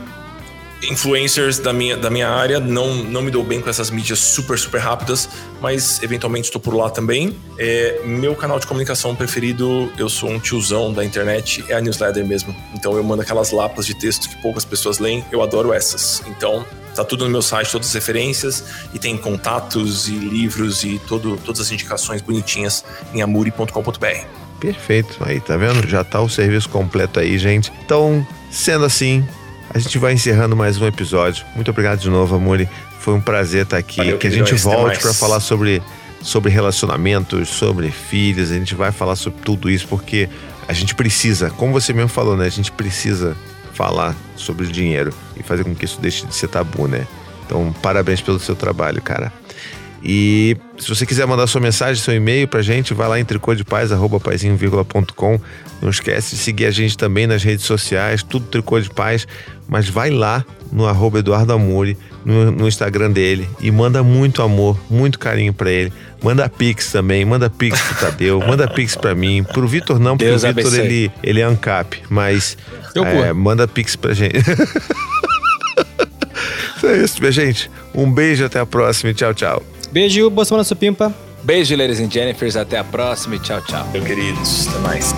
influencers 0.91 1.59
da 1.59 1.73
minha, 1.73 1.97
da 1.97 2.11
minha 2.11 2.29
área. 2.29 2.61
Não, 2.61 2.95
não 2.95 3.23
me 3.23 3.31
dou 3.31 3.43
bem 3.43 3.61
com 3.61 3.69
essas 3.69 3.91
mídias 3.91 4.19
super, 4.19 4.59
super 4.59 4.81
rápidas, 4.81 5.29
mas 5.61 6.03
eventualmente 6.03 6.47
estou 6.47 6.61
por 6.61 6.75
lá 6.75 6.91
também. 6.91 7.37
É, 7.59 8.01
meu 8.05 8.35
canal 8.35 8.59
de 8.59 8.67
comunicação 8.67 9.15
preferido, 9.15 9.91
eu 9.99 10.09
sou 10.09 10.31
um 10.31 10.39
tiozão 10.39 10.93
da 10.93 11.05
internet, 11.05 11.65
é 11.69 11.75
a 11.75 11.81
newsletter 11.81 12.25
mesmo. 12.25 12.55
Então 12.75 12.97
eu 12.97 13.03
mando 13.03 13.23
aquelas 13.23 13.51
lapas 13.51 13.87
de 13.87 13.95
texto 13.95 14.29
que 14.29 14.37
poucas 14.43 14.65
pessoas 14.65 14.99
leem, 14.99 15.25
eu 15.33 15.43
adoro 15.43 15.73
essas. 15.73 16.23
Então 16.27 16.65
tá 16.95 17.05
tudo 17.05 17.25
no 17.25 17.31
meu 17.31 17.43
site, 17.43 17.71
todas 17.71 17.89
as 17.89 17.95
referências, 17.95 18.65
e 18.93 18.99
tem 18.99 19.17
contatos 19.17 20.09
e 20.09 20.13
livros 20.13 20.85
e 20.85 21.01
todo, 21.07 21.37
todas 21.37 21.61
as 21.61 21.71
indicações 21.73 22.23
bonitinhas 22.23 22.85
em 23.13 23.23
amuri.com.br. 23.23 24.27
Perfeito. 24.61 25.19
Aí, 25.21 25.41
tá 25.41 25.57
vendo? 25.57 25.87
Já 25.87 26.03
tá 26.03 26.21
o 26.21 26.29
serviço 26.29 26.69
completo 26.69 27.21
aí, 27.21 27.39
gente. 27.39 27.73
Então, 27.85 28.27
sendo 28.51 28.85
assim, 28.85 29.27
a 29.69 29.79
gente 29.79 29.99
vai 29.99 30.13
encerrando 30.13 30.57
mais 30.57 30.81
um 30.81 30.87
episódio. 30.87 31.45
Muito 31.55 31.71
obrigado 31.71 31.99
de 31.99 32.09
novo, 32.09 32.37
Amuri. 32.37 32.69
Foi 33.01 33.13
um 33.13 33.21
prazer 33.21 33.65
estar 33.65 33.77
aqui. 33.77 33.99
Valeu, 33.99 34.19
que 34.19 34.27
a 34.27 34.31
gente 34.31 34.55
volte 34.55 35.01
para 35.01 35.13
falar 35.13 35.41
sobre, 35.41 35.83
sobre 36.23 36.51
relacionamentos, 36.51 37.49
sobre 37.49 37.91
filhos. 37.91 38.51
A 38.51 38.55
gente 38.55 38.75
vai 38.75 38.93
falar 38.93 39.17
sobre 39.17 39.43
tudo 39.43 39.69
isso 39.69 39.87
porque 39.89 40.29
a 40.67 40.73
gente 40.73 40.95
precisa, 40.95 41.51
como 41.51 41.73
você 41.73 41.93
mesmo 41.93 42.09
falou, 42.09 42.37
né? 42.37 42.47
A 42.47 42.51
gente 42.51 42.73
precisa 42.73 43.37
falar 43.75 44.17
sobre 44.37 44.67
dinheiro 44.67 45.13
e 45.37 45.43
fazer 45.43 45.65
com 45.65 45.75
que 45.75 45.85
isso 45.85 46.01
deixe 46.01 46.27
de 46.27 46.35
ser 46.35 46.49
tabu, 46.49 46.89
né? 46.89 47.07
Então, 47.45 47.75
parabéns 47.83 48.21
pelo 48.21 48.39
seu 48.39 48.57
trabalho, 48.57 49.03
cara. 49.03 49.33
E 50.03 50.57
se 50.79 50.89
você 50.89 51.07
quiser 51.07 51.27
mandar 51.27 51.47
sua 51.47 51.63
mensagem, 51.63 52.03
seu 52.03 52.15
e-mail 52.15 52.47
pra 52.47 52.61
gente, 52.61 52.93
vai 52.93 53.09
lá 53.09 53.19
em 53.19 53.25
tricôdepaz.com. 53.25 55.41
Não 55.81 55.89
esquece 55.89 56.37
de 56.37 56.43
seguir 56.43 56.67
a 56.67 56.71
gente 56.71 56.99
também 56.99 57.27
nas 57.27 57.43
redes 57.43 57.65
sociais, 57.65 58.23
tudo 58.23 58.45
Tricô 58.47 58.79
de 58.79 58.91
Paz. 58.91 59.27
Mas 59.67 59.89
vai 59.89 60.11
lá 60.11 60.45
no 60.71 60.87
arroba 60.87 61.21
Eduardo 61.21 61.55
Amore, 61.55 61.97
no, 62.25 62.51
no 62.51 62.69
Instagram 62.69 63.11
dele, 63.11 63.49
e 63.61 63.71
manda 63.71 64.03
muito 64.03 64.43
amor, 64.43 64.79
muito 64.89 65.19
carinho 65.19 65.53
pra 65.53 65.71
ele. 65.71 65.93
Manda 66.23 66.49
pix 66.49 66.91
também, 66.91 67.25
manda 67.25 67.51
pix 67.51 67.81
pro 67.81 67.97
Tadeu, 67.97 68.41
manda 68.47 68.67
pix 68.67 68.97
pra 68.97 69.15
mim. 69.15 69.45
Pro 69.45 69.67
Vitor 69.69 69.99
não, 69.99 70.17
porque 70.17 70.31
Deus 70.31 70.43
o 70.43 70.53
Vitor 70.53 70.75
ele, 70.75 71.11
ele 71.23 71.41
é 71.41 71.45
ANCAP, 71.45 72.03
mas 72.09 72.57
é, 72.95 73.33
manda 73.33 73.69
pix 73.69 73.95
pra 73.97 74.15
gente. 74.15 74.39
Isso 76.77 76.87
é 76.87 76.97
isso, 77.05 77.21
minha 77.21 77.33
gente. 77.33 77.71
Um 77.95 78.11
beijo, 78.11 78.45
até 78.45 78.61
a 78.61 78.67
próxima 78.67 79.11
e 79.11 79.15
tchau, 79.15 79.35
tchau. 79.35 79.63
Beijo, 79.93 80.29
boa 80.31 80.45
semana, 80.45 80.65
supimpa. 80.65 81.15
Beijo, 81.45 81.77
ladies 81.77 82.01
and 82.01 82.11
Jennifers. 82.11 82.57
Até 82.57 82.79
a 82.79 82.85
próxima 82.85 83.37
e 83.37 83.39
tchau, 83.39 83.61
tchau. 83.61 83.87
Meu 83.93 84.03
queridos, 84.03 84.67
até 84.69 84.79
mais. 84.79 85.15